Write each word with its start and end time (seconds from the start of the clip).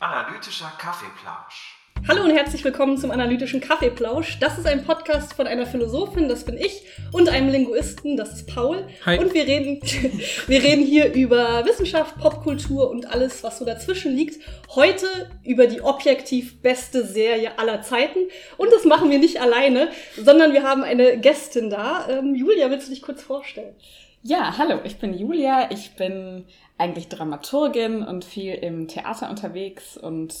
Analytischer 0.00 0.72
Kaffeeplausch. 0.78 1.78
Hallo 2.08 2.24
und 2.24 2.32
herzlich 2.32 2.64
willkommen 2.64 2.98
zum 2.98 3.10
analytischen 3.10 3.60
Kaffeeplausch. 3.60 4.38
Das 4.40 4.58
ist 4.58 4.66
ein 4.66 4.84
Podcast 4.84 5.32
von 5.34 5.46
einer 5.46 5.66
Philosophin, 5.66 6.28
das 6.28 6.44
bin 6.44 6.58
ich, 6.58 6.82
und 7.12 7.28
einem 7.28 7.48
Linguisten, 7.48 8.16
das 8.16 8.34
ist 8.34 8.48
Paul. 8.52 8.86
Hi. 9.06 9.18
Und 9.18 9.32
wir 9.32 9.46
reden, 9.46 9.80
wir 10.46 10.62
reden 10.62 10.84
hier 10.84 11.14
über 11.14 11.64
Wissenschaft, 11.64 12.18
Popkultur 12.18 12.90
und 12.90 13.06
alles, 13.06 13.42
was 13.42 13.60
so 13.60 13.64
dazwischen 13.64 14.14
liegt. 14.14 14.44
Heute 14.74 15.06
über 15.44 15.68
die 15.68 15.80
objektiv 15.80 16.60
beste 16.60 17.06
Serie 17.06 17.58
aller 17.58 17.80
Zeiten. 17.82 18.18
Und 18.58 18.72
das 18.72 18.84
machen 18.84 19.10
wir 19.10 19.18
nicht 19.18 19.40
alleine, 19.40 19.88
sondern 20.22 20.52
wir 20.52 20.64
haben 20.64 20.82
eine 20.82 21.18
Gästin 21.18 21.70
da. 21.70 22.08
Ähm, 22.10 22.34
Julia, 22.34 22.68
willst 22.70 22.88
du 22.88 22.90
dich 22.90 23.02
kurz 23.02 23.22
vorstellen? 23.22 23.76
Ja, 24.24 24.56
hallo, 24.56 24.78
ich 24.84 24.98
bin 24.98 25.18
Julia. 25.18 25.68
Ich 25.72 25.96
bin 25.96 26.44
eigentlich 26.78 27.08
Dramaturgin 27.08 28.04
und 28.04 28.24
viel 28.24 28.54
im 28.54 28.86
Theater 28.86 29.28
unterwegs 29.28 29.96
und 29.96 30.32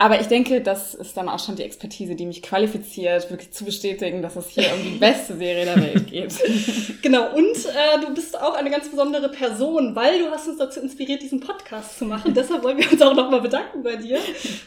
aber 0.00 0.18
ich 0.18 0.28
denke, 0.28 0.62
das 0.62 0.94
ist 0.94 1.18
dann 1.18 1.28
auch 1.28 1.38
schon 1.38 1.56
die 1.56 1.62
Expertise, 1.62 2.14
die 2.14 2.24
mich 2.24 2.40
qualifiziert, 2.40 3.28
wirklich 3.28 3.50
zu 3.52 3.66
bestätigen, 3.66 4.22
dass 4.22 4.34
es 4.34 4.48
hier 4.48 4.72
um 4.72 4.82
die 4.82 4.98
beste 4.98 5.36
Serie 5.36 5.66
der 5.66 5.76
Welt 5.76 6.06
geht. 6.06 6.34
Genau, 7.02 7.34
und 7.34 7.56
äh, 7.56 8.00
du 8.00 8.14
bist 8.14 8.38
auch 8.38 8.54
eine 8.54 8.70
ganz 8.70 8.88
besondere 8.90 9.30
Person, 9.30 9.96
weil 9.96 10.18
du 10.18 10.30
hast 10.30 10.46
uns 10.48 10.58
dazu 10.58 10.80
inspiriert, 10.80 11.22
diesen 11.22 11.40
Podcast 11.40 11.98
zu 11.98 12.04
machen. 12.04 12.34
Deshalb 12.36 12.62
wollen 12.62 12.78
wir 12.78 12.92
uns 12.92 13.00
auch 13.00 13.14
nochmal 13.14 13.40
bedanken 13.40 13.82
bei 13.82 13.96
dir, 13.96 14.18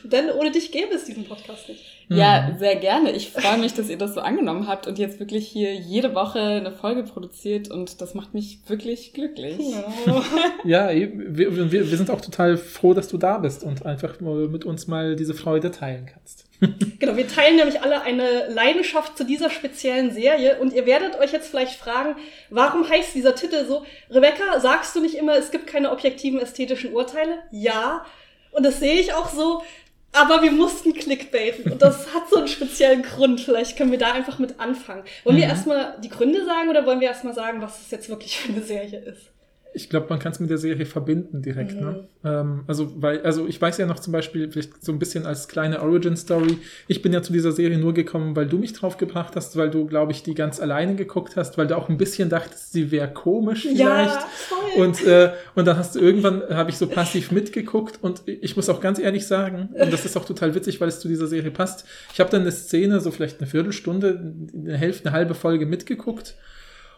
denn 0.03 0.31
ohne 0.31 0.51
dich 0.51 0.71
gäbe 0.71 0.95
es 0.95 1.05
diesen 1.05 1.25
Podcast 1.25 1.69
nicht. 1.69 1.83
Ja, 2.09 2.55
sehr 2.59 2.75
gerne. 2.75 3.11
Ich 3.11 3.31
freue 3.31 3.57
mich, 3.57 3.73
dass 3.73 3.89
ihr 3.89 3.97
das 3.97 4.13
so 4.13 4.21
angenommen 4.21 4.67
habt 4.67 4.87
und 4.87 4.99
jetzt 4.99 5.19
wirklich 5.19 5.47
hier 5.47 5.73
jede 5.73 6.15
Woche 6.15 6.39
eine 6.39 6.71
Folge 6.71 7.03
produziert 7.03 7.69
und 7.69 8.01
das 8.01 8.13
macht 8.13 8.33
mich 8.33 8.59
wirklich 8.67 9.13
glücklich. 9.13 9.59
Ja, 10.63 10.91
eben, 10.91 11.37
wir, 11.37 11.71
wir, 11.71 11.91
wir 11.91 11.97
sind 11.97 12.09
auch 12.09 12.21
total 12.21 12.57
froh, 12.57 12.93
dass 12.93 13.07
du 13.09 13.17
da 13.17 13.37
bist 13.37 13.63
und 13.63 13.85
einfach 13.85 14.19
mal 14.21 14.47
mit 14.47 14.65
uns 14.65 14.87
mal 14.87 15.15
diese 15.15 15.33
Freude 15.33 15.71
teilen 15.71 16.05
kannst. 16.11 16.45
Genau, 16.99 17.17
wir 17.17 17.27
teilen 17.27 17.57
nämlich 17.57 17.81
alle 17.81 18.01
eine 18.01 18.47
Leidenschaft 18.47 19.17
zu 19.17 19.25
dieser 19.25 19.49
speziellen 19.49 20.11
Serie 20.11 20.59
und 20.59 20.71
ihr 20.71 20.85
werdet 20.85 21.19
euch 21.19 21.33
jetzt 21.33 21.49
vielleicht 21.49 21.75
fragen, 21.75 22.15
warum 22.49 22.87
heißt 22.87 23.13
dieser 23.13 23.35
Titel 23.35 23.65
so? 23.65 23.83
Rebecca, 24.09 24.59
sagst 24.61 24.95
du 24.95 25.01
nicht 25.01 25.15
immer, 25.15 25.35
es 25.35 25.51
gibt 25.51 25.67
keine 25.67 25.91
objektiven 25.91 26.39
ästhetischen 26.39 26.93
Urteile? 26.93 27.39
Ja. 27.51 28.05
Und 28.51 28.65
das 28.65 28.79
sehe 28.79 28.99
ich 28.99 29.13
auch 29.13 29.29
so. 29.29 29.63
Aber 30.13 30.41
wir 30.43 30.51
mussten 30.51 30.93
clickbaiten 30.93 31.71
und 31.71 31.81
das 31.81 32.13
hat 32.13 32.29
so 32.29 32.37
einen 32.37 32.47
speziellen 32.47 33.01
Grund. 33.01 33.41
Vielleicht 33.41 33.75
können 33.77 33.91
wir 33.91 33.97
da 33.97 34.11
einfach 34.13 34.37
mit 34.39 34.59
anfangen. 34.59 35.03
Wollen 35.23 35.37
wir 35.37 35.45
Mhm. 35.45 35.49
erstmal 35.49 35.97
die 36.03 36.09
Gründe 36.09 36.45
sagen 36.45 36.69
oder 36.69 36.85
wollen 36.85 36.99
wir 37.01 37.07
erstmal 37.07 37.33
sagen, 37.33 37.61
was 37.61 37.81
es 37.81 37.91
jetzt 37.91 38.09
wirklich 38.09 38.37
für 38.37 38.53
eine 38.53 38.61
Serie 38.61 38.99
ist? 38.99 39.31
Ich 39.73 39.89
glaube, 39.89 40.07
man 40.09 40.19
kann 40.19 40.31
es 40.31 40.39
mit 40.39 40.49
der 40.49 40.57
Serie 40.57 40.85
verbinden 40.85 41.41
direkt. 41.41 41.79
Ne? 41.79 42.07
Ähm, 42.23 42.63
also, 42.67 43.01
weil, 43.01 43.21
also 43.23 43.47
ich 43.47 43.61
weiß 43.61 43.77
ja 43.77 43.85
noch 43.85 43.99
zum 43.99 44.13
Beispiel, 44.13 44.51
vielleicht 44.51 44.83
so 44.83 44.91
ein 44.91 44.99
bisschen 44.99 45.25
als 45.25 45.47
kleine 45.47 45.81
Origin-Story, 45.81 46.57
ich 46.87 47.01
bin 47.01 47.11
ja 47.11 47.21
zu 47.21 47.33
dieser 47.33 47.51
Serie 47.51 47.77
nur 47.77 47.93
gekommen, 47.93 48.35
weil 48.35 48.45
du 48.45 48.57
mich 48.57 48.73
drauf 48.73 48.97
gebracht 48.97 49.35
hast, 49.35 49.57
weil 49.57 49.69
du, 49.69 49.85
glaube 49.85 50.11
ich, 50.11 50.23
die 50.23 50.35
ganz 50.35 50.59
alleine 50.59 50.95
geguckt 50.95 51.35
hast, 51.35 51.57
weil 51.57 51.67
du 51.67 51.75
auch 51.75 51.89
ein 51.89 51.97
bisschen 51.97 52.29
dachtest, 52.29 52.71
sie 52.71 52.91
wäre 52.91 53.11
komisch 53.11 53.63
vielleicht. 53.63 53.79
Ja, 53.79 54.27
voll. 54.35 54.83
Und, 54.83 55.03
äh, 55.05 55.31
und 55.55 55.65
dann 55.65 55.77
hast 55.77 55.95
du 55.95 55.99
irgendwann, 55.99 56.43
habe 56.49 56.69
ich 56.69 56.77
so 56.77 56.87
passiv 56.87 57.31
mitgeguckt 57.31 57.99
und 58.01 58.21
ich 58.25 58.55
muss 58.55 58.69
auch 58.69 58.79
ganz 58.79 58.99
ehrlich 58.99 59.25
sagen, 59.25 59.69
und 59.73 59.91
das 59.91 60.05
ist 60.05 60.15
auch 60.17 60.25
total 60.25 60.55
witzig, 60.55 60.79
weil 60.81 60.89
es 60.89 60.99
zu 60.99 61.07
dieser 61.07 61.27
Serie 61.27 61.51
passt, 61.51 61.85
ich 62.13 62.19
habe 62.19 62.29
dann 62.29 62.41
eine 62.41 62.51
Szene, 62.51 62.99
so 62.99 63.11
vielleicht 63.11 63.39
eine 63.39 63.49
Viertelstunde, 63.49 64.33
eine 64.55 64.77
Hälfte, 64.77 65.09
eine 65.09 65.15
halbe 65.15 65.35
Folge 65.35 65.65
mitgeguckt 65.65 66.35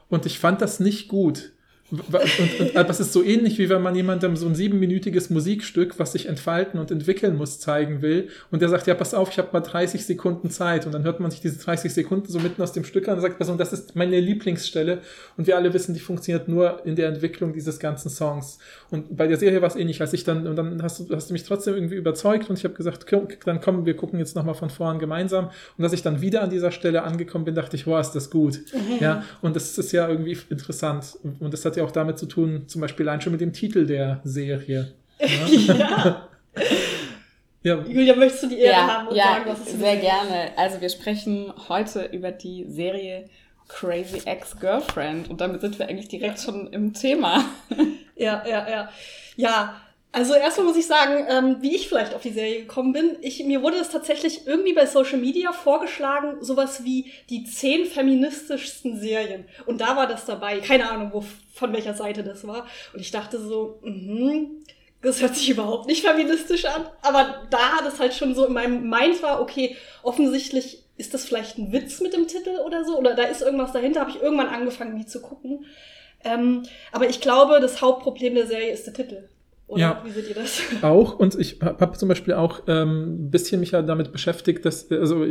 und 0.10 0.26
ich 0.26 0.40
fand 0.40 0.62
das 0.62 0.80
nicht 0.80 1.08
gut. 1.08 1.52
Und 1.92 2.74
das 2.74 3.00
ist 3.00 3.14
so 3.14 3.24
ähnlich, 3.24 3.60
wie 3.60 3.70
wenn 3.70 3.82
man 3.82 3.96
jemandem 3.96 4.36
so 4.36 4.48
ein 4.48 4.56
siebenminütiges 4.56 5.30
Musikstück, 5.30 6.00
was 6.00 6.14
sich 6.14 6.26
entfalten 6.28 6.80
und 6.80 6.90
entwickeln 6.90 7.38
muss, 7.38 7.60
zeigen 7.60 8.02
will. 8.02 8.30
Und 8.50 8.64
der 8.64 8.70
sagt, 8.70 8.88
ja, 8.88 8.96
pass 8.96 9.14
auf, 9.14 9.30
ich 9.30 9.38
habe 9.38 9.50
mal 9.54 9.60
30 9.60 10.04
Sekunden 10.04 10.50
Zeit. 10.50 10.88
Und 10.88 10.94
dann 10.94 11.04
hört 11.04 11.20
man 11.20 11.30
sich 11.30 11.42
diese 11.42 11.60
30 11.60 11.94
Sekunden 11.94 12.28
so 12.28 12.40
mitten 12.40 12.62
aus 12.64 12.72
dem 12.72 12.86
Stück 12.86 13.08
an 13.08 13.16
und 13.16 13.22
sagt, 13.22 13.38
Person, 13.38 13.60
das 13.60 13.72
ist 13.72 13.96
meine 13.96 14.20
Lieblingsstelle. 14.20 15.00
Und 15.38 15.46
wir 15.46 15.58
alle 15.58 15.74
wissen, 15.74 15.94
die 15.94 16.00
funktioniert 16.00 16.48
nur 16.48 16.84
in 16.88 16.96
der 16.96 17.08
Entwicklung 17.08 17.54
dieses 17.54 17.78
ganzen 17.78 18.10
Songs. 18.10 18.58
Und 18.90 19.16
bei 19.16 19.28
der 19.28 19.38
Serie 19.38 19.62
war 19.62 19.70
es 19.70 19.76
ähnlich, 19.76 20.02
als 20.02 20.14
ich 20.14 20.24
dann, 20.24 20.48
und 20.48 20.56
dann 20.56 20.82
hast 20.82 21.00
du, 21.00 21.16
hast 21.16 21.30
du 21.30 21.34
mich 21.34 21.44
trotzdem 21.44 21.76
irgendwie 21.76 21.96
überzeugt 21.96 22.50
und 22.50 22.58
ich 22.58 22.64
habe 22.64 22.74
gesagt, 22.74 23.06
komm, 23.08 23.28
dann 23.46 23.62
kommen, 23.62 23.86
wir 23.86 23.96
gucken 23.96 24.18
jetzt 24.18 24.36
nochmal 24.36 24.56
von 24.56 24.72
vorn 24.72 24.98
gemeinsam. 24.98 25.52
Und 25.78 25.84
als 25.84 25.94
ich 25.94 26.02
dann 26.02 26.22
wieder 26.22 26.42
an 26.42 26.50
dieser 26.50 26.72
Stelle 26.72 27.04
angekommen 27.04 27.46
bin, 27.46 27.54
dachte 27.54 27.76
ich, 27.76 27.86
wow, 27.86 28.02
ist 28.02 28.14
das 28.14 28.32
gut. 28.32 28.60
Ja, 29.00 29.24
und 29.44 29.56
das 29.56 29.78
ist 29.78 29.92
ja 29.92 30.10
irgendwie 30.10 30.36
interessant. 30.50 31.18
Und 31.40 31.54
das 31.54 31.64
hat 31.64 31.75
ja 31.76 31.84
auch 31.84 31.92
damit 31.92 32.18
zu 32.18 32.26
tun, 32.26 32.68
zum 32.68 32.82
Beispiel 32.82 33.08
allein 33.08 33.22
schon 33.22 33.32
mit 33.32 33.42
dem 33.42 33.54
Titel 33.54 33.86
der 33.86 34.22
Serie. 34.24 34.94
ja. 35.20 36.28
Ja, 37.64 37.84
Julia, 37.84 38.16
möchtest 38.16 38.44
du 38.44 38.50
die 38.50 38.60
Ehre 38.60 38.74
Ja, 38.74 38.88
haben 38.88 39.08
und 39.08 39.16
ja 39.16 39.24
sagen, 39.24 39.46
was 39.48 39.60
es 39.62 39.72
sehr 39.74 39.98
gerne. 39.98 40.52
Also 40.56 40.82
wir 40.82 40.90
sprechen 40.90 41.52
heute 41.68 42.04
über 42.06 42.32
die 42.32 42.66
Serie 42.70 43.26
Crazy 43.68 44.22
Ex-Girlfriend 44.24 45.32
und 45.32 45.42
damit 45.42 45.62
sind 45.62 45.80
wir 45.80 45.88
eigentlich 45.88 46.08
direkt 46.08 46.40
schon 46.40 46.68
im 46.68 46.94
Thema. 46.94 47.44
Ja, 48.16 48.44
ja, 48.48 48.70
ja. 48.70 48.90
Ja, 49.36 49.82
also 50.16 50.34
erstmal 50.34 50.68
muss 50.68 50.78
ich 50.78 50.88
sagen, 50.88 51.26
ähm, 51.28 51.58
wie 51.60 51.76
ich 51.76 51.90
vielleicht 51.90 52.14
auf 52.14 52.22
die 52.22 52.32
Serie 52.32 52.62
gekommen 52.62 52.94
bin. 52.94 53.18
Ich, 53.20 53.44
mir 53.44 53.62
wurde 53.62 53.80
das 53.80 53.90
tatsächlich 53.90 54.48
irgendwie 54.48 54.72
bei 54.72 54.86
Social 54.86 55.18
Media 55.18 55.52
vorgeschlagen, 55.52 56.38
sowas 56.40 56.86
wie 56.86 57.12
die 57.30 57.44
zehn 57.44 57.86
feministischsten 57.86 58.98
Serien. 58.98 59.44
Und 59.66 59.82
da 59.82 59.98
war 59.98 60.08
das 60.08 60.24
dabei. 60.24 60.60
Keine 60.60 60.90
Ahnung, 60.90 61.10
wo, 61.12 61.26
von 61.54 61.74
welcher 61.74 61.96
Seite 61.96 62.24
das 62.24 62.48
war. 62.48 62.66
Und 62.94 63.02
ich 63.02 63.12
dachte 63.12 63.38
so, 63.42 63.82
mhm, 63.84 64.64
das 65.02 65.22
hört 65.22 65.36
sich 65.36 65.50
überhaupt 65.50 65.88
nicht 65.88 66.06
feministisch 66.06 66.64
an. 66.64 66.86
Aber 67.02 67.42
da 67.50 67.82
das 67.84 68.00
halt 68.00 68.14
schon 68.14 68.36
so 68.36 68.46
in 68.46 68.54
meinem 68.54 68.90
Mind 68.90 69.22
war, 69.22 69.42
okay, 69.42 69.76
offensichtlich 70.02 70.82
ist 70.96 71.14
das 71.14 71.26
vielleicht 71.26 71.58
ein 71.58 71.74
Witz 71.74 72.00
mit 72.00 72.14
dem 72.14 72.30
Titel 72.30 72.62
oder 72.66 72.86
so. 72.86 72.98
Oder 72.98 73.16
da 73.16 73.24
ist 73.24 73.42
irgendwas 73.42 73.74
dahinter, 73.74 74.00
habe 74.00 74.12
ich 74.12 74.22
irgendwann 74.22 74.48
angefangen, 74.48 74.96
die 74.96 75.06
zu 75.06 75.22
gucken. 75.22 75.66
Ähm, 76.24 76.64
aber 76.94 77.10
ich 77.10 77.20
glaube, 77.20 77.60
das 77.60 77.82
Hauptproblem 77.82 78.36
der 78.36 78.48
Serie 78.48 78.72
ist 78.72 78.86
der 78.86 78.94
Titel. 78.94 79.28
Oder 79.68 79.82
Ja. 79.82 80.02
wie 80.06 80.12
seht 80.12 80.30
ihr 80.30 80.36
das? 80.36 80.62
Auch 80.84 81.18
und 81.18 81.36
ich 81.40 81.60
habe 81.62 81.98
zum 81.98 82.08
Beispiel 82.10 82.36
auch 82.36 82.62
ähm, 82.68 83.26
ein 83.26 83.32
bisschen 83.32 83.60
mich 83.60 83.72
ja 83.72 83.82
damit 83.82 84.12
beschäftigt, 84.12 84.64
dass 84.66 84.92
also 84.92 85.26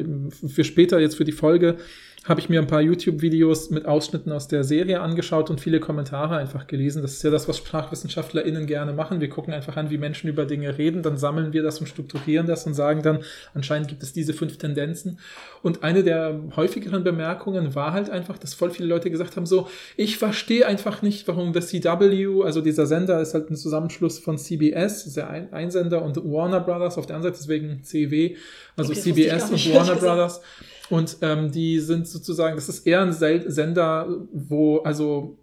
für 0.48 0.64
später 0.64 0.98
jetzt 0.98 1.16
für 1.16 1.24
die 1.24 1.32
Folge 1.32 1.76
habe 2.24 2.40
ich 2.40 2.48
mir 2.48 2.58
ein 2.58 2.66
paar 2.66 2.80
YouTube-Videos 2.80 3.68
mit 3.68 3.84
Ausschnitten 3.84 4.32
aus 4.32 4.48
der 4.48 4.64
Serie 4.64 5.00
angeschaut 5.00 5.50
und 5.50 5.60
viele 5.60 5.78
Kommentare 5.78 6.36
einfach 6.36 6.66
gelesen. 6.66 7.02
Das 7.02 7.12
ist 7.12 7.22
ja 7.22 7.30
das, 7.30 7.48
was 7.48 7.58
SprachwissenschaftlerInnen 7.58 8.66
gerne 8.66 8.94
machen. 8.94 9.20
Wir 9.20 9.28
gucken 9.28 9.52
einfach 9.52 9.76
an, 9.76 9.90
wie 9.90 9.98
Menschen 9.98 10.28
über 10.28 10.46
Dinge 10.46 10.78
reden, 10.78 11.02
dann 11.02 11.18
sammeln 11.18 11.52
wir 11.52 11.62
das 11.62 11.80
und 11.80 11.86
strukturieren 11.86 12.46
das 12.46 12.66
und 12.66 12.72
sagen 12.72 13.02
dann, 13.02 13.18
anscheinend 13.52 13.88
gibt 13.88 14.02
es 14.02 14.14
diese 14.14 14.32
fünf 14.32 14.56
Tendenzen. 14.56 15.18
Und 15.62 15.84
eine 15.84 16.02
der 16.02 16.40
häufigeren 16.56 17.04
Bemerkungen 17.04 17.74
war 17.74 17.92
halt 17.92 18.08
einfach, 18.08 18.38
dass 18.38 18.54
voll 18.54 18.70
viele 18.70 18.88
Leute 18.88 19.10
gesagt 19.10 19.36
haben, 19.36 19.44
so, 19.44 19.68
ich 19.96 20.16
verstehe 20.16 20.66
einfach 20.66 21.02
nicht, 21.02 21.28
warum 21.28 21.52
das 21.52 21.68
CW, 21.68 22.42
also 22.42 22.62
dieser 22.62 22.86
Sender 22.86 23.20
ist 23.20 23.34
halt 23.34 23.50
ein 23.50 23.56
Zusammenschluss 23.56 24.18
von 24.18 24.38
CBS, 24.38 25.06
ist 25.06 25.18
der 25.18 25.28
ein 25.28 25.52
Einsender, 25.52 26.02
und 26.02 26.16
Warner 26.16 26.60
Brothers 26.60 26.96
auf 26.96 27.04
der 27.04 27.16
anderen 27.16 27.34
Seite, 27.34 27.46
deswegen 27.46 27.82
CW, 27.82 28.36
also 28.76 28.92
Okay, 28.92 29.00
CBS 29.00 29.50
und 29.50 29.74
Warner 29.74 29.94
gesagt. 29.94 30.00
Brothers. 30.00 30.40
Und 30.90 31.18
ähm, 31.22 31.50
die 31.50 31.80
sind 31.80 32.06
sozusagen, 32.06 32.56
das 32.56 32.68
ist 32.68 32.86
eher 32.86 33.02
ein 33.02 33.12
Sender, 33.12 34.06
wo, 34.32 34.78
also 34.78 35.38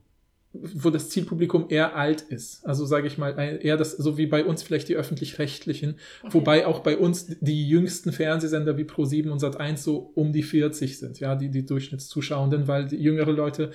wo 0.53 0.89
das 0.89 1.09
Zielpublikum 1.09 1.67
eher 1.69 1.95
alt 1.95 2.21
ist. 2.21 2.65
Also 2.65 2.85
sage 2.85 3.07
ich 3.07 3.17
mal, 3.17 3.59
eher 3.61 3.77
das, 3.77 3.93
so 3.93 4.17
wie 4.17 4.27
bei 4.27 4.43
uns 4.43 4.63
vielleicht 4.63 4.89
die 4.89 4.95
öffentlich-rechtlichen, 4.95 5.95
wobei 6.29 6.67
auch 6.67 6.79
bei 6.79 6.97
uns 6.97 7.27
die 7.39 7.67
jüngsten 7.67 8.11
Fernsehsender 8.11 8.77
wie 8.77 8.83
Pro7 8.83 9.29
und 9.29 9.41
Sat1 9.41 9.77
so 9.77 10.11
um 10.13 10.33
die 10.33 10.43
40 10.43 10.99
sind, 10.99 11.19
ja, 11.21 11.35
die, 11.35 11.49
die 11.49 11.65
Durchschnittszuschauenden, 11.65 12.67
weil 12.67 12.87
die 12.87 12.97
jüngere 12.97 13.31
Leute 13.31 13.71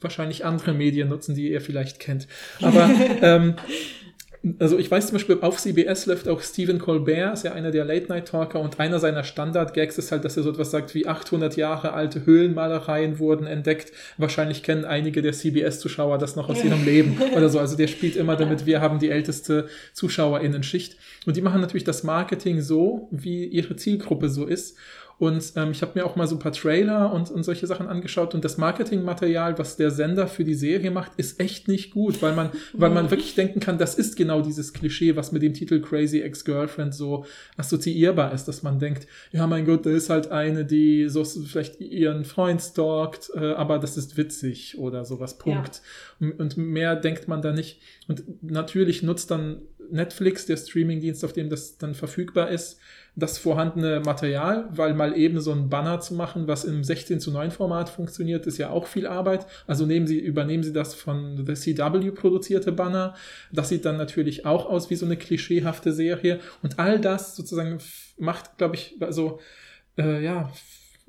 wahrscheinlich 0.00 0.44
andere 0.44 0.72
Medien 0.72 1.08
nutzen, 1.08 1.34
die 1.34 1.50
ihr 1.50 1.60
vielleicht 1.60 2.00
kennt. 2.00 2.26
Aber 2.60 2.90
ähm, 3.22 3.56
also 4.58 4.78
ich 4.78 4.90
weiß 4.90 5.06
zum 5.06 5.14
Beispiel, 5.14 5.38
auf 5.40 5.58
CBS 5.58 6.04
läuft 6.06 6.28
auch 6.28 6.42
Stephen 6.42 6.78
Colbert, 6.78 7.32
ist 7.32 7.44
ja 7.44 7.52
einer 7.52 7.70
der 7.70 7.84
Late-Night-Talker 7.84 8.60
und 8.60 8.78
einer 8.78 8.98
seiner 8.98 9.24
Standard-Gags 9.24 9.96
ist 9.96 10.12
halt, 10.12 10.24
dass 10.24 10.36
er 10.36 10.42
so 10.42 10.50
etwas 10.50 10.70
sagt 10.70 10.94
wie 10.94 11.06
800 11.06 11.56
Jahre 11.56 11.94
alte 11.94 12.26
Höhlenmalereien 12.26 13.18
wurden 13.18 13.46
entdeckt. 13.46 13.92
Wahrscheinlich 14.18 14.62
kennen 14.62 14.84
einige 14.84 15.22
der 15.22 15.32
CBS-Zuschauer 15.32 16.18
das 16.18 16.36
noch 16.36 16.50
aus 16.50 16.62
ihrem 16.62 16.84
Leben 16.86 17.18
oder 17.34 17.48
so. 17.48 17.58
Also 17.58 17.76
der 17.76 17.86
spielt 17.86 18.16
immer 18.16 18.36
damit, 18.36 18.66
wir 18.66 18.82
haben 18.82 18.98
die 18.98 19.10
älteste 19.10 19.68
ZuschauerInnen-Schicht. 19.94 20.96
Und 21.24 21.36
die 21.36 21.42
machen 21.42 21.62
natürlich 21.62 21.84
das 21.84 22.02
Marketing 22.02 22.60
so, 22.60 23.08
wie 23.10 23.46
ihre 23.46 23.76
Zielgruppe 23.76 24.28
so 24.28 24.44
ist. 24.44 24.76
Und 25.18 25.52
ähm, 25.56 25.70
ich 25.70 25.82
habe 25.82 25.92
mir 25.94 26.06
auch 26.06 26.16
mal 26.16 26.26
so 26.26 26.34
ein 26.34 26.38
paar 26.40 26.52
Trailer 26.52 27.12
und, 27.12 27.30
und 27.30 27.44
solche 27.44 27.66
Sachen 27.66 27.86
angeschaut 27.86 28.34
und 28.34 28.44
das 28.44 28.58
Marketingmaterial, 28.58 29.58
was 29.58 29.76
der 29.76 29.90
Sender 29.90 30.26
für 30.26 30.44
die 30.44 30.54
Serie 30.54 30.90
macht, 30.90 31.12
ist 31.16 31.38
echt 31.40 31.68
nicht 31.68 31.92
gut, 31.92 32.20
weil 32.20 32.34
man, 32.34 32.50
weil 32.72 32.90
man 32.90 33.10
wirklich 33.10 33.34
denken 33.34 33.60
kann, 33.60 33.78
das 33.78 33.94
ist 33.94 34.16
genau 34.16 34.42
dieses 34.42 34.72
Klischee, 34.72 35.14
was 35.14 35.30
mit 35.30 35.42
dem 35.42 35.54
Titel 35.54 35.80
Crazy 35.80 36.20
Ex-Girlfriend 36.20 36.94
so 36.94 37.24
assoziierbar 37.56 38.32
ist, 38.32 38.46
dass 38.46 38.62
man 38.62 38.78
denkt, 38.78 39.06
ja 39.30 39.46
mein 39.46 39.64
Gott, 39.64 39.86
da 39.86 39.90
ist 39.90 40.10
halt 40.10 40.30
eine, 40.30 40.64
die 40.64 41.08
so 41.08 41.24
vielleicht 41.24 41.80
ihren 41.80 42.24
Freund 42.24 42.60
stalkt, 42.60 43.30
äh, 43.34 43.52
aber 43.52 43.78
das 43.78 43.96
ist 43.96 44.16
witzig 44.16 44.78
oder 44.78 45.04
sowas, 45.04 45.38
Punkt. 45.38 45.80
Ja. 46.20 46.28
Und 46.38 46.56
mehr 46.56 46.96
denkt 46.96 47.28
man 47.28 47.42
da 47.42 47.52
nicht. 47.52 47.80
Und 48.08 48.42
natürlich 48.42 49.02
nutzt 49.02 49.30
dann 49.30 49.62
Netflix, 49.90 50.46
der 50.46 50.56
Streamingdienst, 50.56 51.24
auf 51.24 51.32
dem 51.32 51.50
das 51.50 51.78
dann 51.78 51.94
verfügbar 51.94 52.50
ist, 52.50 52.78
das 53.16 53.38
vorhandene 53.38 54.00
Material, 54.00 54.68
weil 54.70 54.92
mal 54.94 55.16
eben 55.16 55.40
so 55.40 55.52
ein 55.52 55.68
Banner 55.68 56.00
zu 56.00 56.14
machen, 56.14 56.48
was 56.48 56.64
im 56.64 56.82
16 56.82 57.20
zu 57.20 57.30
9 57.30 57.52
Format 57.52 57.88
funktioniert, 57.88 58.46
ist 58.46 58.58
ja 58.58 58.70
auch 58.70 58.86
viel 58.86 59.06
Arbeit. 59.06 59.46
Also 59.68 59.86
nehmen 59.86 60.06
Sie, 60.06 60.18
übernehmen 60.18 60.64
Sie 60.64 60.72
das 60.72 60.94
von 60.94 61.46
The 61.46 61.54
CW 61.54 62.10
produzierte 62.10 62.72
Banner. 62.72 63.14
Das 63.52 63.68
sieht 63.68 63.84
dann 63.84 63.96
natürlich 63.96 64.46
auch 64.46 64.66
aus 64.66 64.90
wie 64.90 64.96
so 64.96 65.06
eine 65.06 65.16
klischeehafte 65.16 65.92
Serie. 65.92 66.40
Und 66.62 66.80
all 66.80 66.98
das 66.98 67.36
sozusagen 67.36 67.78
macht, 68.18 68.58
glaube 68.58 68.74
ich, 68.74 68.96
also, 69.00 69.38
äh, 69.96 70.24
ja, 70.24 70.50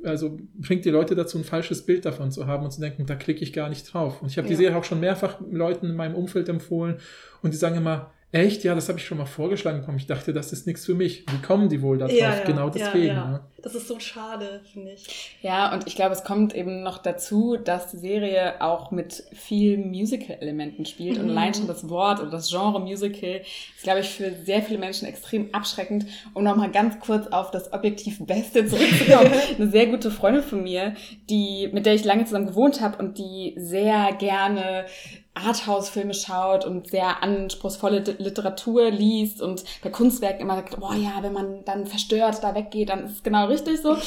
also 0.03 0.37
bringt 0.55 0.85
die 0.85 0.91
Leute 0.91 1.15
dazu, 1.15 1.39
ein 1.39 1.43
falsches 1.43 1.87
Bild 1.87 2.05
davon 2.05 2.31
zu 2.31 2.45
haben 2.45 2.65
und 2.65 2.71
zu 2.71 2.81
denken, 2.81 3.07
da 3.07 3.15
klicke 3.15 3.43
ich 3.43 3.51
gar 3.51 3.69
nicht 3.69 3.91
drauf. 3.91 4.21
Und 4.21 4.29
ich 4.29 4.37
habe 4.37 4.47
ja. 4.47 4.51
die 4.51 4.57
Serie 4.57 4.77
auch 4.77 4.83
schon 4.83 4.99
mehrfach 4.99 5.39
Leuten 5.49 5.87
in 5.87 5.95
meinem 5.95 6.13
Umfeld 6.13 6.49
empfohlen 6.49 6.97
und 7.41 7.53
die 7.53 7.57
sagen 7.57 7.77
immer, 7.77 8.11
Echt? 8.31 8.65
Ja, 8.65 8.75
das 8.75 8.89
habe 8.89 8.99
ich 8.99 9.05
schon 9.05 9.17
mal 9.17 9.25
vorgeschlagen 9.25 9.79
bekommen. 9.79 9.97
Ich 9.97 10.07
dachte, 10.07 10.33
das 10.33 10.51
ist 10.51 10.67
nichts 10.67 10.85
für 10.85 10.93
mich. 10.93 11.25
Wie 11.31 11.41
kommen 11.41 11.69
die 11.69 11.81
wohl 11.81 11.97
darauf? 11.97 12.13
Ja, 12.13 12.35
ja, 12.35 12.43
genau 12.43 12.69
deswegen. 12.69 13.07
Ja, 13.07 13.13
ja. 13.13 13.47
Das 13.63 13.75
ist 13.75 13.87
so 13.87 13.97
schade, 13.99 14.61
finde 14.73 14.91
ich. 14.91 15.37
Ja, 15.41 15.73
und 15.73 15.87
ich 15.87 15.95
glaube, 15.95 16.13
es 16.13 16.25
kommt 16.25 16.53
eben 16.53 16.83
noch 16.83 16.97
dazu, 16.97 17.55
dass 17.55 17.91
die 17.91 17.97
Serie 17.97 18.61
auch 18.61 18.91
mit 18.91 19.23
vielen 19.31 19.89
Musical-Elementen 19.89 20.85
spielt. 20.85 21.17
Mhm. 21.17 21.23
Und 21.23 21.29
allein 21.29 21.53
schon 21.53 21.67
das 21.67 21.87
Wort 21.87 22.19
oder 22.19 22.29
das 22.29 22.49
Genre 22.49 22.81
Musical 22.81 23.41
ist, 23.75 23.83
glaube 23.83 24.01
ich, 24.01 24.09
für 24.09 24.33
sehr 24.43 24.61
viele 24.61 24.79
Menschen 24.79 25.07
extrem 25.07 25.53
abschreckend. 25.53 26.05
Um 26.33 26.43
nochmal 26.43 26.71
ganz 26.71 26.99
kurz 26.99 27.27
auf 27.27 27.51
das 27.51 27.71
objektiv 27.71 28.19
Beste 28.25 28.65
zurückzukommen. 28.65 29.31
Eine 29.57 29.71
sehr 29.71 29.87
gute 29.87 30.11
Freundin 30.11 30.43
von 30.43 30.61
mir, 30.61 30.93
die, 31.29 31.69
mit 31.71 31.85
der 31.85 31.95
ich 31.95 32.03
lange 32.03 32.25
zusammen 32.25 32.47
gewohnt 32.47 32.81
habe 32.81 32.97
und 32.97 33.17
die 33.17 33.53
sehr 33.57 34.11
gerne 34.19 34.85
Arthouse-Filme 35.35 36.13
schaut 36.13 36.65
und 36.65 36.89
sehr 36.89 37.21
anspruchsvolle 37.21 37.99
Literatur 38.17 38.89
liest 38.89 39.41
und 39.41 39.63
bei 39.83 39.89
Kunstwerken 39.89 40.41
immer 40.41 40.55
sagt, 40.55 40.79
boah 40.79 40.95
ja, 40.95 41.21
wenn 41.21 41.33
man 41.33 41.65
dann 41.65 41.85
verstört 41.85 42.41
da 42.41 42.55
weggeht, 42.55 42.89
dann 42.89 43.05
ist 43.05 43.11
es 43.11 43.23
genau 43.23 43.47
richtig 43.47 43.81
so. 43.81 43.97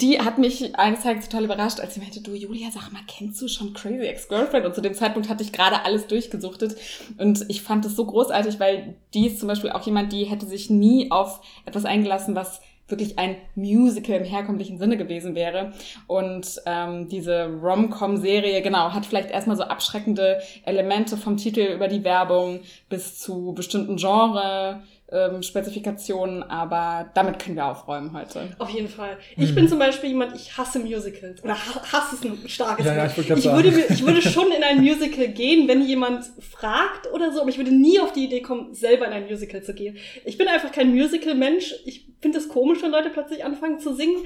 Die 0.00 0.20
hat 0.20 0.38
mich 0.38 0.76
eines 0.78 1.02
Tages 1.02 1.28
total 1.28 1.44
überrascht, 1.44 1.80
als 1.80 1.94
sie 1.94 2.00
meinte, 2.00 2.22
du 2.22 2.32
Julia, 2.32 2.70
sag 2.70 2.92
mal, 2.92 3.02
kennst 3.08 3.42
du 3.42 3.48
schon 3.48 3.74
Crazy 3.74 4.06
Ex-Girlfriend? 4.06 4.66
Und 4.66 4.74
zu 4.74 4.80
dem 4.80 4.94
Zeitpunkt 4.94 5.28
hatte 5.28 5.42
ich 5.42 5.52
gerade 5.52 5.84
alles 5.84 6.06
durchgesuchtet 6.06 6.76
und 7.18 7.44
ich 7.48 7.62
fand 7.62 7.84
es 7.84 7.96
so 7.96 8.06
großartig, 8.06 8.60
weil 8.60 8.94
die 9.14 9.26
ist 9.26 9.40
zum 9.40 9.48
Beispiel 9.48 9.70
auch 9.70 9.84
jemand, 9.84 10.12
die 10.12 10.24
hätte 10.24 10.46
sich 10.46 10.70
nie 10.70 11.10
auf 11.10 11.40
etwas 11.66 11.84
eingelassen, 11.84 12.36
was 12.36 12.60
wirklich 12.88 13.18
ein 13.18 13.36
Musical 13.54 14.16
im 14.16 14.24
herkömmlichen 14.24 14.78
Sinne 14.78 14.96
gewesen 14.96 15.34
wäre. 15.34 15.72
Und 16.06 16.60
ähm, 16.66 17.08
diese 17.08 17.46
Rom-Com-Serie, 17.46 18.62
genau, 18.62 18.92
hat 18.92 19.06
vielleicht 19.06 19.30
erstmal 19.30 19.56
so 19.56 19.64
abschreckende 19.64 20.40
Elemente 20.64 21.16
vom 21.16 21.36
Titel 21.36 21.60
über 21.60 21.88
die 21.88 22.04
Werbung 22.04 22.60
bis 22.88 23.18
zu 23.18 23.52
bestimmten 23.54 23.96
Genre 23.96 24.82
ähm, 25.10 25.42
Spezifikationen, 25.42 26.42
aber 26.42 27.10
damit 27.14 27.38
können 27.38 27.56
wir 27.56 27.64
aufräumen 27.66 28.12
heute. 28.12 28.48
Auf 28.58 28.68
jeden 28.68 28.88
Fall. 28.88 29.16
Ich 29.36 29.50
mhm. 29.50 29.54
bin 29.54 29.68
zum 29.68 29.78
Beispiel 29.78 30.10
jemand, 30.10 30.36
ich 30.36 30.56
hasse 30.58 30.78
Musicals. 30.78 31.42
Oder 31.42 31.54
hasse 31.54 32.16
es 32.16 32.24
ein 32.24 32.48
starkes 32.48 32.84
ja, 32.84 32.94
ja, 32.94 33.06
ich, 33.06 33.18
ich 33.18 33.44
würde, 33.44 33.68
ich 33.88 34.04
würde 34.04 34.20
schon 34.20 34.52
in 34.52 34.62
ein 34.62 34.82
Musical 34.82 35.28
gehen, 35.28 35.66
wenn 35.66 35.82
jemand 35.82 36.26
fragt 36.40 37.10
oder 37.12 37.32
so, 37.32 37.40
aber 37.40 37.48
ich 37.48 37.56
würde 37.56 37.74
nie 37.74 37.98
auf 38.00 38.12
die 38.12 38.24
Idee 38.24 38.42
kommen, 38.42 38.74
selber 38.74 39.06
in 39.06 39.12
ein 39.12 39.24
Musical 39.24 39.62
zu 39.62 39.72
gehen. 39.72 39.96
Ich 40.26 40.36
bin 40.36 40.46
einfach 40.46 40.72
kein 40.72 40.90
Musical-Mensch. 40.90 41.74
Ich 41.86 42.06
finde 42.20 42.38
es 42.38 42.48
komisch, 42.48 42.82
wenn 42.82 42.90
Leute 42.90 43.08
plötzlich 43.08 43.44
anfangen 43.44 43.80
zu 43.80 43.94
singen. 43.94 44.18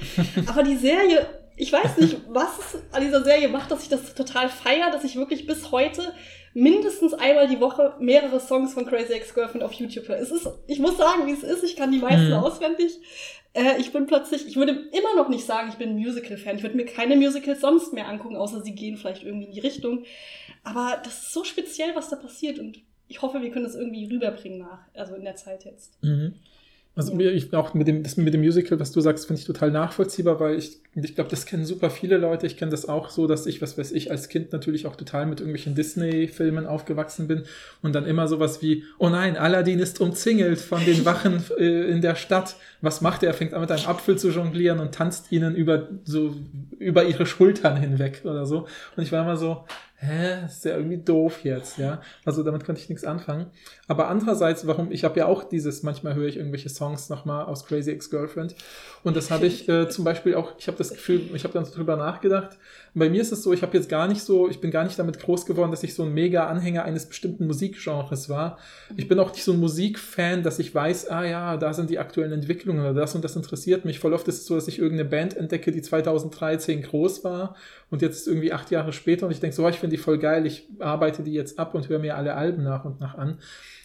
aber 0.47 0.63
die 0.63 0.75
Serie, 0.75 1.25
ich 1.55 1.71
weiß 1.71 1.97
nicht, 1.97 2.17
was 2.27 2.77
an 2.91 3.03
dieser 3.03 3.23
Serie 3.23 3.47
macht, 3.47 3.71
dass 3.71 3.83
ich 3.83 3.89
das 3.89 4.15
total 4.15 4.49
feier, 4.49 4.91
dass 4.91 5.05
ich 5.05 5.15
wirklich 5.15 5.47
bis 5.47 5.71
heute 5.71 6.13
mindestens 6.53 7.13
einmal 7.13 7.47
die 7.47 7.59
Woche 7.59 7.95
mehrere 7.99 8.39
Songs 8.39 8.73
von 8.73 8.85
Crazy 8.85 9.13
Ex-Girlfriend 9.13 9.63
auf 9.63 9.73
YouTube 9.73 10.07
höre. 10.07 10.17
Es 10.17 10.31
ist, 10.31 10.47
ich 10.67 10.79
muss 10.79 10.97
sagen, 10.97 11.27
wie 11.27 11.31
es 11.31 11.43
ist, 11.43 11.63
ich 11.63 11.75
kann 11.75 11.91
die 11.91 11.99
meisten 11.99 12.27
mhm. 12.27 12.33
auswendig. 12.35 12.99
Äh, 13.53 13.79
ich 13.79 13.91
bin 13.91 14.05
plötzlich, 14.05 14.47
ich 14.47 14.55
würde 14.55 14.71
immer 14.91 15.15
noch 15.15 15.29
nicht 15.29 15.45
sagen, 15.45 15.69
ich 15.69 15.75
bin 15.75 15.95
Musical-Fan. 15.95 16.57
Ich 16.57 16.63
würde 16.63 16.75
mir 16.75 16.85
keine 16.85 17.15
Musicals 17.15 17.61
sonst 17.61 17.93
mehr 17.93 18.07
angucken, 18.07 18.35
außer 18.35 18.61
sie 18.61 18.75
gehen 18.75 18.97
vielleicht 18.97 19.23
irgendwie 19.23 19.47
in 19.47 19.53
die 19.53 19.59
Richtung. 19.59 20.03
Aber 20.63 21.01
das 21.03 21.23
ist 21.23 21.33
so 21.33 21.43
speziell, 21.43 21.95
was 21.95 22.09
da 22.09 22.15
passiert 22.15 22.59
und 22.59 22.79
ich 23.07 23.21
hoffe, 23.21 23.41
wir 23.41 23.51
können 23.51 23.65
das 23.65 23.75
irgendwie 23.75 24.05
rüberbringen 24.05 24.59
nach, 24.59 24.87
also 24.95 25.15
in 25.15 25.23
der 25.23 25.35
Zeit 25.35 25.65
jetzt. 25.65 26.01
Mhm. 26.01 26.35
Also 26.95 27.19
ja. 27.19 27.31
ich 27.31 27.51
auch 27.55 27.73
mit 27.73 27.87
dem, 27.87 28.03
das 28.03 28.17
mit 28.17 28.35
dem 28.35 28.41
Musical, 28.41 28.79
was 28.79 28.91
du 28.91 29.01
sagst, 29.01 29.25
finde 29.25 29.39
ich 29.39 29.47
total 29.47 29.71
nachvollziehbar, 29.71 30.39
weil 30.39 30.59
ich, 30.59 30.77
ich 30.93 31.15
glaube, 31.15 31.31
das 31.31 31.47
kennen 31.47 31.65
super 31.65 31.89
viele 31.89 32.17
Leute. 32.17 32.45
Ich 32.45 32.55
kenne 32.55 32.69
das 32.69 32.87
auch 32.87 33.09
so, 33.09 33.25
dass 33.25 33.47
ich, 33.47 33.63
was 33.63 33.79
weiß 33.79 33.91
ich, 33.93 34.11
als 34.11 34.29
Kind 34.29 34.53
natürlich 34.53 34.85
auch 34.85 34.95
total 34.95 35.25
mit 35.25 35.39
irgendwelchen 35.39 35.73
Disney-Filmen 35.73 36.67
aufgewachsen 36.67 37.27
bin 37.27 37.45
und 37.81 37.95
dann 37.95 38.05
immer 38.05 38.27
sowas 38.27 38.61
wie, 38.61 38.83
oh 38.99 39.09
nein, 39.09 39.37
Aladdin 39.37 39.79
ist 39.79 40.01
umzingelt 40.01 40.59
von 40.59 40.85
den 40.85 41.03
Wachen 41.03 41.43
äh, 41.57 41.89
in 41.89 42.01
der 42.01 42.13
Stadt. 42.13 42.57
Was 42.81 43.01
macht 43.01 43.23
er? 43.23 43.29
Er 43.29 43.33
fängt 43.33 43.55
an 43.55 43.61
mit 43.61 43.71
einem 43.71 43.87
Apfel 43.87 44.19
zu 44.19 44.29
jonglieren 44.29 44.79
und 44.79 44.93
tanzt 44.93 45.31
ihnen 45.31 45.55
über 45.55 45.87
so 46.03 46.35
über 46.77 47.05
ihre 47.05 47.25
Schultern 47.25 47.75
hinweg 47.75 48.21
oder 48.23 48.45
so. 48.45 48.67
Und 48.95 49.03
ich 49.03 49.11
war 49.11 49.23
immer 49.23 49.37
so, 49.37 49.63
hä, 50.03 50.45
ist 50.45 50.65
ja 50.65 50.75
irgendwie 50.75 50.97
doof 50.97 51.43
jetzt, 51.43 51.77
ja. 51.77 52.01
Also 52.25 52.43
damit 52.43 52.65
konnte 52.65 52.81
ich 52.81 52.89
nichts 52.89 53.03
anfangen. 53.05 53.47
Aber 53.87 54.07
andererseits, 54.07 54.67
warum, 54.67 54.91
ich 54.91 55.03
habe 55.03 55.19
ja 55.19 55.25
auch 55.25 55.43
dieses, 55.43 55.83
manchmal 55.83 56.15
höre 56.15 56.27
ich 56.27 56.37
irgendwelche 56.37 56.69
Songs 56.69 57.09
nochmal 57.09 57.45
aus 57.45 57.65
Crazy 57.65 57.91
Ex-Girlfriend. 57.91 58.55
Und 59.03 59.15
das 59.15 59.31
habe 59.31 59.45
ich 59.45 59.67
äh, 59.69 59.89
zum 59.89 60.05
Beispiel 60.05 60.35
auch, 60.35 60.53
ich 60.57 60.67
habe 60.67 60.77
das 60.77 60.89
Gefühl, 60.89 61.21
ich 61.33 61.43
habe 61.43 61.53
dann 61.53 61.65
so 61.65 61.73
drüber 61.73 61.95
nachgedacht. 61.95 62.57
Bei 62.95 63.09
mir 63.09 63.21
ist 63.21 63.31
es 63.31 63.41
so, 63.41 63.53
ich 63.53 63.63
habe 63.63 63.75
jetzt 63.75 63.89
gar 63.89 64.07
nicht 64.07 64.21
so, 64.21 64.47
ich 64.47 64.61
bin 64.61 64.69
gar 64.69 64.83
nicht 64.83 64.99
damit 64.99 65.19
groß 65.19 65.45
geworden, 65.45 65.71
dass 65.71 65.83
ich 65.83 65.95
so 65.95 66.03
ein 66.03 66.13
mega 66.13 66.47
Anhänger 66.47 66.83
eines 66.83 67.07
bestimmten 67.07 67.47
Musikgenres 67.47 68.29
war. 68.29 68.59
Ich 68.95 69.07
bin 69.07 69.19
auch 69.19 69.31
nicht 69.31 69.43
so 69.43 69.53
ein 69.53 69.59
Musikfan, 69.59 70.43
dass 70.43 70.59
ich 70.59 70.73
weiß, 70.73 71.09
ah 71.09 71.25
ja, 71.25 71.57
da 71.57 71.73
sind 71.73 71.89
die 71.89 71.97
aktuellen 71.97 72.31
Entwicklungen 72.31 72.81
oder 72.81 72.93
das 72.93 73.15
und 73.15 73.23
das 73.23 73.35
interessiert 73.35 73.83
mich. 73.83 73.99
Voll 73.99 74.13
oft 74.13 74.27
ist 74.27 74.41
es 74.41 74.45
so, 74.45 74.55
dass 74.55 74.67
ich 74.67 74.77
irgendeine 74.77 75.09
Band 75.09 75.35
entdecke, 75.35 75.71
die 75.71 75.81
2013 75.81 76.83
groß 76.83 77.23
war 77.23 77.55
und 77.89 78.03
jetzt 78.03 78.27
irgendwie 78.27 78.53
acht 78.53 78.69
Jahre 78.69 78.93
später 78.93 79.25
und 79.25 79.31
ich 79.31 79.39
denke 79.39 79.55
so, 79.55 79.65
oh, 79.65 79.69
ich 79.69 79.79
finde 79.79 79.95
die 79.95 80.01
voll 80.01 80.19
geil, 80.19 80.45
ich 80.45 80.67
arbeite 80.79 81.23
die 81.23 81.33
jetzt 81.33 81.57
ab 81.57 81.73
und 81.73 81.89
höre 81.89 81.99
mir 81.99 82.15
alle 82.15 82.35
Alben 82.35 82.63
nach 82.63 82.85
und 82.85 82.99
nach 82.99 83.17
an. 83.17 83.39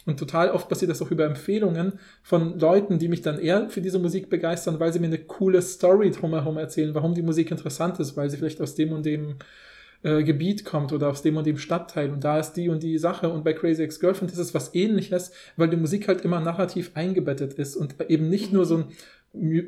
Und 0.08 0.18
total 0.18 0.52
oft 0.52 0.70
passiert 0.70 0.90
das 0.90 1.02
auch 1.02 1.10
über 1.10 1.26
Empfehlungen 1.26 1.98
von 2.22 2.58
Leuten, 2.58 2.98
die 2.98 3.08
mich 3.08 3.20
dann 3.20 3.38
eher 3.38 3.68
für 3.68 3.82
diese 3.82 3.98
Musik 3.98 4.30
begeistern, 4.30 4.80
weil 4.80 4.90
sie 4.90 5.00
mir 5.00 5.08
eine 5.08 5.18
coole 5.18 5.60
Story 5.60 6.10
drumherum 6.10 6.56
erzählen, 6.56 6.94
warum 6.94 7.12
die 7.12 7.20
Musik 7.20 7.50
interessant 7.50 8.00
ist, 8.00 8.16
weil 8.16 8.30
sie 8.30 8.38
vielleicht 8.38 8.62
aus 8.62 8.74
dem 8.74 8.92
und 8.92 9.04
dem 9.04 9.36
äh, 10.02 10.22
Gebiet 10.22 10.64
kommt 10.64 10.94
oder 10.94 11.10
aus 11.10 11.20
dem 11.20 11.36
und 11.36 11.46
dem 11.46 11.58
Stadtteil. 11.58 12.10
Und 12.10 12.24
da 12.24 12.38
ist 12.38 12.54
die 12.54 12.70
und 12.70 12.82
die 12.82 12.96
Sache. 12.96 13.28
Und 13.28 13.44
bei 13.44 13.52
Crazy 13.52 13.82
Ex-Girlfriend 13.82 14.32
ist 14.32 14.38
es 14.38 14.54
was 14.54 14.74
ähnliches, 14.74 15.30
weil 15.58 15.68
die 15.68 15.76
Musik 15.76 16.08
halt 16.08 16.22
immer 16.22 16.40
narrativ 16.40 16.92
eingebettet 16.94 17.52
ist 17.52 17.76
und 17.76 17.96
eben 18.08 18.30
nicht 18.30 18.50
nur 18.50 18.64
so 18.64 18.78
ein 18.78 18.84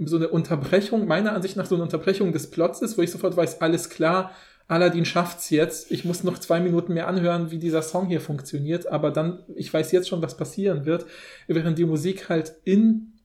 so 0.06 0.16
eine 0.16 0.28
Unterbrechung, 0.28 1.06
meiner 1.06 1.34
Ansicht 1.34 1.56
nach 1.56 1.66
so 1.66 1.74
eine 1.74 1.84
Unterbrechung 1.84 2.32
des 2.32 2.48
Plots 2.50 2.80
ist, 2.80 2.96
wo 2.96 3.02
ich 3.02 3.10
sofort 3.10 3.36
weiß, 3.36 3.60
alles 3.60 3.90
klar, 3.90 4.32
Aladdin 4.70 5.04
schafft's 5.04 5.50
jetzt. 5.50 5.90
Ich 5.90 6.04
muss 6.04 6.22
noch 6.22 6.38
zwei 6.38 6.60
Minuten 6.60 6.94
mehr 6.94 7.08
anhören, 7.08 7.50
wie 7.50 7.58
dieser 7.58 7.82
Song 7.82 8.06
hier 8.06 8.20
funktioniert, 8.20 8.86
aber 8.86 9.10
dann, 9.10 9.42
ich 9.56 9.74
weiß 9.74 9.90
jetzt 9.90 10.08
schon, 10.08 10.22
was 10.22 10.36
passieren 10.36 10.86
wird, 10.86 11.06
während 11.48 11.76
die 11.76 11.84
Musik 11.84 12.28
halt 12.28 12.54
in 12.62 13.19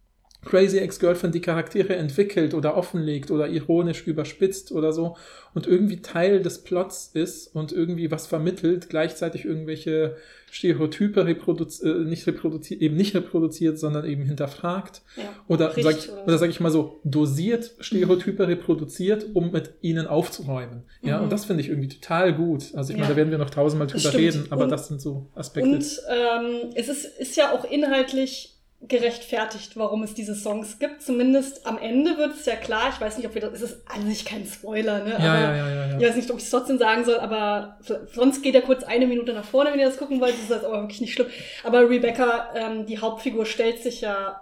Crazy 0.46 0.78
Ex-Girlfriend 0.78 1.36
die 1.36 1.42
Charaktere 1.42 1.96
entwickelt 1.96 2.54
oder 2.54 2.78
offenlegt 2.78 3.32
oder 3.32 3.50
ironisch 3.50 4.08
überspitzt 4.08 4.72
oder 4.72 4.94
so 4.94 5.18
und 5.56 5.68
irgendwie 5.68 6.02
Teil 6.02 6.42
des 6.42 6.64
Plots 6.64 7.12
ist 7.14 7.56
und 7.56 7.72
irgendwie 7.72 8.12
was 8.12 8.28
vermittelt, 8.28 8.90
gleichzeitig 8.90 9.46
irgendwelche 9.46 10.18
Stereotype 10.52 11.25
reproduziert, 11.25 11.96
äh, 11.96 12.00
nicht 12.00 12.28
reproduziert, 12.28 12.82
eben 12.82 12.96
nicht 12.96 13.16
reproduziert, 13.16 13.80
sondern 13.80 14.06
eben 14.06 14.24
hinterfragt. 14.24 15.02
Ja, 15.18 15.24
oder 15.48 15.74
sag, 15.78 15.98
ich, 15.98 16.12
oder 16.12 16.38
sag 16.38 16.50
ich 16.50 16.60
mal 16.60 16.72
so, 16.72 17.00
dosiert 17.04 17.72
Stereotype 17.80 18.44
mhm. 18.44 18.50
reproduziert, 18.50 19.28
um 19.34 19.52
mit 19.52 19.74
ihnen 19.82 20.08
aufzuräumen. 20.08 20.84
Ja, 21.02 21.18
mhm. 21.18 21.25
und 21.25 21.32
das 21.32 21.46
finde 21.46 21.62
ich 21.62 21.70
irgendwie 21.70 21.90
total 21.90 22.34
gut. 22.34 22.74
Also 22.75 22.92
ich 22.92 22.98
ja. 22.98 23.04
meine, 23.04 23.14
da 23.14 23.18
werden 23.18 23.32
wir 23.32 23.38
noch 23.38 23.50
tausendmal 23.50 23.88
drüber 23.88 24.14
reden, 24.14 24.48
aber 24.50 24.64
und, 24.64 24.70
das 24.70 24.88
sind 24.88 25.02
so 25.02 25.28
Aspekte. 25.36 25.70
Und 25.70 26.02
ähm, 26.10 26.72
es 26.75 26.90
ist, 26.90 27.06
ist 27.20 27.36
ja 27.36 27.52
auch 27.52 27.70
inhaltlich 27.70 28.55
gerechtfertigt, 28.88 29.77
warum 29.77 30.04
es 30.04 30.13
diese 30.13 30.36
Songs 30.36 30.80
gibt. 30.80 31.01
Zumindest 31.01 31.65
am 31.65 31.77
Ende 31.77 32.18
wird 32.18 32.36
es 32.36 32.46
ja 32.46 32.56
klar. 32.56 32.89
Ich 32.94 33.01
weiß 33.01 33.18
nicht, 33.18 33.27
ob 33.27 33.34
wir 33.34 33.42
das, 33.42 33.54
es 33.54 33.62
ist 33.62 33.82
an 33.88 34.08
sich 34.08 34.25
kein 34.25 34.46
Spoiler, 34.46 35.04
ne? 35.04 35.12
Ja, 35.12 35.18
aber 35.18 35.25
ja, 35.25 35.56
ja, 35.56 35.70
ja, 35.70 35.88
ja. 35.88 35.98
Ich 35.98 36.08
weiß 36.08 36.15
nicht, 36.15 36.32
ob 36.32 36.38
ich 36.38 36.44
es 36.44 36.50
trotzdem 36.50 36.77
sagen 36.77 37.06
soll, 37.06 37.20
aber 37.20 37.77
sonst 38.13 38.42
geht 38.42 38.56
er 38.56 38.62
kurz 38.62 38.84
eine 38.84 39.08
Minute 39.08 39.34
nach 39.34 39.46
vorne, 39.46 39.72
wenn 39.72 39.80
ihr 39.80 39.88
das 39.88 39.98
gucken 39.98 40.22
wollt. 40.22 40.34
Das 40.34 40.58
ist 40.58 40.65
aber 40.65 40.82
wirklich 40.82 41.01
nicht 41.01 41.13
schlimm. 41.13 41.27
Aber 41.63 41.89
Rebecca, 41.89 42.54
ähm, 42.56 42.86
die 42.86 43.00
Hauptfigur, 43.00 43.46
stellt 43.46 43.82
sich 43.82 44.01
ja 44.01 44.42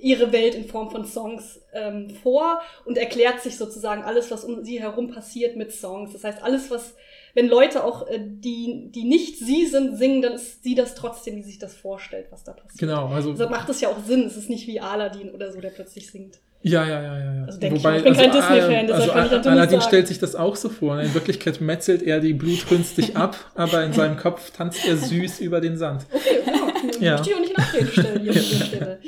ihre 0.00 0.32
Welt 0.32 0.54
in 0.54 0.66
Form 0.66 0.90
von 0.90 1.04
Songs 1.04 1.60
ähm, 1.72 2.10
vor 2.22 2.60
und 2.84 2.98
erklärt 2.98 3.40
sich 3.42 3.56
sozusagen 3.56 4.02
alles, 4.02 4.30
was 4.30 4.44
um 4.44 4.64
sie 4.64 4.80
herum 4.80 5.10
passiert 5.10 5.56
mit 5.56 5.72
Songs. 5.72 6.12
Das 6.12 6.24
heißt, 6.24 6.42
alles, 6.42 6.70
was, 6.70 6.94
wenn 7.34 7.48
Leute 7.48 7.84
auch, 7.84 8.06
äh, 8.08 8.18
die, 8.20 8.90
die 8.94 9.04
nicht 9.04 9.38
sie 9.38 9.66
sind, 9.66 9.96
singen, 9.96 10.22
dann 10.22 10.34
ist 10.34 10.62
sie 10.62 10.74
das 10.74 10.94
trotzdem, 10.94 11.36
die 11.36 11.42
sich 11.42 11.58
das 11.58 11.74
vorstellt, 11.74 12.26
was 12.30 12.44
da 12.44 12.52
passiert. 12.52 12.78
Genau, 12.78 13.08
also. 13.08 13.32
Deshalb 13.32 13.50
macht 13.50 13.68
es 13.68 13.80
ja 13.80 13.88
auch 13.88 14.04
Sinn. 14.04 14.26
Es 14.26 14.36
ist 14.36 14.50
nicht 14.50 14.66
wie 14.66 14.80
Aladdin 14.80 15.30
oder 15.30 15.50
so, 15.52 15.60
der 15.60 15.70
plötzlich 15.70 16.10
singt. 16.10 16.38
Ja, 16.64 16.86
ja, 16.86 17.02
ja, 17.02 17.18
ja. 17.18 17.44
Also 17.44 17.58
denke 17.58 17.76
ich, 17.78 17.84
ich 17.84 18.04
bin 18.04 18.14
kein 18.14 18.30
Disney-Fan, 18.30 18.86
deshalb 18.86 18.92
also 18.92 19.12
kann 19.12 19.26
ich 19.26 19.32
natürlich 19.32 19.46
Aladdin 19.46 19.80
sagen. 19.80 19.88
stellt 19.88 20.08
sich 20.08 20.18
das 20.20 20.36
auch 20.36 20.54
so 20.54 20.68
vor. 20.68 21.00
In 21.00 21.12
Wirklichkeit 21.12 21.60
metzelt 21.60 22.02
er 22.02 22.20
die 22.20 22.34
Blutrünstig 22.34 23.16
ab, 23.16 23.36
aber 23.56 23.82
in 23.84 23.92
seinem 23.92 24.16
Kopf 24.16 24.52
tanzt 24.52 24.86
er 24.86 24.96
süß 24.96 25.40
über 25.40 25.60
den 25.60 25.76
Sand. 25.76 26.06
Okay, 26.12 26.40
genau. 26.44 26.68
Ja. 27.00 27.02
Ja. 27.02 27.12
Möchte 27.12 27.30
ich 27.30 27.36
auch 27.36 27.40
nicht 27.40 27.50
in 27.50 27.56
Abrede 27.56 27.86
stellen 27.88 28.20
hier 28.22 28.32
an 28.32 28.38
dieser 28.38 28.64
Stelle. 28.64 28.98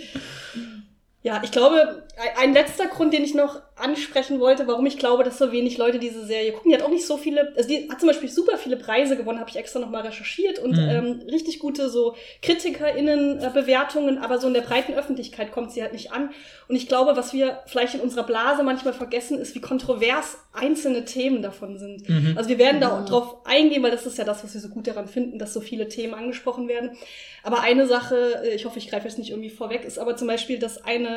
Ja, 1.27 1.41
ich 1.43 1.51
glaube, 1.53 2.03
ein- 2.39 2.53
letzter 2.53 2.87
Grund, 2.87 3.15
den 3.15 3.25
ich 3.25 3.35
noch 3.35 3.63
ansprechen 3.77 4.41
wollte, 4.41 4.67
warum 4.69 4.85
ich 4.85 4.99
glaube, 4.99 5.25
dass 5.25 5.39
so 5.39 5.51
wenig 5.53 5.79
Leute 5.79 5.99
diese 5.99 6.25
Serie 6.27 6.53
gucken, 6.53 6.71
die 6.71 6.77
hat 6.77 6.85
auch 6.85 6.91
nicht 6.91 7.07
so 7.07 7.17
viele, 7.17 7.51
also 7.57 7.67
die 7.67 7.89
hat 7.91 7.99
zum 7.99 8.09
Beispiel 8.09 8.29
super 8.29 8.59
viele 8.59 8.77
Preise 8.77 9.17
gewonnen, 9.17 9.41
habe 9.41 9.49
ich 9.49 9.57
extra 9.57 9.81
nochmal 9.81 10.03
recherchiert 10.03 10.59
und 10.59 10.73
Mhm. 10.73 10.89
ähm, 10.91 11.23
richtig 11.31 11.59
gute 11.61 11.89
so 11.89 12.15
KritikerInnen-Bewertungen, 12.43 14.19
aber 14.19 14.39
so 14.39 14.47
in 14.49 14.55
der 14.55 14.61
breiten 14.61 14.95
Öffentlichkeit 14.95 15.51
kommt 15.53 15.73
sie 15.73 15.83
halt 15.83 15.93
nicht 15.93 16.13
an. 16.13 16.31
Und 16.69 16.77
ich 16.77 16.89
glaube, 16.89 17.17
was 17.17 17.33
wir 17.33 17.61
vielleicht 17.67 17.95
in 17.95 18.01
unserer 18.01 18.23
Blase 18.25 18.63
manchmal 18.63 18.93
vergessen, 18.95 19.39
ist, 19.39 19.55
wie 19.55 19.61
kontrovers 19.61 20.39
einzelne 20.53 21.05
Themen 21.05 21.43
davon 21.43 21.79
sind. 21.79 22.09
Mhm. 22.09 22.35
Also 22.37 22.49
wir 22.49 22.59
werden 22.59 22.81
da 22.81 22.99
auch 23.01 23.05
drauf 23.05 23.37
eingehen, 23.45 23.83
weil 23.83 23.91
das 23.91 24.07
ist 24.07 24.19
ja 24.19 24.25
das, 24.25 24.45
was 24.45 24.55
wir 24.55 24.61
so 24.61 24.69
gut 24.69 24.87
daran 24.87 25.09
finden, 25.09 25.39
dass 25.39 25.53
so 25.53 25.61
viele 25.61 25.89
Themen 25.89 26.15
angesprochen 26.15 26.69
werden. 26.69 26.97
Aber 27.43 27.61
eine 27.61 27.87
Sache, 27.87 28.43
äh, 28.45 28.55
ich 28.55 28.65
hoffe, 28.65 28.79
ich 28.79 28.89
greife 28.89 29.07
jetzt 29.09 29.19
nicht 29.19 29.31
irgendwie 29.31 29.51
vorweg, 29.51 29.85
ist 29.85 29.99
aber 29.99 30.17
zum 30.17 30.29
Beispiel, 30.29 30.59
dass 30.59 30.83
eine 30.85 31.14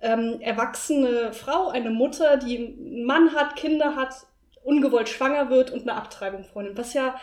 ähm, 0.00 0.40
erwachsene 0.40 1.32
Frau, 1.32 1.68
eine 1.68 1.90
Mutter, 1.90 2.36
die 2.36 2.56
einen 2.58 3.04
Mann 3.04 3.34
hat, 3.34 3.56
Kinder 3.56 3.96
hat, 3.96 4.14
ungewollt 4.64 5.08
schwanger 5.08 5.50
wird 5.50 5.70
und 5.70 5.82
eine 5.82 5.94
Abtreibung 5.94 6.44
vornimmt, 6.44 6.78
was 6.78 6.94
ja 6.94 7.14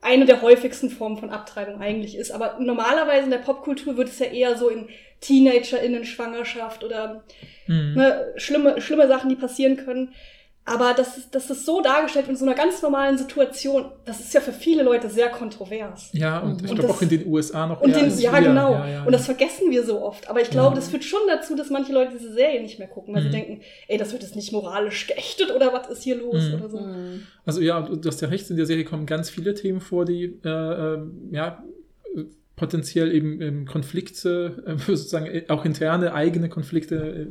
eine 0.00 0.26
der 0.26 0.42
häufigsten 0.42 0.90
Formen 0.90 1.16
von 1.16 1.30
Abtreibung 1.30 1.80
eigentlich 1.80 2.16
ist. 2.16 2.30
Aber 2.30 2.56
normalerweise 2.58 3.24
in 3.24 3.30
der 3.30 3.38
Popkultur 3.38 3.96
wird 3.96 4.08
es 4.08 4.18
ja 4.18 4.26
eher 4.26 4.56
so 4.56 4.68
in 4.68 4.88
TeenagerInnen-Schwangerschaft 5.20 6.84
oder 6.84 7.24
Mhm. 7.66 7.94
ne, 7.94 8.34
schlimme, 8.36 8.80
schlimme 8.80 9.08
Sachen, 9.08 9.30
die 9.30 9.36
passieren 9.36 9.76
können. 9.76 10.12
Aber 10.66 10.94
das 10.94 11.18
ist, 11.18 11.34
das 11.34 11.50
ist 11.50 11.66
so 11.66 11.82
dargestellt 11.82 12.26
in 12.26 12.36
so 12.36 12.46
einer 12.46 12.54
ganz 12.54 12.80
normalen 12.80 13.18
Situation. 13.18 13.84
Das 14.06 14.20
ist 14.20 14.32
ja 14.32 14.40
für 14.40 14.52
viele 14.52 14.82
Leute 14.82 15.10
sehr 15.10 15.28
kontrovers. 15.28 16.08
Ja, 16.12 16.38
und 16.38 16.64
ich 16.64 16.70
Und 16.70 16.78
glaube 16.78 16.94
auch 16.94 17.02
in 17.02 17.10
den 17.10 17.26
USA 17.26 17.66
noch 17.66 17.82
Und 17.82 17.90
eher 17.90 17.96
den, 17.98 18.04
als 18.06 18.22
ja, 18.22 18.34
hier. 18.34 18.48
genau. 18.48 18.72
Ja, 18.72 18.88
ja, 18.88 19.04
und 19.04 19.12
das 19.12 19.26
vergessen 19.26 19.70
wir 19.70 19.84
so 19.84 20.00
oft. 20.00 20.30
Aber 20.30 20.40
ich 20.40 20.48
glaube, 20.48 20.70
Ja. 20.70 20.76
das 20.76 20.88
führt 20.88 21.04
schon 21.04 21.20
dazu, 21.28 21.54
dass 21.54 21.68
manche 21.68 21.92
Leute 21.92 22.12
diese 22.18 22.32
Serie 22.32 22.62
nicht 22.62 22.78
mehr 22.78 22.88
gucken, 22.88 23.14
weil 23.14 23.20
Mhm. 23.20 23.26
sie 23.26 23.32
denken, 23.32 23.60
ey, 23.88 23.98
das 23.98 24.12
wird 24.12 24.22
jetzt 24.22 24.36
nicht 24.36 24.52
moralisch 24.52 25.06
geächtet 25.06 25.50
oder 25.54 25.70
was 25.74 25.88
ist 25.90 26.02
hier 26.02 26.16
los 26.16 26.42
Mhm. 26.48 26.54
oder 26.54 26.68
so. 26.70 26.80
Also 27.44 27.60
ja, 27.60 27.82
du 27.82 28.08
hast 28.08 28.22
ja 28.22 28.28
recht, 28.28 28.48
in 28.48 28.56
der 28.56 28.64
Serie 28.64 28.84
kommen 28.86 29.04
ganz 29.04 29.28
viele 29.28 29.52
Themen 29.52 29.82
vor, 29.82 30.06
die 30.06 30.40
äh, 30.44 30.48
äh, 30.48 30.98
ja 31.30 31.62
potenziell 32.56 33.12
eben 33.12 33.40
ähm, 33.40 33.66
Konflikte, 33.66 34.62
äh, 34.66 34.76
sozusagen 34.86 35.26
äh, 35.26 35.44
auch 35.48 35.64
interne 35.64 36.14
eigene 36.14 36.48
Konflikte 36.48 36.96
äh, 36.96 37.26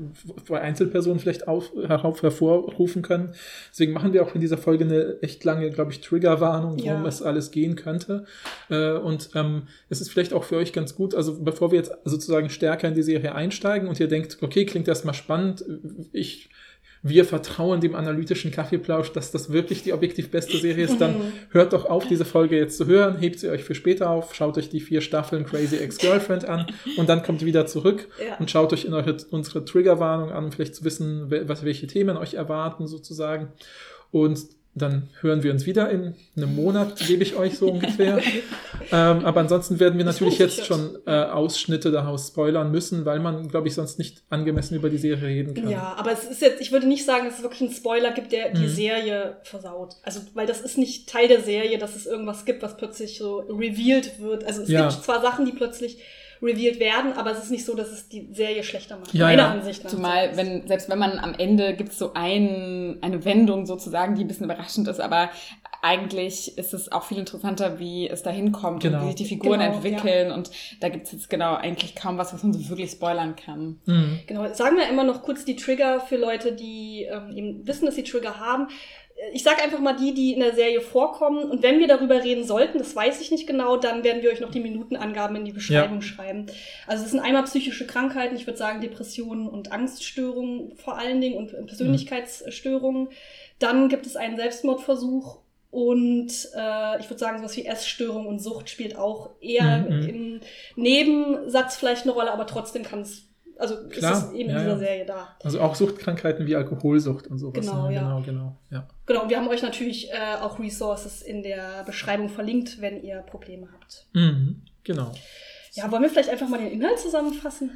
bei 0.48 0.60
Einzelpersonen 0.60 1.20
vielleicht 1.20 1.48
auf, 1.48 1.72
herauf, 1.88 2.22
hervorrufen 2.22 3.02
können. 3.02 3.34
Deswegen 3.72 3.94
machen 3.94 4.12
wir 4.14 4.24
auch 4.24 4.36
in 4.36 4.42
dieser 4.42 4.58
Folge 4.58 4.84
eine 4.84 5.22
echt 5.22 5.44
lange, 5.44 5.70
glaube 5.70 5.92
ich, 5.92 6.02
Triggerwarnung, 6.02 6.72
worum 6.78 7.04
Ja. 7.04 7.08
es 7.08 7.22
alles 7.22 7.52
gehen 7.52 7.76
könnte. 7.76 8.26
Äh, 8.70 8.92
und 8.94 9.30
ähm, 9.36 9.64
es 9.90 10.02
ist 10.02 10.10
vielleicht 10.10 10.34
auch 10.34 10.44
für 10.44 10.58
euch 10.58 10.74
ganz 10.74 10.96
gut, 10.96 11.16
also 11.16 11.42
bevor 11.42 11.72
wir 11.72 11.78
jetzt 11.78 11.94
sozusagen 12.04 12.50
stärker 12.50 12.90
in 12.90 12.94
die 12.96 13.04
Serie 13.04 13.34
einsteigen 13.34 13.88
und 13.88 14.00
ihr 14.00 14.08
denkt, 14.10 14.38
okay, 14.42 14.66
klingt 14.66 14.88
erstmal 14.88 15.14
spannend, 15.14 15.64
ich 16.12 16.50
wir 17.06 17.26
vertrauen 17.26 17.82
dem 17.82 17.96
analytischen 17.96 18.50
Kaffeeplausch, 18.52 19.12
dass 19.12 19.30
das 19.32 19.52
wirklich 19.52 19.84
die 19.84 19.92
objektiv 19.92 20.32
beste 20.32 20.58
Serie 20.58 20.86
ist, 20.86 21.02
dann 21.02 21.16
hört 21.50 21.74
doch 21.74 21.86
auf, 21.86 22.08
diese 22.08 22.24
Folge 22.24 22.58
jetzt 22.58 22.78
zu 22.78 22.86
hören, 22.88 23.18
hebt 23.20 23.40
sie 23.40 23.50
euch 23.50 23.64
für 23.64 23.76
später 23.76 24.10
auf, 24.10 24.34
schaut 24.34 24.58
euch 24.58 24.70
die 24.70 24.80
vier 24.80 25.02
Staffeln 25.02 25.46
Crazy 25.46 25.76
Ex-Girlfriend 25.76 26.46
an 26.46 26.68
und 26.96 27.10
dann 27.10 27.22
kommt 27.22 27.44
wieder 27.44 27.66
zurück 27.66 28.08
Ja. 28.26 28.38
und 28.38 28.50
schaut 28.50 28.72
euch 28.72 28.86
in 28.86 28.94
eure, 28.94 29.18
unsere 29.32 29.66
Triggerwarnung 29.66 30.32
an, 30.32 30.46
um 30.46 30.52
vielleicht 30.54 30.76
zu 30.76 30.86
wissen, 30.86 31.30
was, 31.30 31.66
welche 31.66 31.88
Themen 31.88 32.16
euch 32.16 32.36
erwarten 32.36 32.88
sozusagen. 32.88 33.50
Und 34.12 34.40
dann 34.76 35.10
hören 35.22 35.44
wir 35.44 35.52
uns 35.52 35.66
wieder 35.68 35.90
in 35.92 36.16
einem 36.36 36.56
Monat, 36.56 36.98
gebe 37.08 37.22
ich 37.24 37.36
euch 37.36 37.58
so 37.58 37.70
ungefähr. 37.72 38.20
ähm, 38.92 39.24
aber 39.26 39.42
ansonsten 39.42 39.80
werden 39.80 39.98
wir 39.98 40.06
natürlich 40.06 40.40
jetzt. 40.40 40.66
schon 40.66 40.98
äh, 41.06 41.12
Ausschnitte 41.12 41.92
daraus 41.92 42.30
spoilern 42.30 42.72
müssen, 42.72 43.06
weil 43.06 43.20
man, 43.20 43.48
glaube 43.50 43.68
ich, 43.68 43.76
sonst 43.76 44.00
nicht 44.00 44.24
angemessen 44.30 44.76
über 44.76 44.90
die 44.90 44.98
Serie 44.98 45.28
reden 45.28 45.54
kann. 45.54 45.70
Ja, 45.70 45.94
aber 45.98 46.12
es 46.12 46.24
ist 46.24 46.42
jetzt, 46.42 46.60
ich 46.62 46.72
würde 46.72 46.88
nicht 46.88 47.06
sagen, 47.06 47.26
dass 47.26 47.38
es 47.38 47.44
wirklich 47.44 47.62
einen 47.62 47.72
Spoiler 47.72 48.12
gibt, 48.12 48.32
der 48.32 48.52
die 48.52 48.62
Mhm. 48.62 48.68
Serie 48.68 49.38
versaut. 49.44 49.96
Also, 50.04 50.22
weil 50.34 50.48
das 50.48 50.62
ist 50.62 50.78
nicht 50.78 51.08
Teil 51.08 51.28
der 51.28 51.42
Serie, 51.42 51.78
dass 51.78 51.96
es 51.96 52.06
irgendwas 52.06 52.46
gibt, 52.46 52.64
was 52.64 52.76
plötzlich 52.78 53.18
so 53.18 53.40
revealed 53.50 54.20
wird. 54.20 54.44
Also 54.46 54.64
es 54.64 54.70
Ja. 54.70 54.90
gibt 54.90 55.04
zwar 55.04 55.22
Sachen, 55.22 55.46
die 55.46 55.52
plötzlich 55.52 56.00
revealed 56.44 56.80
werden, 56.80 57.14
aber 57.14 57.32
es 57.32 57.40
ist 57.40 57.52
nicht 57.52 57.66
so, 57.66 57.74
dass 57.76 57.90
es 57.92 58.10
die 58.10 58.28
Serie 58.34 58.64
schlechter 58.64 58.98
macht. 58.98 59.14
Ja, 59.14 59.26
meiner 59.28 59.44
ja. 59.44 59.52
Ansicht 59.52 59.84
nach. 59.84 59.92
Zumal, 59.92 60.36
wenn, 60.36 60.68
selbst 60.68 60.90
wenn 60.90 61.00
man 61.00 61.18
am 61.20 61.34
Ende 61.34 61.74
gibt 61.76 61.92
es 61.94 61.98
so 61.98 62.12
ein, 62.14 62.98
eine 63.02 63.24
Wendung 63.26 63.66
sozusagen, 63.66 64.16
die 64.16 64.24
ein 64.24 64.28
bisschen 64.28 64.46
überraschend 64.46 64.88
ist, 64.88 65.00
aber 65.00 65.30
eigentlich 65.82 66.58
ist 66.58 66.74
es 66.74 66.92
auch 66.92 67.04
viel 67.04 67.18
interessanter, 67.18 67.78
wie 67.78 68.08
es 68.08 68.24
dahin 68.24 68.54
kommt 68.54 68.84
Genau. 68.84 69.00
und 69.00 69.04
wie 69.04 69.08
sich 69.08 69.16
die 69.16 69.26
Figuren 69.26 69.60
Genau, 69.60 69.74
entwickeln. 69.74 70.32
Und 70.32 70.50
da 70.80 70.88
gibt 70.88 71.08
es 71.08 71.12
jetzt 71.12 71.30
genau 71.30 71.56
eigentlich 71.56 71.94
kaum 71.96 72.18
was, 72.18 72.34
was 72.34 72.42
man 72.42 72.54
so 72.54 72.70
wirklich 72.70 72.92
spoilern 72.92 73.36
kann. 73.36 73.82
Mhm. 73.86 74.20
Genau, 74.26 74.54
sagen 74.54 74.78
wir 74.78 74.88
immer 74.90 75.04
noch 75.04 75.24
kurz 75.24 75.44
die 75.44 75.58
Trigger 75.58 76.00
für 76.00 76.16
Leute, 76.16 76.54
die 76.54 77.04
ähm, 77.12 77.36
eben 77.36 77.68
wissen, 77.68 77.86
dass 77.86 77.96
sie 77.96 78.04
Trigger 78.04 78.40
haben. 78.40 78.68
Äh, 79.30 79.32
Ich 79.34 79.44
sage 79.44 79.62
einfach 79.64 79.80
mal 79.80 79.96
die, 79.96 80.14
die 80.14 80.34
in 80.34 80.40
der 80.40 80.54
Serie 80.56 80.82
vorkommen. 80.82 81.50
Und 81.50 81.62
wenn 81.64 81.80
wir 81.80 81.88
darüber 81.88 82.24
reden 82.24 82.44
sollten, 82.44 82.78
das 82.78 82.96
weiß 82.96 83.22
ich 83.22 83.32
nicht 83.32 83.48
genau, 83.48 83.78
dann 83.78 84.04
werden 84.04 84.22
wir 84.22 84.32
euch 84.32 84.40
noch 84.42 84.52
die 84.52 84.60
Minutenangaben 84.60 85.36
in 85.38 85.46
die 85.46 85.52
Beschreibung 85.54 86.02
schreiben. 86.02 86.46
Also 86.88 87.04
es 87.06 87.12
sind 87.12 87.20
einmal 87.20 87.44
psychische 87.44 87.86
Krankheiten, 87.88 88.36
ich 88.36 88.46
würde 88.48 88.58
sagen 88.58 88.82
Depressionen 88.82 89.48
und 89.48 89.72
Angststörungen 89.72 90.76
vor 90.76 90.98
allen 90.98 91.22
Dingen 91.22 91.38
und 91.38 91.52
Persönlichkeitsstörungen. 91.68 93.10
Dann 93.60 93.90
gibt 93.90 94.06
es 94.06 94.16
einen 94.16 94.36
Selbstmordversuch 94.38 95.40
und 95.72 96.28
äh, 96.56 97.00
ich 97.00 97.10
würde 97.10 97.18
sagen, 97.20 97.38
sowas 97.40 97.58
wie 97.58 97.66
Essstörung 97.66 98.28
und 98.28 98.40
Sucht 98.40 98.70
spielt 98.70 98.96
auch 98.98 99.32
eher 99.42 99.80
Mhm. 99.80 100.10
im 100.10 100.40
Nebensatz 100.76 101.78
vielleicht 101.78 102.04
eine 102.04 102.12
Rolle, 102.12 102.32
aber 102.32 102.46
trotzdem 102.46 102.84
kann 102.84 103.02
es, 103.02 103.24
also 103.58 103.88
Klar, 103.90 104.14
ist 104.14 104.24
es 104.26 104.32
eben 104.34 104.50
ja, 104.50 104.58
in 104.58 104.62
dieser 104.62 104.74
ja. 104.74 104.78
Serie 104.78 105.06
da. 105.06 105.36
Also 105.44 105.62
auch 105.62 105.76
Suchtkrankheiten 105.76 106.46
wie 106.48 106.56
Alkoholsucht 106.56 107.28
und 107.28 107.38
sowas. 107.38 107.66
Genau, 107.66 107.88
ne? 107.88 107.96
ja. 107.96 108.02
genau, 108.02 108.22
genau. 108.22 108.58
Ja. 108.72 108.88
Genau, 109.06 109.24
und 109.24 109.30
wir 109.30 109.38
haben 109.38 109.48
euch 109.48 109.62
natürlich 109.62 110.12
äh, 110.12 110.42
auch 110.42 110.60
Resources 110.60 111.22
in 111.22 111.44
der 111.44 111.84
Beschreibung 111.86 112.30
verlinkt, 112.30 112.82
wenn 112.82 113.04
ihr 113.04 113.20
Probleme 113.22 113.68
habt. 113.72 114.06
Mhm. 114.14 114.62
Genau. 114.84 115.12
Ja, 115.74 115.92
wollen 115.92 116.04
wir 116.04 116.10
vielleicht 116.10 116.30
einfach 116.30 116.48
mal 116.50 116.60
den 116.60 116.72
Inhalt 116.72 117.00
zusammenfassen? 117.00 117.72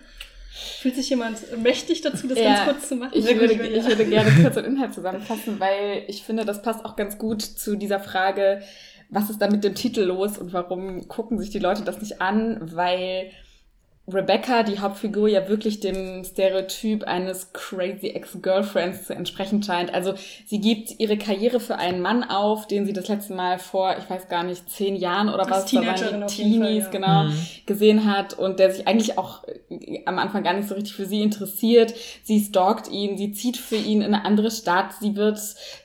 Fühlt 0.80 0.96
sich 0.96 1.10
jemand 1.10 1.40
mächtig 1.62 2.02
dazu, 2.02 2.28
das 2.28 2.40
Ja, 2.40 2.56
ganz 2.56 2.66
kurz 2.66 2.90
zu 2.90 2.96
machen? 2.96 3.12
Ich 3.14 3.26
würde, 3.26 3.54
ich 3.54 3.86
würde 3.86 4.06
gerne 4.06 4.32
kurz 4.42 4.56
den 4.56 4.66
Inhalt 4.66 4.94
zusammenfassen, 4.94 5.60
weil 5.60 6.04
ich 6.08 6.24
finde, 6.24 6.46
das 6.46 6.62
passt 6.62 6.84
auch 6.84 6.96
ganz 6.96 7.18
gut 7.18 7.42
zu 7.42 7.76
dieser 7.76 8.00
Frage, 8.00 8.62
was 9.10 9.30
ist 9.30 9.42
da 9.42 9.50
mit 9.50 9.64
dem 9.64 9.76
Titel 9.76 10.02
los 10.02 10.38
und 10.38 10.54
warum 10.54 11.08
gucken 11.08 11.38
sich 11.38 11.50
die 11.50 11.60
Leute 11.60 11.84
das 11.84 12.02
nicht 12.02 12.22
an, 12.22 12.60
weil 12.76 13.32
Rebecca, 14.10 14.64
die 14.64 14.80
Hauptfigur, 14.80 15.28
ja 15.28 15.50
wirklich 15.50 15.82
dem 15.82 16.24
Stereotyp 16.24 17.04
eines 17.04 17.52
crazy 17.52 18.08
Ex-Girlfriends 18.08 19.08
zu 19.08 19.14
entsprechen 19.14 19.62
scheint. 19.62 19.94
Also 19.94 20.14
sie 20.46 20.62
gibt 20.62 20.98
ihre 21.00 21.18
Karriere 21.18 21.60
für 21.60 21.76
einen 21.76 22.02
Mann 22.02 22.24
auf, 22.24 22.68
den 22.68 22.86
sie 22.86 22.94
das 22.94 23.10
letzte 23.10 23.34
Mal 23.34 23.60
vor, 23.60 23.98
ich 24.00 24.10
weiß 24.10 24.30
gar 24.30 24.44
nicht, 24.46 24.70
zehn 24.70 24.96
Jahren 24.96 25.28
oder 25.28 25.42
Als 25.42 25.50
was, 25.66 25.72
da 25.72 25.86
waren 25.86 25.96
Teenagerin 25.98 26.28
die 26.30 26.42
jeden 26.42 26.60
Fall, 26.62 26.68
Teenies, 26.70 26.84
ja. 26.86 26.90
genau, 26.92 27.24
Mhm. 27.26 27.34
gesehen 27.66 28.06
hat 28.16 28.34
und 28.40 28.60
der 28.60 28.72
sich 28.72 28.88
eigentlich 28.88 29.18
auch 29.18 29.44
äh, 29.70 30.04
am 30.06 30.20
Anfang 30.20 30.42
gar 30.44 30.54
nicht 30.54 30.70
so 30.70 30.76
richtig 30.76 30.94
für 30.94 31.06
sie 31.06 31.22
interessiert. 31.22 31.94
Sie 32.24 32.40
stalkt 32.40 32.90
ihn, 32.90 33.18
sie 33.18 33.34
zieht 33.34 33.58
für 33.58 33.76
ihn 33.76 34.02
in 34.02 34.14
eine 34.14 34.24
andere 34.24 34.52
Stadt, 34.52 34.94
sie 35.02 35.18
wird 35.18 35.38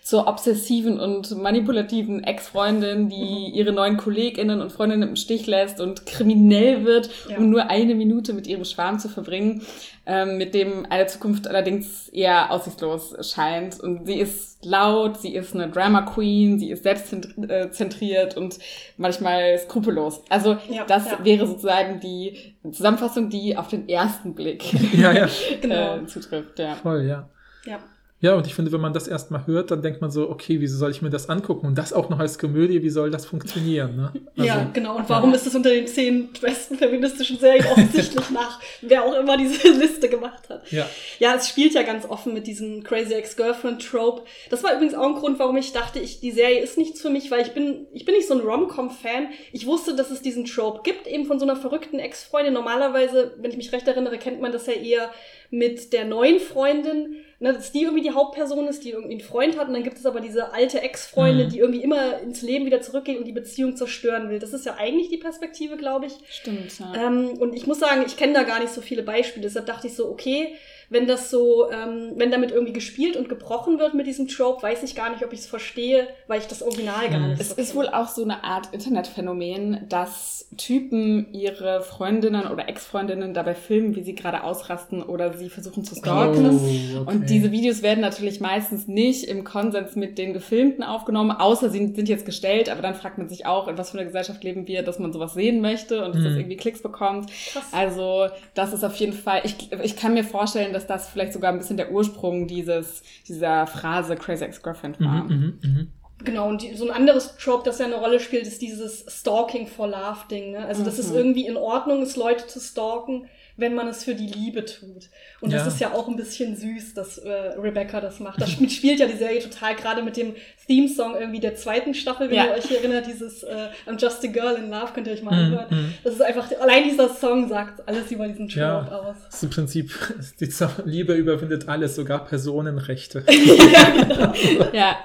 zur 0.05 0.29
obsessiven 0.29 1.00
und 1.00 1.37
manipulativen 1.37 2.23
Ex-Freundin, 2.23 3.09
die 3.09 3.17
Mhm. 3.49 3.55
ihre 3.55 3.73
neuen 3.73 3.97
KollegInnen 3.97 4.61
und 4.61 4.71
Freundinnen 4.71 5.09
im 5.09 5.17
Stich 5.17 5.49
lässt 5.49 5.81
und 5.81 6.07
kriminell 6.07 6.85
wird, 6.85 7.11
Ja. 7.29 7.38
um 7.38 7.50
nur 7.50 7.69
eine 7.69 7.97
Minute 7.97 8.12
mit 8.35 8.47
ihrem 8.47 8.64
Schwarm 8.64 8.99
zu 8.99 9.09
verbringen, 9.09 9.62
ähm, 10.07 10.37
mit 10.37 10.54
dem 10.54 10.87
eine 10.90 11.07
Zukunft 11.07 11.47
allerdings 11.49 12.09
eher 12.09 12.50
aussichtslos 12.50 13.14
scheint. 13.33 13.81
Und 13.81 14.07
sie 14.07 14.21
ist 14.21 14.64
laut, 14.64 15.21
sie 15.21 15.35
ist 15.35 15.54
eine 15.54 15.69
Drama 15.69 16.02
Queen, 16.02 16.59
sie 16.59 16.71
ist 16.71 16.83
selbstzentriert 16.85 18.37
und 18.37 18.59
manchmal 18.97 19.59
skrupellos. 19.59 20.23
Also 20.28 20.57
Ja, 20.71 20.85
das 20.85 21.11
ja. 21.11 21.25
wäre 21.25 21.47
sozusagen 21.47 22.00
die 22.00 22.54
Zusammenfassung, 22.71 23.31
die 23.31 23.57
auf 23.57 23.69
den 23.69 23.88
ersten 23.88 24.35
Blick 24.35 24.64
Ja, 24.95 25.12
ja, 25.12 25.28
Genau. 25.61 25.97
äh, 25.97 26.07
zutrifft. 26.07 26.59
Ja. 26.59 26.75
voll, 26.76 27.02
ja. 27.07 27.28
Ja. 27.64 27.78
Ja, 28.23 28.37
und 28.37 28.47
ich 28.47 28.55
finde, 28.55 28.71
wenn 28.71 28.81
man 28.81 28.93
das 28.93 29.09
erstmal 29.09 29.49
hört, 29.49 29.73
dann 29.73 29.83
denkt 29.83 30.00
man 30.00 30.12
so, 30.12 30.31
okay, 30.31 30.61
wieso 30.61 30.79
soll 30.79 30.93
ich 30.93 31.02
mir 31.02 31.11
das 31.11 31.29
angucken? 31.29 31.67
Und 31.67 31.76
das 31.76 31.93
auch 31.93 32.09
noch 32.09 32.21
als 32.21 32.38
Komödie, 32.38 32.81
wie 32.81 32.88
soll 32.88 33.11
das 33.11 33.26
funktionieren? 33.26 33.97
Ne? 33.97 34.12
Also, 34.37 34.49
ja, 34.49 34.71
genau. 34.73 34.97
Und 34.97 35.09
warum 35.09 35.31
ja. 35.31 35.37
ist 35.37 35.47
das 35.47 35.57
unter 35.57 35.71
den 35.71 35.88
zehn 35.88 36.29
besten 36.41 36.79
feministischen 36.79 37.37
Serien 37.41 37.67
offensichtlich 37.67 38.31
nach, 38.31 38.61
wer 38.81 39.02
auch 39.02 39.19
immer 39.19 39.37
diese 39.37 39.69
Liste 39.73 40.09
gemacht 40.09 40.49
hat? 40.49 40.71
Ja. 40.71 40.88
Ja, 41.19 41.35
es 41.35 41.49
spielt 41.49 41.75
ja 41.75 41.83
ganz 41.83 42.09
offen 42.09 42.33
mit 42.33 42.47
diesem 42.47 42.85
Crazy 42.85 43.12
Ex-Girlfriend-Trope. 43.12 44.23
Das 44.50 44.62
war 44.62 44.73
übrigens 44.73 44.95
auch 44.95 45.07
ein 45.07 45.14
Grund, 45.14 45.41
warum 45.41 45.57
ich 45.57 45.73
dachte, 45.73 45.99
ich, 45.99 46.21
die 46.21 46.31
Serie 46.31 46.61
ist 46.61 46.79
nichts 46.79 47.02
für 47.02 47.11
mich, 47.11 47.29
weil 47.33 47.43
ich 47.43 47.55
bin, 47.55 47.88
ich 47.93 48.05
bin 48.05 48.14
nicht 48.14 48.29
so 48.29 48.35
ein 48.35 48.41
Rom-Com-Fan. 48.41 49.31
Ich 49.50 49.67
wusste, 49.67 49.97
dass 49.97 50.12
es 50.12 50.23
diesen 50.23 50.45
Trope 50.45 50.83
gibt, 50.85 51.09
eben 51.09 51.26
von 51.26 51.41
so 51.41 51.45
einer 51.45 51.57
verrückten 51.57 51.99
Ex-Freundin. 51.99 52.55
Normalerweise, 52.55 53.35
wenn 53.38 53.50
ich 53.50 53.57
mich 53.57 53.73
recht 53.73 53.88
erinnere, 53.88 54.19
kennt 54.19 54.41
man 54.41 54.52
das 54.52 54.69
ja 54.69 54.75
eher 54.75 55.11
mit 55.50 55.93
der 55.93 56.05
neuen 56.05 56.38
Freundin 56.38 57.17
ne, 57.43 57.53
dass 57.53 57.73
die 57.73 57.83
irgendwie 57.83 58.03
die 58.03 58.15
Hauptperson 58.15 58.69
ist, 58.69 58.85
die 58.85 58.91
irgendwie 58.91 59.15
einen 59.15 59.21
Freund 59.21 59.59
hat 59.59 59.67
und 59.67 59.75
dann 59.75 59.83
gibt 59.83 59.99
es 59.99 60.07
aber 60.07 60.21
diese 60.21 60.53
alte 60.53 60.81
Ex-Freundin, 60.81 61.49
mhm. 61.49 61.51
die 61.51 61.59
irgendwie 61.59 61.83
immer 61.83 62.21
ins 62.21 62.41
Leben 62.41 62.65
wieder 62.65 62.81
zurückgeht 62.81 63.19
und 63.19 63.27
die 63.27 63.33
Beziehung 63.33 63.77
zerstören 63.77 64.31
will. 64.31 64.39
Das 64.39 64.53
ist 64.53 64.65
ja 64.65 64.77
eigentlich 64.79 65.09
die 65.09 65.19
Perspektive, 65.19 65.77
glaube 65.77 66.07
ich. 66.07 66.13
Stimmt, 66.31 66.79
ja. 66.79 66.95
Ähm, 66.95 67.31
und 67.39 67.55
ich 67.55 67.67
muss 67.67 67.81
sagen, 67.81 68.05
ich 68.07 68.17
kenne 68.17 68.33
da 68.33 68.45
gar 68.45 68.61
nicht 68.61 68.73
so 68.73 68.81
viele 68.81 69.03
Beispiele, 69.03 69.43
deshalb 69.43 69.67
dachte 69.67 69.89
ich 69.89 69.97
so, 69.97 70.09
okay, 70.09 70.55
wenn 70.93 71.07
das 71.07 71.31
so, 71.31 71.71
ähm, 71.71 72.13
wenn 72.17 72.31
damit 72.31 72.51
irgendwie 72.51 72.73
gespielt 72.73 73.17
und 73.17 73.29
gebrochen 73.29 73.79
wird 73.79 73.95
mit 73.95 74.07
diesem 74.07 74.29
Trope, 74.29 74.63
weiß 74.63 74.83
ich 74.83 74.95
gar 74.95 75.11
nicht, 75.11 75.25
ob 75.25 75.33
ich 75.33 75.41
es 75.41 75.47
verstehe, 75.47 76.07
weil 76.27 76.41
ich 76.41 76.47
das 76.47 76.63
Original 76.63 77.09
gar 77.11 77.29
nicht. 77.29 77.41
Es 77.41 77.51
so 77.51 77.57
ist 77.57 77.75
wohl 77.75 77.89
auch 77.89 78.09
so 78.09 78.23
eine 78.23 78.45
Art 78.45 78.69
Internetphänomen, 78.73 79.87
dass 79.89 80.49
Typen 80.57 81.33
ihre 81.33 81.81
Freundinnen 81.81 82.47
oder 82.47 82.69
Ex-Freundinnen 82.69 83.33
dabei 83.33 83.55
filmen, 83.55 83.97
wie 83.97 84.03
sie 84.03 84.15
gerade 84.15 84.45
ausrasten 84.45 85.03
oder 85.03 85.33
sie 85.33 85.49
versuchen 85.49 85.85
zu 85.85 85.95
stalken. 85.95 86.47
Oh, 86.47 87.01
okay. 87.01 87.11
Und 87.11 87.31
diese 87.31 87.53
Videos 87.53 87.83
werden 87.83 88.01
natürlich 88.01 88.41
meistens 88.41 88.87
nicht 88.87 89.25
im 89.25 89.45
Konsens 89.45 89.97
mit 89.97 90.19
den 90.19 90.35
Gefilmten 90.35 90.85
aufgenommen, 90.85 91.31
außer 91.31 91.71
sie 91.71 91.93
sind 91.95 92.09
jetzt 92.09 92.27
gestellt, 92.27 92.69
aber 92.69 92.83
dann 92.83 92.95
fragt 92.95 93.17
man 93.17 93.29
sich 93.29 93.47
auch, 93.47 93.67
in 93.67 93.79
was 93.79 93.91
für 93.91 93.99
einer 93.99 94.07
Gesellschaft 94.07 94.45
leben 94.45 94.67
wir, 94.67 94.83
dass 94.83 94.99
man 94.99 95.13
sowas 95.13 95.33
sehen 95.33 95.61
möchte 95.63 96.05
und 96.05 96.15
dass 96.15 96.23
das 96.23 96.33
mhm. 96.33 96.41
irgendwie 96.41 96.57
Klicks 96.57 96.83
bekommt. 96.83 97.31
Krass. 97.53 97.65
Also 97.73 98.27
das 98.55 98.75
ist 98.75 98.85
auf 98.85 98.95
jeden 98.97 99.15
Fall, 99.15 99.41
ich, 99.45 99.71
ich 99.83 99.97
kann 99.97 100.13
mir 100.15 100.25
vorstellen, 100.25 100.73
dass 100.73 100.82
dass 100.87 101.03
das 101.03 101.11
vielleicht 101.11 101.33
sogar 101.33 101.53
ein 101.53 101.59
bisschen 101.59 101.77
der 101.77 101.93
Ursprung 101.93 102.47
dieses, 102.47 103.03
dieser 103.27 103.67
Phrase 103.67 104.17
Crazy 104.17 104.45
Ex-Girlfriend 104.45 105.01
war. 105.01 105.25
Mhm, 105.25 105.59
mh, 105.62 105.69
mh. 105.69 105.87
Genau, 106.25 106.49
und 106.49 106.62
die, 106.62 106.75
so 106.75 106.85
ein 106.89 106.95
anderes 106.95 107.37
Trope, 107.37 107.65
das 107.65 107.79
ja 107.79 107.87
eine 107.87 107.97
Rolle 107.97 108.21
spielt, 108.21 108.47
ist 108.47 108.62
dieses 108.62 109.05
Stalking 109.09 109.67
for 109.67 109.89
Love-Ding. 109.89 110.53
Ne? 110.53 110.65
Also, 110.65 110.83
mhm. 110.83 110.87
dass 110.87 110.99
es 110.99 111.11
irgendwie 111.11 111.47
in 111.47 111.57
Ordnung 111.57 112.03
ist, 112.03 112.17
Leute 112.17 112.47
zu 112.47 112.61
stalken, 112.61 113.27
wenn 113.56 113.75
man 113.75 113.88
es 113.88 114.04
für 114.04 114.14
die 114.14 114.26
Liebe 114.26 114.64
tut. 114.64 115.09
Und 115.40 115.50
ja. 115.50 115.59
das 115.59 115.75
ist 115.75 115.80
ja 115.80 115.92
auch 115.92 116.09
ein 116.09 116.16
bisschen 116.16 116.56
süß, 116.56 116.94
dass 116.94 117.18
äh, 117.18 117.30
Rebecca 117.30 118.00
das 118.00 118.21
macht. 118.21 118.40
Das 118.40 118.50
spielt 118.50 118.99
ja 118.99 119.06
die 119.06 119.16
Serie 119.16 119.40
total, 119.40 119.75
gerade 119.76 120.02
mit 120.02 120.16
dem 120.16 120.35
Theme-Song 120.66 121.14
irgendwie 121.18 121.40
der 121.40 121.54
zweiten 121.54 121.94
Staffel, 121.94 122.28
wenn 122.28 122.37
ja. 122.37 122.47
ihr 122.47 122.52
euch 122.52 122.71
erinnert, 122.71 123.06
dieses 123.06 123.42
äh, 123.42 123.68
I'm 123.87 124.00
Just 124.00 124.25
a 124.25 124.28
Girl 124.28 124.54
in 124.56 124.71
Love, 124.71 124.92
könnt 124.94 125.06
ihr 125.06 125.12
euch 125.12 125.23
mal 125.23 125.35
mhm, 125.35 125.59
anhören. 125.59 125.66
Mm, 125.71 125.94
Das 126.04 126.14
ist 126.14 126.23
einfach, 126.23 126.50
allein 126.61 126.85
dieser 126.85 127.09
Song 127.09 127.49
sagt 127.49 127.87
alles 127.87 128.11
über 128.11 128.26
diesen 128.28 128.49
Trope 128.49 128.61
ja, 128.61 128.87
aus. 128.87 129.16
Das 129.26 129.35
ist 129.35 129.42
im 129.42 129.50
Prinzip, 129.50 129.92
die 130.40 130.50
Liebe 130.85 131.14
überwindet 131.14 131.68
alles, 131.68 131.97
sogar 131.97 132.25
Personenrechte. 132.25 133.25
ja, 133.28 133.90
genau. 133.90 134.68
ja, 134.73 134.97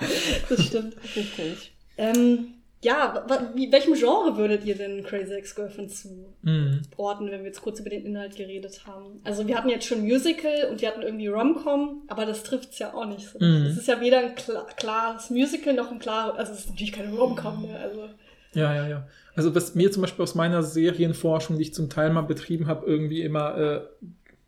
das 0.50 0.64
stimmt. 0.64 0.96
Richtig. 1.16 1.74
Ähm, 1.98 2.57
ja, 2.84 3.26
wie, 3.56 3.72
welchem 3.72 3.96
Genre 3.96 4.38
würdet 4.38 4.64
ihr 4.64 4.76
denn 4.76 5.04
Crazy 5.04 5.34
Ex-Girlfriend 5.34 5.92
zuordnen, 5.92 7.28
mhm. 7.28 7.32
wenn 7.32 7.40
wir 7.40 7.48
jetzt 7.48 7.62
kurz 7.62 7.80
über 7.80 7.90
den 7.90 8.06
Inhalt 8.06 8.36
geredet 8.36 8.82
haben? 8.86 9.20
Also 9.24 9.48
wir 9.48 9.58
hatten 9.58 9.70
jetzt 9.70 9.88
schon 9.88 10.02
Musical 10.02 10.68
und 10.70 10.82
wir 10.82 10.88
hatten 10.90 11.02
irgendwie 11.02 11.28
Rom-Com, 11.28 12.04
aber 12.08 12.26
das 12.26 12.44
trifft's 12.44 12.78
ja 12.78 12.94
auch 12.94 13.06
nicht 13.08 13.28
so. 13.28 13.40
Mhm. 13.40 13.66
Es 13.66 13.78
ist 13.78 13.88
ja 13.88 14.00
weder 14.00 14.20
ein 14.20 14.36
klar, 14.36 14.68
klares 14.76 15.32
Musical 15.32 15.74
noch 15.74 15.92
ein 15.92 16.00
klares, 16.00 16.38
also 16.38 16.54
es 16.54 16.60
ist 16.60 16.70
natürlich 16.70 16.92
keine 16.92 17.16
Rom-Com 17.16 17.64
mehr. 17.64 17.80
Also. 17.80 18.10
Ja, 18.54 18.74
ja, 18.76 18.88
ja. 18.88 19.08
Also 19.36 19.56
was 19.56 19.74
mir 19.74 19.92
zum 19.92 20.02
Beispiel 20.02 20.24
aus 20.24 20.36
meiner 20.36 20.62
Serienforschung, 20.62 21.58
die 21.58 21.64
ich 21.64 21.74
zum 21.74 21.90
Teil 21.90 22.12
mal 22.12 22.22
betrieben 22.22 22.68
habe, 22.68 22.86
irgendwie 22.86 23.22
immer 23.22 23.58
äh, 23.58 23.82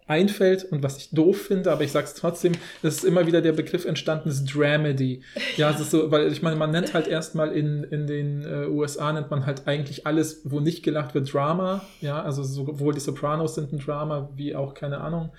einfällt 0.09 0.65
und 0.65 0.83
was 0.83 0.97
ich 0.97 1.11
doof 1.11 1.39
finde, 1.41 1.71
aber 1.71 1.83
ich 1.83 1.91
sage 1.91 2.07
es 2.07 2.13
trotzdem, 2.15 2.53
es 2.81 2.97
ist 2.97 3.05
immer 3.05 3.27
wieder 3.27 3.41
der 3.41 3.53
Begriff 3.53 3.85
entstanden, 3.85 4.29
ist 4.29 4.45
Dramedy. 4.45 5.21
Ja, 5.55 5.69
es 5.69 5.79
ist 5.79 5.91
so, 5.91 6.11
weil 6.11 6.31
ich 6.31 6.41
meine, 6.41 6.55
man 6.55 6.71
nennt 6.71 6.93
halt 6.93 7.07
erstmal 7.07 7.51
in, 7.51 7.83
in 7.83 8.07
den 8.07 8.43
äh, 8.43 8.65
USA 8.67 9.13
nennt 9.13 9.29
man 9.29 9.45
halt 9.45 9.67
eigentlich 9.67 10.07
alles, 10.07 10.41
wo 10.45 10.59
nicht 10.59 10.83
gelacht 10.83 11.13
wird, 11.13 11.31
Drama. 11.33 11.83
Ja, 12.01 12.21
also 12.21 12.43
sowohl 12.43 12.93
die 12.93 12.99
Sopranos 12.99 13.55
sind 13.55 13.71
ein 13.71 13.79
Drama, 13.79 14.29
wie 14.35 14.55
auch, 14.55 14.73
keine 14.73 15.01
Ahnung, 15.01 15.31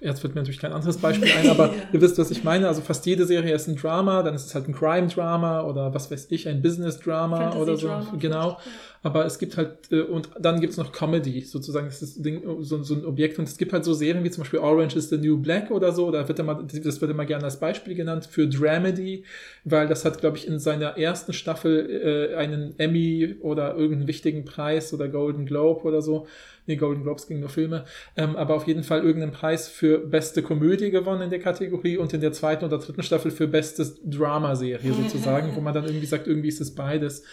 Jetzt 0.00 0.22
wird 0.22 0.34
mir 0.34 0.40
natürlich 0.40 0.60
kein 0.60 0.72
anderes 0.72 0.96
Beispiel 0.96 1.30
ein, 1.30 1.50
aber 1.50 1.66
ja. 1.74 1.82
ihr 1.92 2.00
wisst, 2.00 2.18
was 2.18 2.30
ich 2.30 2.42
meine. 2.42 2.66
Also 2.68 2.80
fast 2.80 3.04
jede 3.04 3.26
Serie 3.26 3.54
ist 3.54 3.68
ein 3.68 3.76
Drama, 3.76 4.22
dann 4.22 4.34
ist 4.34 4.46
es 4.46 4.54
halt 4.54 4.66
ein 4.66 4.74
Crime-Drama 4.74 5.62
oder 5.62 5.92
was 5.92 6.10
weiß 6.10 6.28
ich, 6.30 6.48
ein 6.48 6.62
Business-Drama 6.62 7.54
oder 7.56 7.76
so. 7.76 7.90
Genau. 8.18 8.56
Aber 9.02 9.24
es 9.24 9.38
gibt 9.38 9.56
halt, 9.56 9.90
äh, 9.90 10.02
und 10.02 10.28
dann 10.38 10.60
gibt 10.60 10.72
es 10.72 10.76
noch 10.76 10.92
Comedy, 10.92 11.40
sozusagen, 11.40 11.86
das 11.86 12.02
ist 12.02 12.24
Ding, 12.24 12.42
so, 12.60 12.82
so 12.82 12.94
ein 12.94 13.04
Objekt. 13.04 13.38
Und 13.38 13.48
es 13.48 13.56
gibt 13.56 13.72
halt 13.72 13.84
so 13.84 13.94
Serien 13.94 14.24
wie 14.24 14.30
zum 14.30 14.42
Beispiel 14.42 14.58
Orange 14.58 14.96
is 14.96 15.08
the 15.08 15.16
New 15.16 15.38
Black 15.38 15.70
oder 15.70 15.92
so, 15.92 16.10
da 16.10 16.26
wird 16.28 16.38
immer, 16.38 16.62
das 16.62 17.00
wird 17.00 17.10
immer 17.10 17.24
gerne 17.24 17.44
als 17.44 17.58
Beispiel 17.58 17.94
genannt 17.94 18.26
für 18.26 18.46
Dramedy, 18.46 19.24
weil 19.64 19.88
das 19.88 20.04
hat, 20.04 20.20
glaube 20.20 20.36
ich, 20.36 20.46
in 20.46 20.58
seiner 20.58 20.98
ersten 20.98 21.32
Staffel 21.32 22.30
äh, 22.32 22.36
einen 22.36 22.78
Emmy 22.78 23.36
oder 23.40 23.74
irgendeinen 23.74 24.08
wichtigen 24.08 24.44
Preis 24.44 24.92
oder 24.92 25.08
Golden 25.08 25.46
Globe 25.46 25.82
oder 25.84 26.02
so 26.02 26.26
nee, 26.70 26.76
Golden 26.76 27.02
Globes 27.02 27.26
ging 27.26 27.40
nur 27.40 27.48
Filme, 27.48 27.84
ähm, 28.16 28.36
aber 28.36 28.54
auf 28.54 28.66
jeden 28.66 28.84
Fall 28.84 29.02
irgendeinen 29.02 29.32
Preis 29.32 29.68
für 29.68 29.98
beste 29.98 30.42
Komödie 30.42 30.90
gewonnen 30.90 31.22
in 31.22 31.30
der 31.30 31.40
Kategorie 31.40 31.98
und 31.98 32.14
in 32.14 32.20
der 32.20 32.32
zweiten 32.32 32.64
oder 32.64 32.78
dritten 32.78 33.02
Staffel 33.02 33.30
für 33.30 33.48
bestes 33.48 34.00
Dramaserie 34.04 34.92
sozusagen, 35.02 35.54
wo 35.54 35.60
man 35.60 35.74
dann 35.74 35.84
irgendwie 35.84 36.06
sagt, 36.06 36.26
irgendwie 36.26 36.48
ist 36.48 36.60
es 36.60 36.74
beides. 36.74 37.24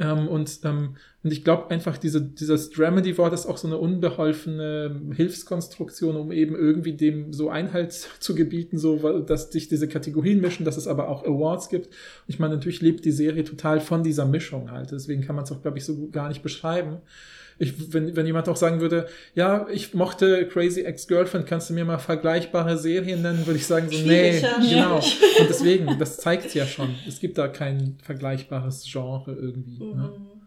Ähm, 0.00 0.28
und, 0.28 0.60
ähm, 0.64 0.96
und 1.22 1.30
ich 1.30 1.44
glaube 1.44 1.70
einfach, 1.70 1.98
diese, 1.98 2.22
dieses 2.22 2.70
Dramedy-Wort 2.70 3.34
ist 3.34 3.44
auch 3.44 3.58
so 3.58 3.68
eine 3.68 3.76
unbeholfene 3.76 4.98
Hilfskonstruktion, 5.14 6.16
um 6.16 6.32
eben 6.32 6.56
irgendwie 6.56 6.94
dem 6.94 7.34
so 7.34 7.50
Einhalt 7.50 7.92
zu 8.18 8.34
gebieten, 8.34 8.78
so 8.78 9.20
dass 9.20 9.52
sich 9.52 9.68
diese 9.68 9.88
Kategorien 9.88 10.40
mischen, 10.40 10.64
dass 10.64 10.78
es 10.78 10.88
aber 10.88 11.08
auch 11.08 11.24
Awards 11.24 11.68
gibt. 11.68 11.90
Ich 12.26 12.38
meine, 12.38 12.54
natürlich 12.54 12.80
lebt 12.80 13.04
die 13.04 13.12
Serie 13.12 13.44
total 13.44 13.80
von 13.80 14.02
dieser 14.02 14.24
Mischung 14.24 14.70
halt. 14.70 14.90
Deswegen 14.90 15.20
kann 15.22 15.36
man 15.36 15.44
es 15.44 15.52
auch, 15.52 15.60
glaube 15.60 15.76
ich, 15.76 15.84
so 15.84 16.08
gar 16.08 16.28
nicht 16.28 16.42
beschreiben 16.42 17.02
ich, 17.60 17.92
wenn, 17.92 18.16
wenn 18.16 18.24
jemand 18.24 18.48
auch 18.48 18.56
sagen 18.56 18.80
würde, 18.80 19.06
ja, 19.34 19.66
ich 19.70 19.92
mochte 19.92 20.48
Crazy 20.48 20.80
Ex-Girlfriend, 20.80 21.46
kannst 21.46 21.68
du 21.68 21.74
mir 21.74 21.84
mal 21.84 21.98
vergleichbare 21.98 22.78
Serien 22.78 23.20
nennen, 23.20 23.46
würde 23.46 23.58
ich 23.58 23.66
sagen, 23.66 23.88
so, 23.90 23.98
nee, 23.98 24.40
genau. 24.40 24.96
Und 25.40 25.48
deswegen, 25.48 25.98
das 25.98 26.16
zeigt 26.16 26.46
es 26.46 26.54
ja 26.54 26.66
schon. 26.66 26.94
Es 27.06 27.20
gibt 27.20 27.36
da 27.36 27.48
kein 27.48 27.98
vergleichbares 28.02 28.88
Genre 28.90 29.32
irgendwie. 29.32 29.84
Ne? 29.84 29.94
Mhm. 29.94 30.00
Ne? 30.00 30.40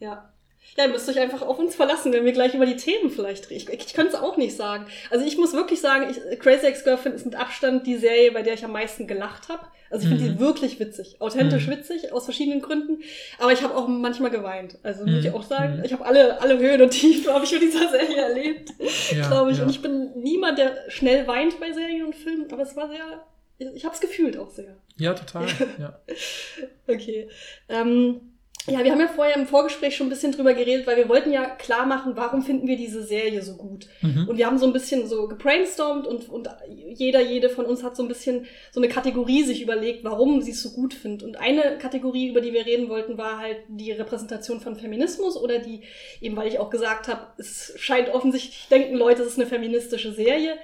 Ja. 0.00 0.31
Ja, 0.76 0.86
ihr 0.86 0.90
müsst 0.90 1.08
euch 1.08 1.18
einfach 1.18 1.42
auf 1.42 1.58
uns 1.58 1.74
verlassen, 1.74 2.12
wenn 2.12 2.24
wir 2.24 2.32
gleich 2.32 2.54
über 2.54 2.64
die 2.64 2.76
Themen 2.76 3.10
vielleicht 3.10 3.50
reden. 3.50 3.68
Ich, 3.70 3.86
ich 3.86 3.94
könnte 3.94 4.14
es 4.14 4.18
auch 4.18 4.38
nicht 4.38 4.56
sagen. 4.56 4.86
Also 5.10 5.26
ich 5.26 5.36
muss 5.36 5.52
wirklich 5.52 5.80
sagen, 5.80 6.06
ich, 6.10 6.38
Crazy 6.38 6.66
Ex-Girlfriend 6.66 7.14
ist 7.14 7.26
mit 7.26 7.34
Abstand 7.34 7.86
die 7.86 7.96
Serie, 7.96 8.32
bei 8.32 8.42
der 8.42 8.54
ich 8.54 8.64
am 8.64 8.72
meisten 8.72 9.06
gelacht 9.06 9.48
habe. 9.48 9.66
Also 9.90 10.04
ich 10.04 10.08
finde 10.08 10.24
mhm. 10.24 10.34
die 10.38 10.40
wirklich 10.40 10.80
witzig, 10.80 11.16
authentisch 11.20 11.66
mhm. 11.66 11.72
witzig, 11.72 12.12
aus 12.12 12.24
verschiedenen 12.24 12.62
Gründen. 12.62 13.02
Aber 13.38 13.52
ich 13.52 13.62
habe 13.62 13.76
auch 13.76 13.86
manchmal 13.86 14.30
geweint. 14.30 14.78
Also 14.82 15.04
muss 15.04 15.22
ich 15.22 15.30
mhm. 15.30 15.34
auch 15.34 15.42
sagen, 15.42 15.78
mhm. 15.78 15.84
ich 15.84 15.92
habe 15.92 16.06
alle, 16.06 16.40
alle 16.40 16.58
Höhen 16.58 16.80
und 16.80 16.90
Tiefen, 16.90 17.30
habe 17.30 17.44
ich 17.44 17.52
mit 17.52 17.62
dieser 17.62 17.90
Serie 17.90 18.16
erlebt, 18.16 18.70
ja, 19.10 19.28
glaube 19.28 19.50
ich. 19.50 19.58
Ja. 19.58 19.64
Und 19.64 19.70
ich 19.70 19.82
bin 19.82 20.12
niemand, 20.14 20.58
der 20.58 20.78
schnell 20.88 21.26
weint 21.26 21.60
bei 21.60 21.72
Serien 21.72 22.06
und 22.06 22.16
Filmen, 22.16 22.50
aber 22.50 22.62
es 22.62 22.74
war 22.74 22.88
sehr, 22.88 23.26
ich 23.74 23.84
habe 23.84 23.94
es 23.94 24.00
gefühlt 24.00 24.38
auch 24.38 24.50
sehr. 24.50 24.74
Ja, 24.96 25.12
total. 25.12 25.46
Ja. 25.78 26.00
okay. 26.88 27.28
Ähm, 27.68 28.31
ja, 28.66 28.84
wir 28.84 28.92
haben 28.92 29.00
ja 29.00 29.08
vorher 29.08 29.36
im 29.36 29.46
Vorgespräch 29.46 29.96
schon 29.96 30.06
ein 30.06 30.10
bisschen 30.10 30.32
drüber 30.32 30.54
geredet, 30.54 30.86
weil 30.86 30.96
wir 30.96 31.08
wollten 31.08 31.32
ja 31.32 31.46
klar 31.46 31.84
machen, 31.84 32.12
warum 32.14 32.42
finden 32.42 32.68
wir 32.68 32.76
diese 32.76 33.02
Serie 33.02 33.42
so 33.42 33.56
gut. 33.56 33.86
Mhm. 34.02 34.28
Und 34.28 34.38
wir 34.38 34.46
haben 34.46 34.58
so 34.58 34.66
ein 34.66 34.72
bisschen 34.72 35.08
so 35.08 35.26
gebrainstormt 35.26 36.06
und, 36.06 36.28
und 36.28 36.48
jeder, 36.68 37.20
jede 37.20 37.48
von 37.48 37.64
uns 37.64 37.82
hat 37.82 37.96
so 37.96 38.02
ein 38.02 38.08
bisschen 38.08 38.46
so 38.70 38.80
eine 38.80 38.88
Kategorie 38.88 39.42
sich 39.42 39.62
überlegt, 39.62 40.04
warum 40.04 40.42
sie 40.42 40.52
es 40.52 40.62
so 40.62 40.70
gut 40.70 40.94
findet. 40.94 41.24
Und 41.24 41.36
eine 41.36 41.78
Kategorie, 41.78 42.28
über 42.28 42.40
die 42.40 42.52
wir 42.52 42.64
reden 42.64 42.88
wollten, 42.88 43.18
war 43.18 43.38
halt 43.38 43.58
die 43.68 43.90
Repräsentation 43.90 44.60
von 44.60 44.76
Feminismus 44.76 45.36
oder 45.36 45.58
die, 45.58 45.80
eben 46.20 46.36
weil 46.36 46.48
ich 46.48 46.58
auch 46.58 46.70
gesagt 46.70 47.08
habe, 47.08 47.26
es 47.38 47.72
scheint 47.76 48.10
offensichtlich, 48.10 48.68
denken 48.70 48.94
Leute, 48.94 49.22
es 49.22 49.28
ist 49.28 49.38
eine 49.40 49.48
feministische 49.48 50.12
Serie. 50.12 50.56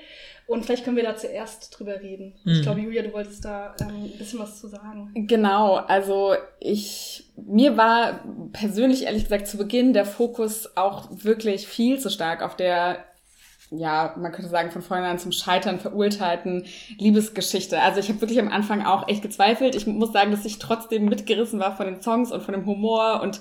Und 0.49 0.65
vielleicht 0.65 0.83
können 0.83 0.97
wir 0.97 1.05
da 1.05 1.15
zuerst 1.15 1.79
drüber 1.79 2.01
reden. 2.01 2.35
Mhm. 2.43 2.53
Ich 2.53 2.63
glaube, 2.63 2.81
Julia, 2.81 3.03
du 3.03 3.13
wolltest 3.13 3.45
da 3.45 3.77
ähm, 3.83 4.05
ein 4.05 4.19
bisschen 4.19 4.39
was 4.39 4.59
zu 4.59 4.67
sagen. 4.67 5.11
Genau, 5.15 5.75
also 5.75 6.35
ich, 6.59 7.31
mir 7.37 7.77
war 7.77 8.25
persönlich 8.55 9.05
ehrlich 9.05 9.25
gesagt 9.25 9.47
zu 9.47 9.59
Beginn 9.59 9.93
der 9.93 10.07
Fokus 10.07 10.75
auch 10.75 11.11
wirklich 11.11 11.69
viel 11.69 12.01
zu 12.01 12.09
stark 12.09 12.43
auf 12.43 12.57
der 12.57 13.05
ja, 13.71 14.15
man 14.17 14.33
könnte 14.33 14.51
sagen, 14.51 14.71
von 14.71 14.81
vornherein 14.81 15.19
zum 15.19 15.31
Scheitern 15.31 15.79
verurteilten 15.79 16.65
Liebesgeschichte. 16.97 17.81
Also 17.81 18.01
ich 18.01 18.09
habe 18.09 18.21
wirklich 18.21 18.41
am 18.41 18.49
Anfang 18.49 18.85
auch 18.85 19.09
echt 19.09 19.21
gezweifelt. 19.21 19.75
Ich 19.75 19.87
muss 19.87 20.13
sagen, 20.13 20.31
dass 20.31 20.47
ich 20.47 20.59
trotzdem 20.59 21.05
mitgerissen 21.05 21.61
war 21.61 21.77
von 21.77 21.87
den 21.87 22.01
Songs 22.01 22.33
und 22.33 22.43
von 22.43 22.55
dem 22.55 22.65
Humor 22.65 23.21
und 23.23 23.41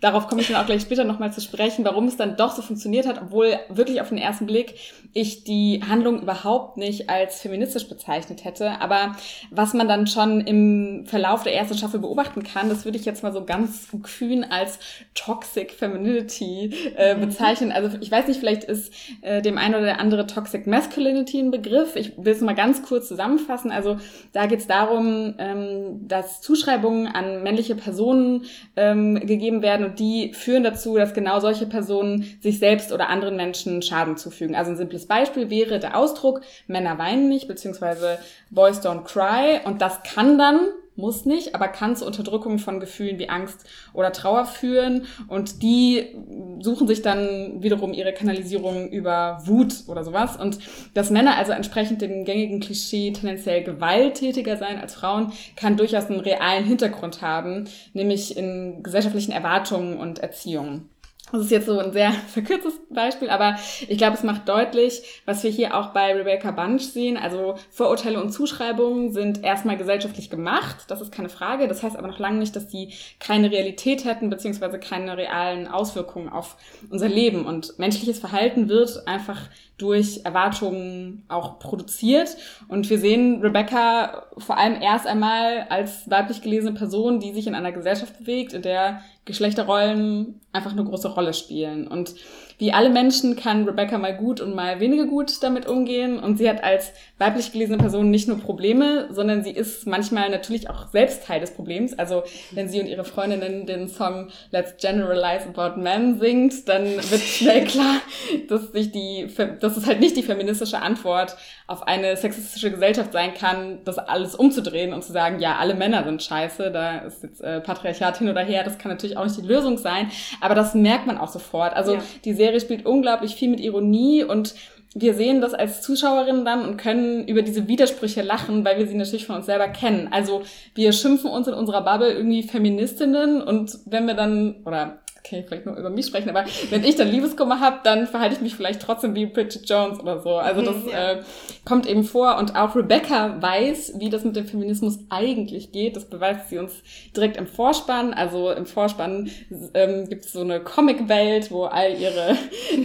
darauf 0.00 0.28
komme 0.28 0.40
ich 0.40 0.48
dann 0.48 0.56
auch 0.56 0.66
gleich 0.66 0.82
später 0.82 1.04
nochmal 1.04 1.32
zu 1.32 1.42
sprechen, 1.42 1.84
warum 1.84 2.06
es 2.06 2.16
dann 2.16 2.36
doch 2.36 2.52
so 2.52 2.62
funktioniert 2.62 3.06
hat, 3.06 3.20
obwohl 3.20 3.58
wirklich 3.68 4.00
auf 4.00 4.08
den 4.08 4.18
ersten 4.18 4.46
Blick 4.46 4.74
ich 5.12 5.44
die 5.44 5.82
Handlung 5.86 6.20
überhaupt 6.22 6.76
nicht 6.76 7.08
als 7.08 7.40
feministisch 7.40 7.88
bezeichnet 7.88 8.44
hätte. 8.44 8.80
Aber 8.80 9.16
was 9.50 9.74
man 9.74 9.88
dann 9.88 10.06
schon 10.06 10.40
im 10.42 11.04
Verlauf 11.06 11.42
der 11.42 11.54
ersten 11.54 11.76
Staffel 11.76 12.00
beobachten 12.00 12.42
kann, 12.42 12.68
das 12.68 12.84
würde 12.84 12.98
ich 12.98 13.04
jetzt 13.04 13.22
mal 13.22 13.32
so 13.32 13.44
ganz 13.44 13.88
kühn 14.02 14.44
als 14.44 14.78
Toxic 15.14 15.72
Femininity 15.72 16.94
äh, 16.96 17.14
mhm. 17.14 17.20
bezeichnen. 17.20 17.72
Also 17.72 17.96
ich 18.00 18.10
weiß 18.10 18.28
nicht, 18.28 18.40
vielleicht 18.40 18.64
ist 18.64 18.92
äh, 19.22 19.40
dem 19.40 19.58
ein 19.66 19.74
oder 19.74 19.84
der 19.84 20.00
andere 20.00 20.26
Toxic 20.26 20.66
Masculinity 20.66 21.40
ein 21.40 21.50
Begriff. 21.50 21.96
Ich 21.96 22.12
will 22.16 22.32
es 22.32 22.40
mal 22.40 22.54
ganz 22.54 22.82
kurz 22.82 23.08
zusammenfassen. 23.08 23.72
Also 23.72 23.98
da 24.32 24.46
geht 24.46 24.60
es 24.60 24.66
darum, 24.66 25.34
ähm, 25.38 26.06
dass 26.06 26.40
Zuschreibungen 26.40 27.08
an 27.08 27.42
männliche 27.42 27.74
Personen 27.74 28.44
ähm, 28.76 29.14
gegeben 29.26 29.62
werden 29.62 29.84
und 29.86 29.98
die 29.98 30.32
führen 30.34 30.62
dazu, 30.62 30.96
dass 30.96 31.14
genau 31.14 31.40
solche 31.40 31.66
Personen 31.66 32.24
sich 32.40 32.58
selbst 32.58 32.92
oder 32.92 33.08
anderen 33.08 33.36
Menschen 33.36 33.82
Schaden 33.82 34.16
zufügen. 34.16 34.54
Also 34.54 34.70
ein 34.70 34.76
simples 34.76 35.06
Beispiel 35.06 35.50
wäre 35.50 35.80
der 35.80 35.96
Ausdruck 35.96 36.42
Männer 36.66 36.98
weinen 36.98 37.28
nicht, 37.28 37.48
beziehungsweise 37.48 38.18
Boys 38.50 38.80
don't 38.80 39.04
cry. 39.04 39.60
Und 39.64 39.82
das 39.82 40.02
kann 40.02 40.38
dann 40.38 40.60
muss 40.96 41.24
nicht, 41.24 41.54
aber 41.54 41.68
kann 41.68 41.96
zu 41.96 42.06
Unterdrückung 42.06 42.58
von 42.58 42.80
Gefühlen 42.80 43.18
wie 43.18 43.28
Angst 43.28 43.64
oder 43.92 44.12
Trauer 44.12 44.46
führen. 44.46 45.06
Und 45.28 45.62
die 45.62 46.16
suchen 46.60 46.88
sich 46.88 47.02
dann 47.02 47.62
wiederum 47.62 47.92
ihre 47.92 48.12
Kanalisierung 48.12 48.88
über 48.88 49.38
Wut 49.44 49.84
oder 49.88 50.04
sowas. 50.04 50.36
Und 50.36 50.58
dass 50.94 51.10
Männer 51.10 51.36
also 51.36 51.52
entsprechend 51.52 52.02
dem 52.02 52.24
gängigen 52.24 52.60
Klischee 52.60 53.12
tendenziell 53.12 53.62
gewalttätiger 53.62 54.56
sein 54.56 54.78
als 54.78 54.94
Frauen, 54.94 55.32
kann 55.56 55.76
durchaus 55.76 56.06
einen 56.06 56.20
realen 56.20 56.64
Hintergrund 56.64 57.22
haben, 57.22 57.68
nämlich 57.92 58.36
in 58.36 58.82
gesellschaftlichen 58.82 59.32
Erwartungen 59.32 59.98
und 59.98 60.18
Erziehungen. 60.18 60.88
Das 61.32 61.42
ist 61.42 61.50
jetzt 61.50 61.66
so 61.66 61.78
ein 61.78 61.92
sehr 61.92 62.12
verkürztes 62.28 62.74
Beispiel, 62.88 63.30
aber 63.30 63.56
ich 63.88 63.98
glaube, 63.98 64.14
es 64.16 64.22
macht 64.22 64.48
deutlich, 64.48 65.02
was 65.24 65.42
wir 65.42 65.50
hier 65.50 65.76
auch 65.76 65.88
bei 65.88 66.14
Rebecca 66.14 66.52
Bunch 66.52 66.82
sehen. 66.82 67.16
Also 67.16 67.56
Vorurteile 67.70 68.22
und 68.22 68.30
Zuschreibungen 68.30 69.12
sind 69.12 69.42
erstmal 69.42 69.76
gesellschaftlich 69.76 70.30
gemacht, 70.30 70.84
das 70.88 71.00
ist 71.00 71.12
keine 71.12 71.28
Frage. 71.28 71.66
Das 71.66 71.82
heißt 71.82 71.96
aber 71.96 72.08
noch 72.08 72.18
lange 72.18 72.38
nicht, 72.38 72.54
dass 72.54 72.68
die 72.68 72.94
keine 73.18 73.50
Realität 73.50 74.04
hätten, 74.04 74.30
beziehungsweise 74.30 74.78
keine 74.78 75.16
realen 75.16 75.66
Auswirkungen 75.66 76.28
auf 76.28 76.56
unser 76.90 77.08
Leben. 77.08 77.44
Und 77.44 77.78
menschliches 77.78 78.20
Verhalten 78.20 78.68
wird 78.68 79.06
einfach 79.08 79.40
durch 79.78 80.22
Erwartungen 80.24 81.24
auch 81.28 81.58
produziert. 81.58 82.36
Und 82.68 82.88
wir 82.88 82.98
sehen 82.98 83.42
Rebecca 83.42 84.24
vor 84.38 84.56
allem 84.56 84.80
erst 84.80 85.06
einmal 85.06 85.66
als 85.68 86.08
weiblich 86.10 86.42
gelesene 86.42 86.72
Person, 86.72 87.20
die 87.20 87.34
sich 87.34 87.46
in 87.46 87.54
einer 87.54 87.72
Gesellschaft 87.72 88.18
bewegt, 88.18 88.54
in 88.54 88.62
der 88.62 89.02
Geschlechterrollen 89.26 90.40
einfach 90.52 90.72
eine 90.72 90.84
große 90.84 91.08
Rolle 91.08 91.34
spielen. 91.34 91.88
Und 91.88 92.14
wie 92.58 92.72
alle 92.72 92.90
Menschen 92.90 93.36
kann 93.36 93.64
Rebecca 93.64 93.98
mal 93.98 94.16
gut 94.16 94.40
und 94.40 94.54
mal 94.54 94.80
weniger 94.80 95.06
gut 95.06 95.42
damit 95.42 95.66
umgehen. 95.66 96.18
Und 96.18 96.38
sie 96.38 96.48
hat 96.48 96.64
als 96.64 96.92
weiblich 97.18 97.52
gelesene 97.52 97.78
Person 97.78 98.10
nicht 98.10 98.28
nur 98.28 98.38
Probleme, 98.38 99.08
sondern 99.10 99.44
sie 99.44 99.50
ist 99.50 99.86
manchmal 99.86 100.30
natürlich 100.30 100.70
auch 100.70 100.88
selbst 100.88 101.24
Teil 101.24 101.40
des 101.40 101.52
Problems. 101.52 101.98
Also 101.98 102.22
wenn 102.52 102.68
sie 102.68 102.80
und 102.80 102.86
ihre 102.86 103.04
Freundinnen 103.04 103.66
den 103.66 103.88
Song 103.88 104.28
Let's 104.50 104.76
Generalize 104.78 105.48
About 105.54 105.80
Men 105.80 106.18
singt, 106.18 106.68
dann 106.68 106.84
wird 106.84 107.20
schnell 107.20 107.64
klar, 107.64 108.00
dass 108.48 108.72
sich 108.72 108.90
die, 108.90 109.28
dass 109.60 109.76
es 109.76 109.86
halt 109.86 110.00
nicht 110.00 110.16
die 110.16 110.22
feministische 110.22 110.80
Antwort 110.80 111.36
auf 111.66 111.86
eine 111.86 112.16
sexistische 112.16 112.70
Gesellschaft 112.70 113.12
sein 113.12 113.34
kann, 113.34 113.80
das 113.84 113.98
alles 113.98 114.34
umzudrehen 114.34 114.92
und 114.92 115.02
zu 115.02 115.12
sagen, 115.12 115.40
ja, 115.40 115.56
alle 115.56 115.74
Männer 115.74 116.04
sind 116.04 116.22
scheiße, 116.22 116.70
da 116.70 116.98
ist 116.98 117.24
jetzt 117.24 117.40
äh, 117.40 117.60
Patriarchat 117.60 118.18
hin 118.18 118.28
oder 118.28 118.42
her, 118.42 118.62
das 118.62 118.78
kann 118.78 118.92
natürlich 118.92 119.16
auch 119.16 119.24
nicht 119.24 119.36
die 119.36 119.46
Lösung 119.46 119.76
sein, 119.76 120.10
aber 120.40 120.54
das 120.54 120.74
merkt 120.74 121.06
man 121.06 121.18
auch 121.18 121.28
sofort. 121.28 121.74
Also 121.74 121.94
ja. 121.94 122.02
die 122.24 122.34
Serie 122.46 122.60
spielt 122.60 122.86
unglaublich 122.86 123.34
viel 123.34 123.50
mit 123.50 123.60
Ironie 123.60 124.22
und 124.22 124.54
wir 124.94 125.14
sehen 125.14 125.40
das 125.40 125.52
als 125.52 125.82
Zuschauerinnen 125.82 126.44
dann 126.44 126.66
und 126.66 126.76
können 126.78 127.26
über 127.26 127.42
diese 127.42 127.68
Widersprüche 127.68 128.22
lachen, 128.22 128.64
weil 128.64 128.78
wir 128.78 128.86
sie 128.86 128.94
natürlich 128.94 129.26
von 129.26 129.36
uns 129.36 129.46
selber 129.46 129.68
kennen. 129.68 130.08
Also 130.10 130.42
wir 130.74 130.92
schimpfen 130.92 131.30
uns 131.30 131.48
in 131.48 131.54
unserer 131.54 131.82
Bubble 131.82 132.12
irgendwie 132.12 132.42
Feministinnen 132.44 133.42
und 133.42 133.78
wenn 133.84 134.06
wir 134.06 134.14
dann, 134.14 134.62
oder 134.64 135.00
kann 135.28 135.40
ich 135.40 135.46
vielleicht 135.46 135.66
nur 135.66 135.76
über 135.76 135.90
mich 135.90 136.06
sprechen, 136.06 136.30
aber 136.30 136.44
wenn 136.70 136.84
ich 136.84 136.96
dann 136.96 137.08
Liebeskummer 137.08 137.60
habe, 137.60 137.80
dann 137.84 138.06
verhalte 138.06 138.36
ich 138.36 138.40
mich 138.40 138.54
vielleicht 138.54 138.80
trotzdem 138.80 139.14
wie 139.14 139.26
Bridget 139.26 139.68
Jones 139.68 140.00
oder 140.00 140.20
so. 140.20 140.36
Also 140.36 140.62
das 140.62 140.76
ja. 140.90 141.12
äh, 141.12 141.22
kommt 141.64 141.86
eben 141.86 142.04
vor 142.04 142.38
und 142.38 142.56
auch 142.56 142.76
Rebecca 142.76 143.40
weiß, 143.40 143.94
wie 143.98 144.10
das 144.10 144.24
mit 144.24 144.36
dem 144.36 144.46
Feminismus 144.46 144.98
eigentlich 145.10 145.72
geht. 145.72 145.96
Das 145.96 146.04
beweist 146.04 146.48
sie 146.48 146.58
uns 146.58 146.72
direkt 147.16 147.36
im 147.36 147.46
Vorspann. 147.46 148.14
Also 148.14 148.50
im 148.52 148.66
Vorspann 148.66 149.30
ähm, 149.74 150.08
gibt 150.08 150.24
es 150.24 150.32
so 150.32 150.40
eine 150.40 150.60
Comic-Welt, 150.60 151.50
wo 151.50 151.64
all 151.64 151.94
ihre 151.94 152.36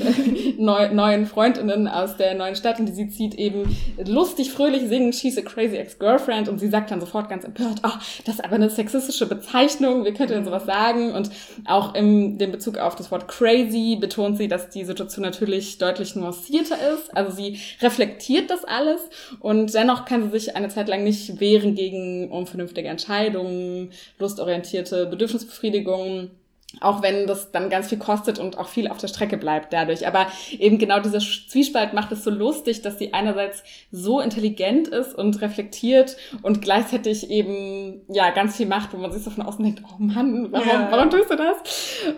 neu, 0.57 0.93
neuen 0.93 1.25
Freundinnen 1.25 1.87
aus 1.87 2.17
der 2.17 2.33
neuen 2.35 2.55
Stadt, 2.55 2.79
in 2.79 2.85
die 2.85 2.93
sie 2.93 3.09
zieht, 3.09 3.35
eben 3.35 3.75
lustig, 4.03 4.51
fröhlich 4.51 4.87
singen, 4.87 5.13
She's 5.13 5.37
a 5.37 5.41
crazy 5.41 5.77
ex-girlfriend 5.77 6.49
und 6.49 6.59
sie 6.59 6.69
sagt 6.69 6.91
dann 6.91 6.99
sofort 6.99 7.29
ganz 7.29 7.43
empört, 7.43 7.81
oh, 7.83 7.91
das 8.25 8.35
ist 8.35 8.43
aber 8.43 8.55
eine 8.55 8.69
sexistische 8.69 9.27
Bezeichnung, 9.27 10.05
wie 10.05 10.13
könnt 10.13 10.29
ihr 10.31 10.37
denn 10.37 10.45
sowas 10.45 10.65
sagen? 10.65 11.11
Und 11.13 11.29
auch 11.65 11.93
im 11.95 12.30
den 12.37 12.51
Bezug 12.51 12.77
auf 12.77 12.95
das 12.95 13.11
Wort 13.11 13.27
crazy 13.27 13.97
betont 13.99 14.37
sie, 14.37 14.47
dass 14.47 14.69
die 14.69 14.83
Situation 14.83 15.23
natürlich 15.23 15.77
deutlich 15.77 16.15
nuancierter 16.15 16.75
ist. 16.93 17.15
Also 17.15 17.31
sie 17.31 17.59
reflektiert 17.81 18.49
das 18.49 18.65
alles 18.65 19.01
und 19.39 19.73
dennoch 19.73 20.05
kann 20.05 20.23
sie 20.23 20.39
sich 20.39 20.55
eine 20.55 20.69
Zeit 20.69 20.87
lang 20.87 21.03
nicht 21.03 21.39
wehren 21.39 21.75
gegen 21.75 22.29
unvernünftige 22.31 22.89
Entscheidungen, 22.89 23.91
lustorientierte 24.19 25.05
Bedürfnisbefriedigungen 25.07 26.31
auch 26.79 27.01
wenn 27.01 27.27
das 27.27 27.51
dann 27.51 27.69
ganz 27.69 27.89
viel 27.89 27.97
kostet 27.97 28.39
und 28.39 28.57
auch 28.57 28.69
viel 28.69 28.87
auf 28.87 28.97
der 28.97 29.09
Strecke 29.09 29.37
bleibt 29.37 29.73
dadurch. 29.73 30.07
Aber 30.07 30.27
eben 30.57 30.77
genau 30.77 30.99
dieser 30.99 31.19
Zwiespalt 31.19 31.93
macht 31.93 32.11
es 32.11 32.23
so 32.23 32.31
lustig, 32.31 32.81
dass 32.81 32.97
sie 32.97 33.13
einerseits 33.13 33.63
so 33.91 34.21
intelligent 34.21 34.87
ist 34.87 35.13
und 35.13 35.41
reflektiert 35.41 36.15
und 36.41 36.61
gleichzeitig 36.61 37.29
eben 37.29 38.01
ja 38.07 38.29
ganz 38.29 38.55
viel 38.55 38.67
macht, 38.67 38.93
wo 38.93 38.97
man 38.97 39.11
sich 39.11 39.23
so 39.23 39.29
von 39.29 39.45
außen 39.45 39.63
denkt, 39.63 39.83
oh 39.85 39.95
Mann, 39.97 40.47
warum, 40.51 40.67
ja. 40.67 40.87
warum 40.89 41.09
tust 41.09 41.29
du 41.29 41.35
das? 41.35 41.57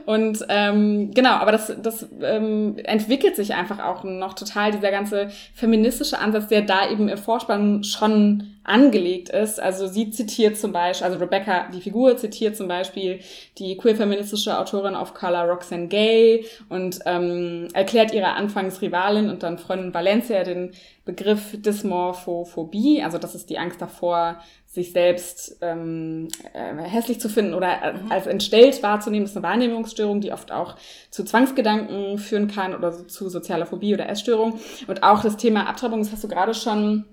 Und 0.05 0.45
ähm, 0.49 1.11
genau, 1.13 1.31
aber 1.31 1.51
das, 1.51 1.73
das 1.81 2.07
ähm, 2.21 2.77
entwickelt 2.83 3.35
sich 3.35 3.55
einfach 3.55 3.79
auch 3.79 4.03
noch 4.03 4.33
total, 4.33 4.71
dieser 4.71 4.91
ganze 4.91 5.29
feministische 5.55 6.19
Ansatz, 6.19 6.47
der 6.47 6.61
da 6.61 6.89
eben 6.89 7.09
im 7.09 7.17
Vorspann 7.17 7.83
schon 7.83 8.52
angelegt 8.63 9.29
ist. 9.29 9.59
Also 9.59 9.87
sie 9.87 10.09
zitiert 10.09 10.57
zum 10.57 10.71
Beispiel, 10.71 11.05
also 11.05 11.19
Rebecca, 11.19 11.69
die 11.73 11.81
Figur, 11.81 12.15
zitiert 12.17 12.55
zum 12.55 12.67
Beispiel 12.67 13.19
die 13.57 13.75
queer-feministische 13.77 14.57
Autorin 14.57 14.95
of 14.95 15.13
Color 15.13 15.49
Roxanne 15.49 15.87
Gay 15.87 16.45
und 16.69 16.99
ähm, 17.05 17.67
erklärt 17.73 18.13
ihrer 18.13 18.35
Anfangsrivalin 18.35 19.29
und 19.29 19.43
dann 19.43 19.57
Freundin 19.57 19.93
Valencia 19.93 20.43
den 20.43 20.71
Begriff 21.05 21.61
Dysmorphophobie, 21.61 23.03
also 23.03 23.17
das 23.17 23.35
ist 23.35 23.49
die 23.49 23.57
Angst 23.57 23.81
davor, 23.81 24.37
sich 24.65 24.91
selbst 24.91 25.57
ähm, 25.61 26.29
äh, 26.53 26.81
hässlich 26.81 27.19
zu 27.19 27.29
finden 27.29 27.53
oder 27.53 27.93
mhm. 27.93 28.11
als 28.11 28.25
entstellt 28.25 28.81
wahrzunehmen. 28.81 29.25
Das 29.25 29.31
ist 29.31 29.37
eine 29.37 29.45
Wahrnehmungsstörung, 29.45 30.19
die 30.21 30.31
oft 30.31 30.51
auch 30.51 30.77
zu 31.11 31.23
Zwangsgedanken 31.23 32.17
führen 32.17 32.47
kann 32.47 32.73
oder 32.73 33.07
zu 33.07 33.29
sozialer 33.29 33.67
Phobie 33.67 33.93
oder 33.93 34.09
Essstörung. 34.09 34.59
Und 34.87 35.03
auch 35.03 35.21
das 35.21 35.37
Thema 35.37 35.69
Abtreibung, 35.69 35.99
das 35.99 36.11
hast 36.11 36.23
du 36.23 36.27
gerade 36.27 36.55
schon 36.55 37.05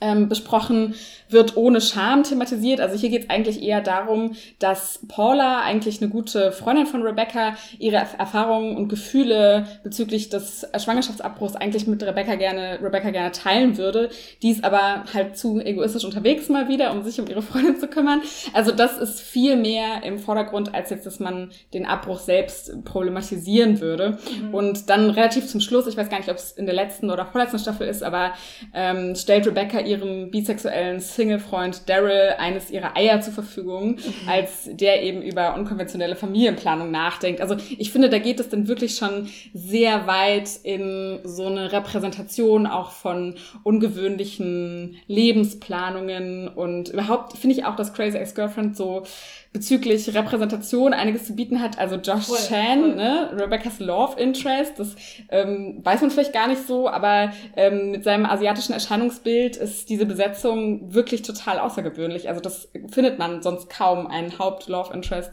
ähm, 0.00 0.28
besprochen, 0.28 0.94
wird 1.28 1.56
ohne 1.56 1.80
Scham 1.80 2.22
thematisiert. 2.22 2.80
Also 2.80 2.96
hier 2.96 3.10
geht 3.10 3.24
es 3.24 3.30
eigentlich 3.30 3.62
eher 3.62 3.80
darum, 3.80 4.36
dass 4.58 5.00
Paula, 5.08 5.60
eigentlich 5.60 6.00
eine 6.00 6.10
gute 6.10 6.52
Freundin 6.52 6.86
von 6.86 7.02
Rebecca, 7.02 7.56
ihre 7.78 7.96
Erfahrungen 7.96 8.76
und 8.76 8.88
Gefühle 8.88 9.66
bezüglich 9.82 10.28
des 10.28 10.66
Schwangerschaftsabbruchs 10.76 11.56
eigentlich 11.56 11.86
mit 11.86 12.02
Rebecca 12.02 12.34
gerne, 12.34 12.78
Rebecca 12.82 13.10
gerne 13.10 13.32
teilen 13.32 13.76
würde. 13.78 14.10
Die 14.42 14.50
ist 14.50 14.64
aber 14.64 15.04
halt 15.12 15.36
zu 15.36 15.60
egoistisch 15.60 16.04
unterwegs 16.04 16.48
mal 16.48 16.68
wieder, 16.68 16.92
um 16.92 17.02
sich 17.04 17.20
um 17.20 17.26
ihre 17.28 17.42
Freundin 17.42 17.78
zu 17.78 17.86
kümmern. 17.86 18.22
Also 18.52 18.72
das 18.72 18.98
ist 18.98 19.20
viel 19.20 19.56
mehr 19.56 20.02
im 20.02 20.18
Vordergrund, 20.18 20.74
als 20.74 20.90
jetzt, 20.90 21.06
dass 21.06 21.20
man 21.20 21.50
den 21.74 21.86
Abbruch 21.86 22.18
selbst 22.18 22.84
problematisieren 22.84 23.80
würde. 23.80 24.18
Mhm. 24.42 24.54
Und 24.54 24.90
dann 24.90 25.10
relativ 25.10 25.46
zum 25.46 25.60
Schluss, 25.60 25.86
ich 25.86 25.96
weiß 25.96 26.08
gar 26.08 26.18
nicht, 26.18 26.30
ob 26.30 26.36
es 26.36 26.52
in 26.52 26.66
der 26.66 26.74
letzten 26.74 27.10
oder 27.10 27.26
vorletzten 27.26 27.58
Staffel 27.58 27.86
ist, 27.86 28.02
aber 28.02 28.32
ähm, 28.74 29.14
stellt 29.14 29.46
Rebecca 29.46 29.80
ihrem 29.90 30.30
bisexuellen 30.30 31.00
Single-Freund 31.00 31.88
Daryl 31.88 32.34
eines 32.38 32.70
ihrer 32.70 32.96
Eier 32.96 33.20
zur 33.20 33.34
Verfügung, 33.34 33.96
mhm. 33.96 34.28
als 34.28 34.68
der 34.70 35.02
eben 35.02 35.20
über 35.22 35.56
unkonventionelle 35.56 36.16
Familienplanung 36.16 36.90
nachdenkt. 36.90 37.40
Also 37.40 37.56
ich 37.78 37.90
finde, 37.90 38.08
da 38.08 38.18
geht 38.18 38.40
es 38.40 38.48
dann 38.48 38.68
wirklich 38.68 38.96
schon 38.96 39.28
sehr 39.52 40.06
weit 40.06 40.50
in 40.62 41.18
so 41.24 41.46
eine 41.46 41.72
Repräsentation 41.72 42.66
auch 42.66 42.92
von 42.92 43.34
ungewöhnlichen 43.64 44.96
Lebensplanungen 45.08 46.48
und 46.48 46.90
überhaupt 46.90 47.36
finde 47.36 47.56
ich 47.56 47.64
auch, 47.64 47.76
dass 47.76 47.92
Crazy 47.92 48.16
Ex-Girlfriend 48.16 48.76
so 48.76 49.04
bezüglich 49.52 50.14
Repräsentation 50.14 50.92
einiges 50.92 51.24
zu 51.24 51.34
bieten 51.34 51.60
hat. 51.60 51.78
Also 51.78 51.96
Josh 51.96 52.26
voll, 52.26 52.38
Chan, 52.38 52.80
voll. 52.80 52.94
Ne, 52.94 53.30
Rebecca's 53.34 53.80
Love 53.80 54.20
Interest, 54.20 54.78
das 54.78 54.94
ähm, 55.28 55.80
weiß 55.82 56.02
man 56.02 56.10
vielleicht 56.10 56.32
gar 56.32 56.46
nicht 56.46 56.66
so, 56.66 56.88
aber 56.88 57.32
ähm, 57.56 57.90
mit 57.90 58.04
seinem 58.04 58.26
asiatischen 58.26 58.72
Erscheinungsbild 58.72 59.56
ist 59.56 59.88
diese 59.88 60.06
Besetzung 60.06 60.94
wirklich 60.94 61.22
total 61.22 61.58
außergewöhnlich. 61.58 62.28
Also 62.28 62.40
das 62.40 62.68
findet 62.92 63.18
man 63.18 63.42
sonst 63.42 63.68
kaum, 63.68 64.06
einen 64.06 64.38
Haupt-Love 64.38 64.94
Interest 64.94 65.32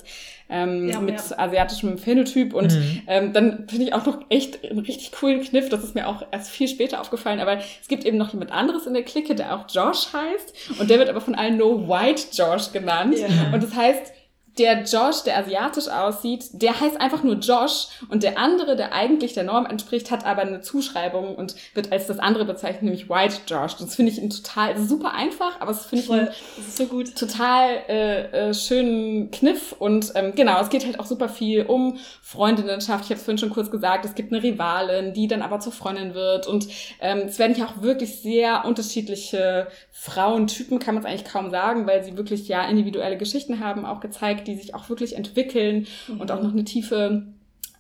ähm, 0.50 0.90
ja, 0.90 1.00
mit 1.00 1.16
ja. 1.16 1.38
asiatischem 1.38 1.98
Phänotyp. 1.98 2.54
Und 2.54 2.74
mhm. 2.74 3.02
ähm, 3.08 3.34
dann 3.34 3.68
finde 3.68 3.86
ich 3.86 3.94
auch 3.94 4.06
noch 4.06 4.20
echt 4.30 4.64
einen 4.64 4.80
richtig 4.80 5.12
coolen 5.12 5.42
Kniff, 5.42 5.70
das 5.70 5.84
ist 5.84 5.96
mir 5.96 6.08
auch 6.08 6.24
erst 6.32 6.50
viel 6.50 6.68
später 6.68 7.02
aufgefallen, 7.02 7.40
aber 7.40 7.58
es 7.58 7.88
gibt 7.88 8.06
eben 8.06 8.18
noch 8.18 8.32
jemand 8.32 8.52
anderes 8.52 8.86
in 8.86 8.94
der 8.94 9.04
Clique, 9.04 9.36
der 9.36 9.56
auch 9.56 9.66
Josh 9.70 10.08
heißt 10.14 10.80
und 10.80 10.90
der 10.90 11.00
wird 11.00 11.10
aber 11.10 11.22
von 11.22 11.36
allen 11.36 11.58
nur 11.58 11.88
White 11.88 12.24
Josh 12.34 12.72
genannt. 12.72 13.18
Ja. 13.18 13.54
Und 13.54 13.64
das 13.64 13.74
heißt, 13.76 14.14
der 14.58 14.84
Josh, 14.84 15.24
der 15.24 15.38
asiatisch 15.38 15.88
aussieht, 15.88 16.46
der 16.54 16.80
heißt 16.80 17.00
einfach 17.00 17.24
nur 17.24 17.36
Josh 17.36 17.88
und 18.10 18.24
der 18.24 18.38
andere, 18.38 18.76
der 18.76 18.94
eigentlich 18.94 19.34
der 19.34 19.44
Norm 19.44 19.66
entspricht, 19.66 20.12
hat 20.12 20.26
aber 20.26 20.42
eine 20.42 20.62
Zuschreibung 20.62 21.36
und 21.36 21.56
wird 21.74 21.92
als 21.92 22.08
das 22.08 22.20
andere 22.20 22.46
bezeichnet, 22.46 22.84
nämlich 22.84 23.10
White 23.10 23.38
Josh. 23.48 23.76
Das 23.76 23.96
finde 23.96 24.12
ich 24.12 24.20
ein 24.20 24.30
total, 24.30 24.78
super 24.80 25.14
einfach, 25.14 25.60
aber 25.60 25.72
das 25.72 25.86
finde 25.86 26.04
ich 26.04 26.12
einen 26.12 26.30
so 26.70 26.86
gut. 26.86 27.16
total 27.16 27.70
äh, 27.88 28.50
äh, 28.50 28.54
schönen 28.54 29.32
Kniff 29.32 29.76
und 29.78 30.12
ähm, 30.16 30.34
genau, 30.36 30.60
es 30.62 30.70
geht 30.70 30.86
halt 30.86 31.00
auch 31.00 31.06
super 31.06 31.30
viel 31.30 31.66
um 31.66 31.98
Freundinnenschaft. 32.22 33.06
Ich 33.06 33.10
habe 33.10 33.20
es 33.20 33.24
vorhin 33.24 33.38
schon 33.38 33.52
kurz 33.52 33.70
gesagt, 33.70 34.06
es 34.06 34.16
gibt 34.16 34.32
eine 34.32 34.42
Rivalin, 34.42 35.14
die 35.14 35.28
dann 35.28 35.42
aber 35.42 35.60
zur 35.60 35.74
Freundin 35.74 36.14
wird 36.14 36.48
und 36.48 36.68
ähm, 37.00 37.24
es 37.28 37.40
werden 37.40 37.56
ja 37.56 37.66
auch 37.66 37.82
wirklich 37.82 38.22
sehr 38.22 38.66
unterschiedliche 38.66 39.68
Frauentypen, 39.92 40.80
kann 40.80 40.96
man 40.96 41.04
es 41.04 41.10
eigentlich 41.10 41.26
kaum 41.26 41.50
sagen, 41.50 41.88
weil 41.88 42.04
sie 42.04 42.18
wirklich 42.18 42.48
ja 42.48 42.68
individuelle 42.68 43.18
Geschichten 43.18 43.60
haben, 43.60 43.86
auch 43.86 44.00
gezeigt, 44.00 44.47
die 44.48 44.56
sich 44.56 44.74
auch 44.74 44.90
wirklich 44.90 45.16
entwickeln 45.16 45.88
mhm. 46.08 46.22
und 46.22 46.32
auch 46.32 46.42
noch 46.42 46.52
eine 46.52 46.64
tiefe 46.64 47.28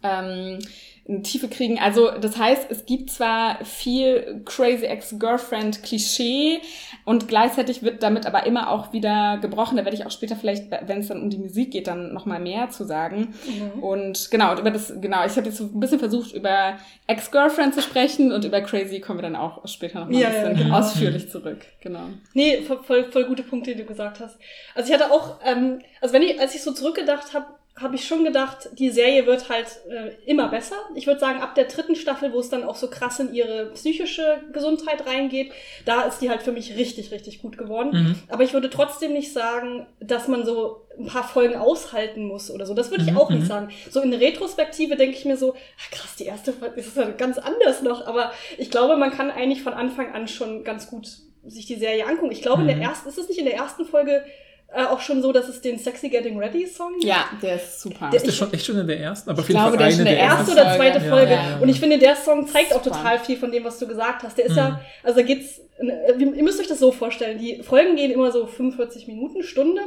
ähm, 0.03 0.60
eine 1.08 1.21
Tiefe 1.21 1.47
kriegen. 1.47 1.80
Also 1.80 2.12
das 2.12 2.38
heißt, 2.38 2.67
es 2.69 2.86
gibt 2.86 3.10
zwar 3.12 3.63
viel 3.63 4.41
Crazy 4.45 4.86
Ex-Girlfriend-Klischee 4.86 6.60
und 7.08 7.30
gleichzeitig 7.30 7.84
wird 7.84 8.04
damit 8.04 8.26
aber 8.26 8.46
immer 8.46 8.70
auch 8.70 8.91
wieder 8.91 9.38
gebrochen. 9.41 9.78
Da 9.78 9.86
werde 9.86 9.96
ich 9.96 10.06
auch 10.06 10.12
später 10.12 10.36
vielleicht, 10.36 10.70
wenn 10.70 11.00
es 11.00 11.08
dann 11.08 11.22
um 11.22 11.30
die 11.30 11.38
Musik 11.38 11.72
geht, 11.72 11.88
dann 11.88 12.13
nochmal 12.13 12.41
mehr 12.41 12.70
zu 12.70 12.84
sagen. 12.84 13.34
Mhm. 13.46 13.82
Und 13.82 14.30
genau, 14.30 14.52
und 14.52 14.60
über 14.60 14.72
das, 14.72 14.93
genau, 15.00 15.26
ich 15.26 15.38
habe 15.38 15.48
jetzt 15.48 15.56
so 15.56 15.63
ein 15.63 15.80
bisschen 15.80 16.00
versucht, 16.00 16.34
über 16.34 16.76
Ex-Girlfriend 17.08 17.74
zu 17.74 17.82
sprechen 17.82 18.34
und 18.34 18.43
über 18.43 18.60
Crazy 18.60 19.00
kommen 19.00 19.20
wir 19.20 19.24
dann 19.24 19.38
auch 19.38 19.65
später 19.70 20.02
nochmal 20.02 20.20
ja, 20.20 20.28
ein 20.28 20.34
bisschen 20.34 20.58
ja, 20.58 20.63
genau. 20.63 20.80
ausführlich 20.80 21.30
zurück. 21.30 21.60
Genau. 21.80 22.10
Nee, 22.34 22.63
voll, 22.63 23.10
voll 23.10 23.24
gute 23.24 23.43
Punkte, 23.43 23.72
die 23.72 23.84
du 23.84 23.86
gesagt 23.86 24.20
hast. 24.20 24.38
Also 24.76 24.91
ich 24.91 25.00
hatte 25.00 25.10
auch, 25.10 25.39
ähm, 25.46 25.80
also 26.02 26.13
wenn 26.13 26.24
ich, 26.24 26.38
als 26.41 26.56
ich 26.56 26.62
so 26.62 26.74
zurückgedacht 26.74 27.34
habe, 27.34 27.46
habe 27.79 27.95
ich 27.95 28.07
schon 28.07 28.23
gedacht, 28.23 28.69
die 28.73 28.89
Serie 28.89 29.25
wird 29.25 29.49
halt 29.49 29.67
äh, 29.89 30.11
immer 30.25 30.47
besser. 30.49 30.75
Ich 30.95 31.05
würde 31.05 31.19
sagen, 31.19 31.41
ab 31.41 31.55
der 31.55 31.65
dritten 31.65 31.95
Staffel, 31.95 32.33
wo 32.33 32.39
es 32.39 32.49
dann 32.49 32.63
auch 32.63 32.75
so 32.75 32.89
krass 32.89 33.19
in 33.19 33.33
ihre 33.33 33.67
psychische 33.73 34.39
Gesundheit 34.51 35.05
reingeht, 35.05 35.51
da 35.85 36.01
ist 36.01 36.19
die 36.19 36.29
halt 36.29 36.41
für 36.41 36.51
mich 36.51 36.75
richtig, 36.75 37.11
richtig 37.11 37.41
gut 37.41 37.57
geworden. 37.57 37.91
Mhm. 37.91 38.15
Aber 38.29 38.43
ich 38.43 38.53
würde 38.53 38.69
trotzdem 38.69 39.13
nicht 39.13 39.31
sagen, 39.31 39.85
dass 39.99 40.27
man 40.27 40.45
so 40.45 40.87
ein 40.99 41.05
paar 41.05 41.27
Folgen 41.27 41.55
aushalten 41.55 42.25
muss 42.25 42.49
oder 42.49 42.65
so. 42.65 42.73
Das 42.73 42.89
würde 42.89 43.03
ich 43.03 43.11
mhm. 43.11 43.17
auch 43.17 43.29
nicht 43.29 43.43
mhm. 43.43 43.47
sagen. 43.47 43.69
So 43.89 44.01
in 44.01 44.13
Retrospektive 44.13 44.95
denke 44.95 45.15
ich 45.15 45.25
mir 45.25 45.37
so, 45.37 45.53
ach 45.53 45.91
krass, 45.91 46.15
die 46.15 46.25
erste 46.25 46.53
Folge 46.53 46.79
ist 46.79 46.97
halt 46.97 47.17
ganz 47.17 47.37
anders 47.37 47.83
noch. 47.83 48.07
Aber 48.07 48.31
ich 48.57 48.71
glaube, 48.71 48.97
man 48.97 49.11
kann 49.11 49.29
eigentlich 49.29 49.61
von 49.61 49.73
Anfang 49.73 50.13
an 50.13 50.27
schon 50.27 50.63
ganz 50.63 50.89
gut 50.89 51.07
sich 51.45 51.65
die 51.67 51.75
Serie 51.75 52.07
angucken. 52.07 52.31
Ich 52.31 52.41
glaube, 52.41 52.63
mhm. 52.63 52.69
in 52.69 52.75
der 52.75 52.77
mhm. 52.77 52.91
ersten, 52.91 53.09
ist 53.09 53.17
es 53.17 53.29
nicht 53.29 53.39
in 53.39 53.45
der 53.45 53.55
ersten 53.55 53.85
Folge 53.85 54.23
äh, 54.69 54.84
auch 54.84 54.99
schon 54.99 55.21
so, 55.21 55.32
dass 55.32 55.47
es 55.47 55.62
den 55.62 55.80
Sexy 55.80 56.10
Getting 56.10 56.38
Ready 56.38 56.67
Song 56.67 56.93
gibt. 56.93 57.06
Ja, 57.06 57.30
der 57.41 57.56
ist 57.56 57.82
super. 57.82 58.10
Der 58.12 58.17
ist 58.17 58.25
der 58.25 58.32
schon 58.34 58.51
echt 58.51 58.65
schon 58.65 58.77
in 58.77 58.88
der 58.88 58.99
ersten, 58.99 59.30
aber 59.30 59.41
ich 59.41 59.47
glaube, 59.47 59.77
der 59.77 59.88
ist 59.88 59.99
in 59.99 60.06
der, 60.06 60.15
der 60.15 60.23
erste 60.23 60.51
oder 60.51 60.75
zweite 60.75 60.99
Folge. 60.99 61.32
Ja, 61.32 61.49
ja. 61.51 61.58
Und 61.58 61.69
ich 61.69 61.80
finde, 61.80 61.97
der 61.97 62.15
Song 62.15 62.47
zeigt 62.47 62.73
auch 62.73 62.82
total 62.82 63.19
viel 63.19 63.38
von 63.38 63.51
dem, 63.51 63.63
was 63.63 63.80
du 63.80 63.88
gesagt 63.88 64.23
hast. 64.23 64.38
Der 64.38 64.45
ist 64.45 64.51
mhm. 64.51 64.58
ja, 64.58 64.82
also 65.03 65.19
da 65.19 65.25
geht's, 65.25 65.62
ihr 65.80 66.43
müsst 66.43 66.60
euch 66.60 66.67
das 66.67 66.80
so 66.80 66.91
vorstellen, 66.91 67.38
die 67.39 67.63
Folgen 67.63 67.95
gehen 67.95 68.12
immer 68.12 68.32
so 68.32 68.45
45 68.45 69.08
Minuten, 69.08 69.43
Stunde. 69.43 69.82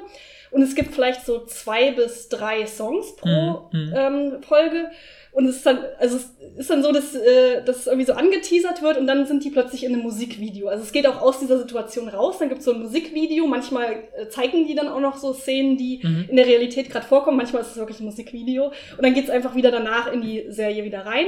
Und 0.51 0.63
es 0.63 0.75
gibt 0.75 0.95
vielleicht 0.95 1.25
so 1.27 1.45
zwei 1.45 1.93
bis 1.93 2.29
drei 2.29 2.67
Songs 2.67 3.15
pro 3.17 3.69
mhm. 3.73 3.79
mhm. 3.79 3.95
ähm, 3.95 4.43
Folge. 4.43 4.91
Und 5.33 5.47
es 5.47 5.57
ist 5.57 5.67
dann, 5.67 5.79
also 5.99 6.17
es 6.17 6.33
ist 6.59 6.71
dann 6.71 6.83
so, 6.83 6.93
dass, 6.93 7.15
äh, 7.15 7.63
dass 7.65 7.87
irgendwie 7.87 8.07
so 8.07 8.15
angeteasert 8.15 8.83
wird 8.83 8.99
und 8.99 9.07
dann 9.07 9.27
sind 9.27 9.45
die 9.45 9.51
plötzlich 9.51 9.85
in 9.85 9.95
einem 9.95 10.03
Musikvideo. 10.03 10.69
Also 10.69 10.83
es 10.83 10.93
geht 10.93 11.07
auch 11.07 11.23
aus 11.23 11.39
dieser 11.39 11.59
Situation 11.59 12.09
raus, 12.09 12.39
dann 12.39 12.49
gibt 12.49 12.61
es 12.61 12.65
so 12.65 12.73
ein 12.73 12.81
Musikvideo, 12.81 13.47
manchmal 13.47 14.05
äh, 14.17 14.29
zeigen 14.29 14.67
die 14.67 14.75
dann 14.75 14.89
auch 14.89 15.01
noch 15.01 15.17
so 15.17 15.33
Szenen, 15.33 15.77
die 15.77 16.01
mhm. 16.03 16.27
in 16.31 16.37
der 16.37 16.47
Realität 16.47 16.91
gerade 16.91 17.07
vorkommen, 17.07 17.37
manchmal 17.37 17.63
ist 17.63 17.73
es 17.73 17.77
wirklich 17.77 18.01
ein 18.01 18.07
Musikvideo. 18.07 18.67
Und 18.67 19.03
dann 19.03 19.15
geht 19.15 19.25
es 19.25 19.31
einfach 19.31 19.55
wieder 19.55 19.71
danach 19.71 20.13
in 20.13 20.21
die 20.21 20.47
Serie 20.49 20.85
wieder 20.85 21.07
rein. 21.07 21.27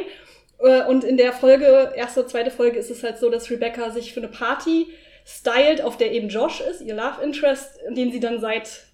Äh, 0.58 0.84
und 0.86 1.04
in 1.04 1.16
der 1.16 1.32
Folge, 1.32 1.92
erste, 1.94 2.26
zweite 2.26 2.50
Folge, 2.50 2.78
ist 2.78 2.90
es 2.90 3.02
halt 3.02 3.18
so, 3.18 3.30
dass 3.30 3.50
Rebecca 3.50 3.90
sich 3.90 4.12
für 4.12 4.20
eine 4.20 4.28
Party 4.28 4.88
stylt, 5.24 5.82
auf 5.82 5.96
der 5.96 6.12
eben 6.12 6.28
Josh 6.28 6.60
ist, 6.60 6.80
ihr 6.80 6.94
Love 6.94 7.22
Interest, 7.22 7.78
den 7.90 8.10
sie 8.10 8.20
dann 8.20 8.40
seit 8.40 8.84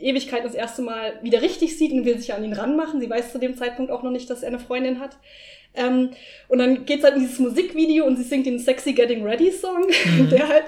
Ewigkeit 0.00 0.44
das 0.44 0.54
erste 0.54 0.82
Mal 0.82 1.18
wieder 1.22 1.42
richtig 1.42 1.76
sieht 1.76 1.92
und 1.92 2.04
will 2.04 2.18
sich 2.18 2.32
an 2.32 2.44
ihn 2.44 2.54
ranmachen. 2.54 3.00
Sie 3.00 3.10
weiß 3.10 3.32
zu 3.32 3.38
dem 3.38 3.56
Zeitpunkt 3.56 3.90
auch 3.90 4.02
noch 4.02 4.10
nicht, 4.10 4.30
dass 4.30 4.42
er 4.42 4.48
eine 4.48 4.58
Freundin 4.58 5.00
hat. 5.00 5.18
Ähm, 5.74 6.10
und 6.48 6.58
dann 6.58 6.86
geht's 6.86 7.04
halt 7.04 7.16
in 7.16 7.20
dieses 7.20 7.38
Musikvideo 7.38 8.06
und 8.06 8.16
sie 8.16 8.22
singt 8.22 8.46
den 8.46 8.58
Sexy 8.58 8.94
Getting 8.94 9.24
Ready 9.24 9.52
Song, 9.52 9.86
mhm. 9.86 10.30
der 10.30 10.48
halt 10.48 10.64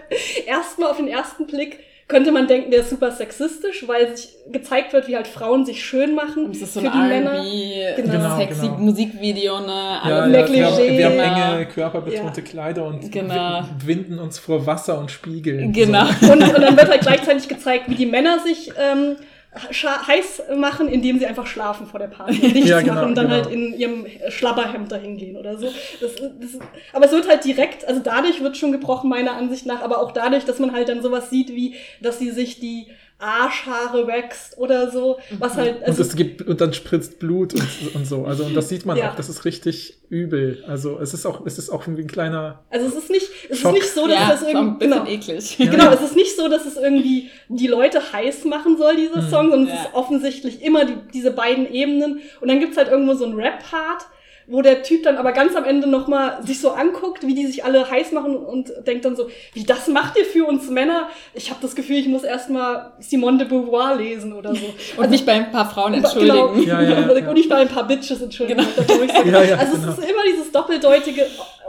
erstmal 0.47 0.91
auf 0.91 0.99
den 0.99 1.09
ersten 1.09 1.47
Blick 1.47 1.79
könnte 2.09 2.33
man 2.33 2.47
denken, 2.47 2.71
der 2.71 2.81
ist 2.81 2.91
super 2.91 3.13
sexistisch, 3.13 3.87
weil 3.87 4.17
sich 4.17 4.31
gezeigt 4.51 4.95
wird, 4.95 5.09
wie 5.09 5.17
halt 5.17 5.29
Frauen 5.29 5.67
sich 5.67 5.85
schön 5.85 6.15
machen. 6.15 6.49
Das 6.49 6.63
ist 6.63 6.73
so 6.73 6.81
für 6.81 6.91
ein 6.91 7.27
R&B, 7.27 7.97
genau. 7.97 8.13
genau. 8.13 8.37
sexy 8.39 8.63
genau. 8.63 8.79
Musikvideo, 8.79 9.61
ne? 9.61 10.01
Ja, 10.05 10.27
ja, 10.27 10.33
wir, 10.51 10.67
haben, 10.67 10.79
wir 10.79 11.07
haben 11.07 11.55
enge, 11.55 11.67
körperbetonte 11.67 12.41
ja. 12.41 12.47
Kleider 12.47 12.87
und 12.87 13.13
genau. 13.13 13.63
winden 13.85 14.19
uns 14.19 14.39
vor 14.39 14.67
Wasser 14.67 14.99
und 14.99 15.11
Spiegeln. 15.11 15.73
Genau. 15.73 16.07
So. 16.21 16.33
Und, 16.33 16.43
und 16.43 16.63
dann 16.63 16.77
wird 16.79 16.89
halt 16.89 17.03
gleichzeitig 17.03 17.47
gezeigt, 17.47 17.85
wie 17.89 17.95
die 17.95 18.07
Männer 18.07 18.39
sich 18.39 18.73
ähm, 18.79 19.17
heiß 19.59 20.43
machen, 20.57 20.89
indem 20.89 21.19
sie 21.19 21.27
einfach 21.27 21.47
schlafen 21.47 21.87
vor 21.87 22.01
der 22.01 22.09
Party 22.09 22.41
und 22.41 22.55
nichts 22.55 22.69
ja, 22.71 22.81
genau, 22.81 22.95
machen 22.95 23.09
und 23.09 23.15
dann 23.15 23.29
genau. 23.29 23.43
halt 23.43 23.53
in 23.53 23.75
ihrem 23.79 24.07
Schlabberhemd 24.29 24.91
dahin 24.91 25.17
gehen 25.17 25.37
oder 25.37 25.59
so. 25.59 25.67
Das, 26.01 26.15
das, 26.15 26.59
aber 26.93 27.07
es 27.07 27.13
wird 27.13 27.29
halt 27.29 27.45
direkt, 27.45 27.87
also 27.87 28.01
dadurch 28.03 28.43
wird 28.43 28.57
schon 28.57 28.73
gebrochen, 28.73 29.11
meiner 29.11 29.33
Ansicht 29.33 29.67
nach, 29.67 29.83
aber 29.83 30.01
auch 30.01 30.13
dadurch, 30.13 30.45
dass 30.45 30.59
man 30.59 30.73
halt 30.73 30.89
dann 30.89 31.03
sowas 31.03 31.31
sieht, 31.31 31.51
wie, 31.51 31.75
dass 32.01 32.19
sie 32.19 32.31
sich 32.31 32.61
die 32.61 32.89
Arschhaare 33.19 34.07
wächst 34.07 34.57
oder 34.59 34.93
so, 34.93 35.19
was 35.39 35.55
mhm. 35.55 35.59
halt. 35.59 35.83
Also 35.83 36.03
und 36.03 36.09
es 36.09 36.17
gibt, 36.17 36.43
und 36.43 36.61
dann 36.61 36.73
spritzt 36.73 37.19
Blut 37.19 37.53
und, 37.53 37.95
und 37.95 38.07
so. 38.07 38.25
Also, 38.25 38.45
und 38.45 38.55
das 38.55 38.69
sieht 38.69 38.87
man 38.87 38.97
ja. 38.97 39.11
auch, 39.11 39.17
das 39.17 39.29
ist 39.29 39.45
richtig 39.45 39.99
übel. 40.09 40.63
Also, 40.69 41.01
es 41.01 41.15
ist 41.15 41.27
auch, 41.27 41.45
es 41.45 41.59
ist 41.59 41.69
auch 41.71 41.83
irgendwie 41.83 42.03
ein 42.03 42.09
kleiner. 42.09 42.65
Also, 42.71 42.87
es 42.87 42.95
ist 42.95 43.11
nicht, 43.11 43.29
es 43.51 43.59
Schock. 43.59 43.75
ist 43.75 43.83
nicht 43.83 43.95
so, 43.95 44.07
dass 44.07 44.21
ja, 44.21 44.31
das 44.31 44.43
irgendwie. 44.43 44.85
Genau, 44.85 45.05
eklig. 45.05 45.57
genau, 45.59 45.91
es 45.91 46.01
ist 46.01 46.15
nicht 46.15 46.37
so, 46.37 46.49
dass 46.49 46.65
es 46.65 46.77
irgendwie 46.77 47.29
die 47.49 47.67
Leute 47.67 48.13
heiß 48.13 48.45
machen 48.45 48.79
soll, 48.79 48.97
dieser 48.97 49.23
mhm. 49.23 49.31
Song, 49.31 49.51
sondern 49.51 49.67
ja. 49.67 49.75
es 49.75 49.81
ist 49.81 49.95
offensichtlich 49.95 50.63
immer 50.63 50.85
die, 50.85 50.97
diese 51.13 51.33
beiden 51.33 51.73
Ebenen. 51.73 52.21
Und 52.41 52.49
dann 52.49 52.61
gibt's 52.61 52.77
halt 52.77 52.89
irgendwo 52.89 53.15
so 53.15 53.25
einen 53.25 53.35
Rap-Part 53.35 54.07
wo 54.49 54.63
der 54.63 54.83
Typ 54.83 55.03
dann 55.03 55.19
aber 55.19 55.33
ganz 55.33 55.55
am 55.55 55.65
Ende 55.65 55.87
nochmal 55.87 56.39
sich 56.43 56.61
so 56.61 56.71
anguckt, 56.71 57.27
wie 57.27 57.35
die 57.35 57.47
sich 57.47 57.65
alle 57.65 57.89
heiß 57.89 58.13
machen 58.13 58.35
und 58.35 58.73
denkt 58.87 59.05
dann 59.05 59.15
so, 59.15 59.29
wie 59.53 59.65
das 59.65 59.89
macht 59.89 60.17
ihr 60.17 60.25
für 60.25 60.47
uns 60.47 60.71
Männer? 60.71 61.09
Ich 61.35 61.51
habe 61.51 61.61
das 61.61 61.75
Gefühl, 61.75 61.97
ich 61.97 62.09
muss 62.09 62.25
erstmal 62.25 62.93
Simone 62.99 63.39
de 63.39 63.47
Beauvoir 63.47 63.97
lesen 63.97 64.33
oder 64.33 64.55
so. 64.55 64.65
und 64.65 64.99
also, 64.99 65.11
mich 65.11 65.27
bei 65.27 65.33
ein 65.33 65.53
paar 65.53 65.69
Frauen 65.71 65.95
entschuldigen. 65.95 66.35
Genau, 66.35 66.55
ja, 66.55 66.81
ja, 66.81 67.01
ja. 67.01 67.29
Und 67.29 67.35
nicht 67.35 67.51
bei 67.51 67.57
ein 67.57 67.69
paar 67.69 67.87
Bitches 67.87 68.23
entschuldigen. 68.23 68.65
Genau. 68.87 69.03
Ja, 69.25 69.43
ja, 69.43 69.57
also 69.57 69.77
genau. 69.77 69.93
es 69.93 69.99
ist 69.99 70.11
immer 70.11 70.23
dieses 70.27 70.51
doppeldeutige, 70.51 71.27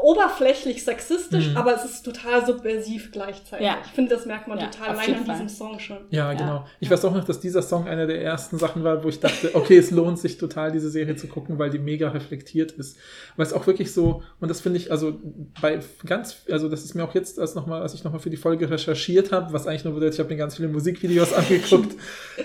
oberflächlich 0.10 0.84
sexistisch, 0.84 1.50
mhm. 1.50 1.58
aber 1.58 1.76
es 1.76 1.86
ist 1.86 2.02
total 2.02 2.44
subversiv 2.44 3.12
gleichzeitig. 3.12 3.68
Ja. 3.68 3.78
Ich 3.86 3.92
finde, 3.92 4.16
das 4.16 4.26
merkt 4.26 4.48
man 4.48 4.58
ja, 4.58 4.66
total 4.66 4.90
allein 4.90 5.16
an 5.18 5.26
diesem 5.26 5.50
Song 5.50 5.78
schon. 5.78 6.00
Ja, 6.10 6.34
genau. 6.34 6.46
Ja. 6.46 6.66
Ich 6.80 6.90
weiß 6.90 7.06
auch 7.06 7.14
noch, 7.14 7.24
dass 7.24 7.40
dieser 7.40 7.62
Song 7.62 7.88
einer 7.88 8.08
der 8.08 8.20
ersten 8.20 8.58
Sachen 8.58 8.84
war, 8.84 9.04
wo 9.04 9.10
ich 9.10 9.20
dachte, 9.20 9.52
okay, 9.54 9.78
es 9.78 9.92
lohnt 9.92 10.18
sich 10.18 10.40
total, 10.40 10.72
diese 10.72 10.90
Serie 10.90 11.16
zu 11.16 11.28
gucken, 11.28 11.60
weil 11.60 11.70
die 11.70 11.78
mega 11.78 12.10
reflektiert 12.10 12.72
ist. 12.72 12.98
Weil 13.38 13.46
es 13.46 13.54
auch 13.54 13.68
wirklich 13.68 13.94
so, 13.94 14.24
und 14.40 14.50
das 14.50 14.62
finde 14.62 14.80
ich, 14.80 14.92
also 14.92 15.20
bei 15.62 15.80
ganz, 16.08 16.38
also 16.50 16.70
das 16.70 16.84
ist 16.84 16.96
mir 16.96 17.04
auch 17.04 17.14
jetzt, 17.14 17.40
als, 17.40 17.54
noch 17.54 17.68
mal, 17.68 17.84
als 17.84 17.94
ich 17.94 18.04
nochmal 18.04 18.20
für 18.20 18.32
die 18.32 18.38
Folge 18.38 18.68
recherchiert 18.68 19.32
habe, 19.32 19.54
was 19.54 19.68
eigentlich 19.68 19.84
nur 19.84 19.94
bedeutet, 19.94 20.16
ich 20.16 20.20
habe 20.20 20.30
mir 20.30 20.38
ganz 20.38 20.56
viele 20.56 20.70
Musikvideos 20.70 21.34
angeguckt, 21.34 21.94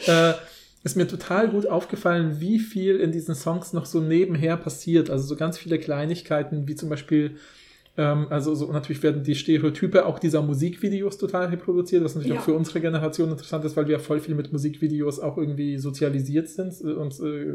äh, 0.06 0.34
ist 0.84 0.96
mir 0.96 1.08
total 1.08 1.48
gut 1.48 1.66
aufgefallen, 1.66 2.36
wie 2.40 2.58
viel 2.60 2.96
in 2.96 3.10
diesen 3.10 3.34
Songs 3.34 3.72
noch 3.72 3.86
so 3.86 4.00
nebenher 4.00 4.56
passiert. 4.56 5.10
Also 5.10 5.24
so 5.26 5.34
ganz 5.36 5.58
viele 5.58 5.78
Kleinigkeiten, 5.78 6.68
wie 6.68 6.76
zum 6.76 6.88
Beispiel 6.90 7.36
Ähm, 7.96 8.26
also 8.28 8.56
so, 8.56 8.72
natürlich 8.72 9.04
werden 9.04 9.22
die 9.22 9.36
Stereotype 9.36 10.04
auch 10.04 10.18
dieser 10.18 10.42
Musikvideos 10.42 11.16
total 11.16 11.46
reproduziert, 11.46 12.02
was 12.02 12.16
natürlich 12.16 12.34
Ja. 12.34 12.40
auch 12.40 12.44
für 12.44 12.54
unsere 12.54 12.80
Generation 12.80 13.30
interessant 13.30 13.64
ist, 13.64 13.76
weil 13.76 13.86
wir 13.86 14.00
voll 14.00 14.18
viel 14.18 14.34
mit 14.34 14.50
Musikvideos 14.52 15.20
auch 15.20 15.38
irgendwie 15.38 15.78
sozialisiert 15.78 16.48
sind 16.48 16.74
äh, 16.80 16.92
und 16.92 17.12
äh, 17.20 17.54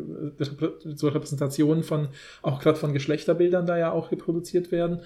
so 0.96 1.10
Repräsentationen 1.10 1.84
von, 1.84 2.08
auch 2.42 2.62
gerade 2.62 2.78
von 2.80 2.94
Geschlechterbildern 2.94 3.66
da 3.66 3.78
ja 3.78 3.92
auch 3.92 4.14
reproduziert 4.14 4.72
werden. 4.72 5.02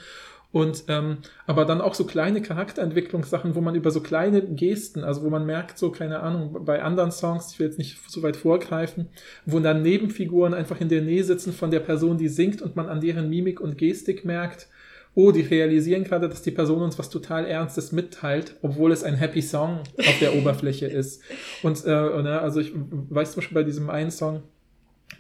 Und 0.54 0.84
ähm, 0.88 1.18
aber 1.48 1.66
dann 1.66 1.82
auch 1.82 1.96
so 1.96 2.06
kleine 2.06 2.40
Charakterentwicklungssachen, 2.40 3.56
wo 3.56 3.62
man 3.62 3.74
über 3.74 3.90
so 3.90 4.02
kleine 4.02 4.44
Gesten, 4.44 5.04
also 5.04 5.24
wo 5.24 5.32
man 5.32 5.48
merkt, 5.48 5.80
so, 5.80 5.90
keine 5.90 6.20
Ahnung, 6.20 6.64
bei 6.64 6.84
anderen 6.84 7.12
Songs, 7.12 7.52
ich 7.52 7.60
will 7.60 7.66
jetzt 7.66 7.80
nicht 7.80 7.98
so 8.08 8.22
weit 8.22 8.38
vorgreifen, 8.38 9.10
wo 9.48 9.60
dann 9.60 9.82
Nebenfiguren 9.82 10.54
einfach 10.54 10.80
in 10.80 10.90
der 10.90 11.02
Nähe 11.02 11.24
sitzen 11.24 11.54
von 11.54 11.72
der 11.72 11.80
Person, 11.80 12.20
die 12.20 12.28
singt 12.28 12.62
und 12.62 12.76
man 12.76 12.88
an 12.88 13.02
deren 13.02 13.32
Mimik 13.32 13.60
und 13.62 13.80
Gestik 13.80 14.26
merkt, 14.26 14.68
oh, 15.16 15.32
die 15.32 15.42
realisieren 15.42 16.04
gerade, 16.04 16.30
dass 16.30 16.44
die 16.44 16.52
Person 16.52 16.84
uns 16.84 17.00
was 17.00 17.10
total 17.10 17.48
Ernstes 17.48 17.92
mitteilt, 17.92 18.56
obwohl 18.62 18.92
es 18.92 19.04
ein 19.04 19.16
Happy 19.16 19.42
Song 19.42 19.80
auf 19.98 20.20
der 20.20 20.36
Oberfläche 20.36 20.86
ist. 20.86 21.24
Und 21.64 21.84
äh, 21.84 21.90
ne, 21.90 22.40
also 22.40 22.60
ich 22.60 22.74
weiß 22.76 23.32
zum 23.32 23.42
Beispiel 23.42 23.56
bei 23.56 23.64
diesem 23.64 23.90
einen 23.90 24.12
Song, 24.12 24.44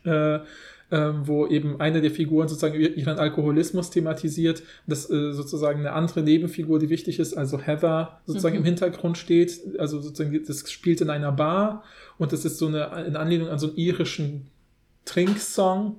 äh, 0.05 0.39
ähm, 0.93 1.27
wo 1.27 1.47
eben 1.47 1.81
eine 1.81 2.01
der 2.01 2.11
Figuren 2.11 2.47
sozusagen 2.47 2.79
ihr- 2.79 2.95
ihren 2.95 3.17
Alkoholismus 3.17 3.89
thematisiert, 3.89 4.61
dass 4.87 5.09
äh, 5.09 5.33
sozusagen 5.33 5.79
eine 5.79 5.93
andere 5.93 6.21
Nebenfigur, 6.21 6.77
die 6.79 6.89
wichtig 6.89 7.19
ist, 7.19 7.33
also 7.35 7.57
Heather 7.59 8.21
sozusagen 8.27 8.55
Mhm. 8.55 8.61
im 8.61 8.65
Hintergrund 8.65 9.17
steht, 9.17 9.59
also 9.79 9.99
sozusagen 9.99 10.39
das 10.45 10.71
spielt 10.71 11.01
in 11.01 11.09
einer 11.09 11.31
Bar 11.31 11.83
und 12.19 12.31
das 12.31 12.45
ist 12.45 12.59
so 12.59 12.67
eine 12.67 13.05
in 13.07 13.15
Anlehnung 13.15 13.47
an 13.49 13.57
so 13.59 13.67
einen 13.67 13.75
irischen 13.77 14.47
Trinksong 15.05 15.97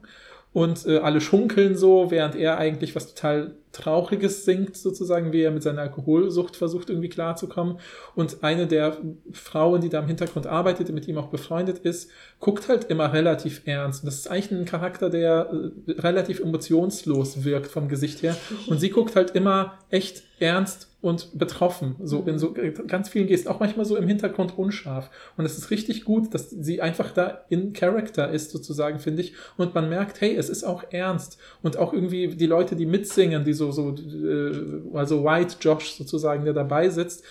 und 0.55 0.87
äh, 0.87 0.99
alle 0.99 1.21
schunkeln 1.21 1.77
so, 1.77 2.12
während 2.12 2.37
er 2.37 2.59
eigentlich 2.59 2.95
was 2.95 3.12
total 3.12 3.57
Trauriges 3.73 4.45
singt, 4.45 4.77
sozusagen, 4.77 5.33
wie 5.33 5.43
er 5.43 5.51
mit 5.51 5.64
seiner 5.64 5.83
Alkoholsucht 5.83 6.55
versucht, 6.55 6.90
irgendwie 6.90 7.09
klarzukommen. 7.09 7.81
Und 8.14 8.45
eine 8.45 8.69
der 8.69 8.97
Frauen, 9.33 9.81
die 9.81 9.88
da 9.88 9.99
im 9.99 10.07
Hintergrund 10.07 10.47
arbeitet, 10.47 10.90
mit 10.90 11.09
ihm 11.09 11.19
auch 11.19 11.27
befreundet 11.27 11.81
ist, 11.81 12.09
guckt 12.38 12.69
halt 12.69 12.85
immer 12.85 13.12
relativ 13.12 13.62
ernst. 13.64 14.05
Und 14.05 14.07
das 14.07 14.14
ist 14.14 14.31
eigentlich 14.31 14.53
ein 14.53 14.64
Charakter, 14.64 15.11
der 15.11 15.51
äh, 15.88 15.90
relativ 16.01 16.38
emotionslos 16.38 17.45
wirkt 17.45 17.67
vom 17.67 17.88
Gesicht 17.88 18.23
her. 18.23 18.37
Und 18.69 18.79
sie 18.79 18.90
guckt 18.90 19.17
halt 19.17 19.33
immer 19.33 19.81
echt 19.90 20.23
ernst 20.38 20.93
und 21.05 21.38
betroffen, 21.38 21.97
so 22.03 22.23
in 22.23 22.38
so 22.38 22.55
ganz 22.87 23.11
vielen 23.11 23.27
Gesten, 23.27 23.49
auch 23.49 23.61
manchmal 23.61 23.85
so 23.85 23.95
im 23.95 24.09
Hintergrund 24.09 24.57
unscharf. 24.57 25.11
Und 25.37 25.45
es 25.45 25.59
ist 25.59 25.71
richtig 25.71 26.07
gut, 26.07 26.33
dass 26.33 26.49
sie 26.49 26.81
einfach 26.81 27.11
da 27.12 27.45
in 27.51 27.75
Character 27.75 28.31
ist, 28.31 28.53
sozusagen, 28.53 29.01
finde 29.01 29.21
ich. 29.21 29.35
Und 29.59 29.75
man 29.75 29.90
merkt, 29.90 30.23
hey, 30.23 30.35
es 30.35 30.49
ist 30.49 30.64
auch 30.64 30.83
ernst. 30.90 31.37
Und 31.62 31.77
auch 31.77 31.93
irgendwie 31.93 32.29
die 32.29 32.47
Leute, 32.47 32.75
die 32.75 32.87
mitsingen, 32.87 33.45
die 33.45 33.53
so, 33.53 33.71
so, 33.71 33.90
äh, 33.90 34.97
also 34.97 35.23
White 35.25 35.57
Josh 35.61 35.93
sozusagen, 35.93 36.47
der 36.47 36.55
dabei 36.55 36.88
sitzt, 36.88 37.23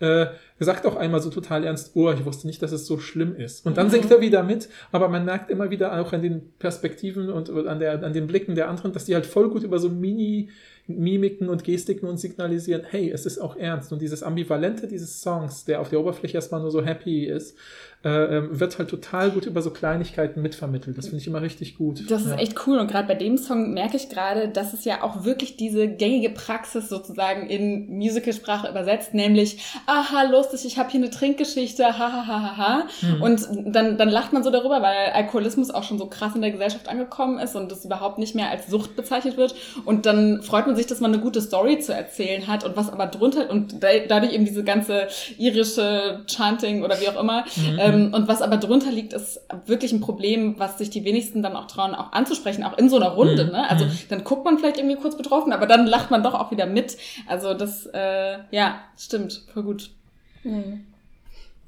äh, 0.00 0.26
sagt 0.58 0.86
auch 0.86 0.96
einmal 0.96 1.22
so 1.22 1.30
total 1.30 1.62
ernst, 1.62 1.92
oh, 1.94 2.10
ich 2.10 2.24
wusste 2.24 2.46
nicht, 2.46 2.60
dass 2.62 2.72
es 2.72 2.86
so 2.86 2.98
schlimm 2.98 3.36
ist. 3.36 3.64
Und 3.64 3.76
dann 3.76 3.90
singt 3.90 4.10
er 4.10 4.20
wieder 4.20 4.42
mit, 4.42 4.68
aber 4.90 5.08
man 5.08 5.24
merkt 5.24 5.50
immer 5.50 5.70
wieder 5.70 6.00
auch 6.00 6.12
an 6.12 6.22
den 6.22 6.52
Perspektiven 6.58 7.30
und 7.30 7.48
an, 7.50 7.78
der, 7.78 8.02
an 8.02 8.12
den 8.12 8.26
Blicken 8.26 8.56
der 8.56 8.68
anderen, 8.68 8.92
dass 8.92 9.04
die 9.04 9.14
halt 9.14 9.26
voll 9.26 9.50
gut 9.50 9.62
über 9.62 9.78
so 9.78 9.88
Mini 9.88 10.48
Mimiken 10.98 11.48
und 11.48 11.64
Gestiken 11.64 12.08
und 12.08 12.18
signalisieren, 12.18 12.82
hey, 12.88 13.10
es 13.10 13.26
ist 13.26 13.38
auch 13.38 13.56
ernst. 13.56 13.92
Und 13.92 14.02
dieses 14.02 14.22
Ambivalente 14.22 14.88
dieses 14.88 15.20
Songs, 15.20 15.64
der 15.64 15.80
auf 15.80 15.90
der 15.90 16.00
Oberfläche 16.00 16.36
erstmal 16.36 16.60
nur 16.60 16.70
so 16.70 16.84
happy 16.84 17.24
ist, 17.26 17.56
äh, 18.02 18.08
ähm, 18.08 18.58
wird 18.58 18.78
halt 18.78 18.88
total 18.88 19.30
gut 19.30 19.44
über 19.44 19.60
so 19.60 19.70
Kleinigkeiten 19.70 20.40
mitvermittelt. 20.40 20.96
Das 20.96 21.06
finde 21.08 21.18
ich 21.18 21.26
immer 21.26 21.42
richtig 21.42 21.76
gut. 21.76 22.10
Das 22.10 22.22
ist 22.22 22.30
Ja. 22.30 22.36
echt 22.38 22.54
cool. 22.66 22.78
Und 22.78 22.90
gerade 22.90 23.06
bei 23.06 23.14
dem 23.14 23.36
Song 23.36 23.74
merke 23.74 23.98
ich 23.98 24.08
gerade, 24.08 24.48
dass 24.48 24.72
es 24.72 24.86
ja 24.86 25.02
auch 25.02 25.24
wirklich 25.24 25.56
diese 25.58 25.86
gängige 25.86 26.30
Praxis 26.30 26.88
sozusagen 26.88 27.48
in 27.50 27.90
Musicalsprache 27.98 28.68
übersetzt, 28.70 29.12
nämlich, 29.12 29.58
aha, 29.86 30.22
lustig, 30.30 30.64
ich 30.64 30.78
habe 30.78 30.88
hier 30.90 31.00
eine 31.00 31.10
Trinkgeschichte, 31.10 31.84
ha, 31.84 31.98
ha, 31.98 32.26
ha, 32.26 32.42
ha, 32.42 32.56
ha. 32.56 32.82
Mhm. 33.02 33.22
Und 33.22 33.48
dann, 33.66 33.98
dann 33.98 34.08
lacht 34.08 34.32
man 34.32 34.42
so 34.42 34.50
darüber, 34.50 34.80
weil 34.80 35.10
Alkoholismus 35.12 35.70
auch 35.70 35.82
schon 35.84 35.98
so 35.98 36.06
krass 36.06 36.34
in 36.34 36.40
der 36.40 36.52
Gesellschaft 36.52 36.88
angekommen 36.88 37.38
ist 37.38 37.54
und 37.54 37.70
das 37.70 37.84
überhaupt 37.84 38.18
nicht 38.18 38.34
mehr 38.34 38.48
als 38.50 38.66
Sucht 38.68 38.96
bezeichnet 38.96 39.36
wird. 39.36 39.54
Und 39.84 40.06
dann 40.06 40.40
freut 40.42 40.66
man 40.66 40.74
sich, 40.74 40.86
dass 40.86 41.00
man 41.00 41.12
eine 41.12 41.22
gute 41.22 41.42
Story 41.42 41.78
zu 41.80 41.92
erzählen 41.92 42.46
hat 42.46 42.64
und 42.64 42.78
was 42.78 42.90
aber 42.90 43.06
drunter 43.08 43.50
und 43.50 43.82
da, 43.82 43.88
dadurch 44.08 44.32
eben 44.32 44.46
diese 44.46 44.64
ganze 44.64 45.08
irische 45.36 46.20
Chanting 46.26 46.82
oder 46.82 46.98
wie 47.00 47.08
auch 47.08 47.20
immer. 47.20 47.44
Mhm. 47.56 47.78
Ähm, 47.94 48.14
und 48.14 48.28
was 48.28 48.42
aber 48.42 48.56
drunter 48.56 48.90
liegt, 48.90 49.12
ist 49.12 49.40
wirklich 49.66 49.92
ein 49.92 50.00
Problem, 50.00 50.58
was 50.58 50.78
sich 50.78 50.90
die 50.90 51.04
wenigsten 51.04 51.42
dann 51.42 51.56
auch 51.56 51.66
trauen, 51.66 51.94
auch 51.94 52.12
anzusprechen, 52.12 52.64
auch 52.64 52.76
in 52.78 52.88
so 52.88 52.96
einer 52.96 53.10
Runde. 53.10 53.44
Mhm. 53.44 53.50
Ne? 53.52 53.70
Also 53.70 53.84
Mhm. 53.84 53.90
dann 54.08 54.24
guckt 54.24 54.44
man 54.44 54.58
vielleicht 54.58 54.78
irgendwie 54.78 54.96
kurz 54.96 55.16
betroffen, 55.16 55.52
aber 55.52 55.66
dann 55.66 55.86
lacht 55.86 56.10
man 56.10 56.22
doch 56.22 56.34
auch 56.34 56.50
wieder 56.50 56.66
mit. 56.66 56.96
Also 57.26 57.54
das, 57.54 57.86
äh, 57.92 58.38
ja, 58.50 58.80
stimmt, 58.98 59.42
voll 59.52 59.62
gut. 59.62 59.90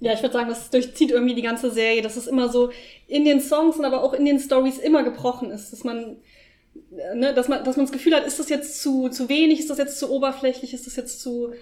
Ja, 0.01 0.13
ich 0.15 0.23
würde 0.23 0.33
sagen, 0.33 0.49
das 0.49 0.71
durchzieht 0.71 1.11
irgendwie 1.11 1.35
die 1.35 1.43
ganze 1.43 1.71
Serie, 1.71 2.03
dass 2.03 2.17
es 2.17 2.27
immer 2.27 2.49
so 2.49 2.71
in 3.07 3.25
den 3.25 3.41
Songs 3.41 3.77
und 3.77 3.85
aber 3.85 4.03
auch 4.03 4.15
in 4.15 4.25
den 4.25 4.41
Stories 4.41 4.79
immer 4.79 5.03
gebrochen 5.05 5.51
ist, 5.51 5.73
dass 5.73 5.85
man 5.85 6.17
äh, 6.97 7.15
ne, 7.15 7.35
dass 7.35 7.49
man 7.49 7.63
dass 7.65 7.77
man 7.77 7.87
das 7.87 7.93
Gefühl 7.93 8.15
hat, 8.15 8.27
ist 8.27 8.39
das 8.41 8.49
jetzt 8.49 8.83
zu 8.83 9.11
zu 9.11 9.29
wenig, 9.29 9.61
ist 9.61 9.71
das 9.71 9.79
jetzt 9.79 9.99
zu 9.99 10.11
oberflächlich, 10.11 10.75
ist 10.75 10.87
das 10.87 10.97
jetzt 10.97 11.21
zu 11.21 11.53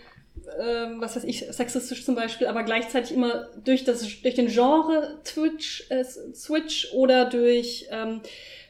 ähm, 0.59 1.01
was 1.01 1.17
weiß 1.17 1.25
ich, 1.25 1.47
sexistisch 1.51 2.05
zum 2.05 2.15
Beispiel, 2.15 2.47
aber 2.47 2.63
gleichzeitig 2.63 3.13
immer 3.13 3.49
durch 3.65 3.85
das 3.85 4.01
durch 4.23 4.35
den 4.35 4.49
Genre 4.49 5.19
Twitch 5.25 5.87
äh, 5.91 6.05
Switch 6.05 6.93
oder 6.93 7.25
durch 7.27 7.87
ähm, 7.91 8.21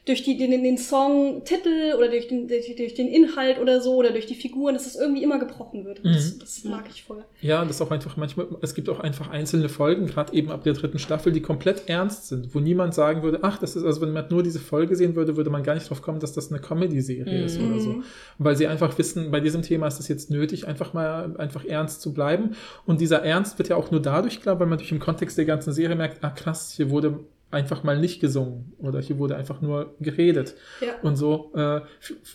durch 0.05 0.23
die, 0.23 0.35
den, 0.35 0.49
den 0.63 0.77
Songtitel 0.79 1.93
oder 1.95 2.09
durch 2.09 2.27
den, 2.27 2.47
durch, 2.47 2.93
den 2.95 3.07
Inhalt 3.07 3.59
oder 3.59 3.81
so 3.81 3.95
oder 3.95 4.09
durch 4.11 4.25
die 4.25 4.33
Figuren, 4.33 4.73
dass 4.73 4.87
es 4.87 4.95
irgendwie 4.95 5.21
immer 5.21 5.37
gebrochen 5.37 5.85
wird. 5.85 6.03
Und 6.03 6.15
Das, 6.15 6.33
Mhm. 6.35 6.39
das 6.39 6.63
mag 6.63 6.85
ich 6.89 7.03
voll. 7.03 7.23
Ja, 7.41 7.63
das 7.63 7.75
ist 7.75 7.81
auch 7.81 7.91
einfach 7.91 8.17
manchmal, 8.17 8.47
es 8.61 8.73
gibt 8.73 8.89
auch 8.89 8.99
einfach 8.99 9.29
einzelne 9.29 9.69
Folgen, 9.69 10.07
gerade 10.07 10.33
eben 10.33 10.49
ab 10.51 10.63
der 10.63 10.73
dritten 10.73 10.97
Staffel, 10.97 11.31
die 11.31 11.41
komplett 11.41 11.87
ernst 11.87 12.27
sind, 12.29 12.53
wo 12.55 12.59
niemand 12.59 12.95
sagen 12.95 13.21
würde, 13.21 13.39
ach, 13.43 13.59
das 13.59 13.75
ist, 13.75 13.83
also 13.83 14.01
wenn 14.01 14.11
man 14.11 14.25
nur 14.29 14.41
diese 14.41 14.59
Folge 14.59 14.95
sehen 14.95 15.15
würde, 15.15 15.37
würde 15.37 15.51
man 15.51 15.61
gar 15.61 15.75
nicht 15.75 15.87
drauf 15.87 16.01
kommen, 16.01 16.19
dass 16.19 16.33
das 16.33 16.51
eine 16.51 16.59
Comedy-Serie 16.61 17.43
ist 17.43 17.59
oder 17.59 17.79
so. 17.79 18.01
Weil 18.39 18.55
sie 18.55 18.65
einfach 18.65 18.97
wissen, 18.97 19.29
bei 19.29 19.39
diesem 19.39 19.61
Thema 19.61 19.85
ist 19.87 19.99
es 19.99 20.07
jetzt 20.07 20.31
nötig, 20.31 20.67
einfach 20.67 20.93
mal 20.93 21.35
einfach 21.37 21.63
ernst 21.63 22.01
zu 22.01 22.11
bleiben. 22.13 22.55
Und 22.87 23.01
dieser 23.01 23.23
Ernst 23.23 23.59
wird 23.59 23.69
ja 23.69 23.75
auch 23.75 23.91
nur 23.91 24.01
dadurch 24.01 24.41
klar, 24.41 24.59
weil 24.59 24.67
man 24.67 24.79
durch 24.79 24.91
im 24.91 24.99
Kontext 24.99 25.37
der 25.37 25.45
ganzen 25.45 25.73
Serie 25.73 25.95
merkt, 25.95 26.23
ah 26.23 26.31
krass, 26.31 26.73
hier 26.75 26.89
wurde 26.89 27.19
einfach 27.51 27.83
mal 27.83 27.99
nicht 27.99 28.19
gesungen 28.21 28.73
oder 28.79 28.99
hier 29.01 29.17
wurde 29.19 29.35
einfach 29.35 29.61
nur 29.61 29.93
geredet 29.99 30.55
Ja. 30.79 30.93
und 31.03 31.15
so, 31.17 31.51
äh, 31.55 31.81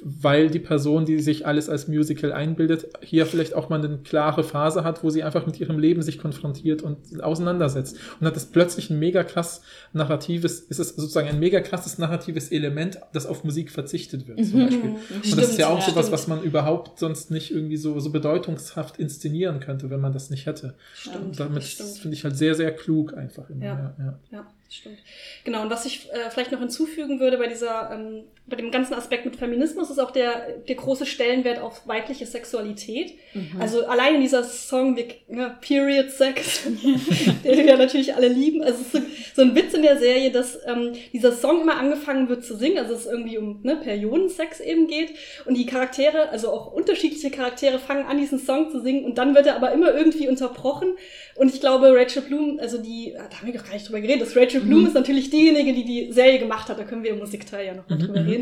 weil 0.02 0.50
die 0.50 0.58
Person, 0.58 1.04
die 1.06 1.18
sich 1.20 1.46
alles 1.46 1.68
als 1.68 1.88
Musical 1.88 2.32
einbildet, 2.32 2.86
hier 3.02 3.26
vielleicht 3.26 3.54
auch 3.54 3.68
mal 3.68 3.82
eine 3.84 3.98
klare 3.98 4.44
Phase 4.44 4.84
hat, 4.84 5.02
wo 5.02 5.10
sie 5.10 5.22
einfach 5.22 5.46
mit 5.46 5.58
ihrem 5.58 5.78
Leben 5.78 6.02
sich 6.02 6.18
konfrontiert 6.18 6.82
und 6.82 7.22
auseinandersetzt. 7.22 7.96
Und 8.20 8.26
hat 8.26 8.36
das 8.36 8.46
plötzlich 8.46 8.90
ein 8.90 8.98
mega 8.98 9.24
krass 9.24 9.62
narratives, 9.92 10.60
ist 10.60 10.78
es 10.78 10.90
sozusagen 10.90 11.28
ein 11.28 11.38
mega 11.38 11.60
krasses 11.60 11.98
narratives 11.98 12.50
Element, 12.52 12.98
das 13.12 13.26
auf 13.26 13.42
Musik 13.44 13.70
verzichtet 13.70 14.28
wird, 14.28 14.44
zum 14.44 14.60
Beispiel. 14.66 14.90
Und 14.90 14.98
das 15.10 15.26
ist 15.26 15.32
Stimmt, 15.32 15.58
ja 15.58 15.68
auch 15.68 15.78
ja, 15.80 15.84
sowas, 15.86 16.06
stimmt. 16.06 16.12
was 16.12 16.28
man 16.28 16.42
überhaupt 16.42 16.98
sonst 16.98 17.30
nicht 17.30 17.50
irgendwie 17.52 17.76
so, 17.76 17.98
so 18.00 18.10
bedeutungshaft 18.10 18.98
inszenieren 18.98 19.60
könnte, 19.60 19.90
wenn 19.90 20.00
man 20.00 20.12
das 20.12 20.30
nicht 20.30 20.46
hätte. 20.46 20.74
Stimmt, 20.94 21.16
Und 21.16 21.40
damit 21.40 21.62
stimmt. 21.64 21.90
finde 21.90 22.14
ich 22.16 22.24
halt 22.24 22.36
sehr, 22.36 22.54
sehr 22.54 22.70
klug 22.74 23.14
einfach 23.16 23.48
immer. 23.50 23.64
Ja. 23.64 23.94
Ja, 24.30 24.46
stimmt. 24.70 24.98
Genau, 25.44 25.62
und 25.62 25.70
was 25.70 25.86
ich 25.86 26.10
äh, 26.12 26.30
vielleicht 26.30 26.52
noch 26.52 26.60
hinzufügen 26.60 27.20
würde 27.20 27.38
bei 27.38 27.46
dieser, 27.46 27.90
ähm, 27.92 28.24
bei 28.48 28.56
dem 28.56 28.70
ganzen 28.70 28.94
Aspekt 28.94 29.24
mit 29.24 29.36
Feminismus, 29.36 29.90
ist 29.90 29.98
auch 29.98 30.12
der, 30.12 30.58
der 30.68 30.76
große 30.76 31.04
Stellenwert 31.04 31.58
auf 31.58 31.86
weibliche 31.88 32.26
Sexualität. 32.26 33.14
Also 33.58 33.86
allein 33.86 34.16
in 34.16 34.20
dieser 34.20 34.44
Song, 34.44 34.96
wir, 34.96 35.06
ja, 35.28 35.48
Period 35.60 36.10
Sex, 36.10 36.62
den 37.44 37.66
wir 37.66 37.76
natürlich 37.76 38.14
alle 38.14 38.28
lieben. 38.28 38.62
Also 38.62 38.80
es 38.80 38.86
ist 38.86 38.92
so, 38.92 38.98
so 39.34 39.42
ein 39.42 39.54
Witz 39.54 39.74
in 39.74 39.82
der 39.82 39.98
Serie, 39.98 40.30
dass 40.30 40.58
ähm, 40.64 40.92
dieser 41.12 41.32
Song 41.32 41.62
immer 41.62 41.76
angefangen 41.76 42.28
wird 42.28 42.44
zu 42.44 42.56
singen, 42.56 42.78
also 42.78 42.94
es 42.94 43.06
irgendwie 43.06 43.36
um 43.36 43.60
ne, 43.62 43.76
Periodensex 43.76 44.60
eben 44.60 44.86
geht. 44.86 45.10
Und 45.44 45.56
die 45.56 45.66
Charaktere, 45.66 46.30
also 46.30 46.50
auch 46.50 46.72
unterschiedliche 46.72 47.30
Charaktere, 47.30 47.78
fangen 47.78 48.06
an, 48.06 48.18
diesen 48.18 48.38
Song 48.38 48.70
zu 48.70 48.80
singen 48.80 49.04
und 49.04 49.18
dann 49.18 49.34
wird 49.34 49.46
er 49.46 49.56
aber 49.56 49.72
immer 49.72 49.92
irgendwie 49.92 50.28
unterbrochen. 50.28 50.96
Und 51.34 51.52
ich 51.52 51.60
glaube, 51.60 51.94
Rachel 51.94 52.22
Bloom, 52.22 52.58
also 52.60 52.78
die, 52.78 53.12
da 53.14 53.38
haben 53.38 53.46
wir 53.46 53.54
doch 53.54 53.64
gar 53.64 53.74
nicht 53.74 53.88
drüber 53.88 54.00
geredet, 54.00 54.22
dass 54.22 54.36
Rachel 54.36 54.60
Bloom 54.60 54.86
ist 54.86 54.94
natürlich 54.94 55.30
diejenige, 55.30 55.74
die 55.74 55.84
die 55.84 56.12
Serie 56.12 56.38
gemacht 56.38 56.68
hat, 56.68 56.78
da 56.78 56.84
können 56.84 57.02
wir 57.02 57.10
im 57.10 57.18
Musikteil 57.18 57.66
ja 57.66 57.74
noch 57.74 57.88
mal 57.88 57.98
drüber 57.98 58.24
reden, 58.24 58.35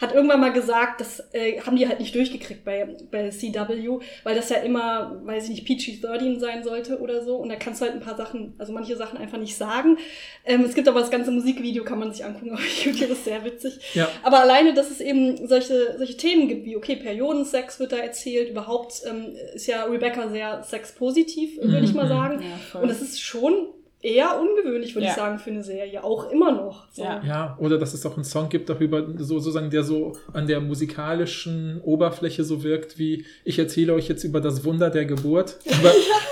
hat 0.00 0.14
irgendwann 0.14 0.40
mal 0.40 0.52
gesagt, 0.52 1.00
das 1.00 1.22
äh, 1.32 1.60
haben 1.60 1.76
die 1.76 1.88
halt 1.88 2.00
nicht 2.00 2.14
durchgekriegt 2.14 2.64
bei, 2.64 2.96
bei 3.10 3.30
CW, 3.30 3.98
weil 4.24 4.34
das 4.34 4.48
ja 4.50 4.56
immer, 4.56 5.20
weiß 5.24 5.44
ich 5.44 5.50
nicht, 5.50 5.66
PG-13 5.66 6.38
sein 6.38 6.62
sollte 6.62 6.98
oder 7.00 7.22
so. 7.22 7.36
Und 7.36 7.48
da 7.48 7.56
kannst 7.56 7.80
du 7.80 7.86
halt 7.86 7.94
ein 7.94 8.00
paar 8.00 8.16
Sachen, 8.16 8.54
also 8.58 8.72
manche 8.72 8.96
Sachen 8.96 9.18
einfach 9.18 9.38
nicht 9.38 9.56
sagen. 9.56 9.98
Ähm, 10.44 10.62
es 10.62 10.74
gibt 10.74 10.88
aber 10.88 11.00
das 11.00 11.10
ganze 11.10 11.30
Musikvideo, 11.30 11.84
kann 11.84 11.98
man 11.98 12.12
sich 12.12 12.24
angucken 12.24 12.52
auf 12.52 12.60
YouTube, 12.84 13.10
ist 13.10 13.24
sehr 13.24 13.44
witzig. 13.44 13.78
Ja. 13.94 14.08
Aber 14.22 14.40
alleine, 14.40 14.74
dass 14.74 14.90
es 14.90 15.00
eben 15.00 15.46
solche, 15.46 15.96
solche 15.98 16.16
Themen 16.16 16.48
gibt, 16.48 16.64
wie, 16.66 16.76
okay, 16.76 16.96
Periodensex 16.96 17.80
wird 17.80 17.92
da 17.92 17.96
erzählt, 17.96 18.50
überhaupt 18.50 19.02
ähm, 19.08 19.34
ist 19.54 19.66
ja 19.66 19.84
Rebecca 19.84 20.28
sehr 20.28 20.62
sexpositiv, 20.62 21.58
würde 21.60 21.84
ich 21.84 21.94
mal 21.94 22.08
sagen. 22.08 22.42
Ja. 22.42 22.80
Und 22.80 22.90
es 22.90 23.00
ist 23.00 23.20
schon 23.20 23.68
eher 24.02 24.40
ungewöhnlich, 24.40 24.94
würde 24.94 25.06
Ja. 25.06 25.10
ich 25.12 25.16
sagen, 25.16 25.38
für 25.38 25.50
eine 25.50 25.62
Serie. 25.62 26.02
Auch 26.02 26.30
immer 26.30 26.52
noch. 26.52 26.86
So. 26.92 27.02
Ja. 27.02 27.22
Ja, 27.26 27.56
oder 27.60 27.78
dass 27.78 27.92
es 27.94 28.04
auch 28.06 28.14
einen 28.14 28.24
Song 28.24 28.48
gibt 28.48 28.68
darüber, 28.70 29.06
so, 29.18 29.38
sozusagen, 29.38 29.70
der 29.70 29.82
so 29.84 30.16
an 30.32 30.46
der 30.46 30.60
musikalischen 30.60 31.80
Oberfläche 31.82 32.44
so 32.44 32.62
wirkt, 32.62 32.98
wie 32.98 33.24
ich 33.44 33.58
erzähle 33.58 33.92
euch 33.94 34.08
jetzt 34.08 34.24
über 34.24 34.40
das 34.40 34.64
Wunder 34.64 34.90
der 34.90 35.04
Geburt. 35.04 35.56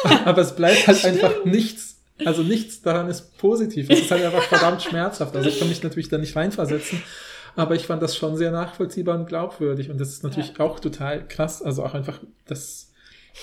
Aber, 0.05 0.27
aber 0.27 0.43
es 0.43 0.55
bleibt 0.55 0.87
halt 0.87 1.05
einfach 1.05 1.45
nichts, 1.45 1.97
also 2.25 2.43
nichts 2.43 2.83
daran 2.83 3.09
ist 3.09 3.37
positiv. 3.39 3.91
Es 3.91 4.01
ist 4.01 4.11
halt 4.11 4.25
einfach 4.25 4.43
verdammt 4.45 4.83
schmerzhaft. 4.83 5.35
Also 5.37 5.49
ich 5.49 5.59
kann 5.59 5.69
mich 5.69 5.83
natürlich 5.83 6.09
da 6.09 6.19
nicht 6.19 6.37
reinversetzen. 6.37 7.03
Aber 7.57 7.75
ich 7.75 7.87
fand 7.87 8.01
das 8.03 8.17
schon 8.17 8.37
sehr 8.37 8.53
nachvollziehbar 8.53 9.19
und 9.19 9.27
glaubwürdig. 9.27 9.91
Und 9.91 10.01
das 10.01 10.11
ist 10.11 10.23
natürlich 10.23 10.61
auch 10.61 10.79
total 10.79 11.27
krass. 11.27 11.61
Also 11.63 11.83
auch 11.83 11.95
einfach 11.95 12.21
das 12.47 12.88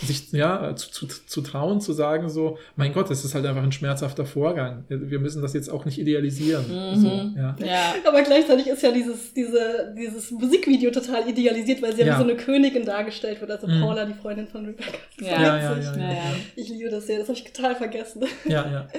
sich 0.03 0.31
ja 0.33 0.75
zu, 0.75 0.89
zu, 0.89 1.07
zu 1.07 1.41
trauen, 1.41 1.79
zu 1.79 1.93
sagen 1.93 2.29
so, 2.29 2.57
mein 2.75 2.93
Gott, 2.93 3.09
das 3.09 3.23
ist 3.23 3.33
halt 3.35 3.45
einfach 3.45 3.63
ein 3.63 3.71
schmerzhafter 3.71 4.25
Vorgang. 4.25 4.83
Wir 4.89 5.19
müssen 5.19 5.41
das 5.41 5.53
jetzt 5.53 5.69
auch 5.69 5.85
nicht 5.85 5.97
idealisieren. 5.97 6.65
So, 6.95 7.07
ja. 7.39 7.55
Ja. 7.59 7.95
Aber 8.05 8.21
gleichzeitig 8.23 8.67
ist 8.67 8.83
ja 8.83 8.91
dieses, 8.91 9.33
diese, 9.33 9.93
dieses 9.97 10.31
Musikvideo 10.31 10.91
total 10.91 11.29
idealisiert, 11.29 11.81
weil 11.81 11.93
sie 11.95 12.01
ja, 12.01 12.07
Ja. 12.07 12.13
wie 12.15 12.23
so 12.23 12.29
eine 12.29 12.35
Königin 12.37 12.85
dargestellt 12.85 13.39
wird, 13.41 13.51
also 13.51 13.67
Mhm. 13.67 13.81
Paula, 13.81 14.05
die 14.05 14.13
Freundin 14.13 14.47
von 14.47 14.65
Rebecca. 14.65 14.97
Ja. 15.19 15.41
Ja, 15.41 15.57
ja, 15.57 15.77
Ja, 15.79 15.97
ja. 16.13 16.21
Ich 16.55 16.69
liebe 16.69 16.89
das 16.89 17.07
sehr, 17.07 17.19
das 17.19 17.29
habe 17.29 17.37
ich 17.37 17.51
total 17.53 17.75
vergessen. 17.75 18.23
Ja, 18.45 18.69
ja. 18.69 18.87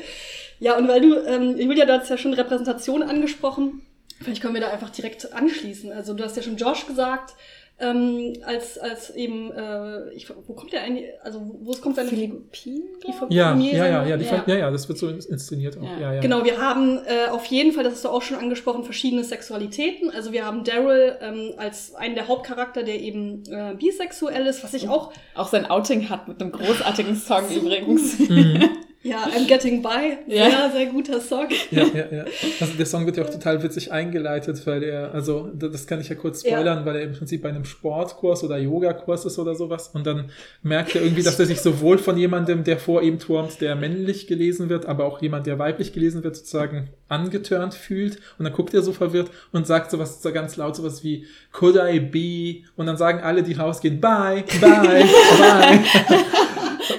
Ja, 0.59 0.79
und 0.79 0.89
weil 0.89 1.03
du, 1.03 1.15
ähm, 1.27 1.59
Julia, 1.59 1.85
du 1.85 1.93
hast 1.93 2.09
ja 2.09 2.17
schon 2.17 2.33
Repräsentation 2.33 3.03
angesprochen, 3.03 3.83
vielleicht 4.23 4.41
können 4.41 4.55
wir 4.55 4.63
da 4.63 4.69
einfach 4.71 4.89
direkt 4.89 5.31
anschließen. 5.35 5.93
Also 5.93 6.15
du 6.15 6.25
hast 6.25 6.35
ja 6.39 6.43
schon 6.43 6.57
Josh 6.57 6.87
gesagt, 6.87 7.35
ähm, 7.79 8.33
als, 8.45 8.79
als 8.79 9.11
eben, 9.15 9.53
äh, 9.53 10.11
ich, 10.15 10.27
wo 10.47 10.55
kommt 10.55 10.73
der 10.73 10.83
eigentlich, 10.83 11.07
also 11.23 11.41
wo, 11.41 11.67
wo 11.67 11.73
kommt 11.73 11.97
seine 11.97 12.09
Philippinen? 12.09 12.85
Ja, 13.29 13.55
ja, 13.55 13.87
ja, 13.87 14.07
ja, 14.07 14.17
die 14.17 14.25
Ja. 14.25 14.45
Ja, 14.47 14.55
ja, 14.55 14.71
das 14.71 14.89
wird 14.89 14.99
so 14.99 15.09
inszeniert 15.09 15.77
auch. 15.77 15.83
Ja. 15.83 15.99
Ja, 15.99 16.13
ja. 16.15 16.21
Genau, 16.23 16.43
wir 16.43 16.59
haben 16.59 16.99
äh, 17.05 17.29
auf 17.31 17.45
jeden 17.47 17.73
Fall, 17.73 17.85
das 17.85 17.95
hast 17.95 18.05
du 18.07 18.09
auch 18.09 18.23
schon 18.23 18.39
angesprochen, 18.39 18.85
verschiedene 18.85 19.25
Sexualitäten. 19.25 20.11
Also 20.11 20.33
wir 20.33 20.47
haben 20.47 20.65
Daryl 20.65 21.17
ähm, 21.21 21.53
als 21.59 21.95
einen 21.95 22.15
der 22.15 22.29
Hauptcharakter, 22.29 22.83
der 22.83 22.99
eben 22.99 23.43
äh, 23.51 23.75
bisexuell 23.79 24.47
ist, 24.47 24.65
was 24.65 24.73
ich 24.73 24.89
auch, 24.89 25.13
Auch 25.35 25.49
sein 25.49 25.67
Outing 25.67 26.09
hat 26.09 26.29
mit 26.29 26.41
einem 26.41 26.53
großartigen 26.53 27.15
Song 27.15 27.45
übrigens. 27.55 28.19
Mhm. 28.19 28.71
Ja, 29.09 29.25
I'm 29.37 29.47
Getting 29.47 29.83
By, 29.83 30.19
Ja. 30.27 30.51
sehr, 30.51 30.71
sehr 30.73 30.87
guter 30.87 31.21
Song. 31.21 31.47
Ja, 31.71 31.85
ja, 31.85 32.05
ja. 32.11 32.25
Also 32.61 32.75
der 32.77 32.87
Song 32.87 33.07
wird 33.07 33.17
ja 33.17 33.25
auch 33.25 33.31
total 33.31 33.63
witzig 33.63 33.93
eingeleitet, 33.93 34.67
weil 34.67 34.83
er, 34.83 35.13
also 35.15 35.51
da- 35.55 35.69
das 35.69 35.87
kann 35.87 36.01
ich 36.01 36.09
ja 36.09 36.15
kurz 36.15 36.41
spoilern, 36.47 36.85
weil 36.85 36.97
er 36.97 37.03
im 37.03 37.13
Prinzip 37.13 37.43
bei 37.43 37.49
einem 37.51 37.65
Sportkurs 37.65 38.43
oder 38.45 38.59
Yogakurs 38.59 39.25
ist 39.25 39.39
oder 39.39 39.55
sowas 39.55 39.89
und 39.95 40.07
dann 40.07 40.31
merkt 40.63 40.95
er 40.95 41.03
irgendwie, 41.03 41.23
dass 41.23 41.39
er 41.39 41.47
sich 41.47 41.61
sowohl 41.61 41.99
von 41.99 42.17
jemandem, 42.17 42.65
der 42.65 42.79
vor 42.79 43.03
ihm 43.03 43.19
turmt, 43.19 43.61
der 43.61 43.77
männlich 43.77 44.27
gelesen 44.27 44.69
wird, 44.69 44.87
aber 44.87 45.05
auch 45.05 45.23
jemand, 45.23 45.47
der 45.47 45.59
weiblich 45.59 45.93
gelesen 45.93 46.25
wird, 46.25 46.37
sozusagen 46.37 46.89
angetörnt 47.09 47.75
fühlt 47.75 48.17
und 48.39 48.45
dann 48.45 48.53
guckt 48.53 48.75
er 48.75 48.83
so 48.83 48.93
verwirrt 48.93 49.31
und 49.53 49.67
sagt 49.67 49.91
sowas 49.93 50.23
so 50.23 50.33
ganz 50.33 50.57
laut, 50.57 50.75
sowas 50.77 51.05
wie 51.05 51.25
Could 51.53 51.77
I 51.77 52.01
be? 52.01 52.67
Und 52.77 52.87
dann 52.87 52.97
sagen 52.97 53.21
alle, 53.23 53.43
die 53.43 53.53
rausgehen, 53.55 54.01
bye, 54.01 54.43
bye, 54.61 55.05
bye. 55.39 55.79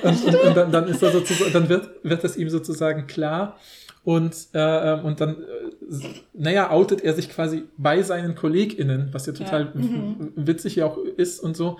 Und, 0.03 0.23
und, 0.25 0.35
und 0.35 0.57
dann, 0.57 0.71
dann 0.71 0.87
ist 0.87 1.01
er 1.03 1.11
sozusagen, 1.11 1.53
dann 1.53 1.69
wird, 1.69 1.89
wird 2.03 2.23
es 2.23 2.37
ihm 2.37 2.49
sozusagen 2.49 3.07
klar. 3.07 3.57
Und, 4.03 4.33
äh, 4.53 4.93
ähm, 4.93 5.03
und 5.05 5.19
dann, 5.19 5.35
äh, 5.35 5.97
naja, 6.33 6.71
outet 6.71 7.01
er 7.03 7.13
sich 7.13 7.29
quasi 7.29 7.63
bei 7.77 8.01
seinen 8.03 8.35
KollegInnen, 8.35 9.09
was 9.11 9.25
ja 9.25 9.33
total 9.33 9.73
w- 9.73 10.31
witzig 10.35 10.77
ja 10.77 10.85
auch 10.85 10.97
ist 10.97 11.39
und 11.41 11.57
so. 11.57 11.77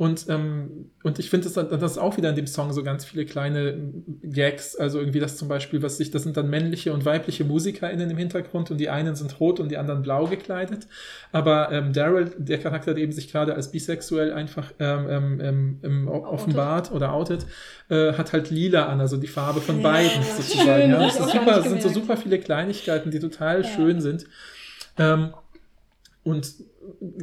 Und, 0.00 0.30
ähm, 0.30 0.90
und 1.02 1.18
ich 1.18 1.28
finde, 1.28 1.50
das, 1.50 1.68
das 1.68 1.92
ist 1.92 1.98
auch 1.98 2.16
wieder 2.16 2.30
in 2.30 2.34
dem 2.34 2.46
Song 2.46 2.72
so 2.72 2.82
ganz 2.82 3.04
viele 3.04 3.26
kleine 3.26 3.92
Gags. 4.22 4.74
Also 4.74 4.98
irgendwie 4.98 5.20
das 5.20 5.36
zum 5.36 5.46
Beispiel, 5.46 5.82
was 5.82 5.98
sich, 5.98 6.10
das 6.10 6.22
sind 6.22 6.38
dann 6.38 6.48
männliche 6.48 6.94
und 6.94 7.04
weibliche 7.04 7.44
MusikerInnen 7.44 8.08
im 8.08 8.16
Hintergrund 8.16 8.70
und 8.70 8.78
die 8.78 8.88
einen 8.88 9.14
sind 9.14 9.38
rot 9.40 9.60
und 9.60 9.70
die 9.70 9.76
anderen 9.76 10.00
blau 10.00 10.26
gekleidet. 10.26 10.86
Aber 11.32 11.70
ähm, 11.70 11.92
Daryl, 11.92 12.32
der 12.38 12.56
Charakter, 12.56 12.94
der 12.94 13.02
eben 13.02 13.12
sich 13.12 13.30
gerade 13.30 13.54
als 13.54 13.72
bisexuell 13.72 14.32
einfach 14.32 14.72
ähm, 14.78 15.06
ähm, 15.10 15.40
ähm, 15.42 15.78
ähm, 15.82 16.08
offenbart 16.08 16.92
oder 16.92 17.12
outet, 17.12 17.44
äh, 17.90 18.14
hat 18.14 18.32
halt 18.32 18.48
lila 18.48 18.86
an, 18.86 19.02
also 19.02 19.18
die 19.18 19.26
Farbe 19.26 19.60
von 19.60 19.82
Ja, 19.82 19.82
beiden 19.82 20.22
schön, 20.22 20.36
sozusagen. 20.38 20.90
Ja, 20.92 20.98
hab 20.98 21.08
das, 21.08 21.26
ist 21.26 21.32
super, 21.32 21.62
sind 21.62 21.82
so 21.82 21.88
super 21.90 22.16
viele 22.16 22.38
Kleinigkeiten, 22.38 23.10
die 23.10 23.18
total 23.18 23.66
schön 23.66 24.00
sind. 24.00 24.24
Ähm, 24.96 25.34
und 26.24 26.54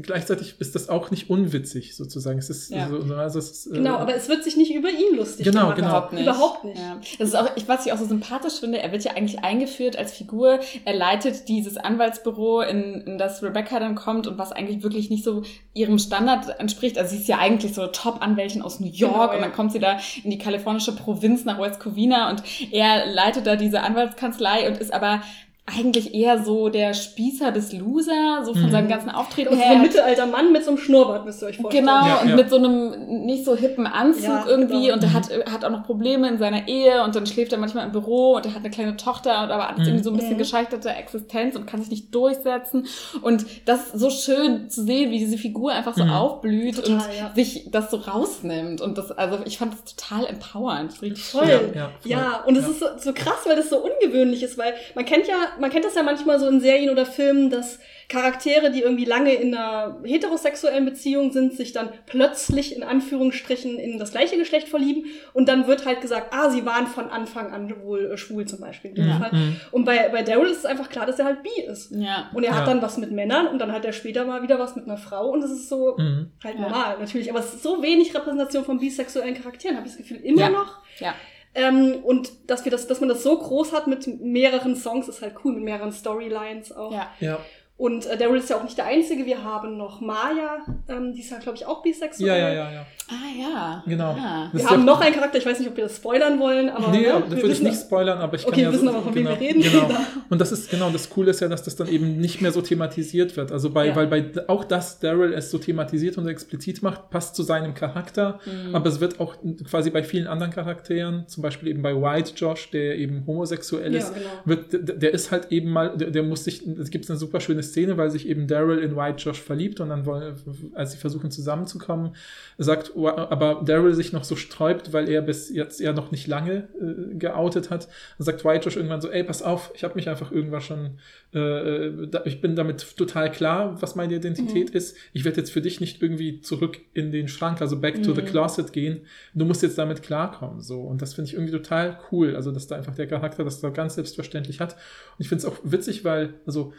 gleichzeitig 0.01 0.55
ist 0.59 0.75
das 0.75 0.89
auch 0.89 1.11
nicht 1.11 1.29
unwitzig, 1.29 1.95
sozusagen. 1.95 2.39
Es 2.39 2.49
ist, 2.49 2.69
Ja. 2.71 2.89
so, 2.89 2.97
also 3.15 3.39
es 3.39 3.51
ist, 3.51 3.67
äh, 3.67 3.75
Genau, 3.77 3.95
aber 3.97 4.15
es 4.15 4.27
wird 4.29 4.43
sich 4.43 4.57
nicht 4.57 4.73
über 4.73 4.89
ihn 4.89 5.15
lustig 5.17 5.45
Genau, 5.45 5.73
gemacht. 5.73 5.75
genau. 5.77 5.87
Überhaupt 5.89 6.13
nicht. 6.13 6.23
Überhaupt 6.23 6.63
nicht. 6.65 6.77
Ja. 6.79 6.99
Das 7.19 7.29
ist 7.29 7.35
auch, 7.35 7.49
ich, 7.55 7.67
was 7.67 7.85
ich 7.85 7.93
auch 7.93 7.97
so 7.97 8.05
sympathisch 8.05 8.59
finde, 8.59 8.79
er 8.79 8.91
wird 8.91 9.03
ja 9.03 9.11
eigentlich 9.13 9.39
eingeführt 9.43 9.97
als 9.97 10.13
Figur. 10.13 10.59
Er 10.85 10.93
leitet 10.95 11.47
dieses 11.47 11.77
Anwaltsbüro, 11.77 12.61
in, 12.61 13.01
in 13.01 13.17
das 13.17 13.43
Rebecca 13.43 13.79
dann 13.79 13.95
kommt 13.95 14.27
und 14.27 14.37
was 14.37 14.51
eigentlich 14.51 14.83
wirklich 14.83 15.09
nicht 15.09 15.23
so 15.23 15.43
ihrem 15.73 15.99
Standard 15.99 16.59
entspricht. 16.59 16.97
Also 16.97 17.15
sie 17.15 17.21
ist 17.21 17.27
ja 17.27 17.37
eigentlich 17.39 17.73
so 17.73 17.87
Top-Anwältin 17.87 18.61
aus 18.61 18.79
New 18.79 18.87
York 18.87 19.31
Genau, 19.31 19.35
und 19.35 19.41
dann 19.41 19.53
kommt 19.53 19.71
sie 19.71 19.79
da 19.79 19.97
in 20.23 20.31
die 20.31 20.37
kalifornische 20.37 20.95
Provinz 20.95 21.45
nach 21.45 21.59
West 21.59 21.79
Covina 21.79 22.29
und 22.29 22.43
er 22.71 23.05
leitet 23.07 23.45
da 23.47 23.55
diese 23.55 23.81
Anwaltskanzlei 23.81 24.67
und 24.67 24.77
ist 24.77 24.93
aber 24.93 25.21
eigentlich 25.69 26.13
eher 26.13 26.41
so 26.45 26.69
der 26.69 26.93
Spießer 26.93 27.51
bis 27.51 27.73
Loser, 27.73 28.41
so 28.45 28.53
von 28.53 28.67
Mhm. 28.67 28.71
seinem 28.71 28.87
ganzen 28.87 29.09
Auftreten 29.09 29.49
Und 29.49 29.55
so 29.57 29.61
her. 29.61 29.71
ein 29.71 29.77
Er 29.77 29.83
mittelalter 29.83 30.25
Mann 30.25 30.53
mit 30.53 30.63
so 30.63 30.69
einem 30.71 30.77
Schnurrbart, 30.79 31.25
müsst 31.25 31.43
ihr 31.43 31.47
euch 31.47 31.57
vorstellen. 31.57 31.85
Genau, 31.85 32.05
Ja, 32.07 32.21
und 32.21 32.29
ja. 32.29 32.35
mit 32.37 32.49
so 32.49 32.55
einem 32.55 33.25
nicht 33.25 33.43
so 33.43 33.53
hippen 33.53 33.85
Anzug 33.85 34.23
Ja, 34.23 34.45
irgendwie 34.47 34.83
genau. 34.83 34.93
und 34.93 35.03
er 35.03 35.11
hat, 35.13 35.29
hat 35.51 35.65
auch 35.65 35.69
noch 35.69 35.83
Probleme 35.83 36.29
in 36.29 36.37
seiner 36.37 36.69
Ehe 36.69 37.03
und 37.03 37.15
dann 37.15 37.25
schläft 37.25 37.51
er 37.51 37.57
manchmal 37.59 37.85
im 37.85 37.91
Büro 37.91 38.35
und 38.37 38.45
er 38.45 38.51
hat 38.53 38.59
eine 38.61 38.69
kleine 38.69 38.95
Tochter 38.95 39.43
und 39.43 39.51
aber 39.51 39.67
alles 39.67 39.79
Mhm. 39.79 39.85
irgendwie 39.87 40.03
so 40.05 40.09
ein 40.11 40.15
bisschen 40.15 40.33
Mhm. 40.35 40.37
gescheiterte 40.37 40.89
Existenz 40.89 41.57
und 41.57 41.67
kann 41.67 41.81
sich 41.81 41.89
nicht 41.91 42.15
durchsetzen 42.15 42.87
und 43.21 43.45
das 43.65 43.87
ist 43.87 43.99
so 43.99 44.09
schön 44.09 44.69
zu 44.69 44.83
sehen, 44.85 45.11
wie 45.11 45.19
diese 45.19 45.37
Figur 45.37 45.73
einfach 45.73 45.95
so 45.95 46.05
Mhm. 46.05 46.11
aufblüht 46.11 46.77
Total, 46.77 46.93
und 46.93 47.01
ja. 47.19 47.31
sich 47.35 47.67
das 47.71 47.91
so 47.91 47.97
rausnimmt 47.97 48.79
und 48.79 48.97
das, 48.97 49.11
also 49.11 49.39
ich 49.45 49.57
fand 49.57 49.73
das 49.73 49.95
total 49.95 50.27
empowernd, 50.27 51.01
richtig 51.01 51.25
Voll. 51.25 51.45
schön. 51.45 51.73
Ja, 51.75 51.89
Ja, 52.05 52.17
ja, 52.17 52.29
voll. 52.43 52.47
und 52.47 52.55
es 52.55 52.63
Ja. 52.63 52.69
ist 52.71 52.79
so, 52.79 52.85
so 52.99 53.13
krass, 53.13 53.39
weil 53.45 53.57
das 53.57 53.69
so 53.69 53.77
ungewöhnlich 53.83 54.43
ist, 54.43 54.57
weil 54.57 54.73
man 54.95 55.03
kennt 55.03 55.27
ja, 55.27 55.35
man 55.59 55.69
kennt 55.69 55.85
das 55.85 55.95
ja 55.95 56.03
manchmal 56.03 56.39
so 56.39 56.47
in 56.47 56.59
Serien 56.59 56.89
oder 56.89 57.05
Filmen, 57.05 57.49
dass 57.49 57.79
Charaktere, 58.09 58.71
die 58.71 58.81
irgendwie 58.83 59.03
lange 59.03 59.33
in 59.33 59.53
einer 59.53 59.99
heterosexuellen 60.05 60.85
Beziehung 60.85 61.31
sind, 61.33 61.53
sich 61.53 61.73
dann 61.73 61.89
plötzlich 62.05 62.73
in 62.73 62.83
Anführungsstrichen 62.83 63.77
in 63.77 63.99
das 63.99 64.11
gleiche 64.11 64.37
Geschlecht 64.37 64.69
verlieben 64.69 65.05
und 65.33 65.49
dann 65.49 65.67
wird 65.67 65.85
halt 65.85 65.99
gesagt, 65.99 66.33
ah, 66.33 66.49
sie 66.49 66.65
waren 66.65 66.87
von 66.87 67.09
Anfang 67.09 67.51
an 67.51 67.73
wohl 67.83 68.11
äh, 68.11 68.17
schwul 68.17 68.45
zum 68.45 68.61
Beispiel. 68.61 68.91
In 68.91 68.95
dem 68.95 69.07
Ja. 69.09 69.19
Fall. 69.19 69.31
Mhm. 69.33 69.55
Und 69.71 69.83
bei, 69.83 70.07
bei 70.09 70.23
Daryl 70.23 70.47
ist 70.49 70.59
es 70.59 70.65
einfach 70.65 70.87
klar, 70.89 71.05
dass 71.05 71.19
er 71.19 71.25
halt 71.25 71.43
bi 71.43 71.61
ist. 71.69 71.91
Ja. 71.91 72.29
Und 72.33 72.43
er 72.43 72.53
hat 72.55 72.65
Ja. 72.65 72.73
dann 72.73 72.81
was 72.81 72.97
mit 72.97 73.11
Männern 73.11 73.47
und 73.47 73.59
dann 73.59 73.73
hat 73.73 73.83
er 73.83 73.91
später 73.91 74.23
mal 74.25 74.41
wieder 74.41 74.57
was 74.57 74.75
mit 74.77 74.85
einer 74.85 74.97
Frau 74.97 75.29
und 75.29 75.41
das 75.41 75.51
ist 75.51 75.67
so 75.67 75.95
Mhm. 75.97 76.31
halt 76.43 76.55
Ja. 76.55 76.61
normal, 76.61 76.97
natürlich. 76.99 77.29
Aber 77.29 77.39
es 77.39 77.53
ist 77.55 77.63
so 77.63 77.81
wenig 77.83 78.15
Repräsentation 78.15 78.63
von 78.63 78.79
bisexuellen 78.79 79.35
Charakteren, 79.35 79.75
habe 79.77 79.85
ich 79.87 79.93
das 79.93 80.01
Gefühl, 80.01 80.21
immer 80.23 80.41
Ja. 80.43 80.49
noch. 80.49 80.77
Ja. 80.99 81.13
Ähm, 81.57 81.95
und 82.03 82.31
dass 82.45 82.65
wir 82.65 82.71
das, 82.71 82.87
dass 82.87 82.99
man 82.99 83.09
das 83.09 83.23
so 83.23 83.35
groß 83.35 83.73
hat 83.73 83.87
mit 83.87 84.21
mehreren 84.21 84.75
Songs, 84.75 85.07
ist 85.07 85.23
halt 85.23 85.33
cool, 85.43 85.53
mit 85.53 85.63
mehreren 85.63 85.91
Storylines 85.91 86.71
auch. 86.71 86.93
Ja. 86.93 87.09
Ja. 87.19 87.39
Und 87.77 88.07
äh, 88.07 88.17
Daryl 88.17 88.39
ist 88.39 88.49
ja 88.49 88.57
auch 88.57 88.63
nicht 88.63 88.75
der 88.77 88.85
Einzige. 88.87 89.25
Wir 89.27 89.43
haben 89.43 89.77
noch 89.77 90.01
Maya, 90.01 90.65
ähm, 90.89 91.13
die 91.13 91.21
ist 91.21 91.29
ja, 91.29 91.37
glaube 91.37 91.57
ich, 91.57 91.65
auch 91.67 91.83
bisexuell. 91.83 92.27
ja, 92.27 92.35
ja, 92.49 92.53
ja, 92.53 92.71
ja. 92.71 92.85
Ah 93.07 93.39
ja. 93.39 93.83
Genau. 93.85 94.15
Ah. 94.19 94.49
Wir 94.51 94.65
haben 94.67 94.79
ja- 94.79 94.85
noch 94.85 94.99
einen 94.99 95.13
Charakter, 95.13 95.37
ich 95.37 95.45
weiß 95.45 95.59
nicht, 95.59 95.69
ob 95.69 95.77
wir 95.77 95.83
das 95.83 95.95
spoilern 95.97 96.39
wollen, 96.39 96.69
aber 96.69 96.89
Nee, 96.91 97.01
ne, 97.03 97.13
aber 97.13 97.27
das 97.27 97.35
würde 97.39 97.51
ich 97.53 97.61
nicht 97.61 97.79
spoilern, 97.79 98.17
aber 98.17 98.35
ich 98.35 98.43
kann 98.43 98.51
Okay, 98.51 98.61
ja 98.63 98.67
wir 98.69 98.73
wissen 98.73 98.87
so, 98.87 98.93
aber, 98.93 99.03
von 99.03 99.15
wem 99.15 99.25
genau, 99.25 99.39
wir 99.39 99.47
reden. 99.47 99.61
Genau. 99.61 99.89
Und 100.29 100.41
das 100.41 100.51
ist 100.51 100.71
genau 100.71 100.89
das 100.89 101.09
Coole 101.09 101.29
ist 101.31 101.39
ja, 101.39 101.47
dass 101.47 101.63
das 101.63 101.75
dann 101.75 101.87
eben 101.87 102.17
nicht 102.17 102.41
mehr 102.41 102.51
so 102.51 102.61
thematisiert 102.61 103.37
wird. 103.37 103.51
Also 103.51 103.69
bei, 103.69 103.87
Ja. 103.89 103.95
weil 103.95 104.07
bei 104.07 104.25
auch 104.47 104.63
das 104.65 104.99
Daryl 104.99 105.33
es 105.33 105.51
so 105.51 105.59
thematisiert 105.59 106.17
und 106.17 106.27
explizit 106.27 106.81
macht, 106.81 107.11
passt 107.11 107.35
zu 107.35 107.43
seinem 107.43 107.75
Charakter. 107.75 108.39
Mhm. 108.45 108.75
Aber 108.75 108.89
es 108.89 108.99
wird 108.99 109.19
auch 109.19 109.35
quasi 109.69 109.91
bei 109.91 110.03
vielen 110.03 110.25
anderen 110.27 110.51
Charakteren, 110.51 111.27
zum 111.27 111.43
Beispiel 111.43 111.69
eben 111.69 111.83
bei 111.83 111.93
White 111.95 112.31
Josh, 112.35 112.71
der 112.71 112.97
eben 112.97 113.23
homosexuell 113.27 113.93
Ja, 113.93 113.99
ist, 113.99 114.13
genau. 114.15 114.25
wird, 114.45 114.73
der, 114.73 114.95
der 114.95 115.13
ist 115.13 115.31
halt 115.31 115.51
eben 115.51 115.69
mal, 115.69 115.95
der, 115.95 116.09
der 116.09 116.23
muss 116.23 116.43
sich, 116.43 116.65
es 116.65 116.89
gibt 116.89 117.07
eine 117.09 117.17
super 117.19 117.39
schöne 117.39 117.61
Szene, 117.67 117.97
weil 117.97 118.09
sich 118.09 118.27
eben 118.27 118.47
Daryl 118.47 118.79
in 118.79 118.95
White 118.95 119.23
Josh 119.23 119.41
verliebt 119.41 119.79
und 119.79 119.89
dann 119.89 120.05
wollen, 120.05 120.35
als 120.73 120.93
sie 120.93 120.97
versuchen 120.97 121.31
zusammenzukommen, 121.31 122.15
sagt, 122.57 122.93
aber 122.95 123.61
Daryl 123.63 123.93
sich 123.93 124.13
noch 124.13 124.23
so 124.23 124.35
sträubt, 124.35 124.93
weil 124.93 125.09
er 125.09 125.21
bis 125.21 125.49
jetzt 125.49 125.79
ja 125.79 125.93
noch 125.93 126.11
nicht 126.11 126.27
lange 126.27 126.67
äh, 126.81 127.15
geoutet 127.15 127.69
hat, 127.69 127.87
dann 128.17 128.25
sagt 128.25 128.43
White 128.45 128.65
Josh 128.65 128.77
irgendwann 128.77 129.01
so, 129.01 129.09
ey, 129.09 129.23
pass 129.23 129.41
auf, 129.41 129.71
ich 129.75 129.83
habe 129.83 129.95
mich 129.95 130.09
einfach 130.09 130.31
irgendwann 130.31 130.61
schon, 130.61 130.99
äh, 131.33 132.07
da, 132.07 132.21
ich 132.25 132.41
bin 132.41 132.55
damit 132.55 132.97
total 132.97 133.31
klar, 133.31 133.81
was 133.81 133.95
meine 133.95 134.15
Identität 134.15 134.69
ist. 134.71 134.97
Ich 135.13 135.25
werde 135.25 135.37
jetzt 135.37 135.51
für 135.51 135.61
dich 135.61 135.79
nicht 135.79 136.01
irgendwie 136.01 136.41
zurück 136.41 136.79
in 136.93 137.11
den 137.11 137.27
Schrank, 137.27 137.61
also 137.61 137.79
back 137.79 138.01
to 138.03 138.13
the 138.13 138.21
closet 138.21 138.73
gehen. 138.73 139.01
Du 139.33 139.45
musst 139.45 139.61
jetzt 139.61 139.77
damit 139.77 140.01
klarkommen, 140.01 140.61
so. 140.61 140.81
Und 140.81 141.01
das 141.01 141.13
finde 141.13 141.29
ich 141.29 141.35
irgendwie 141.35 141.51
total 141.51 141.99
cool, 142.11 142.35
also 142.35 142.51
dass 142.51 142.67
da 142.67 142.75
einfach 142.75 142.95
der 142.95 143.07
Charakter 143.07 143.43
das 143.43 143.61
da 143.61 143.69
ganz 143.69 143.95
selbstverständlich 143.95 144.59
hat. 144.59 144.73
Und 144.73 145.19
ich 145.19 145.29
finde 145.29 145.45
es 145.45 145.45
auch 145.45 145.57
witzig, 145.63 146.03
weil, 146.03 146.35
also 146.45 146.73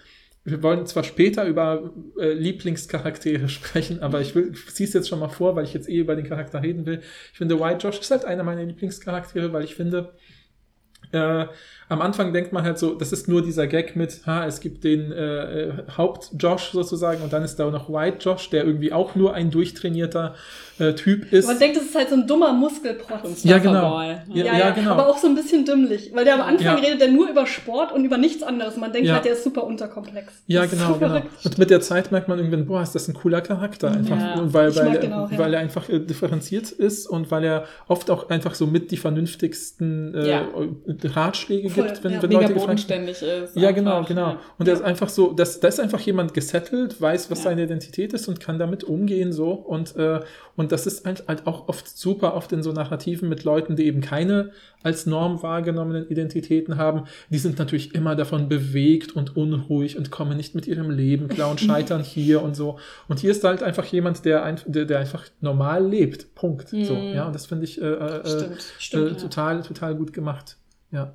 wir 0.45 0.63
wollen 0.63 0.87
zwar 0.87 1.05
später 1.05 1.45
über 1.45 1.93
äh, 2.19 2.33
Lieblingscharaktere 2.33 3.49
sprechen, 3.49 4.01
aber 4.03 4.21
ich 4.21 4.35
will, 4.35 4.53
ziehe 4.53 4.87
es 4.87 4.95
jetzt 4.95 5.09
schon 5.09 5.21
mal 5.21 5.29
vor, 5.29 5.57
weil 5.57 5.65
ich 5.65 5.75
jetzt 5.75 5.89
eh 5.89 5.99
über 5.99 6.17
den 6.17 6.27
Charakter 6.27 6.63
reden 6.63 6.87
will. 6.87 7.01
Ich 7.33 7.39
finde, 7.39 7.61
White 7.61 7.87
Josh 7.87 8.01
ist 8.01 8.11
halt 8.11 8.25
einer 8.25 8.45
meiner 8.45 8.65
Lieblingscharaktere, 8.65 9.53
weil 9.53 9.65
ich 9.65 9.75
finde, 9.75 10.15
äh, 11.13 11.47
am 11.89 12.03
Anfang 12.03 12.33
denkt 12.33 12.53
man 12.53 12.65
halt 12.65 12.79
so, 12.79 12.95
das 12.95 13.13
ist 13.13 13.29
nur 13.29 13.43
dieser 13.43 13.67
Gag 13.67 13.97
mit, 13.97 14.27
ha, 14.27 14.47
es 14.47 14.61
gibt 14.61 14.85
den 14.85 15.11
äh, 15.11 15.63
äh 15.63 15.73
Haupt-Josh 15.97 16.73
sozusagen 16.73 17.23
und 17.23 17.33
dann 17.33 17.43
ist 17.43 17.57
da 17.57 17.71
noch 17.71 17.89
White 17.89 18.19
Josh, 18.21 18.51
der 18.51 18.65
irgendwie 18.65 18.93
auch 18.93 19.15
nur 19.15 19.35
ein 19.35 19.51
durchtrainierter 19.51 20.35
äh, 20.79 20.93
Typ 20.95 21.33
ist. 21.33 21.47
Man 21.47 21.59
denkt, 21.59 21.77
das 21.77 21.85
ist 21.85 21.95
halt 21.95 22.11
so 22.11 22.17
ein 22.17 22.27
dummer 22.27 22.53
Muskelprotz. 22.53 23.43
Ja, 23.45 23.59
genau. 23.59 24.01
Ja, 24.03 24.23
ja, 24.29 24.59
ja, 24.59 24.71
genau. 24.71 24.93
Aber 24.93 25.09
auch 25.09 25.19
so 25.19 25.27
ein 25.27 25.35
bisschen 25.35 25.65
dümmlich, 25.65 26.11
weil 26.15 26.25
der 26.25 26.35
am 26.35 26.43
Anfang 26.43 26.67
ja. 26.67 26.75
redet 26.75 27.01
der 27.01 27.09
nur 27.09 27.29
über 27.29 27.47
Sport 27.47 27.93
und 27.93 28.05
über 28.05 28.19
nichts 28.19 28.43
anderes. 28.43 28.77
Man 28.77 28.93
denkt 28.93 29.09
ja. 29.09 29.15
halt, 29.15 29.25
der 29.25 29.33
ist 29.33 29.45
super 29.45 29.65
unterkomplex. 29.65 30.33
Ja, 30.47 30.67
genau, 30.67 30.95
genau. 30.95 31.23
Und 31.45 31.59
mit 31.59 31.71
der 31.71 31.81
Zeit 31.81 32.13
merkt 32.13 32.29
man 32.29 32.39
irgendwann, 32.39 32.67
boah, 32.67 32.83
ist 32.83 32.95
das 32.95 33.09
ein 33.09 33.15
cooler 33.15 33.41
Charakter. 33.41 33.91
Einfach, 33.91 34.19
weil, 34.53 34.75
weil, 34.77 34.99
genau, 34.99 35.29
weil 35.35 35.55
er 35.55 35.61
einfach 35.61 35.89
äh, 35.89 36.01
differenziert 36.01 36.71
ist 36.71 37.07
und 37.07 37.31
weil 37.31 37.45
er 37.45 37.65
oft 37.89 38.11
auch 38.11 38.29
einfach 38.29 38.55
so 38.55 38.67
mit 38.67 38.91
die 38.91 38.99
vernünftigsten 38.99 40.15
äh, 40.15 40.43
Ratschläge 41.05 41.71
Voll, 41.71 41.78
gibt, 41.83 42.05
wenn, 42.05 42.23
wenn 42.23 42.31
Leute 42.31 42.55
bodenständig 42.55 43.23
ist. 43.23 43.57
Ja, 43.57 43.71
genau, 43.71 44.05
genau. 44.05 44.37
Und 44.59 44.69
er 44.69 44.75
ist 44.75 44.83
einfach 44.83 45.09
so, 45.09 45.33
das, 45.33 45.61
da 45.61 45.69
ist 45.69 45.81
einfach 45.81 46.01
jemand 46.01 46.35
gesettelt, 46.35 47.01
weiß, 47.01 47.31
was 47.31 47.43
seine 47.43 47.65
Identität 47.65 48.13
ist 48.13 48.29
und 48.29 48.41
kann 48.41 48.59
damit 48.59 48.85
umgehen 48.85 49.33
so 49.33 49.51
und, 49.53 49.97
äh, 49.97 50.21
und 50.57 50.73
das 50.73 50.87
ist 50.87 51.07
halt, 51.07 51.25
halt 51.29 51.47
auch 51.47 51.69
oft 51.69 51.89
super, 51.89 52.35
oft 52.35 52.53
in 52.53 52.63
so 52.63 52.73
Narrativen 52.73 53.29
mit 53.29 53.45
Leuten, 53.45 53.77
die 53.77 53.87
eben 53.87 54.01
keine 54.01 54.51
als 54.83 55.07
Norm 55.07 55.43
wahrgenommenen 55.43 56.09
Identitäten 56.09 56.77
haben. 56.77 57.05
Die 57.31 57.39
sind 57.39 57.59
natürlich 57.59 57.95
immer 57.95 58.17
davon 58.17 58.49
bewegt 58.49 59.15
und 59.17 59.37
unruhig 59.37 59.97
und 59.97 60.11
kommen 60.11 60.37
nicht 60.37 60.55
mit 60.55 60.67
ihrem 60.67 60.91
Leben 60.91 61.29
klar 61.29 61.51
und 61.51 61.61
scheitern 61.69 62.03
hier 62.03 62.43
und 62.43 62.55
so. 62.55 62.79
Und 63.09 63.21
hier 63.21 63.31
ist 63.31 63.45
halt 63.45 63.63
einfach 63.63 63.85
jemand, 63.87 64.25
der, 64.25 64.45
ein, 64.45 64.61
der, 64.67 64.85
der 64.85 64.99
einfach 64.99 65.25
normal 65.41 65.87
lebt. 65.87 66.35
Punkt. 66.35 66.73
Mhm. 66.73 66.85
So, 66.85 66.95
ja, 66.95 67.27
und 67.27 67.35
das 67.35 67.47
finde 67.47 67.65
ich 67.65 67.81
äh, 67.81 67.85
äh, 67.85 68.27
stimmt, 68.27 68.53
äh, 68.53 68.61
stimmt, 68.79 69.21
total, 69.21 69.57
ja. 69.57 69.63
total 69.63 69.95
gut 69.95 70.13
gemacht. 70.13 70.57
Ja. 70.91 71.15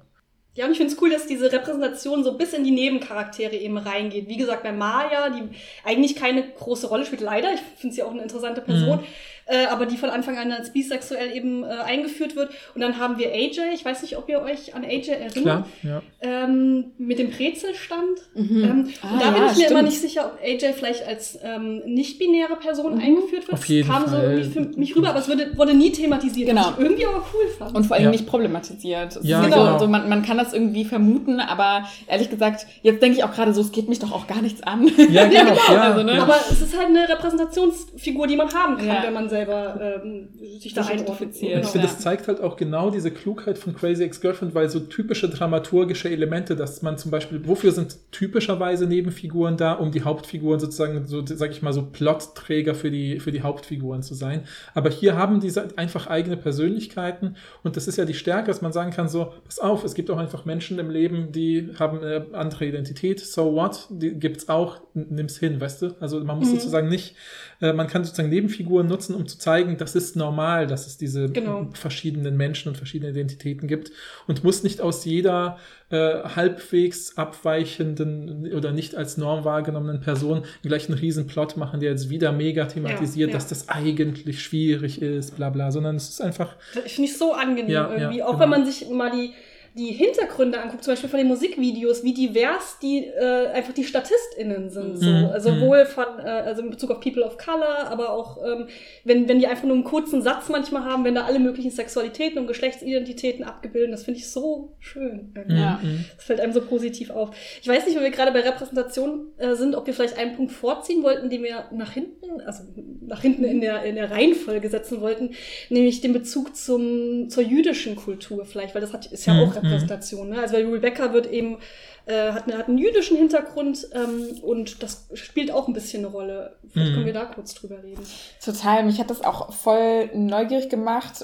Ja, 0.56 0.66
und 0.66 0.72
ich 0.72 0.78
finde 0.78 0.94
es 0.94 1.02
cool, 1.02 1.10
dass 1.10 1.26
diese 1.26 1.52
Repräsentation 1.52 2.24
so 2.24 2.38
bis 2.38 2.54
in 2.54 2.64
die 2.64 2.72
Nebencharaktere 2.72 3.56
eben 3.56 3.78
reingeht. 3.78 4.28
Wie 4.28 4.38
gesagt, 4.38 4.62
bei 4.62 4.72
Maya, 4.72 5.30
die 5.30 5.50
eigentlich 5.84 6.16
keine 6.16 6.48
große 6.48 6.88
Rolle 6.88 7.06
spielt, 7.06 7.22
leider. 7.22 7.54
Ich 7.54 7.62
finde 7.78 7.96
sie 7.96 8.04
auch 8.04 8.12
eine 8.12 8.22
interessante 8.22 8.62
Person. 8.62 9.00
Mhm 9.00 9.06
äh, 9.46 9.66
aber 9.66 9.86
die 9.86 9.98
von 9.98 10.10
Anfang 10.10 10.38
an 10.38 10.52
als 10.52 10.72
bisexuell 10.72 11.36
eben 11.36 11.64
äh, 11.64 11.68
eingeführt 11.68 12.36
wird. 12.36 12.50
Und 12.76 12.82
dann 12.82 12.98
haben 12.98 13.18
wir 13.18 13.32
AJ, 13.32 13.74
ich 13.74 13.84
weiß 13.84 14.02
nicht, 14.02 14.18
ob 14.18 14.30
ihr 14.30 14.42
euch 14.42 14.76
an 14.76 14.84
AJ 14.84 15.10
erinnert, 15.10 15.34
Klar, 15.34 15.68
ja. 15.84 16.02
ähm, 16.22 16.92
mit 16.98 17.20
dem 17.20 17.32
Brezelstand. 17.32 18.20
Mhm. 18.36 18.64
Ähm, 18.64 18.90
ah, 19.02 19.14
und 19.14 19.22
da 19.22 19.26
ja, 19.26 19.32
bin 19.32 19.44
ich 19.44 19.50
mir 19.50 19.54
stimmt. 19.54 19.72
immer 19.72 19.82
nicht 19.82 20.00
sicher, 20.00 20.26
ob 20.26 20.40
AJ 20.44 20.74
vielleicht 20.74 21.06
als 21.06 21.40
ähm, 21.44 21.82
nicht-binäre 21.86 22.56
Person 22.56 22.96
mhm. 22.96 23.02
eingeführt 23.02 23.48
wird. 23.48 23.54
Auf 23.54 23.66
jeden 23.66 23.88
das 23.88 23.98
kam 23.98 24.08
Fall. 24.08 24.22
so 24.22 24.28
irgendwie 24.28 24.50
für 24.50 24.80
mich 24.80 24.96
rüber, 24.96 25.10
aber 25.10 25.20
es 25.20 25.30
wurde, 25.30 25.58
wurde 25.58 25.74
nie 25.74 25.92
thematisiert, 25.92 26.50
genau. 26.50 26.68
was 26.68 26.78
ich 26.78 26.84
irgendwie 26.84 27.06
aber 27.06 27.24
cool 27.34 27.48
fand. 27.58 27.76
Und 27.76 27.86
vor 27.86 27.96
allem 27.96 28.06
ja. 28.06 28.12
nicht 28.12 28.28
problematisiert. 28.28 29.20
Ja, 29.24 29.42
genau. 29.42 29.56
genau. 29.56 29.74
Also 29.74 29.88
man, 29.88 30.10
man 30.10 30.24
kann 30.24 30.38
das 30.38 30.54
irgendwie 30.54 30.86
vermuten, 30.86 31.40
aber 31.40 31.88
ehrlich 32.08 32.30
gesagt, 32.30 32.66
jetzt 32.82 33.02
denke 33.02 33.18
ich 33.18 33.24
auch 33.24 33.34
gerade 33.34 33.54
so, 33.54 33.62
es 33.62 33.72
geht 33.72 33.90
mich 33.90 34.00
doch 34.00 34.12
auch 34.12 34.28
gar 34.28 34.42
nichts 34.42 34.64
an. 34.64 34.90
Ja, 35.10 35.26
genau. 35.26 35.54
genau. 35.68 35.82
Also, 35.82 36.04
ne? 36.04 36.22
Aber 36.22 36.36
es 36.50 36.62
ist 36.62 36.78
halt 36.78 36.88
eine 36.88 37.08
Repräsentationsfigur, 37.08 38.28
die 38.28 38.36
man 38.36 38.54
haben 38.54 38.78
kann, 38.78 39.04
wenn 39.04 39.14
man 39.14 39.30
selber 39.34 40.02
ähm, 40.04 40.30
sich 40.60 40.74
da 40.76 40.88
identifiziert. 40.90 41.66
Ich 41.66 41.72
finde, 41.72 41.88
das 41.88 42.00
zeigt 42.00 42.28
halt 42.28 42.40
auch 42.40 42.56
genau 42.56 42.92
diese 42.92 43.10
Klugheit 43.10 43.58
von 43.58 43.76
Crazy 43.76 44.04
Ex-Girlfriend, 44.04 44.54
weil 44.54 44.70
so 44.70 44.80
typische 44.80 45.28
dramaturgische 45.28 46.10
Elemente, 46.10 46.56
dass 46.56 46.84
man 46.84 47.00
zum 47.00 47.10
Beispiel, 47.10 47.42
wofür 47.48 47.72
sind 47.72 47.98
typischerweise 48.12 48.86
Nebenfiguren 48.86 49.58
da, 49.58 49.74
um 49.74 49.92
die 49.92 50.04
Hauptfiguren 50.04 50.60
sozusagen, 50.60 51.06
so 51.08 51.26
sag 51.26 51.50
ich 51.50 51.64
mal, 51.64 51.74
so 51.74 51.82
Plotträger 51.82 52.76
für 52.76 52.92
die, 52.92 53.20
für 53.20 53.32
die 53.32 53.42
Hauptfiguren 53.42 54.04
zu 54.04 54.14
sein. 54.14 54.44
Aber 54.76 54.92
hier 54.92 55.18
haben 55.18 55.40
diese 55.40 55.68
einfach 55.78 56.06
eigene 56.06 56.38
Persönlichkeiten 56.38 57.36
und 57.64 57.76
das 57.76 57.88
ist 57.88 57.98
ja 57.98 58.06
die 58.06 58.14
Stärke, 58.14 58.48
dass 58.48 58.62
man 58.62 58.72
sagen 58.72 58.92
kann, 58.92 59.10
so, 59.10 59.34
pass 59.46 59.58
auf, 59.58 59.84
es 59.84 59.96
gibt 59.96 60.12
auch 60.12 60.18
einfach 60.18 60.46
Menschen 60.46 60.78
im 60.78 60.92
Leben, 60.92 61.32
die 61.32 61.72
haben 61.80 62.02
eine 62.02 62.28
andere 62.34 62.66
Identität, 62.66 63.20
so 63.20 63.54
what, 63.56 63.88
die 63.90 64.12
gibt's 64.12 64.48
auch, 64.48 64.82
nimm's 64.94 65.40
hin, 65.40 65.60
weißt 65.60 65.82
du? 65.82 65.96
Also 66.00 66.24
man 66.24 66.38
muss 66.38 66.50
mhm. 66.50 66.58
sozusagen 66.58 66.88
nicht 66.88 67.16
äh, 67.64 67.72
man 67.72 67.88
kann 67.88 68.04
sozusagen 68.04 68.30
Nebenfiguren 68.30 68.88
nutzen, 68.88 69.16
um 69.16 69.26
zu 69.26 69.38
zeigen, 69.38 69.78
das 69.78 69.96
ist 69.96 70.18
normal, 70.18 70.68
dass 70.68 70.86
es 70.86 70.98
diese 70.98 71.30
genau. 71.30 71.70
verschiedenen 71.74 72.36
Menschen 72.36 72.68
und 72.68 72.76
verschiedene 72.76 73.12
Identitäten 73.12 73.70
gibt 73.70 73.92
und 74.28 74.44
muss 74.44 74.64
nicht 74.64 74.82
aus 74.82 75.06
jeder 75.06 75.58
äh, 75.90 75.96
halbwegs 76.36 77.18
abweichenden 77.18 78.52
oder 78.54 78.74
nicht 78.74 78.96
als 78.96 79.16
Norm 79.16 79.46
wahrgenommenen 79.46 80.02
Person 80.02 80.44
gleich 80.62 80.90
einen 80.90 81.00
riesen 81.00 81.26
Plot 81.26 81.56
machen, 81.56 81.80
der 81.80 81.92
jetzt 81.92 82.10
wieder 82.10 82.34
mega 82.34 82.66
thematisiert, 82.66 83.30
ja, 83.30 83.34
ja. 83.34 83.40
dass 83.40 83.48
das 83.48 83.70
eigentlich 83.70 84.44
schwierig 84.44 85.02
ist, 85.02 85.38
bla 85.38 85.50
bla, 85.50 85.72
sondern 85.72 85.96
es 85.96 86.10
ist 86.10 86.22
einfach. 86.22 86.58
Ich 86.86 86.96
finde 86.96 87.10
ich 87.10 87.18
so 87.18 87.32
angenehm 87.32 87.72
ja, 87.72 87.90
irgendwie. 87.90 88.24
Auch 88.24 88.32
genau. 88.32 88.40
wenn 88.42 88.50
man 88.50 88.66
sich 88.66 88.90
mal 88.90 89.10
die 89.10 89.32
die 89.76 89.92
Hintergründe 89.92 90.62
anguckt, 90.62 90.84
zum 90.84 90.92
Beispiel 90.92 91.10
von 91.10 91.18
den 91.18 91.28
Musikvideos, 91.28 92.04
wie 92.04 92.14
divers 92.14 92.78
die 92.80 93.06
äh, 93.06 93.48
einfach 93.48 93.74
die 93.74 93.84
StatistInnen 93.84 94.70
sind. 94.70 94.98
So. 94.98 95.10
Mhm. 95.10 95.26
Also 95.34 95.54
sowohl 95.54 95.86
von, 95.86 96.06
äh, 96.20 96.30
also 96.30 96.62
in 96.62 96.70
Bezug 96.70 96.92
auf 96.92 97.00
People 97.00 97.24
of 97.24 97.38
Color, 97.40 97.88
aber 97.88 98.12
auch 98.12 98.38
ähm, 98.46 98.68
wenn, 99.04 99.28
wenn 99.28 99.40
die 99.40 99.48
einfach 99.48 99.64
nur 99.64 99.74
einen 99.74 99.84
kurzen 99.84 100.22
Satz 100.22 100.50
manchmal 100.50 100.86
haben, 100.86 101.04
wenn 101.06 101.16
da 101.16 101.26
alle 101.26 101.40
möglichen 101.40 101.72
Sexualitäten 101.72 102.38
und 102.38 102.48
Geschlechtsidentitäten 102.48 103.44
abgebildet, 103.44 103.94
das 103.94 104.04
finde 104.04 104.20
ich 104.20 104.30
so 104.30 104.76
schön. 104.80 105.34
Ja. 105.48 105.80
Mhm. 105.82 106.06
Das 106.16 106.26
fällt 106.26 106.40
einem 106.40 106.54
so 106.54 106.62
positiv 106.62 107.10
auf. 107.10 107.36
Ich 107.60 107.68
weiß 107.68 107.88
nicht, 107.88 107.96
wenn 107.96 108.04
wir 108.04 108.12
gerade 108.12 108.32
bei 108.32 108.42
Repräsentation 108.42 109.34
äh, 109.38 109.56
sind, 109.56 109.76
ob 109.76 109.88
wir 109.88 109.96
vielleicht 109.96 110.20
einen 110.20 110.36
Punkt 110.36 110.52
vorziehen 110.52 111.02
wollten, 111.02 111.32
den 111.32 111.42
wir 111.42 111.66
nach 111.72 111.92
hinten, 111.92 112.42
also 112.42 112.64
nach 113.02 113.22
hinten 113.22 113.44
in 113.44 113.60
der, 113.60 113.84
in 113.84 113.96
der 113.96 114.12
Reihenfolge 114.12 114.70
setzen 114.70 115.02
wollten, 115.02 115.32
nämlich 115.70 116.02
den 116.02 116.14
Bezug 116.14 116.56
zum, 116.56 117.30
zur 117.30 117.42
jüdischen 117.42 117.96
Kultur 117.96 118.46
vielleicht, 118.46 118.76
weil 118.76 118.82
das 118.82 118.94
hat, 118.94 119.08
ist 119.08 119.26
ja 119.26 119.34
mhm. 119.34 119.40
auch 119.40 119.63
Repräsentation. 119.64 120.30
Ne? 120.30 120.42
Also 120.42 120.56
weil 120.56 120.66
Rebecca 120.66 121.14
wird 121.14 121.28
eben 121.28 121.58
äh, 122.06 122.34
hat, 122.34 122.44
eine, 122.48 122.58
hat 122.58 122.68
einen 122.68 122.78
jüdischen 122.78 123.16
Hintergrund 123.16 123.88
ähm, 123.94 124.38
und 124.42 124.84
das 124.84 125.08
spielt 125.14 125.52
auch 125.52 125.70
ein 125.70 125.74
bisschen 125.74 126.04
eine 126.04 126.14
Rolle. 126.14 126.56
Vielleicht 126.72 126.92
mhm. 126.92 126.94
können 126.96 127.06
wir 127.06 127.14
da 127.14 127.26
kurz 127.26 127.54
drüber 127.54 127.82
reden. 127.82 128.04
Total, 128.44 128.84
mich 128.84 129.00
hat 129.00 129.10
das 129.10 129.24
auch 129.24 129.54
voll 129.54 130.10
neugierig 130.14 130.68
gemacht, 130.68 131.24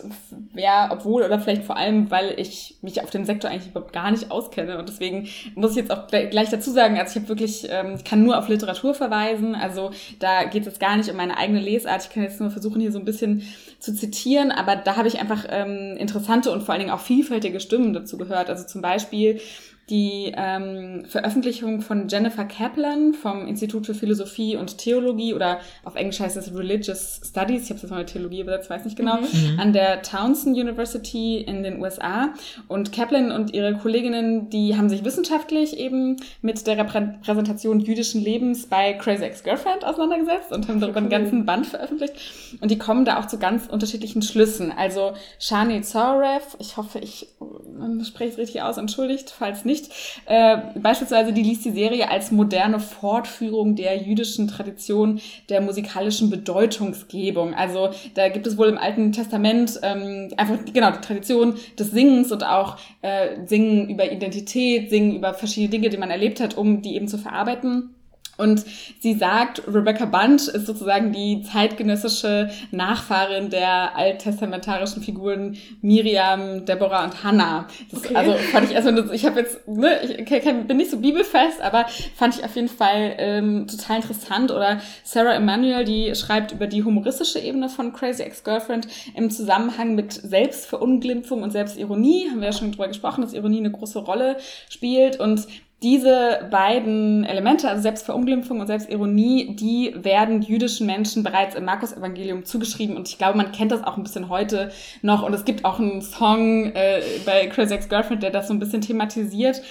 ja, 0.55 0.89
obwohl 0.91 1.23
oder 1.23 1.39
vielleicht 1.39 1.63
vor 1.63 1.75
allem, 1.75 2.09
weil 2.11 2.39
ich 2.39 2.77
mich 2.81 3.01
auf 3.03 3.09
dem 3.09 3.25
Sektor 3.25 3.51
eigentlich 3.51 3.71
überhaupt 3.71 3.91
gar 3.91 4.09
nicht 4.11 4.31
auskenne 4.31 4.77
und 4.77 4.87
deswegen 4.87 5.27
muss 5.55 5.71
ich 5.71 5.77
jetzt 5.77 5.91
auch 5.91 6.07
gleich 6.07 6.49
dazu 6.49 6.71
sagen, 6.71 6.97
also 6.97 7.11
ich 7.11 7.15
habe 7.17 7.29
wirklich, 7.29 7.67
ähm, 7.69 7.95
ich 7.97 8.05
kann 8.05 8.23
nur 8.23 8.37
auf 8.37 8.47
Literatur 8.47 8.93
verweisen, 8.93 9.55
also 9.55 9.91
da 10.19 10.45
geht 10.45 10.61
es 10.61 10.67
jetzt 10.67 10.79
gar 10.79 10.95
nicht 10.95 11.09
um 11.09 11.17
meine 11.17 11.37
eigene 11.37 11.59
Lesart, 11.59 12.03
ich 12.03 12.09
kann 12.09 12.23
jetzt 12.23 12.39
nur 12.39 12.51
versuchen, 12.51 12.79
hier 12.79 12.93
so 12.93 12.99
ein 12.99 13.05
bisschen 13.05 13.43
zu 13.79 13.93
zitieren, 13.93 14.51
aber 14.51 14.75
da 14.77 14.95
habe 14.95 15.07
ich 15.07 15.19
einfach 15.19 15.45
ähm, 15.49 15.97
interessante 15.97 16.51
und 16.51 16.63
vor 16.63 16.73
allen 16.73 16.81
Dingen 16.81 16.93
auch 16.93 17.01
vielfältige 17.01 17.59
Stimmen 17.59 17.93
dazu 17.93 18.17
gehört, 18.17 18.49
also 18.49 18.65
zum 18.65 18.81
Beispiel 18.81 19.41
die 19.89 20.33
ähm, 20.35 21.05
Veröffentlichung 21.07 21.81
von 21.81 22.07
Jennifer 22.07 22.45
Kaplan 22.45 23.13
vom 23.13 23.47
Institut 23.47 23.85
für 23.85 23.93
Philosophie 23.93 24.55
und 24.55 24.77
Theologie 24.77 25.33
oder 25.33 25.59
auf 25.83 25.95
Englisch 25.95 26.19
heißt 26.19 26.37
es 26.37 26.55
Religious 26.55 27.21
Studies, 27.23 27.63
ich 27.63 27.69
habe 27.69 27.75
es 27.75 27.81
jetzt 27.81 27.89
mal 27.89 27.99
mit 27.99 28.07
Theologie 28.07 28.41
übersetzt, 28.41 28.69
weiß 28.69 28.85
nicht 28.85 28.97
genau, 28.97 29.17
mhm. 29.17 29.53
mhm. 29.53 29.59
an 29.59 29.73
der 29.73 30.01
Townsend 30.01 30.57
University 30.57 31.37
in 31.37 31.63
den 31.63 31.81
USA. 31.81 32.29
Und 32.67 32.91
Kaplan 32.91 33.31
und 33.31 33.53
ihre 33.53 33.75
Kolleginnen, 33.75 34.49
die 34.49 34.77
haben 34.77 34.89
sich 34.89 35.03
wissenschaftlich 35.03 35.77
eben 35.77 36.17
mit 36.41 36.65
der 36.67 36.77
Repräsentation 36.77 37.79
jüdischen 37.79 38.21
Lebens 38.21 38.67
bei 38.67 38.93
Crazy 38.93 39.23
Ex-Girlfriend 39.23 39.85
auseinandergesetzt 39.85 40.51
und 40.51 40.67
haben 40.67 40.79
darüber 40.79 40.97
einen 40.97 41.09
ganzen 41.09 41.45
Band 41.45 41.65
veröffentlicht. 41.65 42.13
Und 42.61 42.71
die 42.71 42.77
kommen 42.77 43.05
da 43.05 43.19
auch 43.19 43.25
zu 43.25 43.39
ganz 43.39 43.67
unterschiedlichen 43.67 44.21
Schlüssen. 44.21 44.71
Also 44.71 45.13
Shani 45.39 45.81
Zorev, 45.81 46.55
ich 46.59 46.77
hoffe, 46.77 46.99
ich 46.99 47.27
äh, 47.41 48.03
spreche 48.03 48.31
es 48.31 48.37
richtig 48.37 48.61
aus, 48.61 48.77
entschuldigt, 48.77 49.33
falls 49.35 49.65
nicht, 49.65 49.78
nicht. 49.79 49.91
Äh, 50.25 50.57
beispielsweise, 50.79 51.33
die 51.33 51.43
liest 51.43 51.65
die 51.65 51.71
Serie 51.71 52.09
als 52.09 52.31
moderne 52.31 52.79
Fortführung 52.79 53.75
der 53.75 53.97
jüdischen 53.97 54.47
Tradition 54.47 55.19
der 55.49 55.61
musikalischen 55.61 56.29
Bedeutungsgebung. 56.29 57.53
Also 57.53 57.89
da 58.13 58.29
gibt 58.29 58.47
es 58.47 58.57
wohl 58.57 58.67
im 58.67 58.77
Alten 58.77 59.11
Testament 59.11 59.79
ähm, 59.83 60.29
einfach 60.37 60.57
genau 60.73 60.91
die 60.91 61.01
Tradition 61.01 61.55
des 61.77 61.91
Singens 61.91 62.31
und 62.31 62.43
auch 62.45 62.77
äh, 63.01 63.45
Singen 63.45 63.89
über 63.89 64.11
Identität, 64.11 64.89
Singen 64.89 65.15
über 65.15 65.33
verschiedene 65.33 65.69
Dinge, 65.69 65.89
die 65.89 65.97
man 65.97 66.11
erlebt 66.11 66.39
hat, 66.39 66.57
um 66.57 66.81
die 66.81 66.95
eben 66.95 67.07
zu 67.07 67.17
verarbeiten. 67.17 67.95
Und 68.39 68.63
sie 68.99 69.13
sagt, 69.13 69.61
Rebecca 69.67 70.05
Bunch 70.05 70.47
ist 70.47 70.65
sozusagen 70.65 71.11
die 71.11 71.43
zeitgenössische 71.43 72.49
Nachfahrin 72.71 73.49
der 73.49 73.95
alttestamentarischen 73.95 75.03
Figuren 75.03 75.57
Miriam, 75.81 76.65
Deborah 76.65 77.03
und 77.03 77.23
Hannah. 77.23 77.67
Das, 77.91 77.99
okay. 77.99 78.15
Also 78.15 78.33
fand 78.51 78.69
ich 78.69 78.75
erstmal, 78.75 79.13
ich 79.13 79.25
habe 79.25 79.41
jetzt, 79.41 79.67
ne, 79.67 79.99
ich 80.03 80.67
bin 80.67 80.77
nicht 80.77 80.91
so 80.91 80.97
bibelfest, 80.97 81.61
aber 81.61 81.85
fand 82.15 82.37
ich 82.37 82.43
auf 82.43 82.55
jeden 82.55 82.69
Fall 82.69 83.15
ähm, 83.17 83.67
total 83.67 83.97
interessant. 83.97 84.51
Oder 84.51 84.79
Sarah 85.03 85.33
Emanuel, 85.33 85.83
die 85.85 86.15
schreibt 86.15 86.51
über 86.51 86.67
die 86.67 86.83
humoristische 86.83 87.39
Ebene 87.39 87.69
von 87.69 87.93
Crazy 87.93 88.23
Ex-Girlfriend 88.23 88.87
im 89.15 89.29
Zusammenhang 89.29 89.95
mit 89.95 90.13
Selbstverunglimpfung 90.13 91.43
und 91.43 91.51
Selbstironie. 91.51 92.29
Haben 92.29 92.41
wir 92.41 92.47
ja 92.47 92.53
schon 92.53 92.71
drüber 92.71 92.87
gesprochen, 92.87 93.21
dass 93.21 93.33
Ironie 93.33 93.59
eine 93.59 93.71
große 93.71 93.99
Rolle 93.99 94.37
spielt. 94.69 95.19
Und 95.19 95.47
diese 95.81 96.47
beiden 96.51 97.23
Elemente, 97.23 97.69
also 97.69 97.81
Selbstverunglimpfung 97.81 98.59
und 98.59 98.67
Selbstironie, 98.67 99.55
die 99.55 99.95
werden 99.95 100.41
jüdischen 100.41 100.85
Menschen 100.85 101.23
bereits 101.23 101.55
im 101.55 101.63
Markus-Evangelium 101.63 102.43
zugeschrieben. 102.43 102.97
Und 102.97 103.07
ich 103.07 103.17
glaube, 103.17 103.37
man 103.37 103.53
kennt 103.53 103.71
das 103.71 103.83
auch 103.83 103.95
ein 103.95 104.03
bisschen 104.03 104.27
heute 104.27 104.71
noch. 105.01 105.23
Und 105.23 105.33
es 105.33 105.45
gibt 105.45 105.63
auch 105.63 105.79
einen 105.79 106.01
Song 106.01 106.71
äh, 106.73 107.01
bei 107.25 107.47
Crazy 107.47 107.73
Ex-Girlfriend, 107.73 108.23
der 108.23 108.31
das 108.31 108.49
so 108.49 108.53
ein 108.53 108.59
bisschen 108.59 108.81
thematisiert 108.81 109.61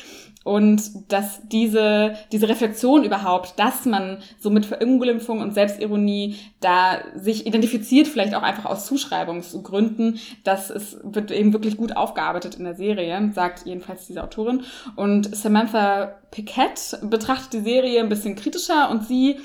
und 0.44 1.12
dass 1.12 1.40
diese, 1.48 2.16
diese 2.32 2.48
Reflexion 2.48 3.04
überhaupt, 3.04 3.58
dass 3.58 3.84
man 3.84 4.18
so 4.38 4.50
mit 4.50 4.64
Verunglimpfung 4.64 5.40
und 5.40 5.52
Selbstironie 5.52 6.36
da 6.60 7.00
sich 7.14 7.46
identifiziert, 7.46 8.08
vielleicht 8.08 8.34
auch 8.34 8.42
einfach 8.42 8.64
aus 8.64 8.86
Zuschreibungsgründen, 8.86 10.18
das 10.44 10.70
ist, 10.70 10.98
wird 11.02 11.30
eben 11.30 11.52
wirklich 11.52 11.76
gut 11.76 11.96
aufgearbeitet 11.96 12.54
in 12.54 12.64
der 12.64 12.74
Serie, 12.74 13.30
sagt 13.34 13.66
jedenfalls 13.66 14.06
diese 14.06 14.22
Autorin. 14.22 14.62
Und 14.96 15.34
Samantha 15.36 16.14
Piquette 16.30 16.98
betrachtet 17.02 17.52
die 17.52 17.70
Serie 17.70 18.00
ein 18.00 18.08
bisschen 18.08 18.36
kritischer 18.36 18.90
und 18.90 19.06
sie 19.06 19.36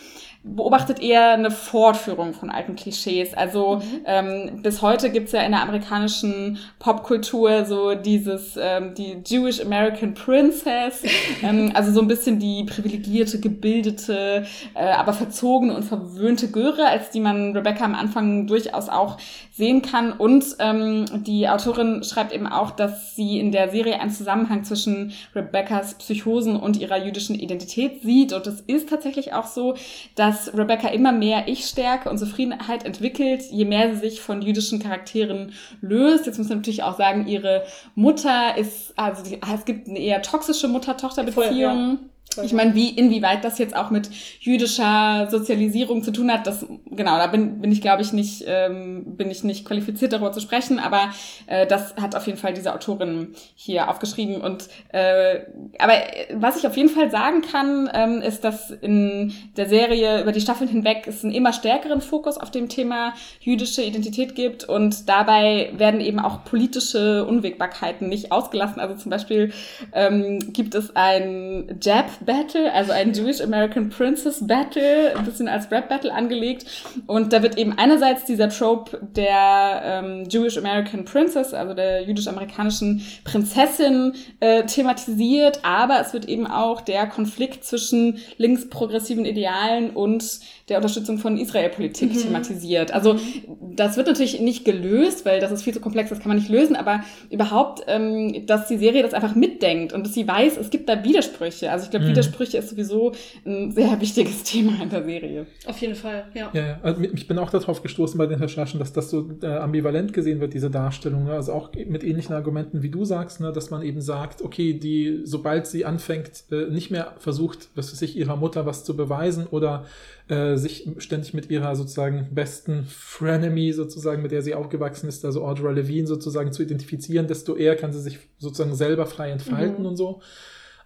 beobachtet 0.44 1.02
eher 1.02 1.32
eine 1.32 1.52
Fortführung 1.52 2.34
von 2.34 2.50
alten 2.50 2.76
Klischees. 2.76 3.34
Also 3.34 3.78
mhm. 3.78 4.02
ähm, 4.06 4.62
bis 4.62 4.82
heute 4.82 5.10
gibt's 5.10 5.32
ja 5.32 5.42
in 5.42 5.52
der 5.52 5.62
amerikanischen 5.62 6.60
Popkultur 6.80 7.64
so 7.64 7.96
dieses, 7.96 8.58
ähm, 8.62 8.94
die 8.94 9.18
Jewish 9.26 9.62
American 9.62 10.14
Princess, 10.14 11.04
ähm, 11.44 11.72
also 11.74 11.94
so 11.94 12.02
ein 12.02 12.08
bisschen 12.08 12.40
die 12.40 12.66
privilegierte, 12.66 13.40
gebildete, 13.40 14.46
äh, 14.74 14.92
aber 14.92 15.14
verzogene 15.14 15.76
und 15.76 15.84
verwöhnte 15.84 16.52
Göre, 16.52 16.88
als 16.88 17.10
die 17.10 17.22
man 17.22 17.56
Rebecca 17.56 17.86
am 17.86 17.96
Anfang 17.96 18.46
durchaus 18.46 18.90
auch 18.90 19.18
sehen 19.56 19.84
kann. 19.84 20.12
Und 20.12 20.44
ähm, 20.60 21.06
die 21.24 21.48
Autorin 21.48 22.04
schreibt 22.04 22.34
eben 22.34 22.48
auch, 22.48 22.72
dass 22.72 23.16
sie 23.16 23.40
in 23.40 23.52
der 23.52 23.70
Serie 23.70 24.00
einen 24.00 24.10
Zusammenhang 24.10 24.64
zwischen 24.64 25.14
Rebeccas 25.36 25.94
Psychosen 25.96 26.56
und 26.56 26.78
ihrer 26.78 27.04
jüdischen 27.04 27.36
Identität 27.36 28.02
sieht. 28.02 28.34
Und 28.34 28.48
es 28.48 28.62
ist 28.62 28.90
tatsächlich 28.90 29.34
auch 29.34 29.46
so, 29.46 29.76
dass 30.16 30.58
Rebecca 30.58 30.88
immer 30.88 31.12
mehr 31.12 31.48
Ich-Stärke 31.48 32.10
und 32.10 32.18
Zufriedenheit 32.18 32.84
entwickelt, 32.84 33.44
je 33.52 33.66
mehr 33.66 33.94
sie 33.94 34.00
sich 34.00 34.22
von 34.22 34.42
jüdischen 34.42 34.80
Charakteren 34.80 35.54
löst. 35.82 36.26
Jetzt 36.26 36.40
muss 36.40 36.50
man 36.50 36.58
natürlich 36.58 36.84
auch 36.84 36.98
sagen, 36.98 37.28
ihre 37.28 37.64
Mutter 37.94 38.58
ist, 38.58 38.98
also 38.98 39.24
es 39.54 39.66
gibt 39.66 39.88
eine 39.88 40.00
eher 40.00 40.24
toxische 40.24 40.68
Mutter-Tochter-Beziehung. 40.68 42.00
Ich 42.42 42.54
meine, 42.54 42.74
wie, 42.74 42.90
inwieweit 42.90 43.44
das 43.44 43.58
jetzt 43.60 43.76
auch 43.76 43.92
mit 43.92 44.10
jüdischer 44.40 45.28
Sozialisierung 45.30 46.04
zu 46.04 46.12
tun 46.12 46.32
hat, 46.32 46.48
das, 46.48 46.66
genau, 46.90 47.18
da 47.18 47.28
bin, 47.28 47.62
bin 47.62 47.72
ich, 47.72 47.82
glaube 47.82 48.02
ich, 48.02 48.14
nicht, 48.14 48.44
ähm, 48.48 49.16
bin 49.18 49.30
ich 49.30 49.44
nicht 49.44 49.66
qualifiziert 49.66 50.14
darüber 50.14 50.32
zu 50.32 50.40
sprechen, 50.40 50.80
aber 50.80 51.10
äh, 51.48 51.68
das 51.68 51.96
hat 51.96 52.16
auf 52.16 52.26
jeden 52.26 52.40
Fall 52.40 52.54
diese 52.54 52.74
Autorin 52.74 53.36
hier 53.56 53.90
aufgeschrieben. 53.90 54.42
Und 54.42 54.70
äh, 54.90 55.42
aber 55.80 55.94
was 56.34 56.58
ich 56.58 56.66
auf 56.66 56.76
jeden 56.78 56.90
Fall 56.90 57.12
sagen 57.12 57.42
kann, 57.42 57.90
ähm, 57.94 58.22
ist, 58.22 58.44
dass 58.44 58.72
in 58.72 59.34
der 59.58 59.68
Serie 59.68 60.22
über 60.22 60.32
die 60.32 60.42
Staffeln 60.42 60.70
hinweg 60.70 61.06
es 61.08 61.24
einen 61.24 61.34
immer 61.34 61.54
stärkeren 61.54 62.02
Fokus 62.02 62.38
auf 62.38 62.52
dem 62.52 62.70
Thema 62.70 63.14
jüdische 63.42 63.84
Identität 63.84 64.36
gibt 64.36 64.64
und 64.64 65.08
dabei 65.10 65.72
werden 65.78 66.02
eben 66.02 66.20
auch 66.20 66.44
politische 66.44 67.26
Unwägbarkeiten 67.26 68.10
nicht 68.10 68.32
ausgelassen. 68.32 68.80
Also 68.80 68.96
zum 68.96 69.10
Beispiel 69.10 69.52
ähm, 69.94 70.40
gibt 70.54 70.76
es 70.76 70.96
ein 70.96 71.80
Jab 71.82 72.06
Battle, 72.26 72.72
also 72.72 72.92
ein 72.92 73.14
Jewish 73.14 73.42
American 73.42 73.90
Princess 73.90 74.46
Battle, 74.46 75.16
ein 75.16 75.26
bisschen 75.26 75.48
als 75.48 75.72
Rap 75.72 75.90
Battle 75.90 76.14
angelegt. 76.14 76.66
Und 77.08 77.34
da 77.34 77.44
wird 77.44 77.58
eben 77.58 77.78
einerseits 77.78 78.26
dieser 78.26 78.50
Trope 78.50 79.00
der 79.16 79.82
ähm, 79.84 80.28
Jewish 80.30 80.58
American 80.58 81.06
Princess, 81.06 81.54
also 81.54 81.74
der 81.74 82.04
jüdisch-amerikanischen 82.04 83.02
Prinzessin, 83.24 84.14
äh, 84.40 84.64
thematisiert, 84.64 85.60
aber 85.64 86.00
es 86.00 86.14
wird 86.14 86.26
eben 86.26 86.48
auch 86.48 86.82
der 86.82 87.08
Konflikt 87.08 87.64
zwischen 87.64 88.20
linksprogressiven 88.38 89.26
Idealen 89.26 89.92
und 89.92 90.40
der 90.70 90.78
Unterstützung 90.78 91.18
von 91.18 91.38
Israel-Politik 91.38 92.14
mhm. 92.14 92.20
thematisiert. 92.20 92.94
Also 92.94 93.18
das 93.60 93.98
wird 93.98 94.08
natürlich 94.08 94.40
nicht 94.40 94.64
gelöst, 94.64 95.26
weil 95.26 95.40
das 95.40 95.52
ist 95.52 95.64
viel 95.64 95.74
zu 95.74 95.82
komplex, 95.82 96.10
das 96.10 96.20
kann 96.20 96.30
man 96.30 96.38
nicht 96.38 96.50
lösen, 96.50 96.76
aber 96.76 97.04
überhaupt, 97.30 97.84
ähm, 97.88 98.46
dass 98.46 98.68
die 98.68 98.78
Serie 98.78 99.04
das 99.04 99.14
einfach 99.14 99.36
mitdenkt 99.36 99.92
und 99.92 100.06
dass 100.06 100.14
sie 100.14 100.28
weiß, 100.28 100.58
es 100.58 100.70
gibt 100.70 100.88
da 100.88 101.04
Widersprüche. 101.04 101.72
Also 101.72 101.86
ich 101.86 101.92
glaube, 101.92 102.06
mhm. 102.06 102.13
Widersprüche 102.14 102.58
ist 102.58 102.70
sowieso 102.70 103.12
ein 103.46 103.72
sehr 103.72 104.00
wichtiges 104.00 104.44
Thema 104.44 104.82
in 104.82 104.90
der 104.90 105.04
Serie. 105.04 105.46
Auf 105.66 105.78
jeden 105.80 105.96
Fall, 105.96 106.26
ja. 106.34 106.52
Ja, 106.54 106.80
also 106.82 107.02
ich 107.02 107.28
bin 107.28 107.38
auch 107.38 107.50
darauf 107.50 107.82
gestoßen 107.82 108.18
bei 108.18 108.26
den 108.26 108.40
Recherchen, 108.40 108.80
dass 108.80 108.94
das 108.94 109.10
so 109.10 109.30
äh, 109.42 109.48
ambivalent 109.48 110.14
gesehen 110.14 110.40
wird, 110.40 110.54
diese 110.54 110.70
Darstellung. 110.70 111.26
Ne? 111.26 111.34
Also 111.34 111.54
auch 111.54 111.72
mit 111.74 112.04
ähnlichen 112.04 112.34
Argumenten, 112.34 112.84
wie 112.84 112.90
du 112.90 113.06
sagst, 113.06 113.40
ne? 113.40 113.52
dass 113.52 113.70
man 113.70 113.82
eben 113.82 114.02
sagt, 114.02 114.42
okay, 114.42 114.74
die, 114.74 115.22
sobald 115.24 115.68
sie 115.68 115.86
anfängt, 115.86 116.44
äh, 116.52 116.70
nicht 116.70 116.92
mehr 116.92 117.16
versucht, 117.18 117.70
was 117.76 117.92
sich 117.92 118.18
ihrer 118.18 118.36
Mutter 118.36 118.66
was 118.66 118.84
zu 118.84 118.96
beweisen 118.96 119.48
oder 119.48 119.86
äh, 120.30 120.56
sich 120.56 120.88
ständig 121.00 121.34
mit 121.34 121.50
ihrer 121.50 121.76
sozusagen 121.76 122.30
besten 122.32 122.86
Frenemy 122.86 123.74
sozusagen, 123.74 124.22
mit 124.22 124.32
der 124.32 124.42
sie 124.42 124.56
aufgewachsen 124.56 125.10
ist, 125.10 125.26
also 125.26 125.44
Audra 125.44 125.72
Levine 125.72 126.08
sozusagen 126.08 126.54
zu 126.54 126.64
identifizieren, 126.64 127.28
desto 127.28 127.56
eher 127.56 127.76
kann 127.76 127.92
sie 127.92 128.00
sich 128.00 128.20
sozusagen 128.38 128.76
selber 128.76 129.06
frei 129.06 129.32
entfalten 129.32 129.82
mhm. 129.82 129.90
und 129.90 129.98
so. 129.98 130.22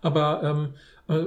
Aber 0.02 0.42
ähm, 0.44 0.74
äh, 1.10 1.26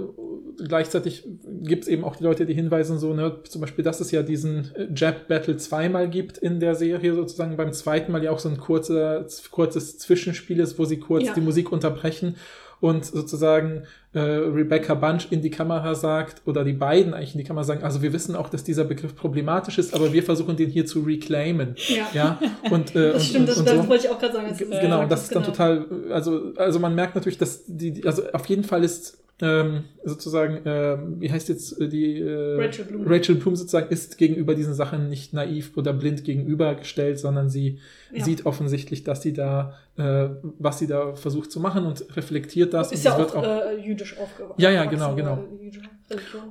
gleichzeitig 0.66 1.26
gibt 1.62 1.84
es 1.84 1.88
eben 1.88 2.04
auch 2.04 2.16
die 2.16 2.24
Leute, 2.24 2.46
die 2.46 2.54
hinweisen, 2.54 2.98
so, 2.98 3.14
ne, 3.14 3.42
zum 3.44 3.60
Beispiel, 3.60 3.84
dass 3.84 4.00
es 4.00 4.10
ja 4.10 4.22
diesen 4.22 4.74
äh, 4.74 4.88
Jab-Battle 4.94 5.56
zweimal 5.56 6.08
gibt 6.10 6.38
in 6.38 6.60
der 6.60 6.74
Serie, 6.74 7.14
sozusagen 7.14 7.56
beim 7.56 7.72
zweiten 7.72 8.12
Mal 8.12 8.22
ja 8.22 8.30
auch 8.30 8.38
so 8.38 8.48
ein 8.48 8.58
kurzer, 8.58 9.26
kurzes 9.50 9.98
Zwischenspiel 9.98 10.60
ist, 10.60 10.78
wo 10.78 10.84
sie 10.84 10.98
kurz 10.98 11.24
ja. 11.24 11.34
die 11.34 11.40
Musik 11.40 11.72
unterbrechen 11.72 12.36
und 12.80 13.04
sozusagen 13.04 13.82
äh, 14.12 14.20
Rebecca 14.20 14.94
Bunch 14.94 15.28
in 15.30 15.42
die 15.42 15.50
Kamera 15.50 15.94
sagt, 15.94 16.42
oder 16.46 16.64
die 16.64 16.72
beiden 16.72 17.14
eigentlich 17.14 17.34
in 17.34 17.38
die 17.38 17.44
Kamera 17.44 17.64
sagen, 17.64 17.84
also 17.84 18.02
wir 18.02 18.12
wissen 18.12 18.34
auch, 18.34 18.48
dass 18.48 18.64
dieser 18.64 18.84
Begriff 18.84 19.14
problematisch 19.14 19.78
ist, 19.78 19.94
aber 19.94 20.12
wir 20.12 20.22
versuchen 20.22 20.56
den 20.56 20.70
hier 20.70 20.86
zu 20.86 21.00
reclaimen. 21.00 21.74
Ja. 21.88 22.08
ja? 22.12 22.40
Und, 22.70 22.96
äh, 22.96 23.12
das 23.12 23.26
stimmt, 23.26 23.42
und, 23.42 23.48
das, 23.48 23.58
und 23.58 23.68
das 23.68 23.76
so. 23.76 23.88
wollte 23.88 24.06
ich 24.06 24.10
auch 24.10 24.18
gerade 24.18 24.34
sagen. 24.34 24.56
Genau, 24.80 25.06
das 25.06 25.24
ist 25.24 25.34
dann 25.34 25.42
genau. 25.42 25.54
total, 25.54 25.86
also, 26.10 26.52
also 26.56 26.78
man 26.78 26.94
merkt 26.94 27.14
natürlich, 27.14 27.38
dass 27.38 27.64
die, 27.66 28.04
also 28.04 28.22
auf 28.32 28.46
jeden 28.46 28.64
Fall 28.64 28.82
ist 28.82 29.20
ähm, 29.42 29.84
sozusagen, 30.04 30.66
äh, 30.66 30.98
wie 31.18 31.30
heißt 31.30 31.48
jetzt 31.48 31.80
äh, 31.80 31.88
die 31.88 32.20
äh, 32.20 32.62
Rachel, 32.62 32.84
Bloom. 32.84 33.06
Rachel 33.06 33.34
Bloom 33.36 33.56
sozusagen, 33.56 33.90
ist 33.90 34.18
gegenüber 34.18 34.54
diesen 34.54 34.74
Sachen 34.74 35.08
nicht 35.08 35.32
naiv 35.32 35.76
oder 35.76 35.92
blind 35.92 36.24
gegenübergestellt, 36.24 37.18
sondern 37.18 37.48
sie 37.48 37.78
ja. 38.12 38.24
sieht 38.24 38.44
offensichtlich, 38.44 39.04
dass 39.04 39.22
sie 39.22 39.32
da, 39.32 39.74
äh, 39.89 39.89
was 39.96 40.78
sie 40.78 40.86
da 40.86 41.14
versucht 41.14 41.52
zu 41.52 41.60
machen 41.60 41.84
und 41.84 42.16
reflektiert 42.16 42.72
das. 42.72 42.90
Ist 42.90 43.00
und 43.00 43.04
ja 43.04 43.18
auch, 43.18 43.34
auch 43.34 43.42
äh, 43.42 43.76
jüdisch 43.84 44.16
aufgewachsen. 44.18 44.60
Ja, 44.60 44.70
ja, 44.70 44.86
genau, 44.86 45.14
genau. 45.14 45.44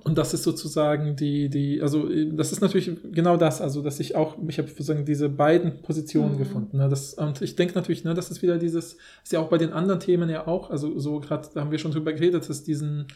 Und 0.04 0.18
das 0.18 0.34
ist 0.34 0.44
sozusagen 0.44 1.16
die, 1.16 1.50
die, 1.50 1.82
also 1.82 2.08
das 2.32 2.52
ist 2.52 2.62
natürlich 2.62 2.92
genau 3.12 3.38
das, 3.38 3.60
also 3.60 3.82
dass 3.82 4.00
ich 4.00 4.16
auch, 4.16 4.38
ich 4.48 4.58
habe 4.58 4.68
sozusagen 4.70 5.04
diese 5.04 5.30
beiden 5.30 5.82
Positionen 5.82 6.36
mhm. 6.36 6.38
gefunden. 6.38 6.78
Ne? 6.78 6.90
Das, 6.90 7.16
und 7.16 7.42
ich 7.42 7.56
denke 7.56 7.76
natürlich, 7.76 8.04
ne, 8.04 8.14
das 8.14 8.30
ist 8.30 8.42
wieder 8.42 8.58
dieses, 8.58 8.98
ist 9.24 9.34
ja 9.34 9.40
auch 9.40 9.50
bei 9.50 9.58
den 9.58 9.74
anderen 9.74 10.00
Themen 10.00 10.30
ja 10.30 10.48
auch, 10.48 10.70
also 10.70 10.98
so 11.00 11.20
gerade, 11.20 11.50
da 11.54 11.62
haben 11.62 11.72
wir 11.72 11.80
schon 11.80 11.92
drüber 11.92 12.14
geredet, 12.14 12.48
dass 12.48 12.64
diesen, 12.64 13.08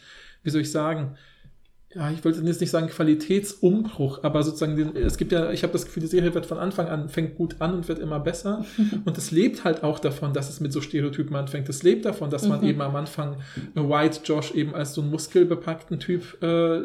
wie 0.42 0.50
soll 0.50 0.62
ich 0.62 0.70
sagen, 0.70 1.16
ja, 1.94 2.10
ich 2.10 2.24
wollte 2.24 2.40
jetzt 2.40 2.60
nicht 2.60 2.70
sagen 2.70 2.88
Qualitätsumbruch, 2.88 4.24
aber 4.24 4.42
sozusagen, 4.42 4.96
es 4.96 5.16
gibt 5.16 5.32
ja, 5.32 5.50
ich 5.50 5.62
habe 5.62 5.72
das 5.72 5.84
Gefühl, 5.84 6.02
die 6.02 6.08
Serie 6.08 6.34
wird 6.34 6.46
von 6.46 6.58
Anfang 6.58 6.88
an, 6.88 7.08
fängt 7.08 7.36
gut 7.36 7.56
an 7.60 7.74
und 7.74 7.88
wird 7.88 8.00
immer 8.00 8.18
besser. 8.18 8.64
und 9.04 9.16
es 9.16 9.30
lebt 9.30 9.64
halt 9.64 9.84
auch 9.84 9.98
davon, 9.98 10.32
dass 10.32 10.48
es 10.50 10.60
mit 10.60 10.72
so 10.72 10.80
Stereotypen 10.80 11.36
anfängt. 11.36 11.68
Es 11.68 11.82
lebt 11.82 12.04
davon, 12.04 12.30
dass 12.30 12.48
man 12.48 12.60
mhm. 12.60 12.68
eben 12.68 12.80
am 12.80 12.96
Anfang 12.96 13.36
White 13.74 14.20
Josh 14.24 14.52
eben 14.54 14.74
als 14.74 14.94
so 14.94 15.02
einen 15.02 15.10
muskelbepackten 15.10 16.00
Typ, 16.00 16.42
äh, 16.42 16.82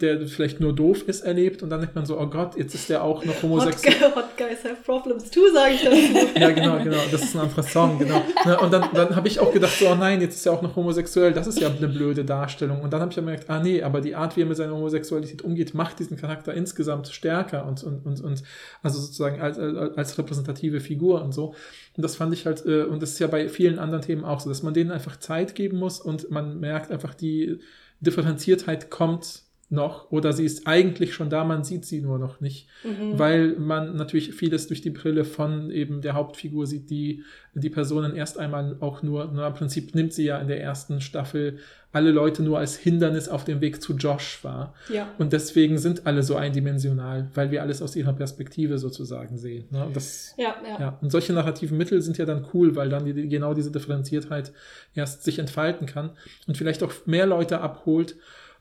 der 0.00 0.26
vielleicht 0.26 0.60
nur 0.60 0.74
doof 0.74 1.04
ist, 1.06 1.20
erlebt 1.20 1.62
und 1.62 1.70
dann 1.70 1.80
denkt 1.80 1.94
man 1.94 2.04
so, 2.04 2.18
oh 2.18 2.26
Gott, 2.26 2.56
jetzt 2.56 2.74
ist 2.74 2.88
der 2.90 3.04
auch 3.04 3.24
noch 3.24 3.40
homosexuell. 3.42 3.94
Hot, 4.00 4.16
hot 4.16 4.36
guys 4.36 4.64
have 4.64 4.82
problems 4.84 5.30
too, 5.30 5.42
sage 5.52 5.74
ich 5.74 5.82
dazu. 5.82 6.28
ja, 6.40 6.50
genau, 6.50 6.78
genau, 6.82 6.98
das 7.10 7.22
ist 7.22 7.36
ein 7.36 7.42
anderer 7.42 7.62
Song, 7.62 7.98
genau. 7.98 8.22
Und 8.60 8.72
dann, 8.72 8.88
dann 8.94 9.14
habe 9.14 9.28
ich 9.28 9.38
auch 9.38 9.52
gedacht, 9.52 9.78
so, 9.78 9.88
oh 9.88 9.94
nein, 9.94 10.20
jetzt 10.20 10.34
ist 10.34 10.46
er 10.46 10.52
auch 10.52 10.62
noch 10.62 10.74
homosexuell, 10.74 11.32
das 11.32 11.46
ist 11.46 11.60
ja 11.60 11.68
eine 11.68 11.88
blöde 11.88 12.24
Darstellung. 12.24 12.80
Und 12.80 12.92
dann 12.92 13.00
habe 13.00 13.10
ich 13.10 13.16
ja 13.16 13.22
gemerkt, 13.22 13.48
ah 13.48 13.60
nee, 13.60 13.82
aber 13.82 14.00
die 14.00 14.16
Art, 14.24 14.36
wie 14.36 14.42
er 14.42 14.46
mit 14.46 14.56
seiner 14.56 14.74
Homosexualität 14.74 15.42
umgeht, 15.42 15.74
macht 15.74 16.00
diesen 16.00 16.16
Charakter 16.16 16.52
insgesamt 16.52 17.08
stärker 17.08 17.66
und, 17.66 17.84
und, 17.84 18.04
und, 18.04 18.20
und 18.20 18.42
also 18.82 19.00
sozusagen 19.00 19.40
als, 19.40 19.58
als 19.58 20.18
repräsentative 20.18 20.80
Figur 20.80 21.22
und 21.22 21.32
so. 21.32 21.54
Und 21.96 22.02
das 22.02 22.16
fand 22.16 22.34
ich 22.34 22.46
halt, 22.46 22.66
äh, 22.66 22.84
und 22.84 23.02
das 23.02 23.10
ist 23.10 23.18
ja 23.20 23.28
bei 23.28 23.48
vielen 23.48 23.78
anderen 23.78 24.02
Themen 24.02 24.24
auch 24.24 24.40
so, 24.40 24.48
dass 24.48 24.62
man 24.62 24.74
denen 24.74 24.90
einfach 24.90 25.18
Zeit 25.18 25.54
geben 25.54 25.78
muss 25.78 26.00
und 26.00 26.30
man 26.30 26.58
merkt 26.58 26.90
einfach, 26.90 27.14
die 27.14 27.60
Differenziertheit 28.00 28.90
kommt 28.90 29.43
noch 29.74 30.10
oder 30.10 30.32
sie 30.32 30.44
ist 30.44 30.66
eigentlich 30.66 31.12
schon 31.14 31.28
da, 31.28 31.44
man 31.44 31.64
sieht 31.64 31.84
sie 31.84 32.00
nur 32.00 32.18
noch 32.18 32.40
nicht, 32.40 32.68
Mhm. 32.84 33.18
weil 33.18 33.56
man 33.58 33.96
natürlich 33.96 34.32
vieles 34.34 34.66
durch 34.68 34.80
die 34.80 34.90
Brille 34.90 35.24
von 35.24 35.70
eben 35.70 36.00
der 36.00 36.14
Hauptfigur 36.14 36.66
sieht, 36.66 36.88
die 36.90 37.22
die 37.56 37.70
Personen 37.70 38.16
erst 38.16 38.38
einmal 38.38 38.76
auch 38.80 39.02
nur, 39.02 39.30
na, 39.32 39.46
im 39.46 39.54
Prinzip 39.54 39.94
nimmt 39.94 40.12
sie 40.12 40.24
ja 40.24 40.38
in 40.38 40.48
der 40.48 40.60
ersten 40.60 41.00
Staffel 41.00 41.58
alle 41.92 42.10
Leute 42.10 42.42
nur 42.42 42.58
als 42.58 42.76
Hindernis 42.76 43.28
auf 43.28 43.44
dem 43.44 43.60
Weg 43.60 43.80
zu 43.80 43.92
Josh 43.94 44.42
wahr. 44.42 44.74
Ja. 44.92 45.06
Und 45.18 45.32
deswegen 45.32 45.78
sind 45.78 46.06
alle 46.08 46.24
so 46.24 46.34
eindimensional, 46.34 47.30
weil 47.34 47.52
wir 47.52 47.62
alles 47.62 47.80
aus 47.82 47.94
ihrer 47.94 48.12
Perspektive 48.12 48.78
sozusagen 48.78 49.38
sehen. 49.38 49.66
Ne? 49.70 49.84
Und 49.86 49.94
das, 49.94 50.34
Ja, 50.36 50.56
ja. 50.68 50.80
ja, 50.80 50.98
und 51.00 51.10
solche 51.12 51.32
narrativen 51.32 51.78
Mittel 51.78 52.02
sind 52.02 52.18
ja 52.18 52.24
dann 52.24 52.44
cool, 52.52 52.74
weil 52.74 52.88
dann 52.88 53.04
die, 53.04 53.28
genau 53.28 53.54
diese 53.54 53.70
Differenziertheit 53.70 54.52
erst 54.96 55.22
sich 55.22 55.38
entfalten 55.38 55.86
kann 55.86 56.10
und 56.48 56.56
vielleicht 56.56 56.82
auch 56.82 56.92
mehr 57.06 57.26
Leute 57.26 57.60
abholt, 57.60 58.16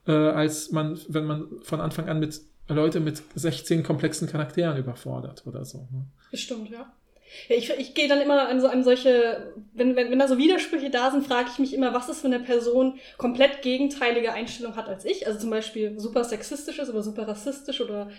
äh, 0.08 0.12
als 0.12 0.72
man, 0.72 0.99
wenn 1.08 1.26
man 1.26 1.47
von 1.62 1.82
Anfang 1.82 2.10
an 2.10 2.20
mit 2.20 2.41
Leute 2.68 2.99
mit 2.99 3.22
16 3.36 3.84
komplexen 3.84 4.28
Charakteren 4.28 4.78
überfordert 4.78 5.43
oder 5.45 5.66
so. 5.66 5.88
Ne? 5.91 6.06
Bestimmt, 6.32 6.70
ja. 6.70 6.91
Ja, 7.49 7.56
ich, 7.56 7.70
ich 7.72 7.93
gehe 7.95 8.08
dann 8.08 8.22
immer 8.22 8.47
an 8.47 8.62
so 8.62 8.68
an 8.68 8.84
solche, 8.84 9.54
wenn, 9.74 9.95
wenn, 9.95 10.12
wenn 10.12 10.20
da 10.20 10.28
so 10.28 10.38
Widersprüche 10.38 10.89
da 10.89 11.12
sind, 11.12 11.26
frage 11.26 11.49
ich 11.51 11.60
mich 11.60 11.74
immer, 11.74 11.93
was 11.93 12.08
ist, 12.08 12.24
wenn 12.24 12.34
eine 12.34 12.43
Person 12.43 12.99
komplett 13.18 13.62
gegenteilige 13.64 14.34
Einstellung 14.34 14.76
hat 14.76 14.88
als 14.88 15.04
ich? 15.04 15.26
Also 15.26 15.39
zum 15.39 15.49
Beispiel 15.49 15.99
super 15.99 16.24
sexistisch 16.24 16.80
ist 16.80 16.89
oder 16.89 17.01
super 17.01 17.28
rassistisch 17.28 17.82
oder, 17.82 18.12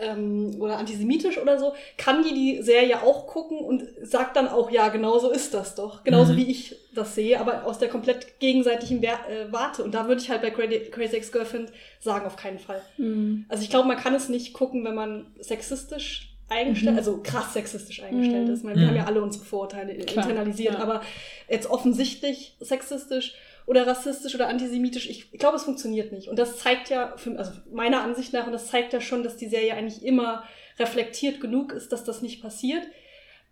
ähm, 0.00 0.56
oder 0.58 0.78
antisemitisch 0.78 1.38
oder 1.38 1.58
so. 1.58 1.72
Kann 1.96 2.22
die 2.22 2.34
die 2.34 2.62
Serie 2.62 3.02
auch 3.02 3.26
gucken 3.26 3.58
und 3.58 3.84
sagt 4.02 4.36
dann 4.36 4.48
auch, 4.48 4.70
ja, 4.70 4.88
genau 4.88 5.18
so 5.18 5.30
ist 5.30 5.54
das 5.54 5.74
doch. 5.74 6.02
Genauso 6.04 6.32
Mhm. 6.32 6.36
wie 6.38 6.50
ich 6.50 6.76
das 6.94 7.14
sehe, 7.14 7.38
aber 7.38 7.64
aus 7.66 7.78
der 7.78 7.88
komplett 7.88 8.40
gegenseitigen 8.40 9.00
Wer 9.02 9.14
äh, 9.28 9.52
Warte. 9.52 9.84
Und 9.84 9.94
da 9.94 10.08
würde 10.08 10.20
ich 10.20 10.30
halt 10.30 10.42
bei 10.42 10.50
Crazy, 10.50 11.16
Ex-Girlfriend 11.16 11.70
sagen, 12.00 12.26
auf 12.26 12.36
keinen 12.36 12.58
Fall. 12.58 12.82
Mhm. 12.96 13.44
Also 13.48 13.62
ich 13.62 13.70
glaube, 13.70 13.86
man 13.88 13.96
kann 13.96 14.14
es 14.14 14.28
nicht 14.28 14.52
gucken, 14.54 14.84
wenn 14.84 14.94
man 14.94 15.26
sexistisch 15.38 16.26
eingestellt, 16.48 16.92
Mhm. 16.94 16.98
also 16.98 17.20
krass 17.22 17.52
sexistisch 17.52 18.02
eingestellt 18.02 18.48
Mhm. 18.48 18.52
ist. 18.54 18.58
Ich 18.60 18.64
meine, 18.64 18.80
wir 18.80 18.88
haben 18.88 18.96
ja 18.96 19.04
alle 19.04 19.22
unsere 19.22 19.44
Vorurteile 19.44 19.94
Klar, 19.98 20.24
internalisiert, 20.28 20.74
ja. 20.74 20.80
aber 20.80 21.00
jetzt 21.48 21.70
offensichtlich 21.70 22.56
sexistisch 22.58 23.34
oder 23.70 23.86
rassistisch 23.86 24.34
oder 24.34 24.48
antisemitisch, 24.48 25.08
ich, 25.08 25.32
ich 25.32 25.38
glaube, 25.38 25.56
es 25.56 25.62
funktioniert 25.62 26.10
nicht. 26.10 26.26
Und 26.26 26.40
das 26.40 26.58
zeigt 26.58 26.90
ja, 26.90 27.14
für, 27.16 27.38
also 27.38 27.52
meiner 27.72 28.02
Ansicht 28.02 28.32
nach, 28.32 28.46
und 28.46 28.52
das 28.52 28.66
zeigt 28.66 28.92
ja 28.92 29.00
schon, 29.00 29.22
dass 29.22 29.36
die 29.36 29.46
Serie 29.46 29.74
eigentlich 29.74 30.04
immer 30.04 30.42
reflektiert 30.80 31.40
genug 31.40 31.72
ist, 31.72 31.92
dass 31.92 32.02
das 32.02 32.20
nicht 32.20 32.42
passiert. 32.42 32.82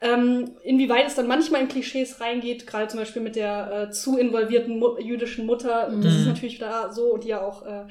Ähm, 0.01 0.57
inwieweit 0.64 1.07
es 1.07 1.14
dann 1.14 1.29
manchmal 1.29 1.61
in 1.61 1.69
Klischees 1.69 2.21
reingeht, 2.21 2.66
gerade 2.66 2.89
zum 2.89 2.99
Beispiel 2.99 3.23
mit 3.23 3.37
der 3.37 3.71
äh, 3.71 3.91
zu 3.93 4.19
involvierten 4.19 4.81
mu 4.81 4.99
jüdischen 4.99 5.47
Mutter, 5.47 5.89
das 6.03 6.14
Mhm. 6.14 6.21
ist 6.21 6.27
natürlich 6.27 6.59
da 6.59 6.93
so, 6.93 7.16
die 7.16 7.29
ja 7.29 7.41
auch 7.41 7.64
äh, 7.64 7.85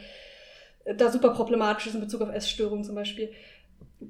da 0.98 1.10
super 1.10 1.30
problematisch 1.30 1.88
ist 1.88 1.96
in 1.96 2.02
Bezug 2.02 2.22
auf 2.22 2.34
Essstörungen 2.34 2.84
zum 2.84 2.96
Beispiel. 2.96 3.32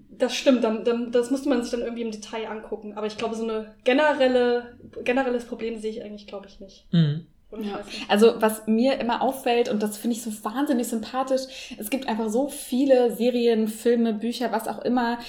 Das 0.09 0.36
stimmt, 0.36 0.63
dann, 0.63 0.84
dann, 0.84 1.11
das 1.11 1.30
musste 1.30 1.49
man 1.49 1.61
sich 1.61 1.70
dann 1.70 1.82
irgendwie 1.82 2.01
im 2.01 2.11
Detail 2.11 2.47
angucken. 2.47 2.93
Aber 2.97 3.05
ich 3.05 3.18
glaube, 3.18 3.36
so 3.36 3.43
eine 3.43 3.76
generelle, 3.84 4.76
generelles 5.03 5.45
Problem 5.45 5.78
sehe 5.78 5.91
ich 5.91 6.03
eigentlich, 6.03 6.26
glaube 6.26 6.47
ich, 6.47 6.59
nicht. 6.59 6.88
Mhm. 6.91 7.28
Ja. 7.51 7.79
Also 8.09 8.33
was 8.41 8.67
mir 8.67 8.99
immer 8.99 9.21
auffällt, 9.21 9.69
und 9.69 9.81
das 9.81 9.97
finde 9.97 10.17
ich 10.17 10.21
so 10.21 10.31
wahnsinnig 10.43 10.87
sympathisch, 10.87 11.75
es 11.77 11.89
gibt 11.89 12.07
einfach 12.07 12.29
so 12.29 12.49
viele 12.49 13.15
Serien, 13.15 13.67
Filme, 13.67 14.13
Bücher, 14.13 14.51
was 14.51 14.67
auch 14.67 14.79
immer, 14.79 15.19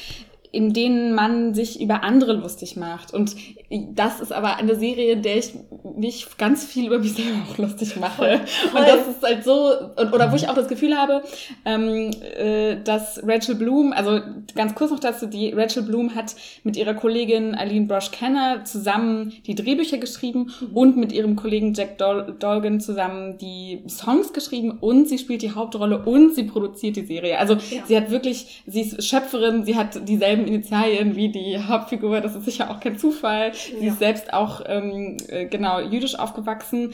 in 0.51 0.73
denen 0.73 1.15
man 1.15 1.55
sich 1.55 1.81
über 1.81 2.03
andere 2.03 2.33
lustig 2.33 2.77
macht. 2.77 3.13
Und 3.13 3.37
das 3.95 4.21
ist 4.21 4.33
aber 4.33 4.57
eine 4.57 4.77
Serie, 4.77 5.13
in 5.13 5.23
der 5.23 5.37
ich 5.37 5.53
mich 5.97 6.27
ganz 6.39 6.65
viel 6.65 6.87
über 6.87 6.99
mich 6.99 7.13
selber 7.15 7.39
auch 7.51 7.59
lustig 7.59 7.97
mache. 8.01 8.41
Voll. 8.71 8.81
Und 8.81 8.89
das 8.89 9.07
ist 9.09 9.23
halt 9.23 9.45
so, 9.45 9.73
und- 9.97 10.13
oder 10.13 10.33
wo 10.33 10.37
ich 10.37 10.49
auch 10.49 10.55
das 10.55 10.69
Gefühl 10.69 10.97
habe, 10.97 11.23
ähm, 11.65 12.11
äh, 12.39 12.77
dass 12.83 13.21
Rachel 13.27 13.57
Bloom, 13.57 13.93
also 13.93 14.21
ganz 14.55 14.75
kurz 14.75 14.91
noch 14.91 15.01
dazu, 15.01 15.27
die 15.27 15.53
Rachel 15.53 15.83
Bloom 15.83 16.15
hat 16.15 16.35
mit 16.65 16.77
ihrer 16.77 16.95
Kollegin 16.95 17.55
Aline 17.55 17.87
Brosh 17.87 18.11
Kenner 18.11 18.65
zusammen 18.65 19.33
die 19.47 19.55
Drehbücher 19.55 19.99
geschrieben 19.99 20.51
und 20.73 20.97
mit 20.97 21.13
ihrem 21.13 21.37
Kollegen 21.37 21.75
Jack 21.75 21.99
Dol 21.99 22.37
Dolgan 22.39 22.81
zusammen 22.81 23.37
die 23.39 23.83
Songs 23.89 24.33
geschrieben 24.33 24.79
und 24.81 25.09
sie 25.09 25.19
spielt 25.19 25.43
die 25.43 25.53
Hauptrolle 25.53 25.99
und 26.05 26.35
sie 26.35 26.45
produziert 26.45 26.97
die 26.97 27.05
Serie. 27.05 27.39
Also 27.39 27.55
Ja. 27.55 27.83
sie 27.87 27.97
hat 27.97 28.11
wirklich, 28.11 28.63
sie 28.67 28.81
ist 28.83 29.05
Schöpferin, 29.05 29.65
sie 29.65 29.77
hat 29.77 30.07
dieselben 30.39 30.55
Initialien 30.55 31.17
wie 31.17 31.29
die 31.31 31.59
Hauptfigur, 31.59 32.21
das 32.21 32.35
ist 32.35 32.45
sicher 32.45 32.71
auch 32.71 32.81
kein 32.81 32.99
Zufall. 32.99 33.53
Sie 33.55 33.85
Ja. 33.87 33.93
ist 33.93 33.99
selbst 33.99 34.33
auch 34.33 34.63
ähm, 34.67 35.17
äh, 35.29 35.47
genau 35.47 35.81
jüdisch 35.81 36.19
aufgewachsen. 36.19 36.93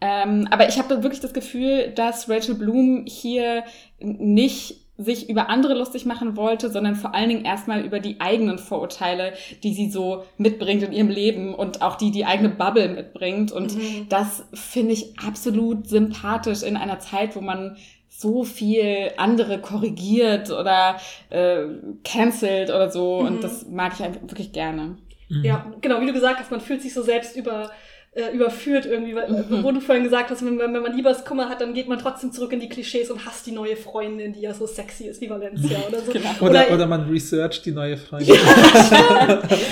Ähm, 0.00 0.48
aber 0.50 0.68
ich 0.68 0.78
habe 0.78 1.02
wirklich 1.02 1.20
das 1.20 1.34
Gefühl, 1.34 1.92
dass 1.94 2.28
Rachel 2.28 2.54
Bloom 2.54 3.04
hier 3.06 3.64
nicht 4.00 4.76
sich 4.96 5.30
über 5.30 5.48
andere 5.48 5.72
lustig 5.74 6.04
machen 6.04 6.36
wollte, 6.36 6.68
sondern 6.70 6.94
vor 6.94 7.14
allen 7.14 7.30
Dingen 7.30 7.44
erstmal 7.46 7.84
über 7.86 8.00
die 8.00 8.20
eigenen 8.20 8.58
Vorurteile, 8.58 9.32
die 9.62 9.72
sie 9.72 9.88
so 9.90 10.24
mitbringt 10.36 10.82
in 10.82 10.92
ihrem 10.92 11.08
Leben 11.08 11.54
und 11.54 11.80
auch 11.80 11.96
die 11.96 12.10
die 12.10 12.26
eigene 12.26 12.50
Bubble 12.50 12.88
mitbringt. 12.88 13.50
Und 13.50 13.74
Mhm. 13.76 14.06
das 14.10 14.44
finde 14.52 14.92
ich 14.92 15.18
absolut 15.26 15.88
sympathisch 15.88 16.62
in 16.62 16.76
einer 16.76 16.98
Zeit, 16.98 17.34
wo 17.34 17.40
man 17.40 17.76
so 18.20 18.44
viel 18.44 19.12
andere 19.16 19.60
korrigiert 19.60 20.50
oder 20.50 20.96
äh, 21.30 21.62
cancelt 22.04 22.68
oder 22.68 22.90
so. 22.90 23.20
Mhm. 23.20 23.26
Und 23.26 23.44
das 23.44 23.66
mag 23.66 23.92
ich 23.98 24.04
einfach 24.04 24.20
wirklich 24.22 24.52
gerne. 24.52 24.98
Mhm. 25.30 25.44
Ja, 25.44 25.64
genau, 25.80 26.00
wie 26.02 26.06
du 26.06 26.12
gesagt 26.12 26.38
hast, 26.38 26.50
man 26.50 26.60
fühlt 26.60 26.82
sich 26.82 26.92
so 26.92 27.02
selbst 27.02 27.34
über, 27.34 27.70
äh, 28.12 28.34
überführt 28.34 28.84
irgendwie, 28.84 29.14
weil, 29.14 29.30
Mhm. 29.30 29.62
wo 29.62 29.70
du 29.72 29.80
vorhin 29.80 30.02
gesagt 30.04 30.28
hast, 30.30 30.44
wenn, 30.44 30.58
wenn 30.58 30.74
wenn 30.74 30.82
man 30.82 30.94
Liebeskummer 30.94 31.48
hat, 31.48 31.60
dann 31.60 31.72
geht 31.72 31.88
man 31.88 31.98
trotzdem 31.98 32.32
zurück 32.32 32.52
in 32.52 32.58
die 32.60 32.68
Klischees 32.68 33.10
und 33.10 33.24
hasst 33.24 33.46
die 33.46 33.52
neue 33.52 33.76
Freundin, 33.76 34.32
die 34.32 34.40
ja 34.40 34.52
so 34.52 34.66
sexy 34.66 35.04
ist 35.04 35.20
wie 35.20 35.30
Valencia 35.30 35.78
oder 35.88 36.00
so. 36.00 36.12
Genau. 36.12 36.28
Oder, 36.40 36.70
oder 36.74 36.86
man 36.86 37.08
researcht 37.08 37.64
die 37.64 37.70
neue 37.72 37.96
Freundin. 37.96 38.36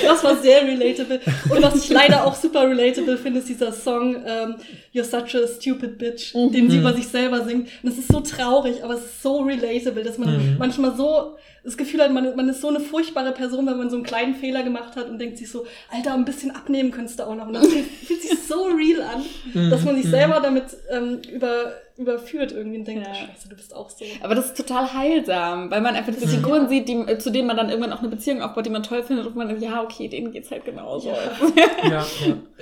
Das 0.04 0.24
war 0.24 0.36
sehr 0.36 0.62
relatable. 0.62 1.20
Und 1.50 1.62
was 1.62 1.76
ich 1.84 1.90
leider 1.90 2.24
auch 2.24 2.34
super 2.34 2.62
relatable 2.68 3.16
finde, 3.18 3.40
ist 3.40 3.48
dieser 3.48 3.72
Song 3.72 4.16
ähm, 4.26 4.54
You're 4.98 5.04
such 5.04 5.34
a 5.34 5.46
stupid 5.46 5.98
bitch, 5.98 6.34
Mhm. 6.34 6.52
den 6.52 6.70
sie 6.70 6.78
über 6.78 6.92
sich 6.92 7.06
selber 7.08 7.44
singt. 7.44 7.68
Und 7.82 7.90
es 7.92 7.98
ist 7.98 8.08
so 8.10 8.20
traurig, 8.20 8.82
aber 8.82 8.94
es 8.94 9.04
ist 9.04 9.22
so 9.22 9.38
relatable, 9.42 10.02
dass 10.02 10.18
man 10.18 10.30
Mhm. 10.36 10.56
manchmal 10.58 10.96
so 10.96 11.36
das 11.64 11.76
Gefühl 11.76 12.00
hat, 12.02 12.12
man, 12.12 12.34
man 12.34 12.48
ist 12.48 12.60
so 12.62 12.68
eine 12.68 12.80
furchtbare 12.80 13.32
Person, 13.32 13.66
wenn 13.66 13.76
man 13.76 13.90
so 13.90 13.96
einen 13.96 14.04
kleinen 14.04 14.34
Fehler 14.34 14.62
gemacht 14.62 14.96
hat 14.96 15.08
und 15.10 15.18
denkt 15.18 15.36
sich 15.38 15.50
so, 15.50 15.66
Alter, 15.90 16.14
ein 16.14 16.24
bisschen 16.24 16.50
abnehmen 16.50 16.90
könntest 16.90 17.18
du 17.18 17.24
auch 17.24 17.34
noch. 17.34 17.46
Und 17.46 17.54
das 17.54 17.66
fühlt, 17.68 18.22
sich 18.22 18.38
so 18.48 18.64
real 18.64 19.02
an, 19.02 19.22
Mhm. 19.52 19.70
dass 19.70 19.84
man 19.84 19.96
sich 19.96 20.06
selber 20.10 20.40
damit 20.40 20.64
ähm, 20.90 21.20
über, 21.30 21.72
überführt 21.98 22.52
irgendwie 22.52 22.78
und 22.78 22.86
denkt, 22.86 23.06
Ja. 23.06 23.14
scheiße, 23.14 23.48
du 23.48 23.56
bist 23.56 23.74
auch 23.74 23.90
so. 23.90 24.04
Aber 24.22 24.34
das 24.34 24.46
ist 24.46 24.56
total 24.56 24.92
heilsam, 24.94 25.70
weil 25.70 25.80
man 25.80 25.94
einfach 25.96 26.12
diese 26.14 26.28
Figuren 26.28 26.68
sieht, 26.68 26.88
die, 26.88 26.94
äh, 26.94 27.18
zu 27.18 27.30
denen 27.30 27.48
man 27.48 27.56
dann 27.56 27.68
irgendwann 27.68 27.92
auch 27.92 27.98
eine 28.00 28.08
Beziehung 28.08 28.40
aufbaut, 28.40 28.64
die 28.66 28.70
man 28.70 28.82
toll 28.82 29.02
findet 29.02 29.26
und 29.26 29.34
man, 29.36 29.60
ja, 29.60 29.82
okay, 29.82 30.08
denen 30.08 30.30
geht's 30.32 30.50
halt 30.50 30.64
genauso. 30.64 31.08
Ja. 31.08 31.16
ja, 31.84 31.90
ja. 31.90 32.06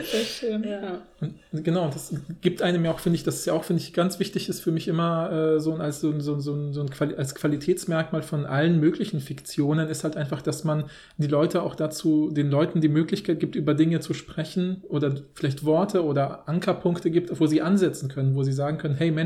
Sehr 0.02 0.24
schön. 0.24 0.64
Ja. 0.64 1.00
Und 1.52 1.64
genau, 1.64 1.88
das 1.88 2.14
gibt 2.40 2.62
einem 2.62 2.84
ja 2.84 2.90
auch, 2.92 2.98
finde 2.98 3.16
ich, 3.16 3.24
das 3.24 3.36
ist 3.36 3.46
ja 3.46 3.52
auch, 3.52 3.64
finde 3.64 3.82
ich, 3.82 3.92
ganz 3.92 4.18
wichtig 4.18 4.48
ist 4.48 4.60
für 4.60 4.70
mich 4.72 4.88
immer 4.88 5.30
äh, 5.56 5.60
so 5.60 5.72
ein- 5.74 5.80
als 5.80 6.00
so, 6.00 6.10
ein- 6.10 6.20
so, 6.20 6.38
so, 6.40 6.52
ein- 6.54 6.72
so 6.72 6.80
ein 6.80 6.90
Quali 6.90 7.14
als 7.14 7.34
Qualitätsmerkmal 7.34 8.22
von 8.22 8.44
allen 8.46 8.80
möglichen 8.80 9.20
Fiktionen 9.20 9.88
ist 9.88 10.04
halt 10.04 10.16
einfach, 10.16 10.42
dass 10.42 10.64
man 10.64 10.84
die 11.18 11.26
Leute 11.26 11.62
auch 11.62 11.74
dazu, 11.74 12.30
den 12.30 12.50
Leuten 12.50 12.80
die 12.80 12.88
Möglichkeit 12.88 13.40
gibt, 13.40 13.54
über 13.56 13.74
Dinge 13.74 14.00
zu 14.00 14.12
sprechen 14.14 14.82
oder 14.88 15.14
vielleicht 15.34 15.64
Worte 15.64 16.04
oder 16.04 16.48
Ankerpunkte 16.48 17.10
gibt, 17.10 17.38
wo 17.40 17.46
sie 17.46 17.62
ansetzen 17.62 18.08
können, 18.08 18.34
wo 18.34 18.42
sie 18.42 18.52
sagen 18.52 18.78
können, 18.78 18.94
hey 18.94 19.10
Mensch, 19.10 19.25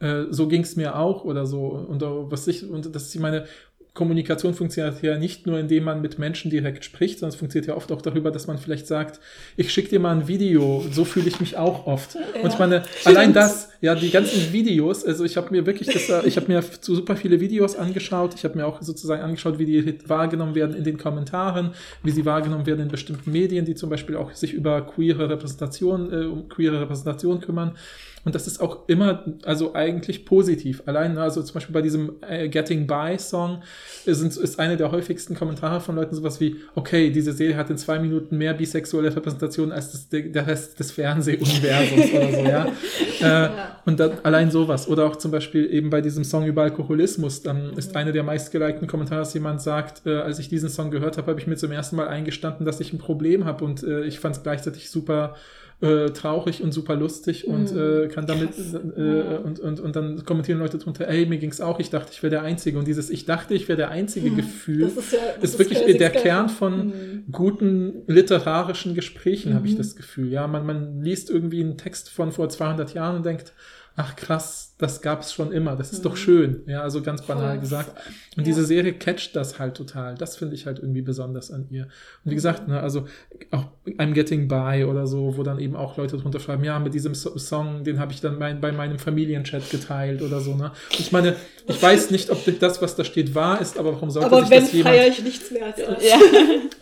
äh, 0.00 0.24
so 0.30 0.48
ging's 0.48 0.76
mir 0.76 0.96
auch 0.96 1.24
oder 1.24 1.46
so. 1.46 1.66
Und 1.68 2.02
äh, 2.02 2.06
was 2.06 2.46
ich, 2.46 2.68
und 2.68 2.94
das 2.94 3.06
ist 3.06 3.20
meine 3.20 3.46
Kommunikation 3.94 4.54
funktioniert 4.54 5.02
ja 5.02 5.16
nicht 5.16 5.46
nur, 5.46 5.56
indem 5.56 5.84
man 5.84 6.02
mit 6.02 6.18
Menschen 6.18 6.50
direkt 6.50 6.84
spricht, 6.84 7.20
sondern 7.20 7.32
es 7.32 7.36
funktioniert 7.36 7.68
ja 7.68 7.76
oft 7.76 7.92
auch 7.92 8.02
darüber, 8.02 8.32
dass 8.32 8.48
man 8.48 8.58
vielleicht 8.58 8.88
sagt, 8.88 9.20
ich 9.56 9.72
schicke 9.72 9.88
dir 9.88 10.00
mal 10.00 10.16
ein 10.16 10.26
Video, 10.26 10.84
so 10.90 11.04
fühle 11.04 11.28
ich 11.28 11.38
mich 11.38 11.56
auch 11.56 11.86
oft. 11.86 12.16
Und 12.42 12.52
ich 12.52 12.58
meine, 12.58 12.82
allein 13.04 13.32
das, 13.32 13.70
ja, 13.80 13.94
die 13.94 14.10
ganzen 14.10 14.52
Videos, 14.52 15.04
also 15.04 15.24
ich 15.24 15.36
habe 15.36 15.52
mir 15.52 15.64
wirklich, 15.64 15.88
das, 15.92 16.08
äh, 16.08 16.26
ich 16.26 16.36
habe 16.36 16.48
mir 16.48 16.60
super 16.80 17.14
viele 17.14 17.38
Videos 17.38 17.76
angeschaut, 17.76 18.34
ich 18.34 18.42
habe 18.42 18.58
mir 18.58 18.66
auch 18.66 18.82
sozusagen 18.82 19.22
angeschaut, 19.22 19.60
wie 19.60 19.66
die 19.66 19.96
wahrgenommen 20.08 20.56
werden 20.56 20.74
in 20.74 20.82
den 20.82 20.98
Kommentaren, 20.98 21.70
wie 22.02 22.10
sie 22.10 22.24
wahrgenommen 22.24 22.66
werden 22.66 22.80
in 22.80 22.88
bestimmten 22.88 23.30
Medien, 23.30 23.64
die 23.64 23.76
zum 23.76 23.90
Beispiel 23.90 24.16
auch 24.16 24.32
sich 24.32 24.54
über 24.54 24.82
queere 24.82 25.30
Repräsentation, 25.30 26.12
äh, 26.12 26.26
um 26.26 26.48
queere 26.48 26.80
Repräsentation 26.80 27.40
kümmern. 27.40 27.76
Und 28.24 28.34
das 28.34 28.46
ist 28.46 28.60
auch 28.60 28.88
immer, 28.88 29.24
also 29.44 29.74
eigentlich 29.74 30.24
positiv. 30.24 30.82
Allein, 30.86 31.18
also 31.18 31.42
zum 31.42 31.54
Beispiel 31.54 31.74
bei 31.74 31.82
diesem 31.82 32.14
äh, 32.26 32.48
Getting 32.48 32.86
By 32.86 33.18
Song 33.18 33.62
sind, 34.06 34.36
ist 34.36 34.58
eine 34.58 34.76
der 34.76 34.90
häufigsten 34.90 35.34
Kommentare 35.34 35.80
von 35.80 35.96
Leuten 35.96 36.14
sowas 36.14 36.40
wie, 36.40 36.56
okay, 36.74 37.10
diese 37.10 37.32
Serie 37.32 37.56
hat 37.56 37.70
in 37.70 37.78
zwei 37.78 37.98
Minuten 37.98 38.36
mehr 38.36 38.54
bisexuelle 38.54 39.14
Repräsentation 39.14 39.72
als 39.72 39.92
das, 39.92 40.08
der, 40.08 40.46
Rest 40.46 40.78
des 40.78 40.92
Fernsehuniversums 40.92 42.12
oder 42.12 42.32
so, 42.32 42.44
ja. 42.44 42.66
Äh, 43.20 43.48
und 43.86 44.00
dann 44.00 44.18
allein 44.22 44.50
sowas. 44.50 44.88
Oder 44.88 45.06
auch 45.06 45.16
zum 45.16 45.30
Beispiel 45.30 45.72
eben 45.72 45.88
bei 45.88 46.00
diesem 46.00 46.24
Song 46.24 46.44
über 46.46 46.62
Alkoholismus, 46.62 47.42
dann 47.42 47.72
ist 47.74 47.96
eine 47.96 48.12
der 48.12 48.22
meistgelikten 48.22 48.86
Kommentare, 48.86 49.20
dass 49.20 49.32
jemand 49.34 49.62
sagt, 49.62 50.02
äh, 50.04 50.16
als 50.16 50.38
ich 50.40 50.48
diesen 50.48 50.68
Song 50.68 50.90
gehört 50.90 51.16
habe, 51.16 51.30
habe 51.30 51.40
ich 51.40 51.46
mir 51.46 51.56
zum 51.56 51.70
ersten 51.70 51.96
Mal 51.96 52.08
eingestanden, 52.08 52.66
dass 52.66 52.80
ich 52.80 52.92
ein 52.92 52.98
Problem 52.98 53.44
habe 53.44 53.64
und 53.64 53.82
äh, 53.82 54.02
ich 54.04 54.18
fand 54.18 54.36
es 54.36 54.42
gleichzeitig 54.42 54.90
super 54.90 55.36
äh, 55.80 56.10
traurig 56.10 56.62
und 56.62 56.72
super 56.72 56.96
lustig 56.96 57.46
und 57.46 57.72
Mhm. 57.74 58.04
äh, 58.04 58.08
kann 58.08 58.26
damit 58.26 58.50
äh, 58.58 59.38
und, 59.44 59.60
und, 59.60 59.80
und 59.80 59.96
dann 59.96 60.24
kommentieren 60.24 60.58
Leute 60.60 60.78
drunter, 60.78 61.06
ey, 61.08 61.26
mir 61.26 61.38
ging's 61.38 61.60
auch, 61.60 61.78
ich 61.80 61.90
dachte, 61.90 62.10
ich 62.12 62.22
wäre 62.22 62.30
der 62.30 62.42
Einzige. 62.42 62.78
Und 62.78 62.86
dieses 62.86 63.10
Ich 63.10 63.24
dachte, 63.26 63.54
ich 63.54 63.68
wäre 63.68 63.76
der 63.76 63.90
Einzige 63.90 64.30
Gefühl 64.30 64.82
Das 64.82 64.96
ist 64.96 65.12
ja 65.12 65.18
ist 65.42 65.58
wirklich 65.58 65.80
der. 65.98 66.10
Kern 66.10 66.48
von 66.48 66.86
Mhm. 66.86 67.24
guten 67.30 68.02
literarischen 68.06 68.94
Gesprächen, 68.94 69.54
habe 69.54 69.66
ich 69.66 69.74
Mhm. 69.74 69.78
das 69.78 69.96
Gefühl. 69.96 70.28
Ja, 70.30 70.46
man, 70.46 70.64
man 70.64 71.00
liest 71.02 71.28
irgendwie 71.28 71.60
einen 71.60 71.76
Text 71.76 72.08
von 72.08 72.32
vor 72.32 72.48
200 72.48 72.94
Jahren 72.94 73.16
und 73.16 73.26
denkt, 73.26 73.52
ach 73.96 74.16
krass, 74.16 74.63
das 74.76 75.00
gab's 75.02 75.32
schon 75.32 75.52
immer, 75.52 75.76
das 75.76 75.92
ist 75.92 76.04
doch 76.04 76.12
Mhm. 76.12 76.16
schön. 76.16 76.62
Ja, 76.66 76.82
also 76.82 77.00
ganz 77.00 77.22
banal 77.22 77.52
Voll. 77.52 77.60
gesagt. 77.60 77.90
Und 78.36 78.38
Ja. 78.38 78.42
diese 78.42 78.64
Serie 78.64 78.92
catcht 78.92 79.36
das 79.36 79.60
halt 79.60 79.76
total. 79.76 80.16
Das 80.16 80.36
finde 80.36 80.56
ich 80.56 80.66
halt 80.66 80.80
irgendwie 80.80 81.00
besonders 81.02 81.52
an 81.52 81.66
ihr. 81.70 81.84
Und 82.24 82.32
wie 82.32 82.34
gesagt, 82.34 82.66
ne, 82.66 82.80
also 82.80 83.06
auch 83.52 83.66
I'm 83.98 84.12
Getting 84.14 84.48
By 84.48 84.84
oder 84.84 85.06
so, 85.06 85.36
wo 85.36 85.44
dann 85.44 85.60
eben 85.60 85.76
auch 85.76 85.96
Leute 85.96 86.16
drunter 86.16 86.40
schreiben, 86.40 86.64
ja, 86.64 86.80
mit 86.80 86.92
diesem 86.92 87.14
so 87.14 87.38
Song, 87.38 87.84
den 87.84 88.00
habe 88.00 88.12
ich 88.12 88.20
dann 88.20 88.36
mein, 88.36 88.60
bei 88.60 88.72
meinem 88.72 88.98
Familienchat 88.98 89.70
geteilt 89.70 90.22
oder 90.22 90.40
so. 90.40 90.56
Ne? 90.56 90.72
Und 90.90 91.00
ich 91.00 91.12
meine, 91.12 91.36
ich 91.68 91.80
weiß 91.80 92.10
nicht, 92.10 92.30
ob 92.30 92.38
das, 92.58 92.82
was 92.82 92.96
da 92.96 93.04
steht, 93.04 93.34
wahr 93.36 93.60
ist, 93.60 93.78
aber 93.78 93.92
warum 93.92 94.10
sollte 94.10 94.26
Aber 94.26 94.40
sich 94.40 94.50
wenn, 94.50 94.60
das 94.64 94.72
jemand... 94.72 94.96
feiere 94.96 95.08
ich 95.08 95.22
nichts 95.22 95.50
mehr 95.52 95.66
als 95.66 95.76
das. 95.76 96.04
Ja. 96.04 96.18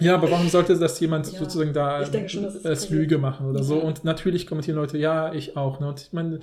Ja, 0.00 0.14
aber 0.16 0.28
warum 0.32 0.48
sollte 0.48 0.76
das 0.76 0.98
jemand 0.98 1.30
Ja, 1.32 1.38
sozusagen 1.38 1.72
da 1.72 2.04
schon, 2.28 2.42
das 2.42 2.64
als 2.64 2.80
crazy. 2.88 2.94
Lüge 2.94 3.18
machen 3.18 3.48
oder 3.48 3.62
so? 3.62 3.76
Ja. 3.76 3.82
Und 3.84 4.02
natürlich 4.02 4.48
kommentieren 4.48 4.76
Leute, 4.76 4.98
ja, 4.98 5.32
ich 5.32 5.56
auch. 5.56 5.78
Ne? 5.78 5.86
Und 5.88 6.00
ich 6.00 6.12
meine, 6.12 6.40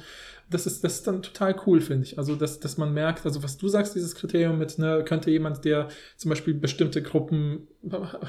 das 0.50 0.66
ist, 0.66 0.84
das 0.84 0.96
ist 0.96 1.08
dann 1.08 1.22
total 1.22 1.56
cool, 1.66 1.82
finde 1.82 2.06
ich. 2.06 2.18
Also, 2.18 2.36
dass, 2.36 2.60
dass 2.60 2.78
man 2.78 2.94
merkt, 2.94 3.26
also 3.26 3.44
was 3.44 3.58
du 3.58 3.68
sagst, 3.68 3.96
dieses 3.96 4.16
Kriterium 4.16 4.58
mit, 4.58 4.78
ne, 4.78 5.04
könnte 5.06 5.32
jemand, 5.32 5.66
der 5.66 5.90
zum 6.18 6.30
Beispiel 6.30 6.54
bestimmte 6.54 7.02
Gruppen 7.02 7.68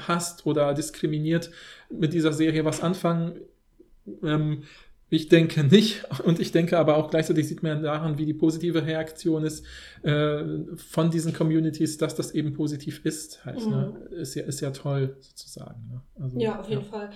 hasst 0.07 0.45
oder 0.45 0.73
diskriminiert, 0.73 1.51
mit 1.89 2.13
dieser 2.13 2.33
Serie 2.33 2.65
was 2.65 2.81
anfangen? 2.81 3.39
Ähm, 4.23 4.63
ich 5.09 5.27
denke 5.27 5.65
nicht. 5.65 6.05
Und 6.23 6.39
ich 6.39 6.53
denke 6.53 6.77
aber 6.77 6.95
auch 6.95 7.09
gleichzeitig 7.09 7.47
sieht 7.47 7.63
man 7.63 7.83
daran, 7.83 8.17
wie 8.17 8.25
die 8.25 8.33
positive 8.33 8.85
Reaktion 8.85 9.43
ist 9.43 9.65
äh, 10.03 10.43
von 10.77 11.11
diesen 11.11 11.33
Communities, 11.33 11.97
dass 11.97 12.15
das 12.15 12.31
eben 12.31 12.53
positiv 12.53 13.03
ist. 13.03 13.43
Halt, 13.45 13.67
ne? 13.67 13.93
ist, 14.11 14.35
ja, 14.35 14.43
ist 14.43 14.61
ja 14.61 14.71
toll, 14.71 15.17
sozusagen. 15.19 15.87
Ne? 15.89 16.01
Also, 16.17 16.39
Ja, 16.39 16.59
auf 16.61 16.69
jeden 16.69 16.85
Fall. 16.85 17.09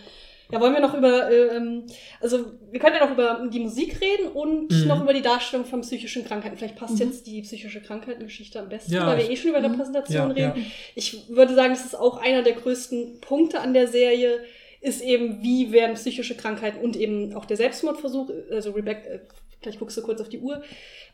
Ja, 0.52 0.60
wollen 0.62 0.74
wir 0.74 0.80
noch 0.82 0.94
über, 0.94 1.30
äh, 1.32 1.56
ähm, 1.58 1.86
also 2.22 2.46
wir 2.72 2.80
können 2.80 2.96
ja 2.96 3.06
noch 3.06 3.14
über 3.14 3.48
die 3.52 3.60
Musik 3.60 4.00
reden 4.00 4.28
und 4.34 4.72
Mhm. 4.72 4.88
noch 4.88 5.02
über 5.02 5.14
die 5.14 5.22
Darstellung 5.24 5.66
von 5.66 5.82
psychischen 5.82 6.24
Krankheiten. 6.24 6.56
Vielleicht 6.58 6.76
passt 6.76 7.00
Mhm. 7.00 7.08
jetzt 7.08 7.26
die 7.28 7.42
psychische 7.42 7.82
Krankheitengeschichte 7.82 8.60
am 8.60 8.70
besten, 8.70 8.94
Ja, 8.94 9.08
weil 9.08 9.18
wir 9.18 9.30
eh 9.30 9.36
schon 9.36 9.50
über 9.50 9.60
Mhm. 9.60 9.66
Repräsentation 9.72 10.36
Ja, 10.38 10.52
reden. 10.52 10.66
Ich 10.94 11.28
würde 11.30 11.56
sagen, 11.56 11.74
das 11.74 11.86
ist 11.86 11.96
auch 11.98 12.18
einer 12.18 12.44
der 12.44 12.54
größten 12.54 13.22
Punkte 13.22 13.60
an 13.60 13.74
der 13.74 13.88
Serie, 13.88 14.40
ist 14.82 15.02
eben, 15.02 15.42
wie 15.42 15.72
werden 15.72 15.96
psychische 15.96 16.36
Krankheiten 16.38 16.80
und 16.80 16.96
eben 16.96 17.34
auch 17.34 17.46
der 17.46 17.58
Selbstmordversuch, 17.58 18.30
also 18.52 18.72
Rebecca, 18.72 19.10
äh, 19.10 19.20
gleich 19.62 19.80
guckst 19.80 19.98
du 19.98 20.04
kurz 20.04 20.22
auf 20.22 20.30
die 20.30 20.38
Uhr, 20.38 20.62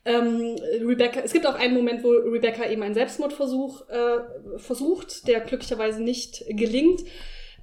ähm, 0.03 0.57
Rebecca, 0.81 1.21
es 1.23 1.31
gibt 1.31 1.45
auch 1.47 1.55
einen 1.55 1.73
Moment, 1.73 2.03
wo 2.03 2.09
Rebecca 2.09 2.69
eben 2.69 2.83
einen 2.83 2.95
Selbstmordversuch 2.95 3.87
äh, 3.87 4.57
versucht, 4.57 5.25
der 5.29 5.39
glücklicherweise 5.39 6.01
nicht 6.03 6.43
gelingt. 6.49 7.01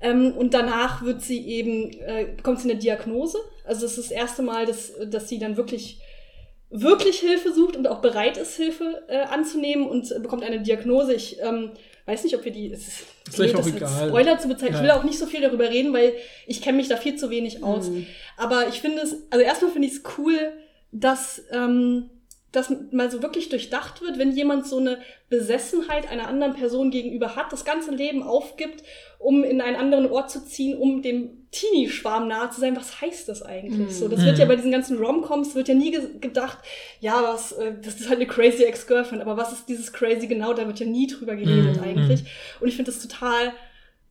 Ähm, 0.01 0.33
und 0.37 0.55
danach 0.55 1.03
wird 1.03 1.23
sie 1.23 1.47
eben, 1.47 1.91
äh, 2.01 2.27
bekommt 2.37 2.61
sie 2.61 2.71
eine 2.71 2.79
Diagnose. 2.79 3.39
Also 3.65 3.87
es 3.87 3.99
ist 3.99 4.11
das 4.11 4.17
erste 4.17 4.43
Mal, 4.43 4.65
dass, 4.67 4.93
dass 5.07 5.29
sie 5.29 5.39
dann 5.39 5.57
wirklich, 5.57 5.99
wirklich 6.71 7.19
Hilfe 7.19 7.53
sucht 7.53 7.77
und 7.77 7.87
auch 7.89 8.01
bereit 8.01 8.37
ist, 8.37 8.57
Hilfe 8.57 9.03
äh, 9.09 9.19
anzunehmen 9.23 9.87
und 9.89 10.09
bekommt 10.23 10.45
eine 10.45 10.61
Diagnose. 10.61 11.15
Ich 11.15 11.41
ähm, 11.41 11.73
weiß 12.07 12.25
nicht, 12.25 12.37
ob 12.37 12.45
wir 12.45 12.53
die. 12.53 12.73
Es 12.73 12.87
ist, 12.87 13.07
blöd, 13.37 13.55
auch 13.55 13.59
das 13.59 13.67
egal. 13.75 14.09
Spoiler 14.09 14.39
zu 14.39 14.49
bezeichnen. 14.49 14.77
Ich 14.77 14.83
will 14.83 14.89
Ja. 14.89 14.99
auch 14.99 15.05
nicht 15.05 15.19
so 15.19 15.27
viel 15.27 15.41
darüber 15.41 15.69
reden, 15.69 15.93
weil 15.93 16.15
ich 16.47 16.63
kenne 16.63 16.77
mich 16.79 16.89
da 16.89 16.97
viel 16.97 17.17
zu 17.17 17.31
wenig 17.31 17.63
aus. 17.65 17.89
Mhm. 17.89 18.07
Aber 18.37 18.69
ich 18.69 18.81
finde 18.81 19.03
es, 19.03 19.17
also 19.31 19.45
erstmal 19.45 19.73
finde 19.73 19.89
ich 19.89 19.95
es 19.95 20.03
cool, 20.17 20.53
dass 20.93 21.43
ähm, 21.51 22.09
das 22.53 22.73
mal 22.93 23.11
so 23.11 23.23
wirklich 23.23 23.51
durchdacht 23.51 24.01
wird, 24.01 24.19
wenn 24.19 24.33
jemand 24.33 24.67
so 24.67 24.79
eine 24.79 24.99
Besessenheit 25.29 26.11
einer 26.11 26.29
anderen 26.29 26.55
Person 26.55 26.91
gegenüber 26.91 27.37
hat, 27.37 27.53
das 27.53 27.65
ganze 27.67 27.91
Leben 27.91 28.23
aufgibt, 28.23 28.83
um 29.19 29.43
in 29.45 29.61
einen 29.61 29.77
anderen 29.77 30.11
Ort 30.11 30.31
zu 30.31 30.45
ziehen, 30.45 30.77
um 30.79 31.03
dem 31.03 31.31
Teenie-Schwarm 31.51 32.29
nahe 32.29 32.51
zu 32.51 32.61
sein. 32.61 32.77
Was 32.77 33.01
heißt 33.01 33.29
das 33.29 33.43
eigentlich? 33.43 33.79
Mhm. 33.89 33.91
So, 33.91 34.07
das 34.09 34.25
wird 34.25 34.39
ja 34.39 34.45
Mhm. 34.45 34.49
bei 34.49 34.57
diesen 34.57 34.71
ganzen 34.71 34.99
Romcoms 34.99 35.55
wird 35.55 35.69
ja 35.69 35.75
nie 35.75 35.91
ge 35.91 36.01
gedacht, 36.21 36.59
ja, 37.01 37.23
was, 37.23 37.53
äh, 37.53 37.73
das 37.83 37.95
ist 38.01 38.09
halt 38.09 38.19
eine 38.21 38.29
crazy 38.29 38.65
Ex-Girlfriend, 38.65 39.23
aber 39.23 39.37
was 39.37 39.53
ist 39.53 39.69
dieses 39.69 39.93
crazy 39.93 40.27
genau? 40.27 40.53
Da 40.53 40.67
wird 40.67 40.79
ja 40.79 40.87
nie 40.87 41.07
drüber 41.07 41.37
geredet 41.37 41.77
Mhm. 41.77 41.83
eigentlich. 41.83 42.25
Und 42.61 42.69
ich 42.69 42.77
finde 42.77 42.91
das 42.93 43.01
total 43.01 43.53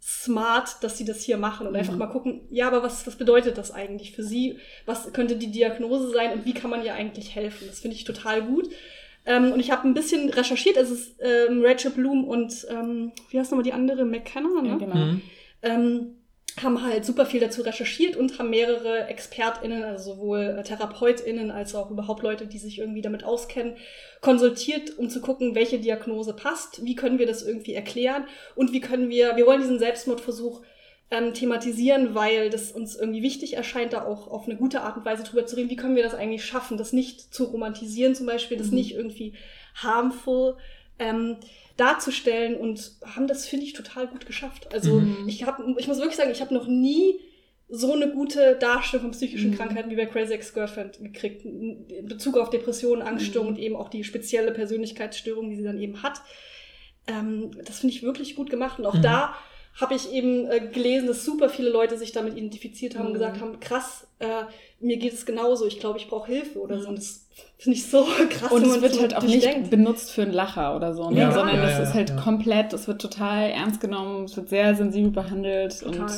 smart, 0.01 0.77
dass 0.83 0.97
sie 0.97 1.05
das 1.05 1.21
hier 1.21 1.37
machen 1.37 1.67
und 1.67 1.75
einfach 1.75 1.93
Mhm. 1.93 1.99
mal 1.99 2.07
gucken, 2.07 2.41
ja, 2.49 2.67
aber 2.67 2.83
was, 2.83 3.05
was 3.07 3.15
bedeutet 3.15 3.57
das 3.57 3.71
eigentlich 3.71 4.13
für 4.15 4.23
sie? 4.23 4.57
Was 4.85 5.11
könnte 5.13 5.35
die 5.35 5.51
Diagnose 5.51 6.09
sein 6.11 6.33
und 6.33 6.45
wie 6.45 6.53
kann 6.53 6.69
man 6.69 6.83
ihr 6.85 6.93
eigentlich 6.93 7.35
helfen? 7.35 7.67
Das 7.67 7.79
finde 7.79 7.95
ich 7.97 8.03
total 8.03 8.41
gut. 8.43 8.69
Ähm, 9.27 9.51
und 9.51 9.59
ich 9.59 9.69
habe 9.71 9.87
ein 9.87 9.93
bisschen 9.93 10.29
recherchiert, 10.29 10.77
es 10.77 10.89
ist 10.89 11.15
ähm, 11.19 11.61
Rachel 11.63 11.91
Bloom 11.91 12.23
und 12.23 12.65
ähm, 12.69 13.11
wie 13.29 13.37
heißt 13.37 13.51
nochmal 13.51 13.63
die 13.63 13.73
andere? 13.73 14.05
McKenna, 14.05 14.61
ne? 14.61 14.69
Ja, 14.69 14.75
genau. 14.77 14.95
Mhm. 14.95 15.21
ähm, 15.61 16.13
haben 16.63 16.81
halt 16.81 17.05
super 17.05 17.25
viel 17.25 17.39
dazu 17.39 17.61
recherchiert 17.61 18.15
und 18.15 18.39
haben 18.39 18.49
mehrere 18.49 19.07
ExpertInnen, 19.07 19.83
also 19.83 20.13
sowohl 20.13 20.57
äh, 20.57 20.63
TherapeutInnen 20.63 21.51
als 21.51 21.75
auch 21.75 21.91
überhaupt 21.91 22.23
Leute, 22.23 22.47
die 22.47 22.57
sich 22.57 22.79
irgendwie 22.79 23.01
damit 23.01 23.23
auskennen, 23.23 23.75
konsultiert, 24.21 24.97
um 24.97 25.09
zu 25.09 25.21
gucken, 25.21 25.55
welche 25.55 25.77
Diagnose 25.77 26.33
passt, 26.33 26.83
wie 26.83 26.95
können 26.95 27.19
wir 27.19 27.27
das 27.27 27.43
irgendwie 27.43 27.73
erklären 27.73 28.25
und 28.55 28.71
wie 28.71 28.81
können 28.81 29.09
wir, 29.09 29.35
wir 29.35 29.45
wollen 29.45 29.61
diesen 29.61 29.77
Selbstmordversuch 29.77 30.61
ähm, 31.09 31.33
thematisieren, 31.33 32.15
weil 32.15 32.49
das 32.49 32.71
uns 32.71 32.95
irgendwie 32.95 33.23
wichtig 33.23 33.55
erscheint, 33.55 33.93
da 33.93 34.03
auch 34.05 34.27
auf 34.27 34.45
eine 34.45 34.57
gute 34.57 34.81
Art 34.81 34.97
und 34.97 35.05
Weise 35.05 35.23
drüber 35.23 35.45
zu 35.45 35.55
reden, 35.55 35.69
wie 35.69 35.75
können 35.77 35.95
wir 35.95 36.03
das 36.03 36.13
eigentlich 36.13 36.43
schaffen, 36.43 36.77
das 36.77 36.91
nicht 36.93 37.33
zu 37.33 37.45
romantisieren 37.45 38.13
zum 38.13 38.25
Beispiel, 38.25 38.57
das 38.57 38.67
Mhm. 38.71 38.75
nicht 38.75 38.93
irgendwie 38.93 39.33
harmful 39.75 40.57
ähm, 40.99 41.37
darzustellen 41.77 42.55
und 42.55 42.93
haben 43.05 43.27
das, 43.27 43.45
finde 43.45 43.65
ich, 43.65 43.73
total 43.73 44.07
gut 44.07 44.25
geschafft. 44.25 44.73
Also 44.73 44.99
Mhm. 45.01 45.27
ich 45.27 45.43
habe, 45.45 45.63
ich 45.77 45.87
muss 45.87 45.97
wirklich 45.97 46.15
sagen, 46.17 46.31
ich 46.31 46.41
habe 46.41 46.53
noch 46.53 46.67
nie 46.67 47.19
so 47.69 47.93
eine 47.93 48.09
gute 48.11 48.55
Darstellung 48.55 49.03
von 49.07 49.11
psychischen 49.11 49.51
Mhm. 49.51 49.55
Krankheiten 49.55 49.89
wie 49.91 49.95
bei 49.95 50.05
Crazy 50.07 50.33
Ex-Girlfriend 50.33 50.99
gekriegt. 50.99 51.45
In 51.45 51.85
Bezug 52.07 52.37
auf 52.37 52.49
Depressionen, 52.49 53.01
Angststörungen 53.01 53.53
Mhm. 53.53 53.57
und 53.59 53.63
eben 53.63 53.75
auch 53.75 53.89
die 53.89 54.03
spezielle 54.03 54.51
Persönlichkeitsstörung, 54.51 55.49
die 55.49 55.55
sie 55.57 55.63
dann 55.63 55.77
eben 55.79 56.01
hat. 56.01 56.21
Ähm, 57.07 57.51
das 57.65 57.79
finde 57.79 57.93
ich 57.95 58.03
wirklich 58.03 58.35
gut 58.35 58.49
gemacht. 58.49 58.79
Und 58.79 58.85
auch 58.85 58.95
Mhm. 58.95 59.01
da 59.03 59.35
habe 59.79 59.95
ich 59.95 60.11
eben 60.11 60.45
äh, 60.49 60.59
gelesen, 60.71 61.07
dass 61.07 61.23
super 61.25 61.49
viele 61.49 61.69
Leute 61.69 61.97
sich 61.97 62.11
damit 62.11 62.35
identifiziert 62.37 62.95
haben 62.97 63.07
und 63.07 63.13
Mhm. 63.13 63.13
gesagt 63.13 63.41
haben, 63.41 63.59
krass, 63.59 64.07
äh, 64.19 64.43
mir 64.79 64.97
geht 64.97 65.13
es 65.13 65.25
genauso, 65.25 65.65
ich 65.67 65.79
glaube, 65.79 65.99
ich 65.99 66.07
brauche 66.09 66.27
Hilfe 66.31 66.59
oder 66.59 66.79
so. 66.79 66.85
Mhm. 66.85 66.89
Und 66.89 66.97
das 66.99 67.26
finde 67.57 67.77
ich 67.77 67.89
so 67.89 68.05
krass. 68.29 68.51
Und 68.51 68.63
es 68.63 68.69
man 68.69 68.81
wird 68.81 68.93
so 68.93 69.01
halt 69.01 69.15
auch 69.15 69.23
nicht 69.23 69.43
durchdenkt. 69.43 69.69
benutzt 69.69 70.11
für 70.11 70.21
einen 70.21 70.33
Lacher 70.33 70.75
oder 70.75 70.93
so, 70.93 71.09
ne? 71.09 71.21
Ja, 71.21 71.31
sondern 71.31 71.55
ja, 71.55 71.63
es 71.63 71.77
ja, 71.77 71.83
ist 71.83 71.93
halt 71.93 72.09
ja. 72.11 72.15
komplett, 72.15 72.73
es 72.73 72.87
wird 72.87 73.01
total 73.01 73.49
ernst 73.49 73.81
genommen, 73.81 74.25
es 74.25 74.37
wird 74.37 74.49
sehr 74.49 74.75
sensibel 74.75 75.11
behandelt 75.11 75.79
Total. 75.79 76.01
und 76.01 76.11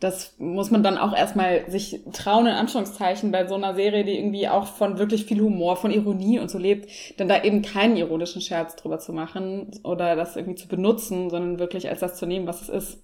das 0.00 0.34
muss 0.38 0.70
man 0.70 0.82
dann 0.82 0.98
auch 0.98 1.16
erstmal 1.16 1.70
sich 1.70 2.00
trauen, 2.12 2.46
in 2.46 2.52
Anführungszeichen, 2.52 3.30
bei 3.30 3.46
so 3.46 3.54
einer 3.54 3.74
Serie, 3.74 4.04
die 4.04 4.18
irgendwie 4.18 4.48
auch 4.48 4.66
von 4.66 4.98
wirklich 4.98 5.24
viel 5.24 5.40
Humor, 5.40 5.76
von 5.76 5.90
Ironie 5.90 6.38
und 6.38 6.50
so 6.50 6.58
lebt, 6.58 6.90
dann 7.18 7.28
da 7.28 7.42
eben 7.42 7.62
keinen 7.62 7.96
ironischen 7.96 8.42
Scherz 8.42 8.76
drüber 8.76 8.98
zu 8.98 9.12
machen 9.12 9.70
oder 9.84 10.16
das 10.16 10.36
irgendwie 10.36 10.56
zu 10.56 10.68
benutzen, 10.68 11.30
sondern 11.30 11.58
wirklich 11.58 11.88
als 11.88 12.00
das 12.00 12.16
zu 12.16 12.26
nehmen, 12.26 12.46
was 12.46 12.62
es 12.62 12.68
ist. 12.68 12.98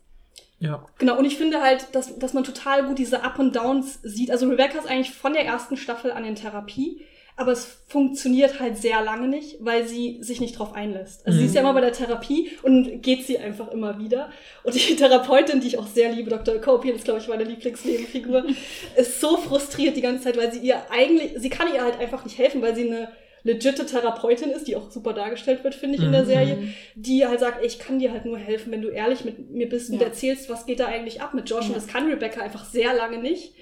Ja. 0.58 0.86
Genau, 0.98 1.18
und 1.18 1.24
ich 1.24 1.36
finde 1.36 1.60
halt, 1.60 1.88
dass, 1.92 2.18
dass 2.18 2.34
man 2.34 2.44
total 2.44 2.86
gut 2.86 2.98
diese 2.98 3.24
Up 3.24 3.38
und 3.38 3.56
Downs 3.56 3.98
sieht. 4.02 4.30
Also 4.30 4.48
Rebecca 4.48 4.78
ist 4.78 4.88
eigentlich 4.88 5.10
von 5.10 5.32
der 5.32 5.44
ersten 5.44 5.76
Staffel 5.76 6.12
an 6.12 6.24
in 6.24 6.36
Therapie, 6.36 7.02
aber 7.43 7.53
es 7.53 7.78
funktioniert 7.88 8.59
halt 8.61 8.78
sehr 8.78 9.03
lange 9.03 9.28
nicht, 9.28 9.57
weil 9.61 9.86
sie 9.86 10.18
sich 10.22 10.40
nicht 10.40 10.59
drauf 10.59 10.74
einlässt. 10.74 11.26
Also 11.26 11.36
sie 11.38 11.45
Mhm. 11.45 11.49
ist 11.51 11.55
ja 11.55 11.61
immer 11.61 11.74
bei 11.74 11.80
der 11.82 11.93
Therapie 11.93 12.51
und 12.62 13.03
geht 13.03 13.26
sie 13.26 13.36
einfach 13.38 13.70
immer 13.70 13.99
wieder. 13.99 14.30
Und 14.64 14.74
die 14.74 14.78
Therapeutin, 14.97 15.61
die 15.61 15.66
ich 15.66 15.78
auch 15.78 15.86
sehr 15.86 16.11
liebe, 16.12 16.30
Dr. 16.30 16.57
Copian, 16.59 16.97
ist, 16.97 17.05
glaube 17.05 17.20
ich, 17.20 17.28
meine 17.28 17.45
Lieblingsnebenfigur, 17.45 18.45
ist 18.97 19.20
so 19.20 19.36
frustriert 19.36 19.97
die 19.97 20.01
ganze 20.01 20.24
Zeit, 20.24 20.36
weil 20.38 20.53
sie 20.53 20.61
ihr 20.61 20.76
eigentlich, 20.90 21.32
sie 21.36 21.51
kann 21.51 21.72
ihr 21.74 21.82
halt 21.82 21.99
einfach 22.01 22.24
nicht 22.24 22.38
helfen, 22.38 22.62
weil 22.62 22.74
sie 22.74 22.86
eine 22.90 23.09
legitte 23.45 23.84
Therapeutin 23.84 24.51
ist, 24.51 24.68
die 24.68 24.76
auch 24.76 24.88
super 24.93 25.12
dargestellt 25.14 25.64
wird, 25.64 25.74
finde 25.74 25.99
ich, 25.99 26.05
in 26.05 26.12
der 26.12 26.22
Mhm. 26.22 26.26
Serie, 26.26 26.59
die 26.95 27.26
halt 27.26 27.40
sagt, 27.40 27.61
ey, 27.61 27.66
ich 27.66 27.80
kann 27.80 27.99
dir 27.99 28.12
halt 28.12 28.24
nur 28.24 28.38
helfen, 28.38 28.70
wenn 28.72 28.82
du 28.82 28.88
ehrlich 28.88 29.24
mit 29.24 29.51
mir 29.51 29.68
bist 29.68 29.90
und 29.90 29.99
Ja. 30.01 30.07
erzählst, 30.07 30.49
was 30.49 30.64
geht 30.64 30.78
da 30.78 30.86
eigentlich 30.86 31.20
ab 31.20 31.34
mit 31.34 31.51
Josh. 31.51 31.62
Ja. 31.64 31.68
Und 31.70 31.76
das 31.76 31.88
kann 31.88 32.07
Rebecca 32.09 32.40
einfach 32.40 32.64
sehr 32.64 32.95
lange 32.95 33.18
nicht. 33.18 33.55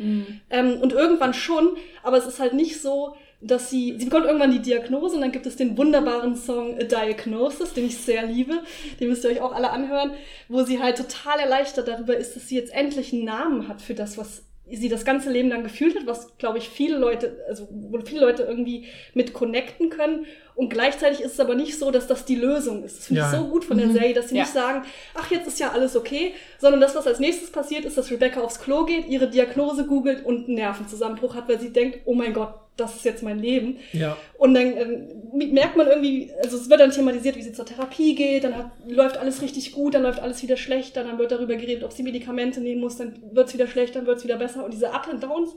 Ähm, 0.51 0.78
und 0.83 0.93
irgendwann 0.93 1.33
schon, 1.33 1.76
aber 2.03 2.18
es 2.18 2.26
ist 2.26 2.41
halt 2.41 2.53
nicht 2.53 2.81
so, 2.83 3.14
dass 3.43 3.70
sie, 3.70 3.95
sie 3.99 4.05
bekommt 4.05 4.26
irgendwann 4.26 4.53
die 4.53 4.59
Diagnose 4.61 5.14
und 5.16 5.22
dann 5.22 5.32
gibt 5.32 5.47
es 5.47 5.57
den 5.57 5.76
wunderbaren 5.78 6.36
Song 6.36 6.76
A 6.78 6.84
Diagnosis, 6.84 7.72
den 7.72 7.86
ich 7.86 7.97
sehr 7.97 8.26
liebe, 8.26 8.61
den 9.01 9.09
müsst 9.09 9.24
ihr 9.24 9.30
euch 9.30 9.41
auch 9.41 9.53
alle 9.53 9.70
anhören, 9.70 10.12
wo 10.49 10.62
sie 10.62 10.80
halt 10.82 10.97
total 10.99 11.38
erleichtert 11.41 11.88
darüber 11.88 12.16
ist, 12.16 12.36
dass 12.36 12.49
sie 12.49 12.57
jetzt 12.57 12.72
endlich 12.72 13.12
einen 13.12 13.24
Namen 13.24 13.68
hat 13.68 13.80
für 13.80 13.95
das, 13.95 14.18
was 14.18 14.43
sie 14.72 14.88
das 14.88 15.05
ganze 15.05 15.30
Leben 15.32 15.49
lang 15.49 15.64
gefühlt 15.64 15.97
hat, 15.97 16.07
was, 16.07 16.36
glaube 16.38 16.59
ich, 16.59 16.68
viele 16.68 16.97
Leute, 16.97 17.38
also 17.49 17.66
wo 17.72 17.99
viele 18.03 18.20
Leute 18.20 18.45
irgendwie 18.45 18.84
mit 19.14 19.32
connecten 19.32 19.91
können. 19.91 20.26
Und 20.55 20.68
gleichzeitig 20.68 21.22
ist 21.22 21.32
es 21.32 21.41
aber 21.41 21.57
nicht 21.57 21.76
so, 21.76 21.91
dass 21.91 22.07
das 22.07 22.24
die 22.24 22.36
Lösung 22.36 22.84
ist. 22.84 22.99
Das 22.99 23.07
finde 23.07 23.22
Ja. 23.22 23.32
ich 23.32 23.36
so 23.36 23.49
gut 23.49 23.64
von 23.64 23.78
der 23.78 23.88
Mhm. 23.88 23.95
Serie, 23.95 24.14
dass 24.14 24.28
sie 24.28 24.36
Ja. 24.36 24.43
nicht 24.43 24.53
sagen, 24.53 24.82
ach, 25.14 25.28
jetzt 25.30 25.49
ist 25.49 25.59
ja 25.59 25.72
alles 25.72 25.97
okay, 25.97 26.34
sondern 26.59 26.80
das, 26.80 26.95
was 26.95 27.07
als 27.09 27.18
nächstes 27.18 27.51
passiert, 27.51 27.84
ist, 27.84 27.99
dass 27.99 28.12
Rebecca 28.12 28.43
aufs 28.43 28.61
Klo 28.61 28.84
geht, 28.84 29.09
ihre 29.09 29.28
Diagnose 29.28 29.86
googelt 29.86 30.24
und 30.24 30.47
einen 30.47 30.55
Nervenzusammenbruch 30.55 31.34
hat, 31.34 31.49
weil 31.49 31.59
sie 31.59 31.72
denkt, 31.72 32.01
oh 32.05 32.14
mein 32.14 32.32
Gott, 32.32 32.55
das 32.81 32.97
ist 32.97 33.05
jetzt 33.05 33.22
mein 33.22 33.39
Leben. 33.39 33.76
Ja. 33.93 34.16
Und 34.39 34.55
dann 34.55 34.76
ähm, 34.76 35.53
merkt 35.53 35.76
man 35.76 35.87
irgendwie, 35.87 36.31
also 36.43 36.57
es 36.57 36.68
wird 36.68 36.81
dann 36.81 36.91
thematisiert, 36.91 37.37
wie 37.37 37.43
sie 37.43 37.53
zur 37.53 37.66
Therapie 37.66 38.14
geht, 38.14 38.45
dann 38.45 38.57
hat, 38.57 38.70
läuft 38.89 39.16
alles 39.16 39.43
richtig 39.43 39.72
gut, 39.72 39.95
dann 39.95 40.03
läuft 40.03 40.20
alles 40.20 40.43
wieder 40.43 40.57
schlechter, 40.57 41.05
dann 41.05 41.18
wird 41.18 41.33
darüber 41.33 41.57
geredet, 41.57 41.85
ob 41.85 41.93
sie 41.93 42.03
Medikamente 42.03 42.61
nehmen 42.61 42.81
muss, 42.81 42.97
dann 42.97 43.14
wird 43.33 43.49
es 43.49 43.55
wieder 43.55 43.66
schlechter, 43.66 44.01
dann 44.01 44.07
wird 44.07 44.18
es 44.18 44.24
wieder 44.24 44.39
besser. 44.39 44.64
Und 44.64 44.72
diese 44.72 44.93
Up 44.93 45.09
and 45.09 45.22
Downs 45.22 45.51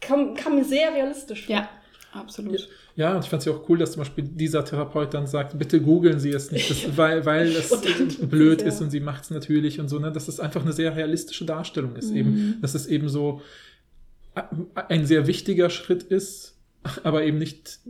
kam, 0.00 0.34
kam 0.34 0.56
mir 0.56 0.64
sehr 0.64 0.92
realistisch 0.92 1.46
vor. 1.46 1.56
Ja, 1.56 1.68
absolut. 2.12 2.68
Ja, 2.96 3.14
und 3.14 3.24
ich 3.24 3.30
fand 3.30 3.40
es 3.40 3.46
ja 3.46 3.52
auch 3.52 3.68
cool, 3.68 3.78
dass 3.78 3.92
zum 3.92 4.00
Beispiel 4.00 4.24
dieser 4.24 4.64
Therapeut 4.64 5.12
dann 5.12 5.26
sagt, 5.26 5.58
bitte 5.58 5.80
googeln 5.80 6.18
Sie 6.18 6.30
es 6.30 6.50
nicht, 6.50 6.70
das, 6.70 6.84
weil, 6.96 7.24
weil 7.26 7.48
es 7.48 7.70
Und 7.70 7.84
dann 7.84 8.08
tut 8.08 8.30
blöd 8.30 8.62
ist 8.62 8.80
und 8.80 8.90
sie 8.90 9.00
macht 9.00 9.24
es 9.24 9.30
natürlich 9.30 9.80
und 9.80 9.88
so, 9.88 9.98
ne? 9.98 10.10
dass 10.10 10.26
es 10.28 10.40
einfach 10.40 10.62
eine 10.62 10.72
sehr 10.72 10.96
realistische 10.96 11.44
Darstellung 11.44 11.94
ist 11.96 12.10
Mhm. 12.10 12.16
eben. 12.16 12.58
Dass 12.62 12.74
es 12.74 12.86
eben 12.86 13.08
so 13.08 13.42
ein 14.88 15.06
sehr 15.06 15.26
wichtiger 15.26 15.70
Schritt 15.70 16.02
ist, 16.02 16.55
aber 17.04 17.24
eben 17.24 17.38
nicht 17.38 17.80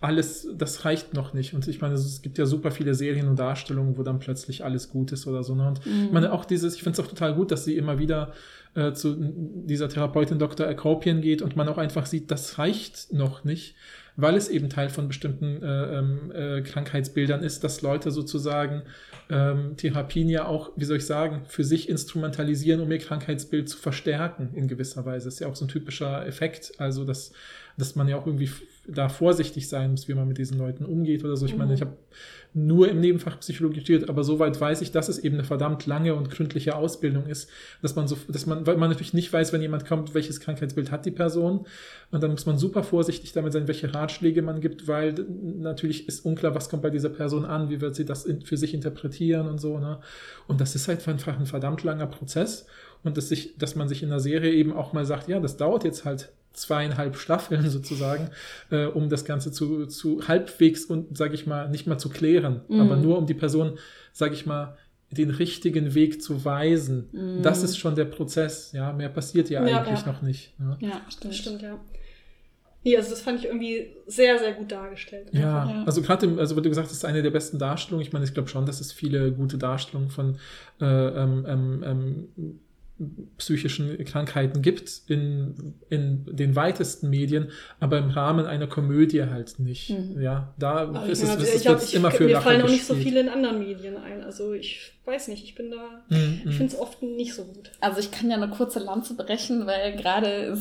alles, 0.00 0.46
das 0.56 0.84
reicht 0.84 1.14
noch 1.14 1.32
nicht. 1.32 1.54
Und 1.54 1.66
ich 1.68 1.80
meine, 1.80 1.94
es 1.94 2.20
gibt 2.22 2.38
ja 2.38 2.46
super 2.46 2.70
viele 2.70 2.94
Serien 2.94 3.28
und 3.28 3.38
Darstellungen, 3.38 3.96
wo 3.96 4.02
dann 4.02 4.18
plötzlich 4.18 4.64
alles 4.64 4.90
gut 4.90 5.10
ist 5.12 5.26
oder 5.26 5.42
so. 5.42 5.54
Ne? 5.54 5.66
Und 5.66 5.84
Mhm. 5.86 6.04
ich 6.06 6.12
meine, 6.12 6.32
auch 6.32 6.44
dieses, 6.44 6.74
ich 6.74 6.82
finde 6.82 7.00
es 7.00 7.04
auch 7.04 7.10
total 7.10 7.34
gut, 7.34 7.50
dass 7.50 7.64
sie 7.64 7.76
immer 7.76 7.98
wieder 7.98 8.32
äh, 8.74 8.92
zu 8.92 9.16
dieser 9.18 9.88
Therapeutin 9.88 10.38
Dr. 10.38 10.66
Akropian 10.66 11.22
geht 11.22 11.40
und 11.40 11.56
man 11.56 11.66
auch 11.68 11.78
einfach 11.78 12.04
sieht, 12.04 12.30
das 12.30 12.58
reicht 12.58 13.12
noch 13.12 13.42
nicht, 13.42 13.74
weil 14.16 14.34
es 14.36 14.48
eben 14.50 14.68
Teil 14.68 14.90
von 14.90 15.08
bestimmten 15.08 15.62
äh, 15.62 15.98
ähm, 15.98 16.30
äh, 16.30 16.60
Krankheitsbildern 16.60 17.42
ist, 17.42 17.64
dass 17.64 17.80
Leute 17.80 18.10
sozusagen 18.10 18.82
ähm, 19.30 19.76
Therapien 19.78 20.28
ja 20.28 20.46
auch, 20.46 20.72
wie 20.76 20.84
soll 20.84 20.98
ich 20.98 21.06
sagen, 21.06 21.42
für 21.48 21.64
sich 21.64 21.88
instrumentalisieren, 21.88 22.80
um 22.82 22.92
ihr 22.92 22.98
Krankheitsbild 22.98 23.68
zu 23.68 23.78
verstärken 23.78 24.50
in 24.54 24.68
gewisser 24.68 25.04
Weise. 25.06 25.28
ist 25.28 25.40
ja 25.40 25.48
auch 25.48 25.56
so 25.56 25.64
ein 25.64 25.68
typischer 25.68 26.26
Effekt, 26.26 26.74
also 26.78 27.04
dass, 27.04 27.32
dass 27.76 27.94
man 27.96 28.08
ja 28.08 28.16
auch 28.16 28.26
irgendwie 28.26 28.50
da 28.88 29.08
vorsichtig 29.08 29.68
sein 29.68 29.90
muss, 29.90 30.08
wie 30.08 30.14
man 30.14 30.28
mit 30.28 30.38
diesen 30.38 30.58
Leuten 30.58 30.84
umgeht 30.84 31.24
oder 31.24 31.36
so. 31.36 31.44
Ich 31.44 31.56
meine, 31.56 31.70
Mhm. 31.70 31.74
ich 31.74 31.80
habe 31.80 31.96
nur 32.54 32.88
im 32.88 33.00
Nebenfach 33.00 33.38
Psychologie 33.40 33.80
studiert, 33.80 34.08
aber 34.08 34.24
soweit 34.24 34.58
weiß 34.58 34.80
ich, 34.80 34.92
dass 34.92 35.08
es 35.08 35.18
eben 35.18 35.34
eine 35.34 35.44
verdammt 35.44 35.84
lange 35.86 36.14
und 36.14 36.30
gründliche 36.30 36.74
Ausbildung 36.76 37.26
ist, 37.26 37.50
dass 37.82 37.96
man 37.96 38.08
so, 38.08 38.16
dass 38.28 38.46
man, 38.46 38.66
weil 38.66 38.78
man 38.78 38.88
natürlich 38.88 39.12
nicht 39.12 39.30
weiß, 39.30 39.52
wenn 39.52 39.60
jemand 39.60 39.86
kommt, 39.86 40.14
welches 40.14 40.40
Krankheitsbild 40.40 40.90
hat 40.90 41.04
die 41.04 41.10
Person. 41.10 41.66
Und 42.12 42.22
dann 42.22 42.30
muss 42.30 42.46
man 42.46 42.56
super 42.56 42.82
vorsichtig 42.82 43.32
damit 43.32 43.52
sein, 43.52 43.68
welche 43.68 43.92
Ratschläge 43.92 44.40
man 44.40 44.60
gibt, 44.60 44.88
weil 44.88 45.14
natürlich 45.58 46.08
ist 46.08 46.24
unklar, 46.24 46.54
was 46.54 46.70
kommt 46.70 46.82
bei 46.82 46.90
dieser 46.90 47.10
Person 47.10 47.44
an, 47.44 47.68
wie 47.68 47.80
wird 47.80 47.94
sie 47.94 48.04
das 48.04 48.26
für 48.44 48.56
sich 48.56 48.72
interpretieren 48.72 49.48
und 49.48 49.60
so. 49.60 49.78
Ne? 49.78 49.98
Und 50.46 50.60
das 50.60 50.74
ist 50.74 50.88
halt 50.88 51.06
einfach 51.06 51.38
ein 51.38 51.46
verdammt 51.46 51.82
langer 51.82 52.06
Prozess. 52.06 52.66
Und 53.04 53.16
dass, 53.16 53.28
sich, 53.28 53.56
dass 53.58 53.76
man 53.76 53.88
sich 53.88 54.02
in 54.02 54.08
der 54.08 54.20
Serie 54.20 54.52
eben 54.52 54.72
auch 54.72 54.92
mal 54.92 55.04
sagt, 55.04 55.28
ja, 55.28 55.38
das 55.40 55.56
dauert 55.58 55.84
jetzt 55.84 56.04
halt 56.04 56.32
zweieinhalb 56.56 57.16
Staffeln 57.16 57.68
sozusagen, 57.70 58.30
äh, 58.70 58.86
um 58.86 59.08
das 59.08 59.24
Ganze 59.24 59.52
zu, 59.52 59.86
zu 59.86 60.26
halbwegs 60.26 60.84
und, 60.86 61.16
sage 61.16 61.34
ich 61.34 61.46
mal, 61.46 61.68
nicht 61.68 61.86
mal 61.86 61.98
zu 61.98 62.08
klären, 62.08 62.62
Mhm. 62.68 62.80
aber 62.80 62.96
nur 62.96 63.18
um 63.18 63.26
die 63.26 63.34
Person, 63.34 63.78
sage 64.12 64.34
ich 64.34 64.46
mal, 64.46 64.76
den 65.10 65.30
richtigen 65.30 65.94
Weg 65.94 66.20
zu 66.20 66.44
weisen. 66.44 67.08
Mhm. 67.12 67.42
Das 67.42 67.62
ist 67.62 67.78
schon 67.78 67.94
der 67.94 68.06
Prozess, 68.06 68.72
ja, 68.72 68.92
mehr 68.92 69.08
passiert 69.08 69.50
ja, 69.50 69.64
Ja, 69.66 69.82
eigentlich 69.82 70.00
ja. 70.04 70.12
noch 70.12 70.22
nicht. 70.22 70.58
Ne? 70.58 70.76
Ja, 70.80 71.00
stimmt. 71.08 71.32
Das 71.32 71.36
stimmt, 71.38 71.62
ja. 71.62 71.78
Nee, 72.82 72.96
also 72.96 73.10
das 73.10 73.20
fand 73.20 73.40
ich 73.40 73.46
irgendwie 73.46 73.88
sehr, 74.06 74.38
sehr 74.38 74.52
gut 74.52 74.70
dargestellt. 74.70 75.28
Ja. 75.32 75.68
Ja. 75.68 75.82
also 75.84 76.02
gerade, 76.02 76.36
also 76.38 76.56
wie 76.56 76.62
du 76.62 76.68
gesagt 76.68 76.86
hast, 76.86 76.92
ist 76.94 77.04
eine 77.04 77.20
der 77.22 77.32
besten 77.32 77.58
Darstellungen. 77.58 78.06
Ich 78.06 78.12
meine, 78.12 78.24
ich 78.24 78.32
glaube 78.32 78.48
schon, 78.48 78.64
dass 78.64 78.80
es 78.80 78.92
viele 78.92 79.32
gute 79.32 79.58
Darstellungen 79.58 80.10
von 80.10 80.36
äh, 80.80 80.84
ähm, 80.84 81.44
ähm, 81.48 81.82
ähm, 81.84 82.60
psychischen 83.36 84.02
Krankheiten 84.04 84.62
gibt 84.62 85.02
in, 85.08 85.74
in 85.90 86.24
den 86.34 86.56
weitesten 86.56 87.10
Medien, 87.10 87.50
aber 87.78 87.98
im 87.98 88.10
Rahmen 88.10 88.46
einer 88.46 88.66
Komödie 88.66 89.22
halt 89.24 89.58
nicht. 89.58 89.90
Mhm. 89.90 90.20
Ja, 90.20 90.54
da 90.58 90.88
Aber 90.88 91.06
ist 91.06 91.22
ich, 91.22 91.28
es, 91.28 91.36
ich, 91.36 91.54
es 91.56 91.62
glaub, 91.62 91.74
wird's 91.74 91.90
ich, 91.90 91.94
immer 91.94 92.10
für 92.10 92.24
mir 92.24 92.34
Lacher 92.34 92.44
fallen 92.44 92.62
auch 92.62 92.68
nicht 92.68 92.86
so 92.86 92.94
viele 92.94 93.20
in 93.20 93.28
anderen 93.28 93.58
Medien 93.58 93.96
ein. 93.98 94.22
Also 94.22 94.54
ich 94.54 94.95
weiß 95.06 95.28
nicht, 95.28 95.44
ich 95.44 95.54
bin 95.54 95.70
da, 95.70 95.76
Mhm, 96.08 96.38
ich 96.40 96.44
mhm. 96.44 96.52
finde 96.52 96.74
es 96.74 96.78
oft 96.78 97.02
nicht 97.02 97.34
so 97.34 97.44
gut. 97.44 97.70
Also 97.80 97.98
ich 97.98 98.10
kann 98.10 98.30
ja 98.30 98.36
eine 98.36 98.48
kurze 98.48 98.78
Lanze 98.78 99.14
brechen, 99.14 99.66
weil 99.66 99.96
gerade 99.96 100.56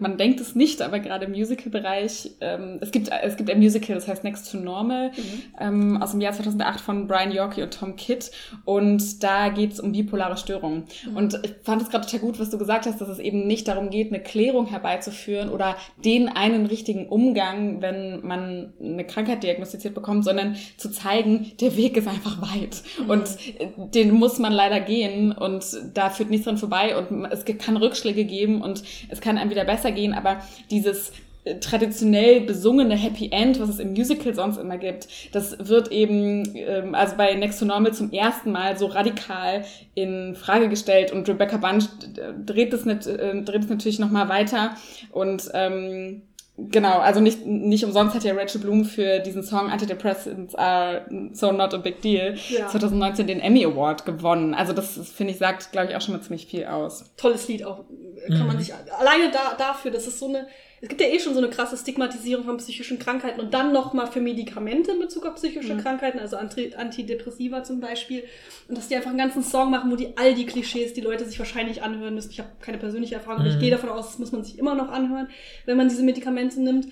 man 0.00 0.18
denkt 0.18 0.40
es 0.40 0.54
nicht, 0.54 0.82
aber 0.82 0.98
gerade 0.98 1.24
im 1.26 1.32
Musical-Bereich, 1.32 2.32
ähm, 2.40 2.78
es 2.80 2.90
gibt 2.90 3.10
es 3.22 3.36
gibt 3.36 3.50
ein 3.50 3.58
Musical, 3.58 3.94
das 3.94 4.06
heißt 4.06 4.24
Next 4.24 4.50
to 4.50 4.58
Normal, 4.58 5.12
ähm, 5.58 6.02
aus 6.02 6.10
dem 6.12 6.20
Jahr 6.20 6.32
2008 6.32 6.80
von 6.80 7.06
Brian 7.06 7.32
Yorkie 7.32 7.62
und 7.62 7.72
Tom 7.72 7.96
Kidd 7.96 8.30
und 8.64 9.22
da 9.22 9.48
geht 9.48 9.72
es 9.72 9.80
um 9.80 9.92
bipolare 9.92 10.36
Störungen. 10.36 10.84
Und 11.14 11.38
ich 11.42 11.54
fand 11.62 11.82
es 11.82 11.88
gerade 11.88 12.04
total 12.04 12.20
gut, 12.20 12.38
was 12.38 12.50
du 12.50 12.58
gesagt 12.58 12.86
hast, 12.86 13.00
dass 13.00 13.08
es 13.08 13.18
eben 13.18 13.46
nicht 13.46 13.68
darum 13.68 13.90
geht, 13.90 14.12
eine 14.12 14.22
Klärung 14.22 14.66
herbeizuführen 14.66 15.48
oder 15.48 15.76
den 16.04 16.28
einen 16.28 16.66
richtigen 16.66 17.08
Umgang, 17.08 17.80
wenn 17.80 18.24
man 18.26 18.72
eine 18.82 19.04
Krankheit 19.06 19.42
diagnostiziert 19.42 19.94
bekommt, 19.94 20.24
sondern 20.24 20.56
zu 20.76 20.90
zeigen, 20.90 21.52
der 21.60 21.76
Weg 21.76 21.96
ist 21.96 22.08
einfach 22.08 22.40
weit 22.42 22.82
und 23.08 23.24
äh, 23.58 23.68
den 23.76 24.12
muss 24.12 24.38
man 24.38 24.52
leider 24.52 24.80
gehen 24.80 25.32
und 25.32 25.64
da 25.94 26.10
führt 26.10 26.30
nichts 26.30 26.44
dran 26.44 26.58
vorbei 26.58 26.96
und 26.96 27.24
es 27.26 27.44
kann 27.44 27.76
Rückschläge 27.76 28.24
geben 28.24 28.62
und 28.62 28.82
es 29.08 29.20
kann 29.20 29.38
einem 29.38 29.50
wieder 29.50 29.64
besser 29.64 29.92
gehen, 29.92 30.14
aber 30.14 30.38
dieses 30.70 31.12
äh, 31.44 31.58
traditionell 31.58 32.40
besungene 32.40 32.96
Happy 32.96 33.28
End, 33.30 33.60
was 33.60 33.68
es 33.68 33.78
im 33.78 33.92
Musical 33.92 34.34
sonst 34.34 34.56
immer 34.56 34.78
gibt, 34.78 35.08
das 35.32 35.68
wird 35.68 35.92
eben, 35.92 36.54
ähm, 36.54 36.94
also 36.94 37.16
bei 37.16 37.34
Next 37.34 37.58
to 37.58 37.66
Normal 37.66 37.92
zum 37.92 38.12
ersten 38.12 38.50
Mal 38.50 38.78
so 38.78 38.86
radikal 38.86 39.64
in 39.94 40.34
Frage 40.36 40.68
gestellt 40.68 41.12
und 41.12 41.28
Rebecca 41.28 41.58
Bunch 41.58 41.84
äh, 42.16 42.32
dreht 42.44 42.72
es, 42.72 42.86
äh, 42.86 43.42
dreht 43.42 43.62
es 43.62 43.68
natürlich 43.68 43.98
nochmal 43.98 44.28
weiter 44.30 44.74
und 45.12 45.50
ähm, 45.52 46.22
Genau, 46.56 46.98
also 47.00 47.18
nicht, 47.20 47.44
nicht 47.44 47.84
umsonst 47.84 48.14
hat 48.14 48.22
ja 48.22 48.32
Rachel 48.32 48.60
Bloom 48.60 48.84
für 48.84 49.18
diesen 49.18 49.42
Song 49.42 49.70
Antidepressants 49.70 50.54
are 50.54 51.04
so 51.32 51.50
not 51.50 51.74
a 51.74 51.78
big 51.78 52.00
deal 52.00 52.36
Ja. 52.48 52.68
2019 52.68 53.26
den 53.26 53.40
Emmy 53.40 53.64
Award 53.64 54.06
gewonnen. 54.06 54.54
Also 54.54 54.72
das, 54.72 54.94
das 54.94 55.08
finde 55.10 55.32
ich, 55.32 55.38
sagt, 55.38 55.72
glaube 55.72 55.90
ich, 55.90 55.96
auch 55.96 56.00
schon 56.00 56.14
mal 56.14 56.20
ziemlich 56.22 56.46
viel 56.46 56.66
aus. 56.66 57.06
Tolles 57.16 57.48
Lied 57.48 57.64
auch. 57.64 57.84
Kann 58.28 58.46
man 58.46 58.54
Mhm. 58.56 58.60
sich 58.60 58.72
alleine 58.72 59.32
da, 59.32 59.54
dafür, 59.58 59.90
das 59.90 60.06
ist 60.06 60.20
so 60.20 60.28
eine, 60.28 60.46
es 60.84 60.88
gibt 60.90 61.00
ja 61.00 61.06
eh 61.06 61.18
schon 61.18 61.32
so 61.32 61.38
eine 61.38 61.48
krasse 61.48 61.78
Stigmatisierung 61.78 62.44
von 62.44 62.58
psychischen 62.58 62.98
Krankheiten 62.98 63.40
und 63.40 63.54
dann 63.54 63.72
nochmal 63.72 64.06
für 64.06 64.20
Medikamente 64.20 64.90
in 64.92 64.98
Bezug 64.98 65.24
auf 65.24 65.36
psychische 65.36 65.72
Mhm. 65.72 65.80
Krankheiten, 65.80 66.18
also 66.18 66.36
Anti 66.36 66.74
Antidepressiva 66.74 67.64
zum 67.64 67.80
Beispiel. 67.80 68.22
Und 68.68 68.76
dass 68.76 68.88
die 68.88 68.96
einfach 68.96 69.08
einen 69.08 69.18
ganzen 69.18 69.42
Song 69.42 69.70
machen, 69.70 69.90
wo 69.90 69.96
die 69.96 70.14
all 70.18 70.34
die 70.34 70.44
Klischees, 70.44 70.92
die 70.92 71.00
Leute 71.00 71.24
sich 71.24 71.38
wahrscheinlich 71.38 71.82
anhören 71.82 72.14
müssen. 72.14 72.30
Ich 72.30 72.38
habe 72.38 72.50
keine 72.60 72.76
persönliche 72.76 73.14
Erfahrung, 73.14 73.40
aber 73.40 73.48
ich 73.48 73.56
Mhm. 73.56 73.60
gehe 73.60 73.70
davon 73.70 73.88
aus, 73.88 74.08
das 74.08 74.18
muss 74.18 74.32
man 74.32 74.44
sich 74.44 74.58
immer 74.58 74.74
noch 74.74 74.90
anhören, 74.90 75.28
wenn 75.64 75.78
man 75.78 75.88
diese 75.88 76.02
Medikamente 76.02 76.60
nimmt. 76.60 76.88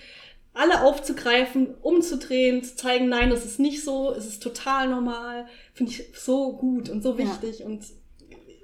Alle 0.54 0.80
aufzugreifen, 0.82 1.74
umzudrehen, 1.82 2.64
zu 2.64 2.74
zeigen, 2.76 3.10
nein, 3.10 3.28
das 3.28 3.44
ist 3.44 3.60
nicht 3.60 3.84
so, 3.84 4.12
es 4.14 4.26
ist 4.26 4.42
total 4.42 4.88
normal, 4.88 5.46
finde 5.74 5.92
ich 5.92 6.04
so 6.18 6.54
gut 6.56 6.88
und 6.88 7.02
so 7.02 7.10
Ja. 7.12 7.18
wichtig 7.18 7.62
und 7.62 7.82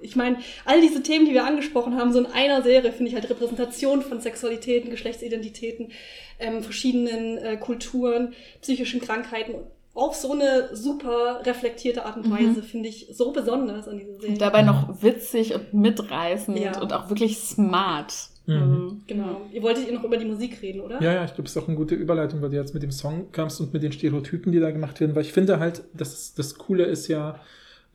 ich 0.01 0.15
meine, 0.15 0.37
all 0.65 0.81
diese 0.81 1.03
Themen, 1.03 1.25
die 1.25 1.33
wir 1.33 1.45
angesprochen 1.45 1.95
haben, 1.97 2.11
so 2.13 2.19
in 2.19 2.25
einer 2.27 2.61
Serie 2.61 2.91
finde 2.91 3.09
ich 3.09 3.15
halt 3.15 3.29
Repräsentation 3.29 4.01
von 4.01 4.21
Sexualitäten, 4.21 4.89
Geschlechtsidentitäten, 4.89 5.91
ähm, 6.39 6.63
verschiedenen 6.63 7.37
äh, 7.37 7.57
Kulturen, 7.57 8.33
psychischen 8.61 9.01
Krankheiten. 9.01 9.55
Auf 9.93 10.15
so 10.15 10.31
eine 10.31 10.69
super 10.75 11.41
reflektierte 11.45 12.05
Art 12.05 12.15
und 12.17 12.27
Mhm. 12.27 12.31
Weise 12.31 12.63
finde 12.63 12.87
ich 12.87 13.07
so 13.11 13.31
besonders 13.31 13.87
an 13.87 13.97
dieser 13.97 14.13
Serie. 14.13 14.29
Und 14.29 14.41
dabei 14.41 14.61
noch 14.61 15.01
witzig 15.01 15.53
und 15.55 15.73
mitreißend 15.73 16.57
Ja. 16.59 16.79
und 16.81 16.93
auch 16.93 17.09
wirklich 17.09 17.37
smart. 17.39 18.13
Mhm. 18.45 19.03
genau. 19.05 19.41
Ihr 19.51 19.61
wolltet 19.61 19.85
ihr 19.87 19.93
noch 19.93 20.03
über 20.03 20.17
die 20.17 20.25
Musik 20.25 20.61
reden, 20.63 20.79
oder? 20.81 20.99
Ja, 21.03 21.13
ja, 21.13 21.23
ich 21.25 21.35
glaube, 21.35 21.43
es 21.47 21.55
ist 21.55 21.61
auch 21.61 21.67
eine 21.67 21.77
gute 21.77 21.93
Überleitung, 21.93 22.41
weil 22.41 22.49
du 22.49 22.55
jetzt 22.55 22.73
mit 22.73 22.81
dem 22.81 22.89
Song 22.91 23.31
kamst 23.31 23.59
und 23.61 23.73
mit 23.73 23.83
den 23.83 23.91
Stereotypen, 23.91 24.51
die 24.51 24.59
da 24.59 24.71
gemacht 24.71 24.99
werden, 25.01 25.15
weil 25.15 25.21
ich 25.23 25.33
finde 25.33 25.59
halt, 25.59 25.83
das, 25.93 26.33
das 26.33 26.55
Coole 26.55 26.85
ist 26.85 27.07
ja, 27.09 27.39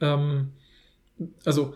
ähm, 0.00 0.50
also, 1.44 1.74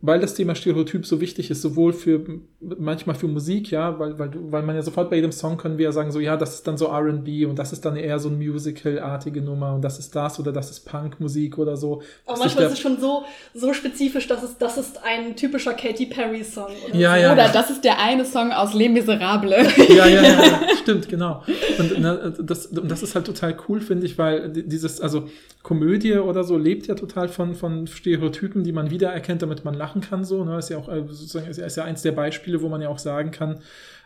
weil 0.00 0.20
das 0.20 0.34
Thema 0.34 0.54
Stereotyp 0.54 1.06
so 1.06 1.20
wichtig 1.20 1.50
ist, 1.50 1.62
sowohl 1.62 1.92
für 1.92 2.40
manchmal 2.60 3.16
für 3.16 3.26
Musik, 3.26 3.70
ja, 3.70 3.98
weil, 3.98 4.18
weil, 4.18 4.28
du, 4.28 4.52
weil 4.52 4.62
man 4.62 4.76
ja 4.76 4.82
sofort 4.82 5.08
bei 5.08 5.16
jedem 5.16 5.32
Song 5.32 5.56
können 5.56 5.78
wir 5.78 5.84
ja 5.86 5.92
sagen, 5.92 6.12
so, 6.12 6.20
ja, 6.20 6.36
das 6.36 6.54
ist 6.56 6.66
dann 6.66 6.76
so 6.76 6.88
RB 6.92 7.46
und 7.48 7.58
das 7.58 7.72
ist 7.72 7.84
dann 7.86 7.96
eher 7.96 8.18
so 8.18 8.28
ein 8.28 8.36
Musical-artige 8.38 9.40
Nummer 9.40 9.74
und 9.74 9.82
das 9.82 9.98
ist 9.98 10.14
das 10.14 10.38
oder 10.38 10.52
das 10.52 10.70
ist 10.70 10.80
Punkmusik 10.80 11.56
oder 11.58 11.76
so. 11.76 12.02
Aber 12.26 12.38
manchmal 12.38 12.66
ist 12.66 12.72
es 12.74 12.78
schon 12.80 12.98
so, 13.00 13.24
so 13.54 13.72
spezifisch, 13.72 14.26
dass 14.28 14.42
es, 14.42 14.58
das 14.58 14.76
ist 14.76 15.00
ein 15.04 15.36
typischer 15.36 15.72
Katy 15.74 16.06
Perry-Song. 16.06 16.66
oder 16.86 16.94
Ja, 16.96 17.14
so. 17.14 17.20
ja. 17.22 17.32
Oder 17.32 17.48
das 17.48 17.70
ist 17.70 17.82
der 17.84 17.98
eine 17.98 18.24
Song 18.24 18.52
aus 18.52 18.74
Les 18.74 18.90
Miserables. 18.90 19.76
ja, 19.88 20.06
ja, 20.06 20.22
ja, 20.22 20.22
ja, 20.22 20.60
stimmt, 20.82 21.08
genau. 21.08 21.42
Und 21.78 21.94
na, 21.98 22.30
das, 22.30 22.66
und 22.66 22.90
das 22.90 23.02
ist 23.02 23.14
halt 23.14 23.26
total 23.26 23.56
cool, 23.68 23.80
finde 23.80 24.04
ich, 24.06 24.18
weil 24.18 24.50
di- 24.50 24.68
dieses, 24.68 25.00
also 25.00 25.28
Komödie 25.62 26.14
oder 26.16 26.42
so 26.42 26.56
lebt 26.56 26.86
ja 26.86 26.94
total 26.94 27.28
von, 27.28 27.54
von 27.54 27.86
Stereotypen, 27.86 28.64
die 28.64 28.72
man 28.72 28.90
wiedererkennt, 28.90 29.42
damit 29.42 29.62
man 29.64 29.74
lachen 29.74 30.00
kann. 30.00 30.24
So, 30.24 30.42
ne? 30.42 30.58
Ist 30.58 30.70
ja 30.70 30.78
auch 30.78 30.88
äh, 30.88 31.02
sozusagen 31.06 31.48
ist 31.50 31.76
ja 31.76 31.84
eins 31.84 32.00
der 32.00 32.12
Beispiele, 32.12 32.49
wo 32.62 32.68
man 32.68 32.82
ja 32.82 32.88
auch 32.88 32.98
sagen 32.98 33.30
kann, 33.30 33.60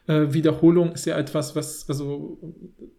äh, 0.06 0.34
Wiederholung 0.34 0.92
ist 0.92 1.06
ja 1.06 1.16
etwas, 1.16 1.56
was, 1.56 1.88
also 1.88 2.38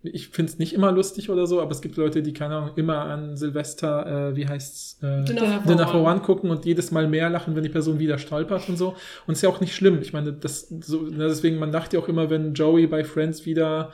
ich 0.02 0.30
finde 0.30 0.52
es 0.52 0.58
nicht 0.58 0.74
immer 0.74 0.92
lustig 0.92 1.30
oder 1.30 1.46
so, 1.46 1.62
aber 1.62 1.72
es 1.72 1.82
gibt 1.82 1.98
Leute, 1.98 2.24
die, 2.24 2.34
keine 2.34 2.56
Ahnung, 2.56 2.72
immer 2.78 3.02
an 3.02 3.38
Silvester, 3.38 4.32
äh, 4.32 4.36
wie 4.36 4.48
heißt's, 4.48 5.04
äh, 5.04 5.24
Dinner 5.24 5.62
Dinner 5.68 5.88
for 5.88 6.02
One. 6.02 6.22
Gucken 6.22 6.50
und 6.50 6.66
jedes 6.66 6.90
Mal 6.92 7.08
mehr 7.08 7.30
lachen, 7.30 7.56
wenn 7.56 7.64
die 7.64 7.70
Person 7.70 8.00
wieder 8.00 8.18
stolpert 8.18 8.68
und 8.70 8.78
so. 8.78 8.96
Und 9.28 9.34
ist 9.34 9.44
ja 9.44 9.50
auch 9.50 9.62
nicht 9.62 9.76
schlimm. 9.76 10.00
Ich 10.02 10.14
meine, 10.14 10.34
das 10.34 10.68
so, 10.68 11.08
deswegen, 11.10 11.60
man 11.60 11.72
lacht 11.72 11.94
ja 11.94 12.00
auch 12.00 12.08
immer, 12.08 12.32
wenn 12.32 12.56
Joey 12.56 12.88
bei 12.88 13.04
Friends 13.04 13.46
wieder 13.46 13.92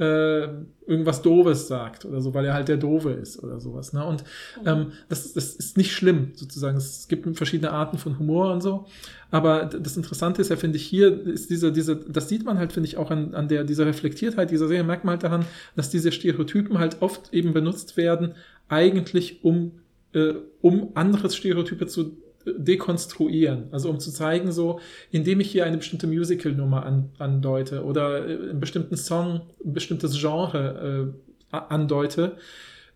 äh, 0.00 0.48
irgendwas 0.86 1.20
Doofes 1.20 1.68
sagt 1.68 2.06
oder 2.06 2.22
so, 2.22 2.32
weil 2.32 2.46
er 2.46 2.54
halt 2.54 2.68
der 2.68 2.78
Doofe 2.78 3.10
ist 3.10 3.42
oder 3.42 3.60
sowas. 3.60 3.92
Ne? 3.92 4.04
Und 4.04 4.24
ähm, 4.64 4.92
das, 5.08 5.34
das 5.34 5.54
ist 5.54 5.76
nicht 5.76 5.92
schlimm, 5.92 6.32
sozusagen. 6.34 6.78
Es 6.78 7.06
gibt 7.06 7.36
verschiedene 7.36 7.70
Arten 7.70 7.98
von 7.98 8.18
Humor 8.18 8.52
und 8.52 8.62
so. 8.62 8.86
Aber 9.30 9.66
das 9.66 9.96
Interessante 9.96 10.40
ist 10.40 10.48
ja, 10.48 10.56
finde 10.56 10.78
ich, 10.78 10.86
hier 10.86 11.26
ist 11.26 11.50
diese, 11.50 11.70
diese, 11.70 11.96
das 11.96 12.28
sieht 12.28 12.44
man 12.44 12.58
halt, 12.58 12.72
finde 12.72 12.88
ich, 12.88 12.96
auch 12.96 13.10
an, 13.10 13.34
an 13.34 13.46
der, 13.48 13.62
dieser 13.64 13.86
Reflektiertheit 13.86 14.50
dieser 14.50 14.68
Serie, 14.68 14.82
merkt 14.82 15.04
man 15.04 15.12
halt 15.12 15.22
daran, 15.22 15.44
dass 15.76 15.90
diese 15.90 16.10
Stereotypen 16.12 16.78
halt 16.78 17.02
oft 17.02 17.32
eben 17.32 17.52
benutzt 17.52 17.96
werden, 17.98 18.34
eigentlich 18.68 19.44
um, 19.44 19.72
äh, 20.14 20.32
um 20.62 20.92
andere 20.94 21.30
Stereotype 21.30 21.86
zu 21.86 22.16
dekonstruieren. 22.46 23.64
Also 23.70 23.90
um 23.90 24.00
zu 24.00 24.10
zeigen, 24.10 24.52
so, 24.52 24.80
indem 25.10 25.40
ich 25.40 25.50
hier 25.50 25.64
eine 25.64 25.76
bestimmte 25.76 26.06
Musical-Nummer 26.06 26.84
an, 26.84 27.10
andeute 27.18 27.84
oder 27.84 28.26
äh, 28.26 28.50
einen 28.50 28.60
bestimmten 28.60 28.96
Song, 28.96 29.42
ein 29.64 29.72
bestimmtes 29.72 30.18
Genre 30.18 31.12
äh, 31.52 31.56
andeute, 31.56 32.36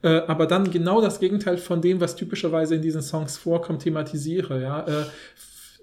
äh, 0.03 0.23
aber 0.27 0.47
dann 0.47 0.71
genau 0.71 1.01
das 1.01 1.21
Gegenteil 1.21 1.57
von 1.57 1.81
dem, 1.81 2.01
was 2.01 2.17
typischerweise 2.17 2.75
in 2.75 2.83
diesen 2.83 3.03
Songs 3.03 3.37
vorkommt, 3.37 3.83
thematisiere. 3.83 4.63
Ja? 4.63 4.87
Äh, 4.87 5.05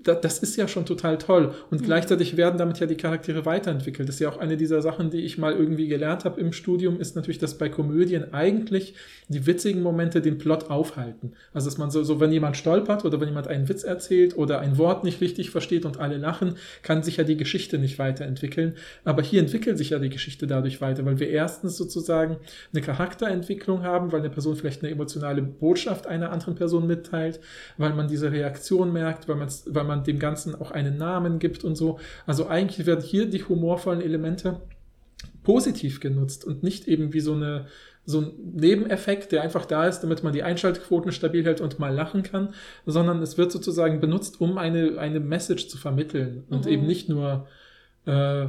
das 0.03 0.39
ist 0.39 0.55
ja 0.57 0.67
schon 0.67 0.85
total 0.85 1.17
toll. 1.17 1.53
Und 1.69 1.83
gleichzeitig 1.83 2.37
werden 2.37 2.57
damit 2.57 2.79
ja 2.79 2.87
die 2.87 2.95
Charaktere 2.95 3.45
weiterentwickelt. 3.45 4.07
Das 4.07 4.15
ist 4.15 4.19
ja 4.19 4.29
auch 4.29 4.37
eine 4.37 4.57
dieser 4.57 4.81
Sachen, 4.81 5.09
die 5.09 5.21
ich 5.21 5.37
mal 5.37 5.53
irgendwie 5.53 5.87
gelernt 5.87 6.25
habe 6.25 6.39
im 6.41 6.53
Studium, 6.53 6.99
ist 6.99 7.15
natürlich, 7.15 7.37
dass 7.39 7.57
bei 7.57 7.69
Komödien 7.69 8.33
eigentlich 8.33 8.95
die 9.27 9.45
witzigen 9.45 9.81
Momente 9.81 10.21
den 10.21 10.37
Plot 10.37 10.69
aufhalten. 10.69 11.33
Also 11.53 11.69
dass 11.69 11.77
man 11.77 11.91
so, 11.91 12.03
so 12.03 12.19
wenn 12.19 12.31
jemand 12.31 12.57
stolpert 12.57 13.05
oder 13.05 13.19
wenn 13.21 13.27
jemand 13.29 13.47
einen 13.47 13.69
Witz 13.69 13.83
erzählt 13.83 14.37
oder 14.37 14.59
ein 14.59 14.77
Wort 14.77 15.03
nicht 15.03 15.21
richtig 15.21 15.49
versteht 15.51 15.85
und 15.85 15.99
alle 15.99 16.17
lachen, 16.17 16.55
kann 16.83 17.03
sich 17.03 17.17
ja 17.17 17.23
die 17.23 17.37
Geschichte 17.37 17.77
nicht 17.77 17.99
weiterentwickeln. 17.99 18.75
Aber 19.03 19.21
hier 19.21 19.39
entwickelt 19.41 19.77
sich 19.77 19.91
ja 19.91 19.99
die 19.99 20.09
Geschichte 20.09 20.47
dadurch 20.47 20.81
weiter, 20.81 21.05
weil 21.05 21.19
wir 21.19 21.29
erstens 21.29 21.77
sozusagen 21.77 22.37
eine 22.73 22.81
Charakterentwicklung 22.81 23.83
haben, 23.83 24.11
weil 24.11 24.19
eine 24.21 24.29
Person 24.29 24.55
vielleicht 24.55 24.83
eine 24.83 24.91
emotionale 24.91 25.41
Botschaft 25.41 26.07
einer 26.07 26.31
anderen 26.31 26.55
Person 26.55 26.87
mitteilt, 26.87 27.39
weil 27.77 27.93
man 27.93 28.07
diese 28.07 28.31
Reaktion 28.31 28.91
merkt, 28.93 29.27
weil, 29.27 29.35
man's- 29.35 29.65
weil 29.67 29.83
man 29.83 29.90
dem 29.97 30.19
Ganzen 30.19 30.55
auch 30.55 30.71
einen 30.71 30.97
Namen 30.97 31.39
gibt 31.39 31.63
und 31.63 31.75
so. 31.75 31.99
Also 32.25 32.47
eigentlich 32.47 32.85
werden 32.85 33.03
hier 33.03 33.29
die 33.29 33.43
humorvollen 33.43 34.01
Elemente 34.01 34.61
positiv 35.43 35.99
genutzt 35.99 36.45
und 36.45 36.63
nicht 36.63 36.87
eben 36.87 37.13
wie 37.13 37.19
so 37.19 37.33
eine 37.33 37.67
so 38.03 38.21
ein 38.21 38.31
Nebeneffekt, 38.55 39.31
der 39.31 39.43
einfach 39.43 39.65
da 39.65 39.85
ist, 39.85 39.99
damit 39.99 40.23
man 40.23 40.33
die 40.33 40.41
Einschaltquoten 40.41 41.11
stabil 41.11 41.45
hält 41.45 41.61
und 41.61 41.77
mal 41.77 41.93
lachen 41.93 42.23
kann, 42.23 42.53
sondern 42.87 43.21
es 43.21 43.37
wird 43.37 43.51
sozusagen 43.51 43.99
benutzt, 43.99 44.41
um 44.41 44.57
eine, 44.57 44.97
eine 44.97 45.19
Message 45.19 45.67
zu 45.67 45.77
vermitteln 45.77 46.43
und 46.49 46.65
Mhm. 46.65 46.71
eben 46.71 46.87
nicht 46.87 47.09
nur 47.09 47.47
äh, 48.07 48.47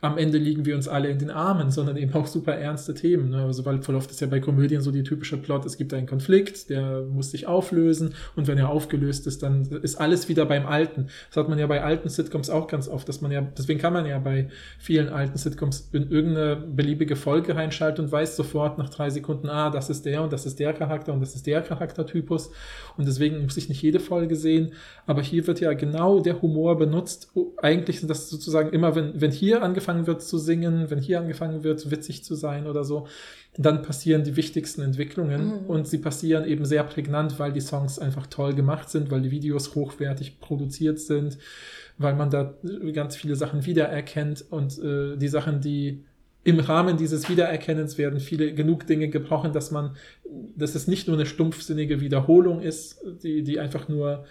am 0.00 0.16
Ende 0.16 0.38
liegen 0.38 0.64
wir 0.64 0.76
uns 0.76 0.86
alle 0.86 1.08
in 1.08 1.18
den 1.18 1.30
Armen, 1.30 1.70
sondern 1.72 1.96
eben 1.96 2.12
auch 2.14 2.28
super 2.28 2.54
ernste 2.54 2.94
Themen. 2.94 3.30
Ne? 3.30 3.42
Also, 3.42 3.64
weil 3.64 3.82
voll 3.82 3.96
oft 3.96 4.10
ist 4.10 4.20
ja 4.20 4.28
bei 4.28 4.38
Komödien 4.38 4.80
so 4.80 4.92
die 4.92 5.02
typische 5.02 5.36
Plot, 5.36 5.66
es 5.66 5.76
gibt 5.76 5.92
einen 5.92 6.06
Konflikt, 6.06 6.70
der 6.70 7.02
muss 7.02 7.32
sich 7.32 7.48
auflösen 7.48 8.14
und 8.36 8.46
wenn 8.46 8.58
er 8.58 8.68
aufgelöst 8.68 9.26
ist, 9.26 9.42
dann 9.42 9.62
ist 9.82 9.96
alles 9.96 10.28
wieder 10.28 10.46
beim 10.46 10.66
Alten. 10.66 11.08
Das 11.28 11.36
hat 11.36 11.48
man 11.48 11.58
ja 11.58 11.66
bei 11.66 11.82
alten 11.82 12.08
Sitcoms 12.08 12.48
auch 12.48 12.68
ganz 12.68 12.86
oft, 12.86 13.08
dass 13.08 13.20
man 13.20 13.32
ja, 13.32 13.40
deswegen 13.40 13.80
kann 13.80 13.92
man 13.92 14.06
ja 14.06 14.20
bei 14.20 14.48
vielen 14.78 15.08
alten 15.08 15.36
Sitcoms 15.36 15.88
in 15.92 16.10
irgendeine 16.10 16.56
beliebige 16.56 17.16
Folge 17.16 17.56
reinschalten 17.56 18.04
und 18.04 18.12
weiß 18.12 18.36
sofort 18.36 18.78
nach 18.78 18.90
drei 18.90 19.10
Sekunden, 19.10 19.48
ah, 19.48 19.70
das 19.70 19.90
ist 19.90 20.06
der 20.06 20.22
und 20.22 20.32
das 20.32 20.46
ist 20.46 20.60
der 20.60 20.72
Charakter 20.74 21.12
und 21.12 21.20
das 21.20 21.34
ist 21.34 21.46
der 21.46 21.60
Charaktertypus 21.62 22.50
und 22.96 23.08
deswegen 23.08 23.42
muss 23.42 23.56
ich 23.56 23.68
nicht 23.68 23.82
jede 23.82 23.98
Folge 23.98 24.36
sehen, 24.36 24.74
aber 25.06 25.22
hier 25.22 25.44
wird 25.48 25.58
ja 25.58 25.72
genau 25.72 26.20
der 26.20 26.40
Humor 26.40 26.78
benutzt. 26.78 27.32
Eigentlich 27.56 27.98
sind 27.98 28.08
das 28.08 28.30
sozusagen 28.30 28.70
immer, 28.70 28.94
wenn, 28.94 29.20
wenn 29.20 29.32
hier 29.32 29.62
angefangen 29.62 29.87
wird 30.06 30.22
zu 30.22 30.38
singen, 30.38 30.90
wenn 30.90 30.98
hier 30.98 31.20
angefangen 31.20 31.64
wird, 31.64 31.90
witzig 31.90 32.24
zu 32.24 32.34
sein 32.34 32.66
oder 32.66 32.84
so, 32.84 33.06
dann 33.56 33.82
passieren 33.82 34.22
die 34.24 34.36
wichtigsten 34.36 34.82
Entwicklungen 34.82 35.46
Mhm. 35.46 35.66
und 35.66 35.88
sie 35.88 35.98
passieren 35.98 36.44
eben 36.44 36.64
sehr 36.64 36.84
prägnant, 36.84 37.38
weil 37.38 37.52
die 37.52 37.60
Songs 37.60 37.98
einfach 37.98 38.26
toll 38.26 38.54
gemacht 38.54 38.90
sind, 38.90 39.10
weil 39.10 39.22
die 39.22 39.30
Videos 39.30 39.74
hochwertig 39.74 40.40
produziert 40.40 41.00
sind, 41.00 41.38
weil 41.96 42.14
man 42.14 42.30
da 42.30 42.54
ganz 42.92 43.16
viele 43.16 43.34
Sachen 43.34 43.66
wiedererkennt 43.66 44.44
und 44.50 44.78
äh, 44.78 45.16
die 45.16 45.28
Sachen, 45.28 45.60
die 45.60 46.04
im 46.44 46.60
Rahmen 46.60 46.96
dieses 46.96 47.28
Wiedererkennens 47.28 47.98
werden 47.98 48.20
viele 48.20 48.54
genug 48.54 48.86
Dinge 48.86 49.08
gebrochen, 49.08 49.52
dass 49.52 49.70
man, 49.70 49.96
dass 50.56 50.74
es 50.74 50.86
nicht 50.86 51.08
nur 51.08 51.16
eine 51.16 51.26
stumpfsinnige 51.26 52.00
Wiederholung 52.00 52.60
ist, 52.62 53.02
die, 53.22 53.42
die 53.42 53.58
einfach 53.58 53.88
nur 53.88 54.24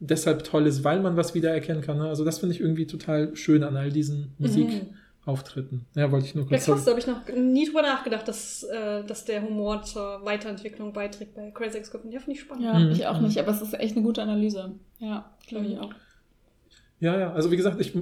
deshalb 0.00 0.44
toll 0.44 0.66
ist, 0.66 0.84
weil 0.84 1.00
man 1.00 1.16
was 1.16 1.34
wiedererkennen 1.34 1.82
kann. 1.82 1.98
ne? 1.98 2.08
Also 2.08 2.24
das 2.24 2.38
finde 2.38 2.54
ich 2.54 2.60
irgendwie 2.60 2.86
total 2.86 3.34
schön 3.36 3.62
an 3.62 3.76
all 3.76 3.90
diesen 3.90 4.32
Musikauftritten. 4.38 5.86
Ja, 5.94 6.10
wollte 6.12 6.26
ich 6.26 6.34
nur 6.34 6.44
Mhm. 6.44 6.50
Ja, 6.50 6.56
kurz 6.58 6.66
krass, 6.66 6.84
da 6.84 6.90
habe 6.90 7.00
ich 7.00 7.06
noch 7.06 7.26
nie 7.34 7.66
drüber 7.66 7.82
nachgedacht, 7.82 8.28
dass, 8.28 8.62
äh, 8.64 9.04
dass 9.04 9.24
der 9.24 9.42
Humor 9.42 9.82
zur 9.82 10.24
Weiterentwicklung 10.24 10.92
beiträgt 10.92 11.34
bei 11.34 11.50
Crazy 11.50 11.78
Ex-Girlfriend. 11.78 12.12
Ja, 12.14 12.20
finde 12.20 12.32
ich 12.32 12.40
spannend. 12.40 12.64
Ja, 12.64 12.78
Mhm. 12.78 12.90
ich 12.92 13.06
auch 13.06 13.20
nicht, 13.20 13.38
aber 13.38 13.50
es 13.52 13.62
ist 13.62 13.74
echt 13.74 13.96
eine 13.96 14.04
gute 14.04 14.22
Analyse. 14.22 14.72
Ja, 14.98 15.30
glaube 15.46 15.66
ich 15.66 15.72
Mhm. 15.74 15.78
auch. 15.80 15.94
Ja, 17.04 17.18
ja, 17.18 17.32
also 17.34 17.50
wie 17.50 17.58
gesagt, 17.58 17.78
ich 17.82 17.92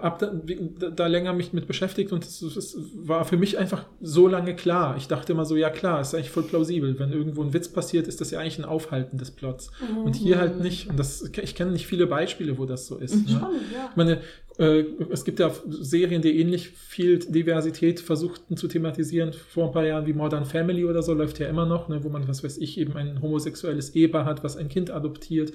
habe 0.00 0.42
da, 0.80 0.90
da, 0.90 1.06
länger 1.06 1.32
mich 1.32 1.52
mit 1.52 1.68
beschäftigt 1.68 2.10
und 2.10 2.24
es, 2.24 2.42
es 2.42 2.76
war 2.92 3.24
für 3.24 3.36
mich 3.36 3.56
einfach 3.56 3.84
so 4.00 4.26
lange 4.26 4.56
klar. 4.56 4.96
Ich 4.96 5.06
dachte 5.06 5.32
immer 5.32 5.44
so, 5.44 5.54
ja 5.54 5.70
klar, 5.70 6.00
ist 6.00 6.12
eigentlich 6.12 6.32
voll 6.32 6.42
plausibel. 6.42 6.98
Wenn 6.98 7.12
irgendwo 7.12 7.44
ein 7.44 7.52
Witz 7.52 7.68
passiert, 7.68 8.08
ist 8.08 8.20
das 8.20 8.32
ja 8.32 8.40
eigentlich 8.40 8.58
ein 8.58 8.64
Aufhalten 8.64 9.16
des 9.16 9.30
Plots. 9.30 9.70
Mhm. 9.80 9.98
Und 9.98 10.16
hier 10.16 10.38
halt 10.38 10.58
nicht. 10.58 10.90
Und 10.90 10.98
das, 10.98 11.30
ich 11.40 11.54
kenne 11.54 11.70
nicht 11.70 11.86
viele 11.86 12.08
Beispiele, 12.08 12.58
wo 12.58 12.66
das 12.66 12.88
so 12.88 12.96
ist. 12.96 13.28
Ne? 13.28 13.36
Spannend, 13.36 13.62
ja. 13.72 13.90
Ich 13.90 13.96
meine, 13.96 14.22
äh, 14.58 14.84
es 15.10 15.24
gibt 15.24 15.38
ja 15.38 15.52
Serien, 15.68 16.20
die 16.20 16.40
ähnlich 16.40 16.70
viel 16.70 17.20
Diversität 17.20 18.00
versuchten 18.00 18.56
zu 18.56 18.66
thematisieren. 18.66 19.32
Vor 19.32 19.66
ein 19.66 19.72
paar 19.72 19.86
Jahren 19.86 20.06
wie 20.06 20.12
Modern 20.12 20.44
Family 20.44 20.84
oder 20.84 21.02
so 21.02 21.14
läuft 21.14 21.38
ja 21.38 21.46
immer 21.46 21.64
noch, 21.64 21.88
ne, 21.88 22.02
wo 22.02 22.08
man, 22.08 22.26
was 22.26 22.42
weiß 22.42 22.58
ich, 22.58 22.76
eben 22.76 22.96
ein 22.96 23.22
homosexuelles 23.22 23.94
Ehepaar 23.94 24.24
hat, 24.24 24.42
was 24.42 24.56
ein 24.56 24.68
Kind 24.68 24.90
adoptiert. 24.90 25.52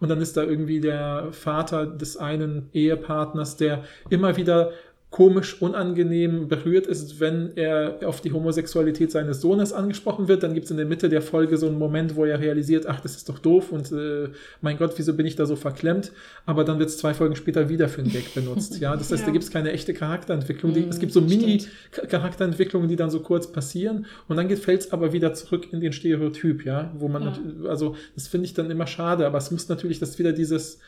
Und 0.00 0.08
dann 0.08 0.20
ist 0.20 0.36
da 0.36 0.42
irgendwie 0.42 0.80
der 0.80 1.28
Vater 1.32 1.86
des 1.86 2.16
einen 2.16 2.68
Ehepartners, 2.72 3.56
der 3.56 3.84
immer 4.10 4.36
wieder 4.36 4.72
komisch, 5.16 5.62
unangenehm 5.62 6.46
berührt 6.46 6.86
ist, 6.86 7.20
wenn 7.20 7.52
er 7.56 8.00
auf 8.04 8.20
die 8.20 8.32
Homosexualität 8.32 9.10
seines 9.10 9.40
Sohnes 9.40 9.72
angesprochen 9.72 10.28
wird. 10.28 10.42
Dann 10.42 10.52
gibt 10.52 10.66
es 10.66 10.70
in 10.70 10.76
der 10.76 10.84
Mitte 10.84 11.08
der 11.08 11.22
Folge 11.22 11.56
so 11.56 11.68
einen 11.68 11.78
Moment, 11.78 12.16
wo 12.16 12.26
er 12.26 12.38
realisiert, 12.38 12.84
ach, 12.86 13.00
das 13.00 13.16
ist 13.16 13.26
doch 13.30 13.38
doof 13.38 13.72
und 13.72 13.90
äh, 13.92 14.28
mein 14.60 14.76
Gott, 14.76 14.92
wieso 14.96 15.14
bin 15.14 15.24
ich 15.24 15.34
da 15.34 15.46
so 15.46 15.56
verklemmt? 15.56 16.12
Aber 16.44 16.64
dann 16.64 16.78
wird 16.78 16.90
es 16.90 16.98
zwei 16.98 17.14
Folgen 17.14 17.34
später 17.34 17.70
wieder 17.70 17.88
für 17.88 18.02
einen 18.02 18.12
Gag 18.12 18.34
benutzt. 18.34 18.78
Ja, 18.78 18.94
das 18.94 19.10
heißt, 19.10 19.20
Ja. 19.22 19.26
da 19.28 19.32
gibt 19.32 19.44
es 19.44 19.50
keine 19.50 19.72
echte 19.72 19.94
Charakterentwicklung. 19.94 20.74
Die, 20.74 20.80
Mhm, 20.80 20.90
es 20.90 20.98
gibt 20.98 21.14
so 21.14 21.20
stimmt. 21.26 21.40
Mini-Charakterentwicklungen, 21.40 22.86
die 22.88 22.96
dann 22.96 23.08
so 23.10 23.20
kurz 23.20 23.50
passieren 23.50 24.04
und 24.28 24.36
dann 24.36 24.50
fällt 24.56 24.82
es 24.82 24.92
aber 24.92 25.14
wieder 25.14 25.32
zurück 25.32 25.68
in 25.72 25.80
den 25.80 25.94
Stereotyp, 25.94 26.66
ja, 26.66 26.92
wo 26.98 27.08
man, 27.08 27.22
Ja. 27.22 27.38
also 27.70 27.96
das 28.14 28.28
finde 28.28 28.44
ich 28.44 28.52
dann 28.52 28.70
immer 28.70 28.86
schade, 28.86 29.26
aber 29.26 29.38
es 29.38 29.50
muss 29.50 29.68
natürlich, 29.70 29.98
dass 29.98 30.18
wieder 30.18 30.32
dieses 30.32 30.78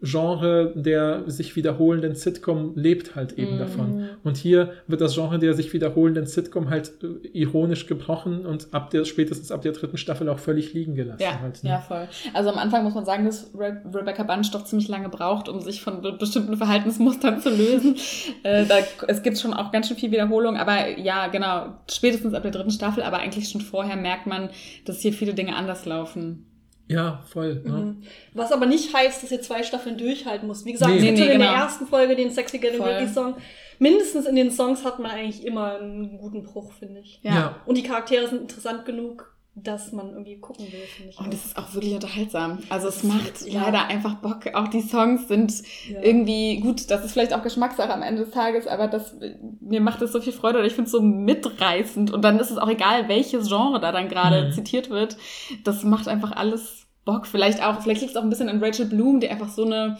Genre 0.00 0.72
der 0.74 1.22
sich 1.30 1.56
wiederholenden 1.56 2.14
Sitcom 2.14 2.72
lebt 2.74 3.16
halt 3.16 3.38
eben 3.38 3.54
Mhm. 3.54 3.58
davon. 3.58 4.08
Und 4.22 4.36
hier 4.36 4.72
wird 4.86 5.00
das 5.00 5.14
Genre 5.14 5.38
der 5.38 5.54
sich 5.54 5.72
wiederholenden 5.72 6.26
Sitcom 6.26 6.68
halt 6.68 6.92
äh, 7.02 7.28
ironisch 7.32 7.86
gebrochen 7.86 8.44
und 8.44 8.68
ab 8.72 8.90
der, 8.90 9.04
spätestens 9.06 9.50
ab 9.50 9.62
der 9.62 9.72
dritten 9.72 9.96
Staffel 9.96 10.28
auch 10.28 10.38
völlig 10.38 10.74
liegen 10.74 10.94
gelassen. 10.94 11.22
Ja, 11.22 11.40
halt, 11.40 11.64
ne? 11.64 11.70
ja, 11.70 11.78
voll. 11.78 12.06
Also 12.34 12.50
am 12.50 12.58
Anfang 12.58 12.84
muss 12.84 12.94
man 12.94 13.06
sagen, 13.06 13.24
dass 13.24 13.50
Re 13.56 13.80
Rebecca 13.94 14.24
Bunch 14.24 14.50
doch 14.52 14.64
ziemlich 14.64 14.88
lange 14.88 15.08
braucht, 15.08 15.48
um 15.48 15.60
sich 15.60 15.80
von 15.80 16.02
be 16.02 16.12
bestimmten 16.12 16.56
Verhaltensmustern 16.56 17.40
zu 17.40 17.48
lösen. 17.50 17.96
äh, 18.42 18.66
da, 18.66 18.76
es 19.08 19.22
gibt 19.22 19.38
schon 19.38 19.54
auch 19.54 19.72
ganz 19.72 19.88
schön 19.88 19.96
viel 19.96 20.10
Wiederholung, 20.12 20.56
aber 20.56 20.98
ja, 20.98 21.28
genau, 21.28 21.78
spätestens 21.90 22.34
ab 22.34 22.42
der 22.42 22.50
dritten 22.52 22.70
Staffel, 22.70 23.02
aber 23.02 23.18
eigentlich 23.18 23.48
schon 23.48 23.62
vorher 23.62 23.96
merkt 23.96 24.26
man, 24.26 24.50
dass 24.84 25.00
hier 25.00 25.12
viele 25.14 25.32
Dinge 25.34 25.56
anders 25.56 25.86
laufen. 25.86 26.46
Ja 26.88 27.22
voll. 27.26 27.62
Ne? 27.64 27.72
Mhm. 27.72 28.02
Was 28.34 28.52
aber 28.52 28.66
nicht 28.66 28.94
heißt, 28.94 29.22
dass 29.22 29.30
ihr 29.32 29.40
zwei 29.42 29.62
Staffeln 29.62 29.96
durchhalten 29.98 30.46
müsst. 30.48 30.64
Wie 30.66 30.72
gesagt, 30.72 30.90
Nee. 30.92 30.98
es 30.98 31.04
gibt 31.04 31.18
Nee, 31.18 31.24
schon 31.24 31.32
in 31.32 31.38
nee, 31.38 31.44
der 31.44 31.48
genau. 31.48 31.64
ersten 31.64 31.86
Folge 31.86 32.16
den 32.16 32.30
Sexy 32.30 32.58
Getting 32.58 32.80
Voll. 32.80 32.88
Ready 32.90 33.08
Song. 33.08 33.36
Mindestens 33.78 34.26
in 34.26 34.36
den 34.36 34.50
Songs 34.50 34.84
hat 34.84 34.98
man 35.00 35.10
eigentlich 35.10 35.44
immer 35.44 35.78
einen 35.78 36.18
guten 36.18 36.42
Bruch, 36.44 36.72
finde 36.72 37.00
ich. 37.00 37.20
Ja. 37.22 37.56
Und 37.66 37.76
die 37.76 37.82
Charaktere 37.82 38.28
sind 38.28 38.42
interessant 38.42 38.84
genug, 38.84 39.33
dass 39.56 39.92
man 39.92 40.10
irgendwie 40.10 40.36
gucken 40.38 40.66
will, 40.66 40.80
finde 40.96 41.10
ich. 41.12 41.18
Und 41.20 41.32
es 41.32 41.44
ist 41.46 41.56
auch 41.56 41.72
wirklich 41.74 41.94
unterhaltsam. 41.94 42.58
Also 42.70 42.88
es 42.88 43.04
macht 43.04 43.42
Ja. 43.46 43.62
leider 43.62 43.86
einfach 43.86 44.14
Bock. 44.16 44.52
Auch 44.54 44.66
die 44.68 44.80
Songs 44.80 45.28
sind 45.28 45.52
Ja. 45.88 46.00
irgendwie 46.02 46.58
gut. 46.60 46.90
Das 46.90 47.04
ist 47.04 47.12
vielleicht 47.12 47.32
auch 47.32 47.42
Geschmackssache 47.42 47.92
am 47.94 48.02
Ende 48.02 48.24
des 48.24 48.32
Tages, 48.32 48.66
aber 48.66 48.88
das, 48.88 49.14
mir 49.60 49.80
macht 49.80 50.02
es 50.02 50.10
so 50.12 50.20
viel 50.20 50.32
Freude 50.32 50.58
oder 50.58 50.66
ich 50.66 50.72
finde 50.74 50.86
es 50.86 50.92
so 50.92 51.00
mitreißend. 51.00 52.10
Und 52.12 52.22
dann 52.22 52.38
ist 52.40 52.50
es 52.50 52.58
auch 52.58 52.68
egal, 52.68 53.08
welches 53.08 53.48
Genre 53.48 53.78
da 53.80 53.92
dann 53.92 54.08
gerade 54.08 54.46
Mhm. 54.46 54.52
zitiert 54.52 54.90
wird. 54.90 55.16
Das 55.62 55.84
macht 55.84 56.08
einfach 56.08 56.32
alles 56.32 56.86
Bock. 57.04 57.26
Vielleicht 57.26 57.62
auch, 57.64 57.80
vielleicht 57.80 58.00
liegt 58.00 58.12
es 58.12 58.16
auch 58.16 58.22
ein 58.24 58.30
bisschen 58.30 58.48
an 58.48 58.62
Rachel 58.62 58.86
Bloom, 58.86 59.20
die 59.20 59.28
einfach 59.28 59.48
so 59.50 59.64
eine 59.64 59.98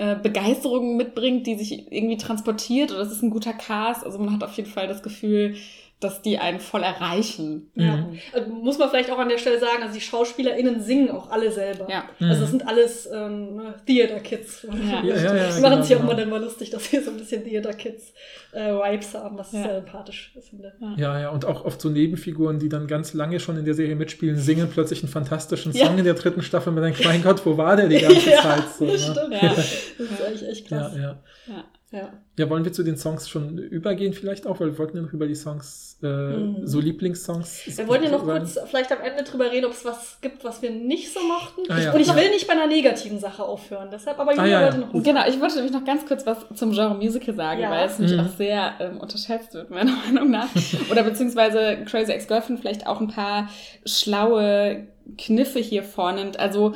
äh, 0.00 0.14
Begeisterung 0.14 0.96
mitbringt, 0.96 1.44
die 1.48 1.56
sich 1.56 1.90
irgendwie 1.92 2.16
transportiert. 2.16 2.92
Oder 2.92 3.00
es 3.00 3.10
ist 3.10 3.22
ein 3.22 3.30
guter 3.30 3.52
Cast. 3.52 4.04
Also 4.06 4.18
man 4.20 4.32
hat 4.32 4.44
auf 4.44 4.52
jeden 4.56 4.70
Fall 4.70 4.86
das 4.86 5.02
Gefühl, 5.02 5.56
dass 6.00 6.22
die 6.22 6.38
einen 6.38 6.60
voll 6.60 6.84
erreichen. 6.84 7.70
Ja. 7.74 7.96
Mhm. 7.96 8.18
Also 8.32 8.50
muss 8.50 8.78
man 8.78 8.88
vielleicht 8.88 9.10
auch 9.10 9.18
an 9.18 9.28
der 9.28 9.38
Stelle 9.38 9.58
sagen, 9.58 9.82
also 9.82 9.94
die 9.94 10.00
SchauspielerInnen 10.00 10.80
singen 10.80 11.10
auch 11.10 11.30
alle 11.30 11.50
selber. 11.50 11.88
Ja. 11.90 12.04
Also 12.20 12.42
das 12.42 12.50
sind 12.50 12.66
alles 12.68 13.08
ähm, 13.12 13.74
Theater-Kids. 13.84 14.66
Ja. 14.68 15.02
Ja, 15.02 15.16
ja, 15.16 15.36
ja, 15.36 15.56
die 15.56 15.60
machen 15.60 15.82
sich 15.82 15.88
genau, 15.90 16.00
auch 16.00 16.04
immer 16.04 16.14
genau. 16.14 16.16
dann 16.16 16.30
mal 16.30 16.40
lustig, 16.42 16.70
dass 16.70 16.92
wir 16.92 17.02
so 17.02 17.10
ein 17.10 17.16
bisschen 17.16 17.42
Theater-Kids-Vibes 17.44 19.14
haben, 19.14 19.38
was 19.38 19.48
ich 19.52 19.58
Ja. 19.58 19.64
sehr 19.64 19.74
sympathisch 19.80 20.32
finde. 20.48 20.72
Ja, 20.96 21.18
ja, 21.20 21.28
und 21.30 21.44
auch 21.44 21.64
oft 21.64 21.80
so 21.80 21.88
Nebenfiguren, 21.88 22.58
die 22.58 22.68
dann 22.68 22.86
ganz 22.86 23.12
lange 23.14 23.40
schon 23.40 23.56
in 23.56 23.64
der 23.64 23.74
Serie 23.74 23.96
mitspielen, 23.96 24.36
singen 24.36 24.68
plötzlich 24.70 25.02
einen 25.02 25.10
fantastischen 25.10 25.72
Ja. 25.72 25.86
Song 25.86 25.98
in 25.98 26.04
der 26.04 26.14
dritten 26.14 26.42
Staffel. 26.42 26.72
Man 26.72 26.84
denkt, 26.84 27.04
mein 27.04 27.22
Gott, 27.22 27.44
wo 27.44 27.56
war 27.56 27.76
der 27.76 27.88
die 27.88 27.98
ganze 27.98 28.30
Ja, 28.30 28.42
Zeit? 28.42 28.64
So, 28.78 28.84
ne? 28.84 28.98
Stimmt. 28.98 29.32
Ja. 29.42 29.48
Das 29.48 29.58
ist 29.98 30.22
eigentlich 30.24 30.48
echt 30.48 30.70
ja, 30.70 30.78
krass. 30.78 30.92
ja. 30.96 31.02
Ja. 31.48 31.64
Ja. 31.90 32.12
Ja, 32.38 32.50
wollen 32.50 32.64
wir 32.66 32.72
zu 32.72 32.82
den 32.82 32.98
Songs 32.98 33.28
schon 33.30 33.56
übergehen 33.56 34.12
vielleicht 34.12 34.46
auch, 34.46 34.60
weil 34.60 34.72
wir 34.72 34.78
wollten 34.78 34.98
ja 34.98 35.02
noch 35.02 35.12
über 35.14 35.26
die 35.26 35.34
Songs, 35.34 35.98
äh, 36.02 36.06
Mhm. 36.06 36.66
so 36.66 36.80
Lieblingssongs. 36.80 37.62
Wir 37.78 37.88
wollten 37.88 38.04
ja 38.04 38.10
noch 38.10 38.26
sagen. 38.26 38.40
kurz 38.44 38.58
vielleicht 38.68 38.92
am 38.92 39.00
Ende 39.00 39.24
drüber 39.24 39.50
reden, 39.50 39.64
ob 39.64 39.72
es 39.72 39.86
was 39.86 40.18
gibt, 40.20 40.44
was 40.44 40.60
wir 40.60 40.70
nicht 40.70 41.12
so 41.14 41.20
mochten. 41.20 41.62
Ah, 41.70 41.80
ja. 41.80 41.92
Und 41.94 42.00
ich 42.00 42.08
Ja. 42.08 42.14
will 42.16 42.28
nicht 42.28 42.46
bei 42.46 42.52
einer 42.52 42.66
negativen 42.66 43.18
Sache 43.18 43.42
aufhören. 43.42 43.88
Deshalb, 43.90 44.18
aber 44.18 44.32
Ah, 44.32 44.44
ja, 44.44 44.60
ja. 44.60 44.62
wollte 44.66 44.78
noch 44.80 45.02
Genau, 45.02 45.26
ich 45.26 45.40
wollte 45.40 45.54
nämlich 45.56 45.72
noch 45.72 45.84
ganz 45.86 46.04
kurz 46.06 46.26
was 46.26 46.36
zum 46.54 46.72
Genre 46.72 46.94
Musical 46.94 47.34
sagen, 47.34 47.60
Ja. 47.62 47.70
weil 47.70 47.86
es 47.86 47.98
nämlich 47.98 48.18
Mhm. 48.18 48.26
auch 48.26 48.36
sehr 48.36 48.72
ähm, 48.80 49.00
unterschätzt 49.00 49.54
wird, 49.54 49.70
meiner 49.70 49.92
Meinung 50.06 50.30
nach. 50.30 50.48
Oder 50.90 51.02
beziehungsweise 51.04 51.78
Crazy 51.86 52.12
Ex-Girlfriend 52.12 52.60
vielleicht 52.60 52.86
auch 52.86 53.00
ein 53.00 53.08
paar 53.08 53.48
schlaue 53.86 54.86
Kniffe 55.16 55.58
hier 55.58 55.82
vornimmt. 55.82 56.38
Also 56.38 56.74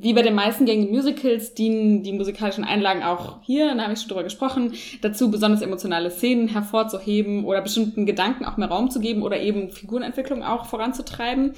wie 0.00 0.12
bei 0.14 0.22
den 0.22 0.34
meisten 0.34 0.64
gängigen 0.64 0.94
Musicals 0.94 1.54
dienen 1.54 2.02
die 2.02 2.12
musikalischen 2.12 2.64
Einlagen 2.64 3.02
auch 3.02 3.38
hier, 3.42 3.74
da 3.74 3.82
habe 3.82 3.92
ich 3.92 4.00
schon 4.00 4.08
drüber 4.08 4.22
gesprochen, 4.22 4.72
dazu 5.00 5.30
besonders 5.30 5.62
emotionale 5.62 6.10
Szenen 6.10 6.48
hervorzuheben 6.48 7.44
oder 7.44 7.60
bestimmten 7.60 8.06
Gedanken 8.06 8.44
auch 8.44 8.56
mehr 8.56 8.68
Raum 8.68 8.90
zu 8.90 9.00
geben 9.00 9.22
oder 9.22 9.40
eben 9.40 9.70
Figurenentwicklung 9.70 10.42
auch 10.42 10.66
voranzutreiben. 10.66 11.52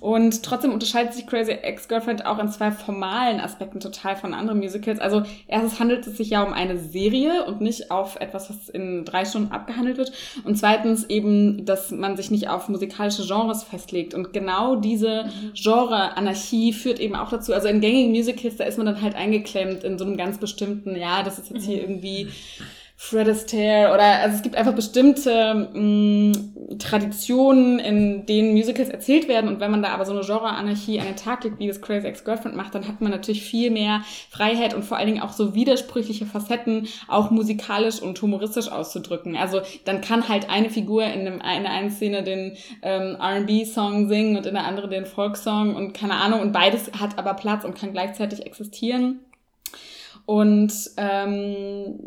Und 0.00 0.42
trotzdem 0.42 0.72
unterscheidet 0.72 1.14
sich 1.14 1.26
Crazy 1.26 1.52
Ex-Girlfriend 1.52 2.26
auch 2.26 2.38
in 2.38 2.48
zwei 2.48 2.70
formalen 2.70 3.40
Aspekten 3.40 3.80
total 3.80 4.16
von 4.16 4.34
anderen 4.34 4.58
Musicals. 4.58 5.00
Also 5.00 5.22
erstens 5.46 5.80
handelt 5.80 6.06
es 6.06 6.16
sich 6.16 6.30
ja 6.30 6.42
um 6.42 6.52
eine 6.52 6.78
Serie 6.78 7.44
und 7.46 7.60
nicht 7.60 7.90
auf 7.90 8.16
etwas, 8.16 8.50
was 8.50 8.68
in 8.68 9.04
drei 9.04 9.24
Stunden 9.24 9.52
abgehandelt 9.52 9.98
wird. 9.98 10.12
Und 10.44 10.56
zweitens 10.56 11.04
eben, 11.04 11.64
dass 11.64 11.90
man 11.90 12.16
sich 12.16 12.30
nicht 12.30 12.48
auf 12.48 12.68
musikalische 12.68 13.26
Genres 13.26 13.64
festlegt. 13.64 14.14
Und 14.14 14.32
genau 14.32 14.76
diese 14.76 15.26
Genre-Anarchie 15.54 16.72
führt 16.72 17.00
eben 17.00 17.14
auch 17.14 17.30
dazu, 17.30 17.52
also 17.52 17.68
in 17.74 17.80
gängigen 17.80 18.12
Musicals, 18.12 18.56
da 18.56 18.64
ist 18.64 18.78
man 18.78 18.86
dann 18.86 19.02
halt 19.02 19.14
eingeklemmt 19.14 19.84
in 19.84 19.98
so 19.98 20.04
einem 20.04 20.16
ganz 20.16 20.38
bestimmten, 20.38 20.96
ja, 20.96 21.22
das 21.22 21.38
ist 21.38 21.50
jetzt 21.50 21.64
hier 21.64 21.80
irgendwie 21.80 22.28
Fred 23.04 23.28
Astaire 23.28 23.92
oder 23.92 24.02
also 24.02 24.36
es 24.36 24.42
gibt 24.42 24.56
einfach 24.56 24.74
bestimmte 24.74 25.68
mh, 25.74 26.78
Traditionen, 26.78 27.78
in 27.78 28.24
denen 28.24 28.54
Musicals 28.54 28.88
erzählt 28.88 29.28
werden 29.28 29.48
und 29.48 29.60
wenn 29.60 29.70
man 29.70 29.82
da 29.82 29.90
aber 29.90 30.06
so 30.06 30.12
eine 30.12 30.22
Genre-Anarchie 30.22 31.00
an 31.00 31.06
den 31.06 31.16
Tag 31.16 31.44
legt, 31.44 31.58
wie 31.58 31.68
das 31.68 31.82
Crazy 31.82 32.06
Ex-Girlfriend 32.06 32.56
macht, 32.56 32.74
dann 32.74 32.88
hat 32.88 33.02
man 33.02 33.10
natürlich 33.10 33.42
viel 33.42 33.70
mehr 33.70 34.00
Freiheit 34.30 34.72
und 34.72 34.84
vor 34.84 34.96
allen 34.96 35.08
Dingen 35.08 35.20
auch 35.20 35.32
so 35.32 35.54
widersprüchliche 35.54 36.24
Facetten 36.24 36.88
auch 37.06 37.30
musikalisch 37.30 38.00
und 38.00 38.20
humoristisch 38.22 38.72
auszudrücken. 38.72 39.36
Also 39.36 39.60
dann 39.84 40.00
kann 40.00 40.26
halt 40.26 40.48
eine 40.48 40.70
Figur 40.70 41.04
in, 41.04 41.26
einem, 41.26 41.40
in 41.42 41.62
der 41.62 41.72
einen 41.72 41.90
Szene 41.90 42.22
den 42.22 42.56
ähm, 42.80 43.16
R&B-Song 43.20 44.08
singen 44.08 44.38
und 44.38 44.46
in 44.46 44.54
der 44.54 44.64
anderen 44.64 44.90
den 44.90 45.04
Folksong 45.04 45.76
und 45.76 45.92
keine 45.92 46.14
Ahnung 46.14 46.40
und 46.40 46.52
beides 46.52 46.90
hat 46.98 47.18
aber 47.18 47.34
Platz 47.34 47.64
und 47.64 47.76
kann 47.76 47.92
gleichzeitig 47.92 48.46
existieren. 48.46 49.20
Und 50.26 50.72
ähm, 50.96 51.98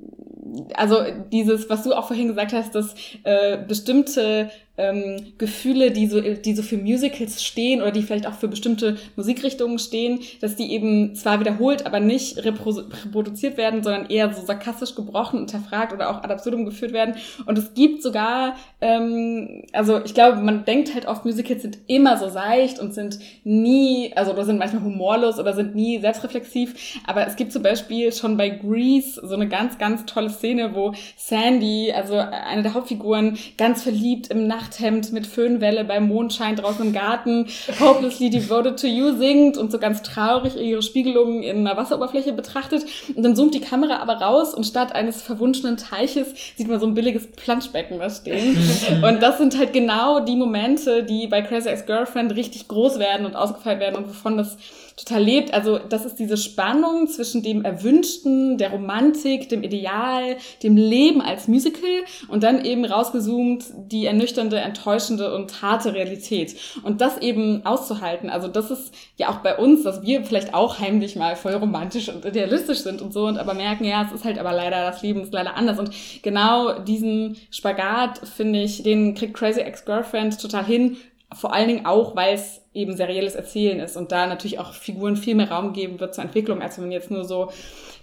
also 0.76 1.04
dieses, 1.32 1.70
was 1.70 1.84
du 1.84 1.94
auch 1.94 2.08
vorhin 2.08 2.28
gesagt 2.28 2.54
hast, 2.54 2.74
dass 2.74 2.96
äh, 3.24 3.58
bestimmte 3.58 4.50
ähm, 4.78 5.34
Gefühle, 5.38 5.92
die 5.92 6.08
so, 6.08 6.22
die 6.22 6.56
so 6.56 6.62
für 6.62 6.78
Musicals 6.78 7.44
stehen 7.44 7.82
oder 7.82 7.92
die 7.92 8.04
vielleicht 8.04 8.28
auch 8.28 8.34
für 8.34 8.48
bestimmte 8.48 8.98
Musikrichtungen 9.16 9.80
stehen, 9.80 10.20
dass 10.40 10.56
die 10.56 10.72
eben 10.72 11.16
zwar 11.16 11.40
wiederholt, 11.40 11.86
aber 11.86 12.00
nicht 12.00 12.44
repro 12.46 12.70
reproduziert 12.70 13.58
werden, 13.58 13.84
sondern 13.84 14.10
eher 14.10 14.34
so 14.34 14.46
sarkastisch 14.46 14.94
gebrochen, 14.96 15.40
unterfragt 15.40 15.94
oder 15.94 16.10
auch 16.10 16.24
ad 16.24 16.32
absurdum 16.32 16.66
geführt 16.66 16.94
werden. 16.94 17.16
Und 17.46 17.58
es 17.58 17.74
gibt 17.74 18.04
sogar, 18.04 18.56
ähm, 18.82 19.64
also 19.74 20.04
ich 20.04 20.14
glaube, 20.14 20.42
man 20.42 20.66
denkt 20.66 20.94
halt 20.94 21.08
oft, 21.08 21.26
Musicals 21.26 21.62
sind 21.62 21.80
immer 21.88 22.18
so 22.18 22.30
seicht 22.30 22.80
und 22.80 22.94
sind 22.94 23.20
nie, 23.44 24.12
also 24.16 24.32
oder 24.34 24.46
sind 24.46 24.60
manchmal 24.60 24.84
humorlos 24.84 25.40
oder 25.40 25.54
sind 25.54 25.76
nie 25.76 26.00
selbstreflexiv. 26.00 27.00
Aber 27.08 27.26
es 27.26 27.36
gibt 27.36 27.52
zum 27.52 27.64
Beispiel 27.64 28.12
schon 28.14 28.38
bei 28.38 28.50
Grease 28.50 29.22
so 29.26 29.34
eine 29.34 29.48
ganz, 29.48 29.78
ganz 29.78 30.06
tolle 30.06 30.30
Szene, 30.30 30.76
wo 30.76 30.94
Sandy, 31.16 31.92
also 31.92 32.16
eine 32.16 32.64
der 32.64 32.74
Hauptfiguren, 32.74 33.38
ganz 33.58 33.84
verliebt 33.84 34.28
im 34.28 34.48
Nachthemd 34.68 35.14
mit 35.14 35.26
Föhnwelle 35.26 35.84
beim 35.84 36.08
Mondschein 36.08 36.56
draußen 36.56 36.88
im 36.88 36.94
Garten 36.94 37.48
Hopelessly 37.80 38.30
Devoted 38.30 38.80
to 38.80 38.88
You 38.88 39.18
singt 39.18 39.58
und 39.58 39.72
so 39.72 39.80
ganz 39.80 40.02
traurig 40.02 40.56
ihre 40.58 40.82
Spiegelungen 40.82 41.44
in 41.44 41.66
einer 41.66 41.78
Wasseroberfläche 41.78 42.34
betrachtet. 42.34 42.86
Und 43.16 43.24
dann 43.24 43.36
zoomt 43.36 43.54
die 43.54 43.62
Kamera 43.62 43.98
aber 43.98 44.16
raus 44.16 44.54
und 44.54 44.66
statt 44.66 44.94
eines 44.94 45.22
verwunschenen 45.22 45.78
Teiches 45.78 46.34
sieht 46.56 46.68
man 46.68 46.80
so 46.80 46.88
ein 46.88 46.94
billiges 46.94 47.28
Planschbecken 47.32 48.00
da 48.00 48.10
stehen. 48.10 48.58
und 49.04 49.22
das 49.22 49.38
sind 49.38 49.58
halt 49.58 49.74
genau 49.74 50.20
die 50.20 50.36
Momente, 50.36 51.04
die 51.04 51.28
bei 51.28 51.42
Crazy 51.42 51.70
Ex-Girlfriend 51.70 52.36
richtig 52.36 52.68
groß 52.68 53.00
werden 53.00 53.26
und 53.26 53.36
ausgefeilt 53.36 53.80
werden 53.80 53.96
und 53.96 54.10
wovon 54.10 54.38
das 54.38 54.58
total 54.98 55.24
lebt. 55.24 55.54
Also 55.54 55.78
das 55.78 56.06
ist 56.06 56.16
diese 56.16 56.38
Spannung 56.38 57.08
zwischen 57.08 57.44
dem 57.44 57.64
Erwünschten, 57.64 58.58
der 58.58 58.72
Romantik, 58.72 59.48
dem 59.48 59.64
Ideal, 59.64 60.38
dem 60.64 60.76
Leben 60.76 61.22
als 61.22 61.48
Musical 61.48 62.04
und 62.28 62.44
dann 62.44 62.66
eben 62.66 62.84
rausgezoomt 62.84 63.66
die 63.92 64.08
ernüchternde, 64.08 64.60
enttäuschende 64.60 65.34
und 65.36 65.62
harte 65.62 65.94
Realität. 65.94 66.56
Und 66.84 67.00
das 67.00 67.20
eben 67.20 67.64
auszuhalten, 67.66 68.30
also 68.30 68.48
das 68.48 68.72
ist 68.72 68.94
ja 69.18 69.30
auch 69.30 69.38
bei 69.38 69.56
uns, 69.58 69.84
dass 69.84 70.02
wir 70.02 70.24
vielleicht 70.24 70.56
auch 70.56 70.80
heimlich 70.80 71.16
mal 71.16 71.36
voll 71.36 71.54
romantisch 71.54 72.10
und 72.10 72.26
idealistisch 72.26 72.80
sind 72.80 73.02
und 73.02 73.14
so 73.14 73.28
und 73.28 73.38
aber 73.38 73.54
merken, 73.54 73.86
ja, 73.86 74.04
es 74.04 74.12
ist 74.12 74.26
halt 74.26 74.40
aber 74.40 74.52
leider, 74.52 74.82
das 74.82 75.04
Leben 75.04 75.22
ist 75.22 75.34
leider 75.34 75.56
anders. 75.56 75.78
Und 75.78 75.92
genau 76.24 76.80
diesen 76.80 77.38
Spagat, 77.52 78.20
finde 78.28 78.64
ich, 78.64 78.82
den 78.82 79.14
kriegt 79.14 79.36
Crazy 79.36 79.62
Ex-Girlfriend 79.62 80.42
total 80.42 80.66
hin, 80.66 80.98
vor 81.34 81.54
allen 81.54 81.68
Dingen 81.68 81.86
auch, 81.86 82.16
weil 82.16 82.36
es 82.36 82.62
eben 82.74 82.96
serielles 82.96 83.36
Erzählen 83.36 83.80
ist 83.80 83.98
und 83.98 84.12
da 84.12 84.28
natürlich 84.28 84.60
auch 84.60 84.74
Figuren 84.74 85.18
viel 85.18 85.36
mehr 85.36 85.52
Raum 85.52 85.74
geben 85.74 86.00
wird 86.00 86.16
zur 86.16 86.24
Entwicklung, 86.24 86.62
als 86.62 86.78
wenn 86.78 86.86
man 86.86 86.92
jetzt 86.92 87.12
nur 87.12 87.26
so 87.26 87.52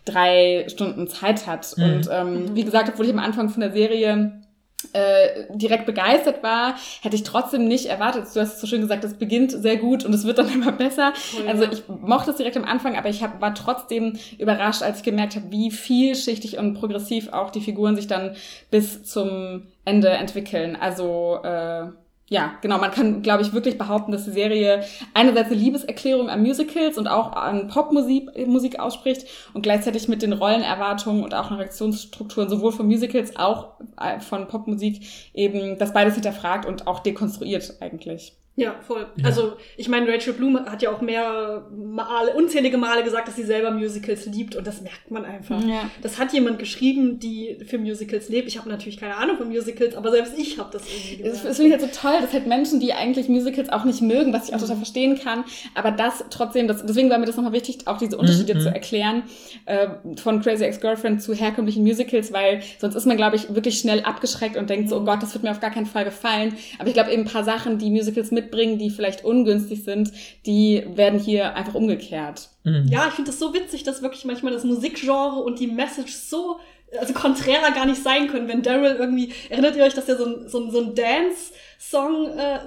drei 0.04 0.66
Stunden 0.68 1.08
Zeit 1.08 1.46
hat. 1.46 1.74
Mhm. 1.76 1.84
Und 1.84 2.08
ähm, 2.12 2.54
wie 2.54 2.64
gesagt, 2.64 2.90
obwohl 2.90 3.06
ich 3.06 3.12
am 3.12 3.18
Anfang 3.18 3.48
von 3.48 3.60
der 3.60 3.72
Serie 3.72 4.44
äh, 4.92 5.46
direkt 5.54 5.86
begeistert 5.86 6.42
war, 6.42 6.74
hätte 7.00 7.16
ich 7.16 7.22
trotzdem 7.22 7.66
nicht 7.66 7.86
erwartet. 7.86 8.26
Du 8.34 8.40
hast 8.40 8.54
es 8.54 8.60
so 8.60 8.66
schön 8.66 8.82
gesagt, 8.82 9.04
es 9.04 9.14
beginnt 9.14 9.52
sehr 9.52 9.78
gut 9.78 10.04
und 10.04 10.12
es 10.14 10.26
wird 10.26 10.38
dann 10.38 10.48
immer 10.52 10.72
besser. 10.72 11.14
Oh 11.36 11.42
ja. 11.42 11.50
Also 11.50 11.64
ich 11.64 11.82
mochte 11.88 12.32
es 12.32 12.36
direkt 12.36 12.58
am 12.58 12.64
Anfang, 12.64 12.96
aber 12.96 13.08
ich 13.08 13.22
hab, 13.22 13.40
war 13.40 13.54
trotzdem 13.54 14.18
überrascht, 14.38 14.82
als 14.82 14.98
ich 14.98 15.02
gemerkt 15.04 15.36
habe, 15.36 15.50
wie 15.50 15.70
vielschichtig 15.70 16.58
und 16.58 16.74
progressiv 16.74 17.32
auch 17.32 17.50
die 17.50 17.62
Figuren 17.62 17.96
sich 17.96 18.06
dann 18.06 18.36
bis 18.70 19.04
zum 19.04 19.68
Ende 19.86 20.08
entwickeln. 20.10 20.76
Also 20.78 21.38
äh, 21.42 21.86
ja, 22.34 22.58
genau, 22.62 22.78
man 22.78 22.90
kann, 22.90 23.22
glaube 23.22 23.44
ich, 23.44 23.52
wirklich 23.52 23.78
behaupten, 23.78 24.10
dass 24.10 24.24
die 24.24 24.32
Serie 24.32 24.82
einerseits 25.14 25.52
eine 25.52 25.60
Liebeserklärung 25.60 26.28
an 26.28 26.42
Musicals 26.42 26.98
und 26.98 27.06
auch 27.06 27.32
an 27.32 27.68
Popmusik 27.68 28.48
Musik 28.48 28.80
ausspricht 28.80 29.28
und 29.52 29.62
gleichzeitig 29.62 30.08
mit 30.08 30.20
den 30.20 30.32
Rollenerwartungen 30.32 31.22
und 31.22 31.32
auch 31.32 31.52
Reaktionsstrukturen 31.52 32.48
sowohl 32.48 32.72
von 32.72 32.86
Musicals 32.86 33.36
auch 33.36 33.78
äh, 34.00 34.18
von 34.18 34.48
Popmusik 34.48 35.02
eben 35.32 35.78
das 35.78 35.92
beides 35.92 36.14
hinterfragt 36.14 36.66
und 36.66 36.88
auch 36.88 36.98
dekonstruiert 36.98 37.76
eigentlich. 37.78 38.36
Ja, 38.56 38.76
voll. 38.86 39.06
Ja. 39.16 39.24
Also, 39.24 39.54
ich 39.76 39.88
meine, 39.88 40.06
Rachel 40.12 40.32
Bloom 40.32 40.56
hat 40.66 40.80
ja 40.80 40.92
auch 40.92 41.00
mehr 41.00 41.66
Male, 41.76 42.34
unzählige 42.36 42.78
Male 42.78 43.02
gesagt, 43.02 43.26
dass 43.26 43.34
sie 43.34 43.42
selber 43.42 43.72
Musicals 43.72 44.26
liebt 44.26 44.54
und 44.54 44.64
das 44.64 44.80
merkt 44.80 45.10
man 45.10 45.24
einfach. 45.24 45.60
Ja. 45.64 45.90
Das 46.02 46.18
hat 46.20 46.32
jemand 46.32 46.60
geschrieben, 46.60 47.18
die 47.18 47.58
für 47.66 47.78
Musicals 47.78 48.28
lebt. 48.28 48.46
Ich 48.46 48.56
habe 48.58 48.68
natürlich 48.68 48.96
keine 48.98 49.16
Ahnung 49.16 49.38
von 49.38 49.48
Musicals, 49.48 49.96
aber 49.96 50.12
selbst 50.12 50.38
ich 50.38 50.56
habe 50.58 50.68
das 50.72 50.82
irgendwie 50.86 51.22
Das, 51.24 51.32
gesagt. 51.32 51.48
das 51.48 51.56
finde 51.56 51.74
ich 51.76 51.82
halt 51.82 51.92
so 51.94 52.00
toll, 52.00 52.14
dass 52.20 52.32
halt 52.32 52.46
Menschen, 52.46 52.78
die 52.78 52.92
eigentlich 52.92 53.28
Musicals 53.28 53.70
auch 53.70 53.84
nicht 53.84 54.02
mögen, 54.02 54.32
was 54.32 54.48
ich 54.48 54.54
auch 54.54 54.60
total 54.60 54.76
verstehen 54.76 55.18
kann, 55.18 55.42
aber 55.74 55.90
das 55.90 56.24
trotzdem, 56.30 56.68
das, 56.68 56.86
deswegen 56.86 57.10
war 57.10 57.18
mir 57.18 57.26
das 57.26 57.34
nochmal 57.36 57.52
wichtig, 57.54 57.78
auch 57.86 57.98
diese 57.98 58.16
Unterschiede 58.16 58.54
Mhm. 58.54 58.60
zu 58.60 58.68
erklären 58.68 59.22
äh, 59.66 59.88
von 60.16 60.40
Crazy 60.42 60.62
Ex-Girlfriend 60.64 61.20
zu 61.22 61.34
herkömmlichen 61.34 61.82
Musicals, 61.82 62.32
weil 62.32 62.62
sonst 62.78 62.94
ist 62.94 63.06
man, 63.06 63.16
glaube 63.16 63.34
ich, 63.34 63.52
wirklich 63.52 63.78
schnell 63.78 64.02
abgeschreckt 64.02 64.56
und 64.56 64.70
denkt 64.70 64.90
so, 64.90 64.98
oh 64.98 65.04
Gott, 65.04 65.20
das 65.22 65.34
wird 65.34 65.42
mir 65.42 65.50
auf 65.50 65.58
gar 65.60 65.70
keinen 65.72 65.86
Fall 65.86 66.04
gefallen. 66.04 66.54
Aber 66.78 66.86
ich 66.86 66.94
glaube 66.94 67.10
eben 67.10 67.22
ein 67.22 67.28
paar 67.28 67.42
Sachen, 67.42 67.78
die 67.78 67.90
Musicals 67.90 68.30
mitbringen, 68.44 68.78
die 68.78 68.90
vielleicht 68.90 69.24
ungünstig 69.24 69.84
sind, 69.84 70.12
die 70.46 70.84
werden 70.94 71.18
hier 71.18 71.54
einfach 71.54 71.74
umgekehrt. 71.74 72.50
Mhm. 72.64 72.86
Ja, 72.88 73.08
ich 73.08 73.14
finde 73.14 73.30
das 73.30 73.40
so 73.40 73.54
witzig, 73.54 73.82
dass 73.82 74.02
wirklich 74.02 74.24
manchmal 74.24 74.52
das 74.52 74.64
Musikgenre 74.64 75.42
und 75.42 75.60
die 75.60 75.66
Message 75.66 76.14
so 76.14 76.58
also 76.98 77.12
konträrer 77.12 77.72
gar 77.72 77.86
nicht 77.86 78.02
sein 78.02 78.28
können, 78.28 78.48
wenn 78.48 78.62
Daryl 78.62 78.96
irgendwie, 78.98 79.32
erinnert 79.48 79.76
ihr 79.76 79.84
euch, 79.84 79.94
dass 79.94 80.06
der 80.06 80.16
so 80.16 80.26
ein, 80.26 80.48
so 80.48 80.60
ein, 80.60 80.70
so 80.70 80.80
ein 80.80 80.94
Dance-Song 80.94 82.38
äh, 82.38 82.58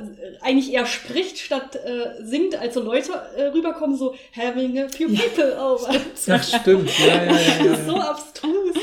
eigentlich 0.41 0.73
eher 0.73 0.85
spricht 0.85 1.39
statt 1.39 1.75
äh, 1.75 2.23
singt, 2.23 2.55
als 2.55 2.73
so 2.73 2.81
Leute 2.81 3.11
äh, 3.35 3.43
rüberkommen, 3.43 3.95
so 3.97 4.15
having 4.35 4.77
a 4.79 4.89
few 4.89 5.07
people 5.07 5.51
ja. 5.51 5.71
over. 5.71 5.89
Ach, 6.29 6.43
stimmt, 6.43 6.89
ja, 6.99 7.23
ja, 7.23 7.31
ja. 7.31 7.65
ja, 7.65 7.85
so 7.85 7.95
abstrus. 7.95 8.75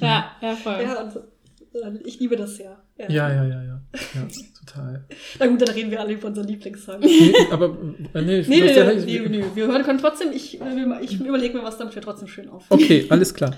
ja, 0.00 0.32
ja, 0.40 0.56
voll. 0.56 0.82
Ja, 0.82 1.02
und, 1.02 2.06
ich 2.06 2.20
liebe 2.20 2.36
das 2.36 2.58
ja. 2.58 2.82
Ja, 2.98 3.08
ja, 3.08 3.28
ja, 3.28 3.44
ja, 3.44 3.62
ja, 3.62 3.78
ja 4.14 4.28
total. 4.64 5.04
Na 5.38 5.46
gut, 5.46 5.60
dann 5.60 5.74
reden 5.74 5.90
wir 5.90 6.00
alle 6.00 6.12
über 6.12 6.28
unseren 6.28 6.46
Lieblingssong. 6.46 7.00
Nee, 7.00 7.34
aber, 7.50 7.76
äh, 8.14 8.22
nee, 8.22 8.42
nee, 8.48 8.60
nee, 8.60 8.76
ja, 8.76 8.92
nee, 8.92 9.28
nee, 9.28 9.44
wir 9.54 9.66
hören 9.66 9.82
können 9.82 9.98
trotzdem, 9.98 10.32
ich, 10.32 10.60
ich 11.00 11.20
überlege 11.20 11.56
mir 11.56 11.64
was, 11.64 11.78
damit 11.78 11.94
wir 11.94 12.02
trotzdem 12.02 12.28
schön 12.28 12.48
auf. 12.48 12.64
Okay, 12.68 13.06
alles 13.08 13.34
klar. 13.34 13.56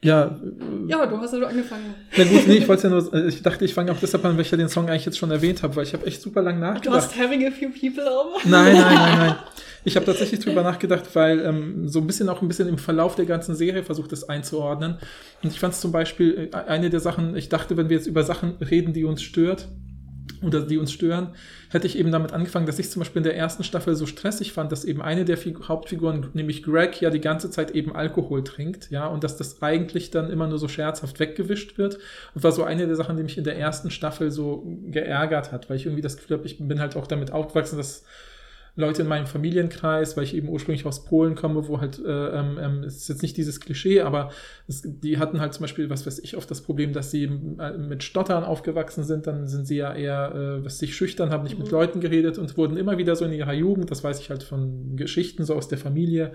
Ja. 0.00 0.38
Ja, 0.86 1.06
du 1.06 1.18
hast 1.18 1.32
ja 1.32 1.40
nur 1.40 1.48
angefangen. 1.48 1.94
Na 2.16 2.24
gut, 2.24 2.46
nee, 2.46 2.54
ich 2.54 2.68
wollte 2.68 2.84
ja 2.84 2.90
nur, 2.90 3.12
ich 3.26 3.42
dachte, 3.42 3.64
ich 3.64 3.74
fange 3.74 3.90
auch 3.90 3.98
deshalb 4.00 4.24
an, 4.24 4.36
weil 4.36 4.42
ich 4.42 4.50
ja 4.50 4.56
den 4.56 4.68
Song 4.68 4.88
eigentlich 4.88 5.06
jetzt 5.06 5.18
schon 5.18 5.30
erwähnt 5.30 5.62
habe, 5.62 5.74
weil 5.74 5.84
ich 5.84 5.92
habe 5.92 6.06
echt 6.06 6.22
super 6.22 6.40
lang 6.40 6.60
nachgedacht. 6.60 6.86
Du 6.86 6.92
hast 6.92 7.16
Having 7.18 7.46
a 7.46 7.50
Few 7.50 7.70
People 7.70 8.04
over? 8.04 8.38
Nein, 8.44 8.74
nein, 8.74 8.94
nein, 8.94 9.18
nein. 9.18 9.36
Ich 9.84 9.96
habe 9.96 10.04
tatsächlich 10.04 10.40
drüber 10.40 10.62
nachgedacht, 10.62 11.04
weil 11.14 11.40
ähm, 11.40 11.88
so 11.88 12.00
ein 12.00 12.06
bisschen 12.06 12.28
auch 12.28 12.42
ein 12.42 12.48
bisschen 12.48 12.68
im 12.68 12.78
Verlauf 12.78 13.14
der 13.14 13.24
ganzen 13.24 13.54
Serie 13.54 13.84
versucht, 13.84 14.12
das 14.12 14.28
einzuordnen. 14.28 14.98
Und 15.42 15.52
ich 15.52 15.58
fand 15.58 15.72
es 15.72 15.80
zum 15.80 15.92
Beispiel 15.92 16.50
äh, 16.52 16.56
eine 16.56 16.90
der 16.90 17.00
Sachen, 17.00 17.34
ich 17.36 17.48
dachte, 17.48 17.76
wenn 17.76 17.88
wir 17.88 17.96
jetzt 17.96 18.06
über 18.06 18.22
Sachen 18.22 18.56
reden, 18.60 18.92
die 18.92 19.04
uns 19.04 19.22
stört, 19.22 19.68
oder 20.42 20.60
die 20.60 20.78
uns 20.78 20.92
stören, 20.92 21.34
hätte 21.70 21.86
ich 21.86 21.98
eben 21.98 22.12
damit 22.12 22.32
angefangen, 22.32 22.66
dass 22.66 22.78
ich 22.78 22.90
zum 22.90 23.00
Beispiel 23.00 23.20
in 23.20 23.24
der 23.24 23.36
ersten 23.36 23.64
Staffel 23.64 23.94
so 23.94 24.06
stressig 24.06 24.52
fand, 24.52 24.72
dass 24.72 24.84
eben 24.84 25.02
eine 25.02 25.24
der 25.24 25.36
Fig 25.36 25.68
Hauptfiguren, 25.68 26.28
nämlich 26.32 26.62
Greg, 26.62 27.00
ja 27.00 27.10
die 27.10 27.20
ganze 27.20 27.50
Zeit 27.50 27.72
eben 27.72 27.94
Alkohol 27.94 28.44
trinkt, 28.44 28.90
ja, 28.90 29.06
und 29.06 29.24
dass 29.24 29.36
das 29.36 29.62
eigentlich 29.62 30.10
dann 30.10 30.30
immer 30.30 30.46
nur 30.46 30.58
so 30.58 30.68
scherzhaft 30.68 31.20
weggewischt 31.20 31.78
wird. 31.78 31.98
Und 32.34 32.44
war 32.44 32.52
so 32.52 32.64
eine 32.64 32.86
der 32.86 32.96
Sachen, 32.96 33.16
die 33.16 33.22
mich 33.22 33.38
in 33.38 33.44
der 33.44 33.58
ersten 33.58 33.90
Staffel 33.90 34.30
so 34.30 34.64
geärgert 34.86 35.52
hat, 35.52 35.68
weil 35.68 35.76
ich 35.76 35.86
irgendwie 35.86 36.02
das 36.02 36.16
Gefühl 36.16 36.38
habe, 36.38 36.46
ich 36.46 36.58
bin 36.58 36.80
halt 36.80 36.96
auch 36.96 37.06
damit 37.06 37.32
aufgewachsen, 37.32 37.76
dass 37.76 38.04
Leute 38.78 39.02
in 39.02 39.08
meinem 39.08 39.26
Familienkreis, 39.26 40.16
weil 40.16 40.22
ich 40.22 40.36
eben 40.36 40.48
ursprünglich 40.48 40.86
aus 40.86 41.04
Polen 41.04 41.34
komme, 41.34 41.66
wo 41.66 41.80
halt, 41.80 41.98
äh, 41.98 42.08
ähm, 42.08 42.58
ähm 42.60 42.84
es 42.84 42.98
ist 42.98 43.08
jetzt 43.08 43.22
nicht 43.22 43.36
dieses 43.36 43.58
Klischee, 43.60 44.02
aber 44.02 44.30
es, 44.68 44.82
die 44.84 45.18
hatten 45.18 45.40
halt 45.40 45.52
zum 45.52 45.62
Beispiel, 45.62 45.90
was 45.90 46.06
weiß 46.06 46.20
ich, 46.20 46.36
oft 46.36 46.48
das 46.48 46.60
Problem, 46.60 46.92
dass 46.92 47.10
sie 47.10 47.24
äh, 47.24 47.76
mit 47.76 48.04
Stottern 48.04 48.44
aufgewachsen 48.44 49.02
sind, 49.02 49.26
dann 49.26 49.48
sind 49.48 49.66
sie 49.66 49.76
ja 49.76 49.92
eher, 49.92 50.32
äh, 50.32 50.64
was 50.64 50.78
sich 50.78 50.94
schüchtern, 50.94 51.30
haben 51.30 51.42
nicht 51.42 51.56
mhm. 51.56 51.64
mit 51.64 51.72
Leuten 51.72 52.00
geredet 52.00 52.38
und 52.38 52.56
wurden 52.56 52.76
immer 52.76 52.98
wieder 52.98 53.16
so 53.16 53.24
in 53.24 53.32
ihrer 53.32 53.52
Jugend, 53.52 53.90
das 53.90 54.04
weiß 54.04 54.20
ich 54.20 54.30
halt 54.30 54.44
von 54.44 54.94
Geschichten 54.94 55.44
so 55.44 55.56
aus 55.56 55.66
der 55.66 55.78
Familie, 55.78 56.30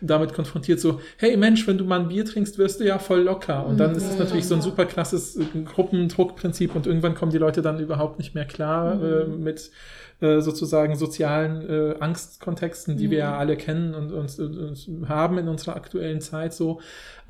damit 0.00 0.34
konfrontiert, 0.34 0.78
so, 0.78 1.00
hey 1.16 1.36
Mensch, 1.36 1.66
wenn 1.66 1.78
du 1.78 1.84
mal 1.84 1.98
ein 1.98 2.08
Bier 2.08 2.24
trinkst, 2.24 2.58
wirst 2.58 2.78
du 2.78 2.84
ja 2.84 3.00
voll 3.00 3.22
locker. 3.22 3.66
Und 3.66 3.78
dann 3.78 3.90
mhm. 3.90 3.96
ist 3.96 4.08
es 4.08 4.18
natürlich 4.18 4.46
so 4.46 4.54
ein 4.54 4.62
super 4.62 4.86
krasses 4.86 5.36
Gruppendruckprinzip 5.64 6.76
und 6.76 6.86
irgendwann 6.86 7.16
kommen 7.16 7.32
die 7.32 7.38
Leute 7.38 7.60
dann 7.60 7.80
überhaupt 7.80 8.18
nicht 8.18 8.36
mehr 8.36 8.44
klar 8.44 8.94
mhm. 8.94 9.02
äh, 9.02 9.24
mit 9.24 9.72
äh, 10.20 10.40
sozusagen 10.40 10.96
sozialen 10.96 11.68
äh, 11.68 11.94
Angstkontexten, 12.00 12.96
die 12.96 13.06
mhm. 13.06 13.10
wir 13.10 13.18
ja 13.18 13.32
mhm. 13.32 13.38
alle 13.38 13.56
kennen 13.56 13.94
und, 13.94 14.12
und, 14.12 14.38
und, 14.38 15.08
haben 15.08 15.38
in 15.38 15.48
unserer 15.48 15.76
aktuellen 15.76 16.20
Zeit 16.20 16.54
so, 16.54 16.80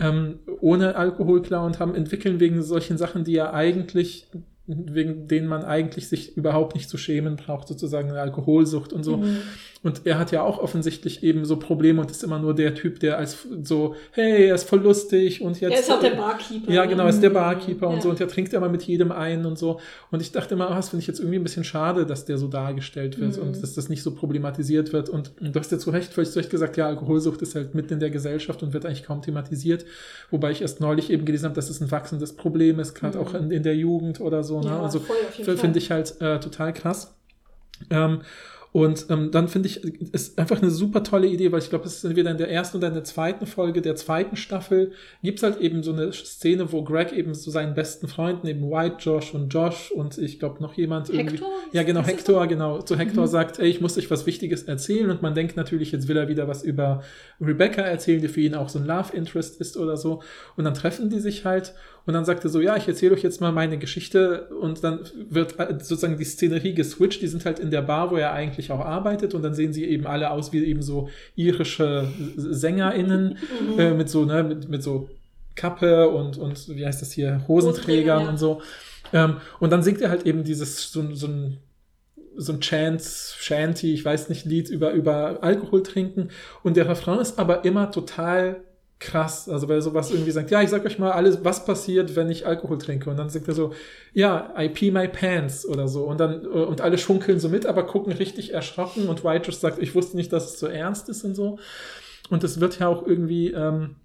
ähm, 0.00 0.38
ohne 0.60 0.96
Alkohol 0.96 1.42
klar 1.42 1.66
und 1.66 1.80
haben 1.80 1.94
entwickeln 1.94 2.40
wegen 2.40 2.62
solchen 2.62 2.96
Sachen, 2.96 3.24
die 3.24 3.32
ja 3.32 3.52
eigentlich 3.52 4.28
wegen 4.70 5.26
denen 5.28 5.48
man 5.48 5.64
eigentlich 5.64 6.08
sich 6.08 6.36
überhaupt 6.36 6.74
nicht 6.74 6.90
zu 6.90 6.98
schämen 6.98 7.36
braucht, 7.36 7.68
sozusagen 7.68 8.10
eine 8.10 8.20
Alkoholsucht 8.20 8.92
und 8.92 9.02
so. 9.02 9.16
Mhm. 9.16 9.38
Und 9.82 10.06
er 10.06 10.18
hat 10.18 10.32
ja 10.32 10.42
auch 10.42 10.58
offensichtlich 10.58 11.22
eben 11.22 11.44
so 11.44 11.56
Probleme 11.56 12.00
und 12.00 12.10
ist 12.10 12.24
immer 12.24 12.38
nur 12.38 12.54
der 12.54 12.74
Typ, 12.74 12.98
der 12.98 13.16
als 13.16 13.46
so, 13.62 13.94
hey, 14.10 14.46
er 14.46 14.56
ist 14.56 14.68
voll 14.68 14.80
lustig 14.80 15.40
und 15.40 15.60
jetzt. 15.60 15.72
Er 15.72 15.80
ist 15.80 15.90
auch 15.90 16.00
der 16.00 16.16
Barkeeper. 16.16 16.72
Ja, 16.72 16.84
genau, 16.84 17.04
er 17.04 17.10
ist 17.10 17.22
der 17.22 17.30
Barkeeper 17.30 17.86
ja. 17.86 17.92
und 17.92 18.02
so 18.02 18.10
und 18.10 18.20
er 18.20 18.26
trinkt 18.26 18.52
immer 18.52 18.68
mit 18.68 18.82
jedem 18.82 19.12
ein 19.12 19.46
und 19.46 19.56
so. 19.56 19.78
Und 20.10 20.20
ich 20.20 20.32
dachte 20.32 20.54
immer, 20.54 20.68
oh, 20.70 20.74
das 20.74 20.88
finde 20.88 21.02
ich 21.02 21.06
jetzt 21.06 21.20
irgendwie 21.20 21.38
ein 21.38 21.44
bisschen 21.44 21.62
schade, 21.62 22.06
dass 22.06 22.24
der 22.24 22.38
so 22.38 22.48
dargestellt 22.48 23.20
wird 23.20 23.36
mhm. 23.36 23.42
und 23.42 23.62
dass 23.62 23.74
das 23.74 23.88
nicht 23.88 24.02
so 24.02 24.14
problematisiert 24.14 24.92
wird. 24.92 25.08
Und, 25.08 25.32
und 25.40 25.54
du 25.54 25.60
hast 25.60 25.70
ja 25.70 25.78
zu 25.78 25.90
Recht 25.90 26.12
völlig 26.12 26.30
zu 26.30 26.38
Recht 26.40 26.50
gesagt, 26.50 26.76
ja, 26.76 26.88
Alkoholsucht 26.88 27.40
ist 27.42 27.54
halt 27.54 27.74
mitten 27.76 27.94
in 27.94 28.00
der 28.00 28.10
Gesellschaft 28.10 28.62
und 28.64 28.72
wird 28.72 28.84
eigentlich 28.84 29.04
kaum 29.04 29.22
thematisiert. 29.22 29.84
Wobei 30.30 30.50
ich 30.50 30.60
erst 30.60 30.80
neulich 30.80 31.10
eben 31.10 31.24
gelesen 31.24 31.46
habe, 31.46 31.54
dass 31.54 31.70
es 31.70 31.80
ein 31.80 31.90
wachsendes 31.90 32.34
Problem 32.34 32.80
ist, 32.80 32.94
gerade 32.94 33.18
mhm. 33.18 33.24
auch 33.24 33.34
in, 33.34 33.50
in, 33.52 33.62
der 33.62 33.76
Jugend 33.76 34.20
oder 34.20 34.42
so. 34.42 34.60
Ne? 34.60 34.66
Ja, 34.66 34.82
also 34.82 34.98
finde 34.98 35.78
ich 35.78 35.90
halt 35.92 36.20
äh, 36.20 36.40
total 36.40 36.72
krass. 36.72 37.14
Ähm, 37.90 38.22
und 38.70 39.06
ähm, 39.08 39.30
dann 39.30 39.48
finde 39.48 39.68
ich, 39.68 39.82
ist 40.12 40.38
einfach 40.38 40.60
eine 40.60 40.70
super 40.70 41.02
tolle 41.02 41.26
Idee, 41.26 41.50
weil 41.52 41.60
ich 41.60 41.70
glaube, 41.70 41.86
es 41.86 41.96
ist 41.96 42.04
entweder 42.04 42.30
in 42.30 42.36
der 42.36 42.50
ersten 42.50 42.76
oder 42.76 42.88
in 42.88 42.94
der 42.94 43.04
zweiten 43.04 43.46
Folge 43.46 43.80
der 43.80 43.96
zweiten 43.96 44.36
Staffel, 44.36 44.92
gibt 45.22 45.38
es 45.38 45.42
halt 45.42 45.58
eben 45.60 45.82
so 45.82 45.92
eine 45.92 46.12
Szene, 46.12 46.70
wo 46.70 46.84
Greg 46.84 47.12
eben 47.12 47.32
so 47.34 47.50
seinen 47.50 47.74
besten 47.74 48.08
Freunden, 48.08 48.46
eben 48.46 48.70
White, 48.70 48.96
Josh 48.98 49.32
und 49.32 49.52
Josh 49.52 49.90
und 49.90 50.18
ich 50.18 50.38
glaube 50.38 50.62
noch 50.62 50.74
jemand 50.74 51.08
irgendwie. 51.08 51.36
Hector? 51.36 51.50
Ja, 51.72 51.82
genau, 51.82 52.02
Hector, 52.02 52.46
genau. 52.46 52.82
Zu 52.82 52.98
Hector 52.98 53.24
mhm. 53.24 53.28
sagt, 53.28 53.58
ey, 53.58 53.68
ich 53.68 53.80
muss 53.80 53.96
euch 53.96 54.10
was 54.10 54.26
Wichtiges 54.26 54.64
erzählen 54.64 55.10
und 55.10 55.22
man 55.22 55.34
denkt 55.34 55.56
natürlich, 55.56 55.90
jetzt 55.92 56.06
will 56.06 56.18
er 56.18 56.28
wieder 56.28 56.46
was 56.46 56.62
über 56.62 57.02
Rebecca 57.40 57.82
erzählen, 57.82 58.20
die 58.20 58.28
für 58.28 58.42
ihn 58.42 58.54
auch 58.54 58.68
so 58.68 58.78
ein 58.78 58.86
Love 58.86 59.16
Interest 59.16 59.60
ist 59.60 59.78
oder 59.78 59.96
so. 59.96 60.22
Und 60.56 60.64
dann 60.64 60.74
treffen 60.74 61.08
die 61.08 61.20
sich 61.20 61.46
halt 61.46 61.74
und 62.08 62.14
dann 62.14 62.24
sagt 62.24 62.42
er 62.42 62.48
so, 62.48 62.62
ja, 62.62 62.74
ich 62.74 62.88
erzähle 62.88 63.12
euch 63.12 63.22
jetzt 63.22 63.42
mal 63.42 63.52
meine 63.52 63.76
Geschichte 63.76 64.48
und 64.62 64.82
dann 64.82 65.00
wird 65.28 65.58
äh, 65.58 65.74
sozusagen 65.74 66.16
die 66.16 66.24
Szenerie 66.24 66.72
geswitcht. 66.72 67.20
Die 67.20 67.26
sind 67.26 67.44
halt 67.44 67.58
in 67.58 67.70
der 67.70 67.82
Bar, 67.82 68.10
wo 68.10 68.16
er 68.16 68.32
eigentlich 68.32 68.72
auch 68.72 68.80
arbeitet 68.80 69.34
und 69.34 69.42
dann 69.42 69.52
sehen 69.52 69.74
sie 69.74 69.84
eben 69.84 70.06
alle 70.06 70.30
aus 70.30 70.50
wie 70.50 70.64
eben 70.64 70.80
so 70.80 71.10
irische 71.36 72.08
SängerInnen 72.34 73.36
mhm. 73.74 73.78
äh, 73.78 73.92
mit 73.92 74.08
so, 74.08 74.24
ne, 74.24 74.42
mit, 74.42 74.70
mit 74.70 74.82
so 74.82 75.10
Kappe 75.54 76.08
und, 76.08 76.38
und 76.38 76.74
wie 76.74 76.86
heißt 76.86 77.02
das 77.02 77.12
hier, 77.12 77.42
Hosenträgern 77.46 78.22
ja. 78.22 78.28
und 78.30 78.38
so. 78.38 78.62
Ähm, 79.12 79.36
und 79.60 79.70
dann 79.70 79.82
singt 79.82 80.00
er 80.00 80.08
halt 80.08 80.24
eben 80.24 80.44
dieses, 80.44 80.90
so, 80.90 81.14
so 81.14 81.26
ein 81.26 81.58
so 82.40 82.54
ein 82.54 82.60
Chance, 82.60 83.34
Shanty, 83.36 83.92
ich 83.92 84.04
weiß 84.04 84.30
nicht, 84.30 84.46
Lied 84.46 84.70
über, 84.70 84.92
über 84.92 85.42
Alkohol 85.42 85.82
trinken. 85.82 86.30
Und 86.62 86.78
der 86.78 86.88
Refrain 86.88 87.18
ist 87.18 87.38
aber 87.38 87.64
immer 87.64 87.90
total 87.90 88.62
krass. 88.98 89.48
Also 89.48 89.68
weil 89.68 89.80
sowas 89.80 90.10
irgendwie 90.10 90.30
sagt, 90.30 90.50
ja, 90.50 90.62
ich 90.62 90.70
sag 90.70 90.84
euch 90.84 90.98
mal 90.98 91.12
alles, 91.12 91.44
was 91.44 91.64
passiert, 91.64 92.16
wenn 92.16 92.30
ich 92.30 92.46
Alkohol 92.46 92.78
trinke. 92.78 93.10
Und 93.10 93.16
dann 93.16 93.30
sagt 93.30 93.48
er 93.48 93.54
so, 93.54 93.72
ja, 94.12 94.52
I 94.58 94.68
pee 94.68 94.90
my 94.90 95.08
pants 95.08 95.66
oder 95.66 95.88
so. 95.88 96.04
Und 96.04 96.18
dann, 96.18 96.44
äh, 96.44 96.48
und 96.48 96.80
alle 96.80 96.98
schunkeln 96.98 97.38
so 97.38 97.48
mit, 97.48 97.66
aber 97.66 97.86
gucken 97.86 98.12
richtig 98.12 98.54
erschrocken. 98.54 99.08
Und 99.08 99.24
White 99.24 99.46
just 99.46 99.60
sagt, 99.60 99.78
ich 99.80 99.94
wusste 99.94 100.16
nicht, 100.16 100.32
dass 100.32 100.54
es 100.54 100.58
so 100.58 100.66
ernst 100.66 101.08
ist 101.08 101.24
und 101.24 101.34
so. 101.34 101.58
Und 102.30 102.44
es 102.44 102.60
wird 102.60 102.78
ja 102.78 102.88
auch 102.88 103.06
irgendwie 103.06 103.52
ähm, 103.52 103.96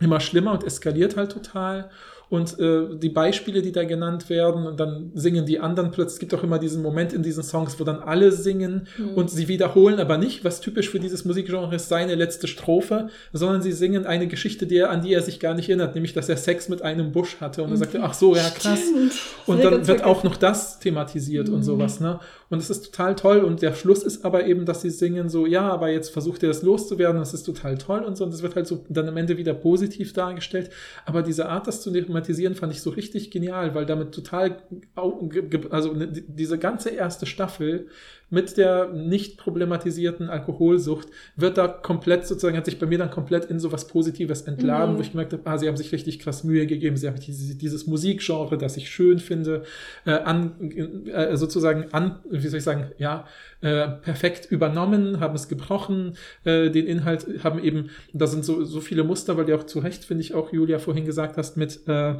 immer 0.00 0.20
schlimmer 0.20 0.52
und 0.52 0.64
eskaliert 0.64 1.16
halt 1.16 1.32
total 1.32 1.90
und 2.30 2.58
äh, 2.58 2.96
die 2.98 3.08
Beispiele, 3.08 3.62
die 3.62 3.72
da 3.72 3.84
genannt 3.84 4.28
werden 4.28 4.66
und 4.66 4.78
dann 4.78 5.10
singen 5.14 5.46
die 5.46 5.60
anderen 5.60 5.90
plötzlich. 5.90 6.14
Es 6.14 6.20
gibt 6.20 6.34
auch 6.34 6.42
immer 6.42 6.58
diesen 6.58 6.82
Moment 6.82 7.12
in 7.12 7.22
diesen 7.22 7.42
Songs, 7.42 7.80
wo 7.80 7.84
dann 7.84 8.00
alle 8.00 8.32
singen 8.32 8.86
mhm. 8.98 9.14
und 9.14 9.30
sie 9.30 9.48
wiederholen 9.48 9.98
aber 9.98 10.18
nicht, 10.18 10.44
was 10.44 10.60
typisch 10.60 10.90
für 10.90 11.00
dieses 11.00 11.24
Musikgenre 11.24 11.74
ist, 11.74 11.88
seine 11.88 12.14
letzte 12.14 12.46
Strophe, 12.46 13.08
sondern 13.32 13.62
sie 13.62 13.72
singen 13.72 14.04
eine 14.04 14.26
Geschichte, 14.26 14.66
die 14.66 14.76
er, 14.76 14.90
an 14.90 15.02
die 15.02 15.12
er 15.12 15.22
sich 15.22 15.40
gar 15.40 15.54
nicht 15.54 15.68
erinnert, 15.68 15.94
nämlich, 15.94 16.12
dass 16.12 16.28
er 16.28 16.36
Sex 16.36 16.68
mit 16.68 16.82
einem 16.82 17.12
Busch 17.12 17.40
hatte 17.40 17.62
und 17.62 17.68
mhm. 17.68 17.74
er 17.74 17.78
sagte, 17.78 18.02
ach 18.02 18.14
so, 18.14 18.36
ja 18.36 18.50
krass. 18.50 18.78
Stimmt. 18.78 19.12
Und 19.46 19.64
dann 19.64 19.86
wird 19.86 20.04
auch 20.04 20.22
noch 20.22 20.36
das 20.36 20.80
thematisiert 20.80 21.48
mhm. 21.48 21.54
und 21.54 21.62
sowas, 21.62 22.00
ne? 22.00 22.20
Und 22.50 22.58
es 22.58 22.70
ist 22.70 22.86
total 22.86 23.14
toll. 23.14 23.38
Und 23.40 23.60
der 23.62 23.74
Schluss 23.74 24.02
ist 24.02 24.24
aber 24.24 24.46
eben, 24.46 24.64
dass 24.64 24.82
sie 24.82 24.90
singen 24.90 25.28
so, 25.28 25.46
ja, 25.46 25.68
aber 25.70 25.90
jetzt 25.90 26.10
versucht 26.10 26.42
er 26.42 26.48
das 26.48 26.62
loszuwerden, 26.62 27.20
das 27.20 27.34
ist 27.34 27.44
total 27.44 27.76
toll 27.76 28.00
und 28.00 28.16
so. 28.16 28.24
Und 28.24 28.32
das 28.32 28.42
wird 28.42 28.56
halt 28.56 28.66
so 28.66 28.84
dann 28.88 29.08
am 29.08 29.16
Ende 29.16 29.36
wieder 29.36 29.54
positiv 29.54 30.12
dargestellt, 30.12 30.70
aber 31.04 31.22
diese 31.22 31.48
Art, 31.48 31.66
das 31.66 31.82
zu 31.82 31.90
thematisieren, 31.90 32.54
fand 32.54 32.72
ich 32.72 32.80
so 32.80 32.90
richtig 32.90 33.30
genial, 33.30 33.74
weil 33.74 33.86
damit 33.86 34.12
total, 34.12 34.62
also 35.70 35.92
ne, 35.92 36.08
diese 36.08 36.58
ganze 36.58 36.90
erste 36.90 37.26
Staffel 37.26 37.88
mit 38.30 38.56
der 38.56 38.92
nicht 38.92 39.38
problematisierten 39.38 40.28
Alkoholsucht 40.28 41.08
wird 41.36 41.56
da 41.56 41.68
komplett 41.68 42.26
sozusagen, 42.26 42.56
hat 42.56 42.66
sich 42.66 42.78
bei 42.78 42.86
mir 42.86 42.98
dann 42.98 43.10
komplett 43.10 43.46
in 43.46 43.58
so 43.58 43.72
was 43.72 43.88
Positives 43.88 44.42
entladen, 44.42 44.94
mhm. 44.94 44.98
wo 44.98 45.02
ich 45.02 45.12
gemerkt 45.12 45.32
habe, 45.32 45.42
ah, 45.46 45.56
sie 45.56 45.68
haben 45.68 45.76
sich 45.76 45.92
richtig 45.92 46.18
krass 46.18 46.44
Mühe 46.44 46.66
gegeben, 46.66 46.96
sie 46.96 47.06
haben 47.06 47.18
dieses, 47.18 47.56
dieses 47.56 47.86
Musikgenre, 47.86 48.58
das 48.58 48.76
ich 48.76 48.90
schön 48.90 49.18
finde, 49.18 49.62
äh, 50.04 50.12
an, 50.12 50.70
äh, 51.06 51.36
sozusagen 51.36 51.86
an, 51.92 52.20
wie 52.30 52.48
soll 52.48 52.58
ich 52.58 52.64
sagen, 52.64 52.90
ja, 52.98 53.26
äh, 53.60 53.88
perfekt 53.88 54.50
übernommen, 54.50 55.20
haben 55.20 55.34
es 55.34 55.48
gebrochen, 55.48 56.16
äh, 56.44 56.70
den 56.70 56.86
Inhalt 56.86 57.26
haben 57.42 57.62
eben, 57.62 57.90
da 58.12 58.26
sind 58.26 58.44
so, 58.44 58.64
so 58.64 58.80
viele 58.80 59.04
Muster, 59.04 59.36
weil 59.36 59.46
du 59.46 59.56
auch 59.56 59.64
zu 59.64 59.78
Recht, 59.78 60.04
finde 60.04 60.22
ich, 60.22 60.34
auch 60.34 60.52
Julia 60.52 60.78
vorhin 60.78 61.04
gesagt 61.04 61.36
hast, 61.36 61.56
mit 61.56 61.86
äh, 61.88 62.16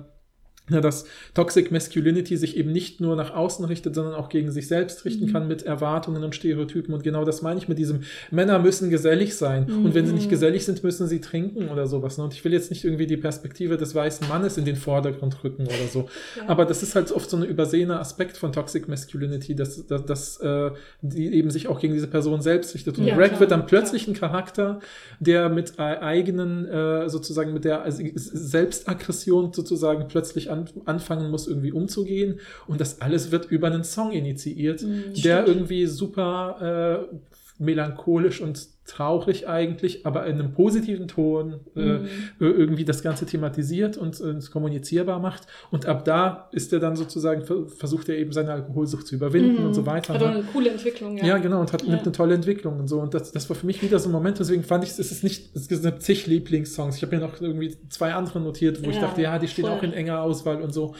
ja, 0.71 0.81
dass 0.81 1.05
Toxic 1.35 1.71
Masculinity 1.71 2.37
sich 2.37 2.57
eben 2.57 2.73
nicht 2.73 3.01
nur 3.01 3.17
nach 3.17 3.35
außen 3.35 3.65
richtet, 3.65 3.95
sondern 3.95 4.15
auch 4.15 4.29
gegen 4.29 4.51
sich 4.51 4.69
selbst 4.69 5.05
richten 5.05 5.27
Mhm. 5.27 5.33
kann 5.33 5.49
mit 5.49 5.63
Erwartungen 5.63 6.23
und 6.25 6.35
Stereotypen. 6.35 6.95
Und 6.95 7.03
genau 7.03 7.25
das 7.25 7.43
meine 7.43 7.59
ich 7.59 7.69
mit 7.69 7.79
diesem, 7.79 8.01
Männer 8.31 8.59
müssen 8.59 8.91
gesellig 8.91 9.37
sein. 9.37 9.67
Mhm. 9.69 9.85
Und 9.87 9.95
wenn 9.95 10.07
sie 10.07 10.13
nicht 10.13 10.31
gesellig 10.31 10.65
sind, 10.65 10.83
müssen 10.85 11.07
sie 11.09 11.21
trinken 11.21 11.69
oder 11.69 11.87
sowas. 11.87 12.19
ne? 12.19 12.25
Und 12.25 12.35
ich 12.35 12.45
will 12.45 12.53
jetzt 12.53 12.71
nicht 12.71 12.85
irgendwie 12.85 13.07
die 13.07 13.17
Perspektive 13.17 13.77
des 13.77 13.95
weißen 13.95 14.29
Mannes 14.29 14.57
in 14.59 14.65
den 14.65 14.77
Vordergrund 14.77 15.43
rücken 15.45 15.63
oder 15.67 15.89
so. 15.91 16.09
Ja. 16.37 16.49
Aber 16.49 16.65
das 16.65 16.83
ist 16.83 16.95
halt 16.95 17.11
oft 17.13 17.29
so 17.31 17.37
ein 17.37 17.43
übersehener 17.45 18.01
Aspekt 18.01 18.37
von 18.37 18.53
Toxic 18.53 18.89
Masculinity, 18.89 19.55
dass, 19.55 19.87
dass, 19.87 20.05
dass 20.05 20.41
äh, 20.41 20.71
die 21.03 21.33
eben 21.35 21.51
sich 21.51 21.69
auch 21.69 21.81
gegen 21.81 21.95
diese 21.95 22.07
Person 22.09 22.41
selbst 22.43 22.75
richtet. 22.75 22.99
Und 22.99 23.05
Ja, 23.07 23.17
Greg 23.17 23.29
klar, 23.29 23.41
wird 23.41 23.51
dann 23.51 23.61
klar. 23.67 23.69
plötzlich 23.83 24.07
ein 24.09 24.15
Charakter, 24.15 24.81
der 25.21 25.49
mit 25.49 25.79
eigenen, 25.79 26.67
äh, 26.67 27.09
sozusagen 27.09 27.53
mit 27.53 27.65
der 27.65 27.85
Selbstaggression 27.89 29.53
sozusagen 29.53 30.09
plötzlich 30.09 30.51
an, 30.51 30.58
anfangen 30.85 31.31
muss, 31.31 31.47
irgendwie 31.47 31.73
umzugehen. 31.73 32.41
Und 32.67 32.81
das 32.81 33.01
alles 33.01 33.31
wird 33.31 33.51
über 33.51 33.67
einen 33.69 33.85
Song 33.85 34.13
initiiert, 34.13 34.83
Mhm, 34.83 35.15
der 35.25 35.43
stimmt. 35.43 35.49
irgendwie 35.49 35.87
super 35.87 37.09
äh, 37.11 37.17
melancholisch 37.59 38.41
und 38.41 38.69
traurig 38.89 39.47
eigentlich, 39.49 40.05
aber 40.07 40.27
in 40.27 40.41
einem 40.41 40.53
positiven 40.53 41.07
Ton 41.09 41.61
äh, 41.77 41.81
Mhm. 41.81 42.09
irgendwie 42.41 42.85
das 42.85 43.03
Ganze 43.03 43.27
thematisiert 43.27 43.97
und 43.97 44.21
äh, 44.21 44.35
kommunizierbar 44.53 45.19
macht. 45.21 45.47
Und 45.71 45.87
ab 45.87 46.05
da 46.05 46.49
ist 46.53 46.73
er 46.73 46.81
dann 46.81 46.97
sozusagen, 46.97 47.43
ver- 47.45 47.67
versucht 47.67 48.09
er 48.09 48.17
eben 48.19 48.33
seine 48.33 48.53
Alkoholsucht 48.53 49.07
zu 49.07 49.15
überwinden 49.15 49.65
und 49.67 49.75
so 49.75 49.87
weiter. 49.87 50.15
Hat 50.15 50.23
auch 50.23 50.27
ne? 50.29 50.35
eine 50.37 50.43
coole 50.45 50.71
Entwicklung, 50.71 51.17
ja. 51.19 51.25
Ja, 51.27 51.39
genau, 51.39 51.61
und 51.61 51.73
hat 51.73 51.83
Ja. 51.83 51.91
nimmt 51.91 52.03
eine 52.03 52.13
tolle 52.13 52.35
Entwicklung 52.35 52.79
und 52.81 52.89
so. 52.89 52.99
Und 53.01 53.15
das, 53.15 53.31
das 53.33 53.49
war 53.49 53.57
für 53.57 53.67
mich 53.67 53.83
wieder 53.83 53.99
so 53.99 54.09
ein 54.09 54.13
Moment, 54.13 54.39
deswegen 54.39 54.63
fand 54.65 54.85
ich, 54.85 54.91
es 54.91 54.99
ist 54.99 55.23
nicht, 55.23 55.55
es 55.55 55.67
sind 55.67 56.03
zig 56.03 56.27
Lieblingssongs. 56.27 56.97
Ich 56.97 57.03
habe 57.03 57.15
mir 57.17 57.23
noch 57.23 57.41
irgendwie 57.41 57.77
zwei 57.91 58.15
andere 58.15 58.41
notiert, 58.41 58.85
wo 58.85 58.91
ich 58.91 58.97
Ja, 58.97 59.03
dachte, 59.03 59.23
ja, 59.23 59.39
die 59.39 59.49
stehen 59.49 59.67
voll. 59.67 59.75
auch 59.79 59.83
in 59.83 59.93
enger 59.93 60.23
Auswahl 60.23 60.63
und 60.63 60.73
so. 60.73 60.95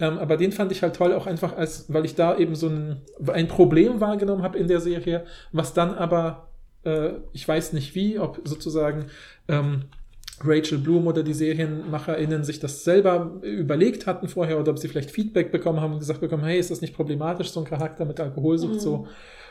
Ähm, 0.00 0.18
aber 0.18 0.36
den 0.36 0.52
fand 0.52 0.70
ich 0.72 0.82
halt 0.82 0.94
toll, 0.96 1.12
auch 1.12 1.26
einfach 1.26 1.56
als, 1.56 1.92
weil 1.92 2.04
ich 2.04 2.14
da 2.14 2.36
eben 2.38 2.54
so 2.54 2.68
ein, 2.68 2.98
ein 3.32 3.48
Problem 3.48 4.00
wahrgenommen 4.00 4.42
habe 4.42 4.58
in 4.58 4.68
der 4.68 4.80
Serie, 4.80 5.24
was 5.52 5.74
dann 5.74 5.94
aber, 5.94 6.48
äh, 6.84 7.10
ich 7.32 7.46
weiß 7.46 7.72
nicht 7.72 7.94
wie, 7.94 8.18
ob 8.18 8.40
sozusagen 8.44 9.06
ähm, 9.48 9.84
Rachel 10.44 10.78
Bloom 10.78 11.06
oder 11.06 11.22
die 11.22 11.34
SerienmacherInnen 11.34 12.44
sich 12.44 12.58
das 12.58 12.84
selber 12.84 13.38
überlegt 13.42 14.06
hatten 14.06 14.28
vorher 14.28 14.58
oder 14.58 14.72
ob 14.72 14.78
sie 14.78 14.88
vielleicht 14.88 15.10
Feedback 15.10 15.52
bekommen 15.52 15.80
haben 15.80 15.92
und 15.92 15.98
gesagt 16.00 16.20
bekommen, 16.20 16.44
hey, 16.44 16.58
ist 16.58 16.70
das 16.70 16.80
nicht 16.80 16.94
problematisch, 16.94 17.50
so 17.50 17.60
ein 17.60 17.66
Charakter 17.66 18.04
mit 18.04 18.18
Alkoholsucht 18.18 18.74
Mhm. 18.74 18.80
so, 18.80 19.06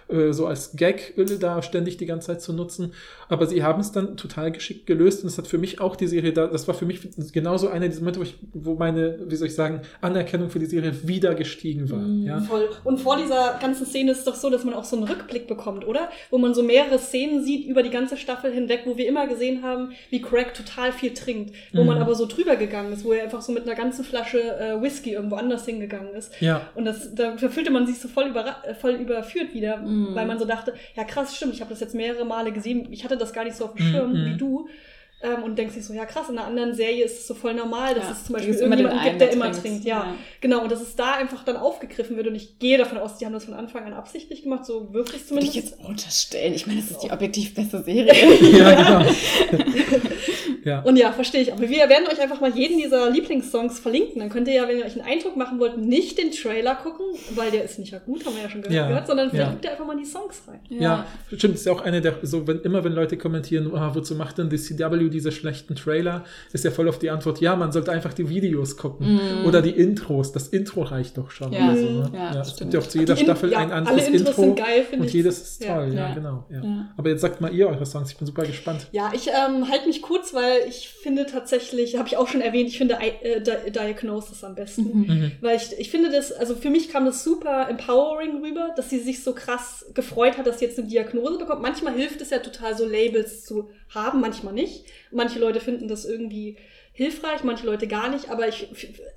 äh, 0.09 0.31
so 0.31 0.45
als 0.47 0.75
Gag 0.75 1.13
da 1.39 1.61
ständig 1.61 1.97
die 1.97 2.05
ganze 2.05 2.27
Zeit 2.27 2.41
zu 2.41 2.53
nutzen. 2.53 2.93
Aber 3.29 3.45
sie 3.47 3.63
haben 3.63 3.79
es 3.81 3.91
dann 3.91 4.17
total 4.17 4.51
geschickt 4.51 4.85
gelöst 4.85 5.23
und 5.23 5.27
es 5.29 5.37
hat 5.37 5.47
für 5.47 5.57
mich 5.57 5.79
auch 5.79 5.95
die 5.95 6.07
Serie, 6.07 6.33
da, 6.33 6.47
das 6.47 6.67
war 6.67 6.75
für 6.75 6.85
mich 6.85 6.99
genauso 7.31 7.69
einer 7.69 7.87
dieser 7.87 7.99
Momente, 8.01 8.19
wo, 8.19 8.23
ich, 8.23 8.35
wo 8.53 8.73
meine, 8.75 9.19
wie 9.27 9.35
soll 9.35 9.47
ich 9.47 9.55
sagen, 9.55 9.81
Anerkennung 10.01 10.49
für 10.49 10.59
die 10.59 10.65
Serie 10.65 10.93
wieder 11.07 11.33
gestiegen 11.35 11.89
war. 11.89 11.99
Mhm, 11.99 12.25
Ja? 12.25 12.41
Voll. 12.41 12.69
Und 12.83 12.99
vor 12.99 13.17
dieser 13.17 13.57
ganzen 13.61 13.85
Szene 13.85 14.11
ist 14.11 14.19
es 14.19 14.23
doch 14.25 14.35
so, 14.35 14.49
dass 14.49 14.63
man 14.65 14.73
auch 14.73 14.83
so 14.83 14.95
einen 14.97 15.05
Rückblick 15.07 15.47
bekommt, 15.47 15.85
oder? 15.87 16.09
Wo 16.29 16.37
man 16.37 16.53
so 16.53 16.63
mehrere 16.63 16.99
Szenen 16.99 17.43
sieht 17.43 17.65
über 17.67 17.83
die 17.83 17.89
ganze 17.89 18.17
Staffel 18.17 18.51
hinweg, 18.51 18.81
wo 18.85 18.97
wir 18.97 19.07
immer 19.07 19.27
gesehen 19.27 19.63
haben, 19.63 19.91
wie 20.09 20.21
Craig 20.21 20.53
total 20.53 20.91
viel 20.91 21.13
trinkt. 21.13 21.55
Wo 21.73 21.81
Mhm. 21.81 21.87
man 21.87 21.97
aber 21.99 22.15
so 22.15 22.25
drüber 22.25 22.55
gegangen 22.57 22.91
ist, 22.93 23.05
wo 23.05 23.13
er 23.13 23.23
einfach 23.23 23.41
so 23.41 23.51
mit 23.51 23.63
einer 23.67 23.75
ganzen 23.75 24.03
Flasche 24.03 24.39
äh, 24.41 24.81
Whisky 24.81 25.13
irgendwo 25.13 25.35
anders 25.35 25.65
hingegangen 25.65 26.13
ist. 26.15 26.33
Ja. 26.41 26.69
Und 26.75 26.85
das, 26.85 27.15
da 27.15 27.37
fühlte 27.37 27.71
man 27.71 27.87
sich 27.87 27.99
so 27.99 28.07
voll, 28.07 28.33
äh, 28.63 28.73
voll 28.75 28.91
überführt 28.95 29.53
wieder, 29.53 29.77
Mhm. 29.77 30.00
Weil 30.15 30.25
man 30.25 30.39
so 30.39 30.45
dachte, 30.45 30.73
ja 30.95 31.03
krass, 31.03 31.35
stimmt, 31.35 31.53
ich 31.53 31.61
habe 31.61 31.69
das 31.69 31.79
jetzt 31.79 31.95
mehrere 31.95 32.25
Male 32.25 32.51
gesehen, 32.51 32.87
ich 32.91 33.03
hatte 33.03 33.17
das 33.17 33.33
gar 33.33 33.43
nicht 33.43 33.55
so 33.55 33.65
auf 33.65 33.75
dem 33.75 33.85
Schirm 33.85 34.11
mhm. 34.11 34.25
wie 34.25 34.37
du. 34.37 34.69
Ähm, 35.23 35.43
und 35.43 35.55
denkst 35.57 35.75
dich 35.75 35.85
so, 35.85 35.93
ja 35.93 36.05
krass, 36.05 36.29
in 36.29 36.37
einer 36.37 36.47
anderen 36.47 36.73
Serie 36.73 37.05
ist 37.05 37.19
es 37.19 37.27
so 37.27 37.35
voll 37.35 37.53
normal, 37.53 37.93
dass 37.93 38.05
Ja, 38.05 38.11
es 38.13 38.23
zum 38.25 38.33
Beispiel 38.33 38.55
irgendjemanden 38.55 39.03
gibt, 39.03 39.21
der 39.21 39.31
immer 39.31 39.45
trinkt. 39.51 39.61
trinkt. 39.61 39.85
Ja, 39.85 39.97
Ja. 39.97 40.15
genau. 40.41 40.63
Und 40.63 40.71
dass 40.71 40.81
es 40.81 40.95
da 40.95 41.13
einfach 41.13 41.43
dann 41.43 41.57
aufgegriffen 41.57 42.17
wird. 42.17 42.25
Und 42.27 42.33
ich 42.35 42.57
gehe 42.57 42.77
davon 42.79 42.97
aus, 42.97 43.17
die 43.17 43.25
haben 43.25 43.33
das 43.33 43.45
von 43.45 43.53
Anfang 43.53 43.83
an 43.85 43.93
absichtlich 43.93 44.41
gemacht, 44.43 44.65
so 44.65 44.91
wirklich 44.93 45.21
Würde 45.29 45.43
ich 45.45 45.51
zumindest. 45.51 45.55
jetzt 45.55 45.85
unterstellen. 45.87 46.53
Ich 46.55 46.65
meine, 46.65 46.81
das 46.81 46.89
ist 46.91 47.03
die 47.03 47.11
objektiv 47.11 47.53
beste 47.53 47.83
Serie. 47.83 48.13
Ja, 48.57 48.73
genau. 48.73 49.11
ja. 50.63 50.79
Und 50.81 50.95
ja, 50.97 51.11
verstehe 51.11 51.41
ich. 51.41 51.51
Aber 51.53 51.61
wir 51.61 51.69
werden 51.89 52.07
euch 52.11 52.19
einfach 52.19 52.39
mal 52.41 52.51
jeden 52.55 52.77
dieser 52.77 53.09
Lieblingssongs 53.09 53.79
verlinken. 53.79 54.19
Dann 54.19 54.29
könnt 54.29 54.47
ihr 54.47 54.53
ja, 54.55 54.67
wenn 54.67 54.77
ihr 54.79 54.85
euch 54.85 54.93
einen 54.99 55.07
Eindruck 55.07 55.35
machen 55.35 55.59
wollt, 55.59 55.77
nicht 55.77 56.17
den 56.17 56.31
Trailer 56.31 56.75
gucken, 56.75 57.05
weil 57.35 57.51
der 57.51 57.63
ist 57.63 57.79
nicht 57.79 57.91
ja 57.91 57.99
gut, 57.99 58.25
haben 58.25 58.35
wir 58.35 58.43
ja 58.43 58.49
schon 58.49 58.61
gehört, 58.61 58.75
Ja, 58.75 58.87
gehört 58.87 59.07
sondern 59.07 59.29
vielleicht 59.29 59.45
ja. 59.47 59.51
guckt 59.51 59.65
ihr 59.65 59.71
einfach 59.71 59.85
mal 59.85 59.93
in 59.93 59.99
die 59.99 60.05
Songs 60.05 60.41
rein. 60.47 60.59
Ja, 60.69 61.05
stimmt, 61.35 61.55
ist 61.55 61.65
ja 61.65 61.71
auch 61.71 61.81
eine 61.81 62.01
der, 62.01 62.15
so, 62.23 62.47
wenn, 62.47 62.61
immer 62.61 62.83
wenn 62.83 62.93
Leute 62.93 63.17
kommentieren, 63.17 63.71
ah, 63.75 63.91
wozu 63.93 64.15
macht 64.15 64.37
denn 64.37 64.49
die 64.49 64.57
CW 64.57 65.09
diese 65.11 65.31
schlechten 65.31 65.75
Trailer, 65.75 66.23
ist 66.53 66.65
ja 66.65 66.71
voll 66.71 66.89
auf 66.89 66.97
die 66.99 67.09
Antwort, 67.09 67.39
ja, 67.41 67.55
man 67.55 67.71
sollte 67.71 67.91
einfach 67.91 68.13
die 68.13 68.27
Videos 68.29 68.77
gucken. 68.77 69.19
Oder 69.45 69.61
die 69.61 69.71
Intros, 69.71 70.31
das 70.31 70.47
Intro 70.47 70.81
reicht 70.83 71.17
doch 71.17 71.29
schon. 71.31 71.51
Ja, 71.53 71.65
oder 71.71 71.77
so, 71.77 71.85
ne? 71.89 72.11
ja, 72.13 72.41
es 72.41 72.55
gibt 72.55 72.73
ja 72.73 72.79
auch 72.79 72.87
zu 72.87 72.97
jeder 72.99 73.13
Die 73.13 73.21
In- 73.21 73.25
Staffel 73.27 73.51
ja, 73.51 73.59
ein 73.59 73.71
alle 73.71 73.87
anderes 73.87 74.07
Intros 74.07 74.27
Intro. 74.29 74.41
sind 74.41 74.55
geil, 74.57 74.83
finde 74.83 75.01
und 75.03 75.07
ich. 75.07 75.13
jedes 75.13 75.41
ist 75.41 75.63
Ja. 75.63 75.75
toll, 75.75 75.87
ja, 75.93 76.07
Ja. 76.09 76.13
genau. 76.13 76.45
Ja. 76.49 76.63
Ja. 76.63 76.93
Aber 76.97 77.09
jetzt 77.09 77.21
sagt 77.21 77.41
mal 77.41 77.53
ihr 77.53 77.67
eure 77.67 77.85
Songs, 77.85 78.11
ich 78.11 78.17
bin 78.17 78.25
super 78.25 78.43
gespannt. 78.43 78.87
Ja, 78.91 79.11
ich 79.13 79.27
ähm, 79.27 79.69
halte 79.69 79.87
mich 79.87 80.01
kurz, 80.01 80.33
weil 80.33 80.59
ich 80.67 80.89
finde 80.89 81.25
tatsächlich, 81.25 81.97
habe 81.97 82.07
ich 82.07 82.17
auch 82.17 82.27
schon 82.27 82.41
erwähnt, 82.41 82.69
ich 82.69 82.77
finde 82.77 82.97
I 83.01 83.25
äh, 83.25 83.41
Di 83.41 83.71
Diagnosis 83.71 84.43
am 84.43 84.55
besten. 84.55 84.81
Mhm. 85.01 85.31
Weil 85.41 85.57
ich, 85.57 85.77
ich 85.79 85.91
finde 85.91 86.09
das, 86.11 86.31
also 86.31 86.55
für 86.55 86.69
mich 86.69 86.89
kam 86.89 87.05
das 87.05 87.23
super 87.23 87.67
empowering 87.69 88.41
rüber, 88.43 88.69
dass 88.75 88.89
sie 88.89 88.99
sich 88.99 89.23
so 89.23 89.33
krass 89.33 89.85
gefreut 89.93 90.37
hat, 90.37 90.47
dass 90.47 90.59
sie 90.59 90.65
jetzt 90.65 90.79
eine 90.79 90.87
Diagnose 90.87 91.37
bekommt. 91.37 91.61
Manchmal 91.61 91.93
hilft 91.93 92.21
es 92.21 92.29
ja 92.29 92.39
total, 92.39 92.77
so 92.77 92.85
Labels 92.87 93.45
zu 93.45 93.69
haben, 93.89 94.21
manchmal 94.21 94.53
nicht. 94.53 94.85
Manche 95.11 95.39
Leute 95.39 95.59
finden 95.59 95.87
das 95.87 96.05
irgendwie 96.05 96.57
hilfreich, 96.93 97.43
manche 97.43 97.65
Leute 97.65 97.87
gar 97.87 98.09
nicht, 98.09 98.29
aber 98.29 98.47
ich 98.47 98.67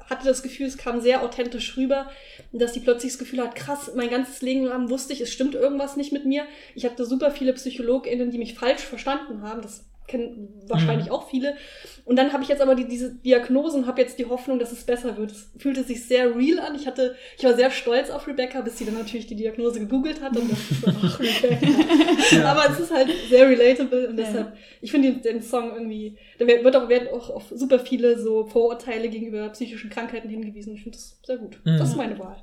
hatte 0.08 0.26
das 0.26 0.42
Gefühl, 0.42 0.66
es 0.66 0.78
kam 0.78 1.00
sehr 1.00 1.22
authentisch 1.22 1.76
rüber, 1.76 2.10
dass 2.52 2.74
sie 2.74 2.80
plötzlich 2.80 3.12
das 3.12 3.18
Gefühl 3.18 3.40
hat, 3.40 3.56
krass, 3.56 3.90
mein 3.96 4.10
ganzes 4.10 4.42
Leben 4.42 4.64
lang 4.64 4.90
wusste 4.90 5.12
ich, 5.12 5.20
es 5.20 5.32
stimmt 5.32 5.54
irgendwas 5.54 5.96
nicht 5.96 6.12
mit 6.12 6.24
mir. 6.24 6.46
Ich 6.74 6.84
hatte 6.84 7.04
super 7.04 7.30
viele 7.30 7.52
PsychologInnen, 7.52 8.30
die 8.30 8.38
mich 8.38 8.54
falsch 8.54 8.82
verstanden 8.82 9.42
haben. 9.42 9.62
Das 9.62 9.84
kennen 10.06 10.62
wahrscheinlich 10.66 11.10
auch 11.10 11.28
viele. 11.30 11.56
Und 12.04 12.16
dann 12.16 12.32
habe 12.32 12.42
ich 12.42 12.48
jetzt 12.48 12.60
aber 12.60 12.74
die, 12.74 12.86
diese 12.86 13.14
Diagnose 13.14 13.78
und 13.78 13.86
habe 13.86 14.02
jetzt 14.02 14.18
die 14.18 14.26
Hoffnung, 14.26 14.58
dass 14.58 14.72
es 14.72 14.84
besser 14.84 15.16
wird. 15.16 15.30
Es 15.30 15.48
fühlte 15.56 15.82
sich 15.84 16.06
sehr 16.06 16.36
real 16.36 16.58
an. 16.58 16.74
Ich 16.74 16.86
hatte, 16.86 17.16
ich 17.38 17.44
war 17.44 17.54
sehr 17.54 17.70
stolz 17.70 18.10
auf 18.10 18.26
Rebecca, 18.26 18.60
bis 18.60 18.78
sie 18.78 18.84
dann 18.84 18.94
natürlich 18.94 19.26
die 19.26 19.36
Diagnose 19.36 19.80
gegoogelt 19.80 20.20
hat 20.20 20.36
und 20.36 20.50
dachte 20.50 20.98
ach, 21.02 21.20
Rebecca. 21.20 22.44
Aber 22.50 22.70
es 22.70 22.80
ist 22.80 22.92
halt 22.92 23.08
sehr 23.30 23.48
relatable 23.48 24.08
und 24.08 24.16
deshalb, 24.16 24.56
ich 24.80 24.90
finde 24.90 25.12
den, 25.12 25.22
den 25.22 25.42
Song 25.42 25.72
irgendwie, 25.72 26.18
da 26.38 26.46
wird 26.46 26.64
wird 26.64 26.76
auch, 26.76 26.88
werden 26.88 27.08
auch 27.08 27.30
auf 27.30 27.44
super 27.54 27.78
viele 27.78 28.18
so 28.18 28.46
Vorurteile 28.46 29.08
gegenüber 29.08 29.48
psychischen 29.50 29.90
Krankheiten 29.90 30.28
hingewiesen. 30.28 30.74
Ich 30.74 30.82
finde 30.82 30.98
das 30.98 31.18
sehr 31.24 31.38
gut. 31.38 31.58
Mhm. 31.64 31.78
Das 31.78 31.90
ist 31.90 31.96
meine 31.96 32.18
Wahl. 32.18 32.42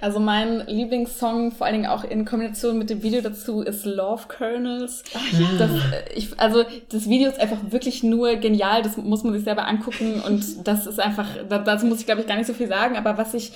Also 0.00 0.18
mein 0.18 0.66
Lieblingssong, 0.66 1.52
vor 1.52 1.66
allen 1.66 1.74
Dingen 1.74 1.86
auch 1.86 2.04
in 2.04 2.24
Kombination 2.24 2.78
mit 2.78 2.90
dem 2.90 3.02
Video 3.02 3.20
dazu, 3.20 3.60
ist 3.60 3.84
Love 3.84 4.24
Kernels. 4.28 5.04
Das, 5.58 5.70
äh, 5.70 6.12
ich, 6.14 6.38
also 6.40 6.64
das 6.88 7.08
Video 7.08 7.28
ist 7.28 7.38
einfach 7.38 7.58
wirklich 7.70 8.02
nur 8.02 8.36
genial, 8.36 8.82
das 8.82 8.96
muss 8.96 9.22
man 9.22 9.32
sich 9.32 9.44
selber 9.44 9.66
angucken 9.66 10.20
und 10.26 10.66
das 10.66 10.86
ist 10.86 10.98
einfach, 10.98 11.26
da, 11.48 11.58
dazu 11.58 11.86
muss 11.86 12.00
ich 12.00 12.06
glaube 12.06 12.22
ich 12.22 12.26
gar 12.26 12.36
nicht 12.36 12.46
so 12.46 12.54
viel 12.54 12.68
sagen, 12.68 12.96
aber 12.96 13.18
was 13.18 13.34
ich 13.34 13.52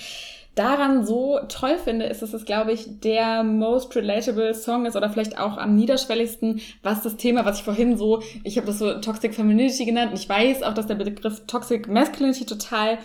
daran 0.57 1.05
so 1.05 1.39
toll 1.49 1.77
finde, 1.83 2.05
ist, 2.07 2.21
dass 2.21 2.33
es, 2.33 2.45
glaube 2.45 2.71
ich, 2.71 2.99
der 3.01 3.43
most 3.43 3.95
relatable 3.95 4.53
Song 4.55 4.85
ist 4.85 4.95
oder 4.95 5.09
vielleicht 5.09 5.37
auch 5.37 5.57
am 5.57 5.75
niederschwelligsten, 5.75 6.61
was 6.81 7.03
das 7.03 7.15
Thema, 7.15 7.45
was 7.45 7.59
ich 7.59 7.63
vorhin 7.63 7.95
so, 7.97 8.23
ich 8.43 8.57
habe 8.57 8.65
das 8.65 8.79
so 8.79 8.99
Toxic 8.99 9.35
Femininity 9.35 9.85
genannt 9.85 10.11
und 10.11 10.19
ich 10.19 10.27
weiß 10.27 10.63
auch, 10.63 10.73
dass 10.73 10.87
der 10.87 10.95
Begriff 10.95 11.43
Toxic 11.45 11.87
Masculinity 11.87 12.45
total 12.45 12.97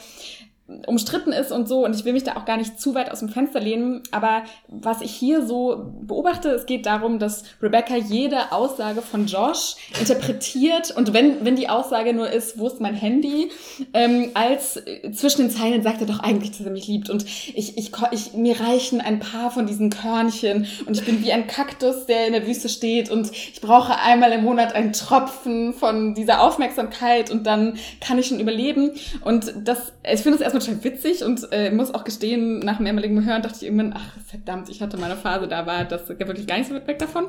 umstritten 0.87 1.33
ist 1.33 1.53
und 1.53 1.69
so. 1.69 1.85
Und 1.85 1.95
ich 1.95 2.05
will 2.05 2.13
mich 2.13 2.25
da 2.25 2.37
auch 2.37 2.45
gar 2.45 2.57
nicht 2.57 2.81
zu 2.81 2.95
weit 2.95 3.11
aus 3.11 3.21
dem 3.21 3.29
Fenster 3.29 3.61
lehnen, 3.61 4.03
aber 4.11 4.43
was 4.69 5.01
ich 5.01 5.13
hier 5.13 5.47
so 5.47 5.93
beobachte, 6.03 6.51
es 6.51 6.67
geht 6.67 6.87
darum, 6.87 7.19
dass 7.19 7.45
Rebecca 7.63 7.97
jede 7.97 8.53
Aussage 8.53 9.03
von 9.03 9.27
Josh 9.27 9.77
interpretiert. 9.99 10.91
Und 10.91 11.13
wenn, 11.13 11.45
wenn 11.45 11.57
die 11.57 11.69
Aussage 11.69 12.13
nur 12.13 12.31
ist, 12.31 12.59
wo 12.59 12.67
ist 12.67 12.81
mein 12.81 12.95
Handy, 12.95 13.51
ähm, 13.95 14.31
als 14.35 14.77
äh, 14.77 15.11
zwischen 15.13 15.43
den 15.43 15.51
Zeilen 15.51 15.83
sagt 15.83 16.01
er 16.01 16.07
doch 16.07 16.21
eigentlich, 16.21 16.53
dass 16.53 16.61
er 16.61 16.73
mich 16.73 16.87
liebt. 16.87 17.11
Und 17.11 17.25
ich, 17.25 17.77
ich, 17.77 17.93
ich, 18.11 18.33
mir 18.35 18.61
reichen 18.61 19.01
ein 19.01 19.21
paar 19.21 19.51
von 19.51 19.67
diesen 19.67 19.91
Körnchen. 19.91 20.67
Und 20.87 20.97
ich 20.97 21.05
bin 21.05 21.23
wie 21.25 21.33
ein 21.33 21.47
Kaktus, 21.47 22.07
der 22.07 22.27
in 22.27 22.33
der 22.33 22.47
Wüste 22.47 22.69
steht. 22.69 23.11
Und 23.11 23.31
ich 23.33 23.61
brauche 23.61 23.99
einmal 23.99 24.33
im 24.33 24.45
Monat 24.45 24.75
einen 24.75 24.93
Tropfen 24.93 25.75
von 25.75 26.15
dieser 26.15 26.41
Aufmerksamkeit. 26.41 27.31
Und 27.31 27.47
dann 27.47 27.79
kann 28.01 28.19
ich 28.19 28.27
schon 28.27 28.41
überleben. 28.41 28.93
Und 29.25 29.53
das, 29.65 29.93
ich 30.11 30.21
finde 30.21 30.39
das 30.39 30.41
erstmal 30.41 30.62
total 30.67 30.85
witzig 30.85 31.25
und 31.25 31.47
äh, 31.53 31.71
muss 31.71 31.93
auch 31.95 32.05
gestehen, 32.05 32.61
nach 32.61 32.81
mehrmaligem 32.81 33.25
Hören 33.25 33.43
dachte 33.43 33.57
ich 33.59 33.65
irgendwann, 33.65 33.95
ach 33.97 34.21
verdammt, 34.27 34.69
ich 34.69 34.81
hatte 34.81 34.97
meine 34.97 35.17
Phase, 35.17 35.49
da 35.49 35.67
war 35.67 35.85
das 35.85 36.09
wirklich 36.09 36.47
gar 36.47 36.59
nicht 36.59 36.69
so 36.69 36.75
weit 36.75 36.87
weg 36.87 36.99
davon. 36.99 37.27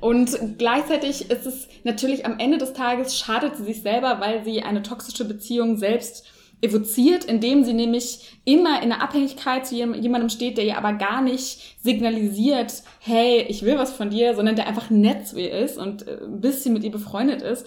Und 0.00 0.38
gleichzeitig 0.58 1.30
ist 1.30 1.46
es 1.46 1.68
natürlich 1.84 2.26
am 2.26 2.38
Ende 2.38 2.58
des 2.58 2.72
Tages, 2.72 3.18
schadet 3.18 3.56
sie 3.56 3.64
sich 3.64 3.82
selber, 3.82 4.20
weil 4.20 4.44
sie 4.44 4.62
eine 4.62 4.82
toxische 4.82 5.24
Beziehung 5.24 5.76
selbst 5.76 6.24
evoziert, 6.62 7.24
indem 7.26 7.64
sie 7.64 7.74
nämlich 7.74 8.38
immer 8.46 8.82
in 8.82 8.90
einer 8.90 9.02
Abhängigkeit 9.02 9.66
zu 9.66 9.74
jem- 9.74 9.92
jemandem 9.92 10.30
steht, 10.30 10.56
der 10.56 10.64
ihr 10.64 10.78
aber 10.78 10.94
gar 10.94 11.20
nicht 11.20 11.76
signalisiert, 11.82 12.82
hey, 13.00 13.44
ich 13.48 13.62
will 13.62 13.76
was 13.76 13.92
von 13.92 14.08
dir, 14.08 14.34
sondern 14.34 14.56
der 14.56 14.66
einfach 14.66 14.88
nett 14.88 15.26
zu 15.28 15.38
ihr 15.38 15.52
ist 15.52 15.76
und 15.76 16.08
äh, 16.08 16.16
ein 16.24 16.40
bisschen 16.40 16.72
mit 16.72 16.82
ihr 16.82 16.90
befreundet 16.90 17.42
ist. 17.42 17.66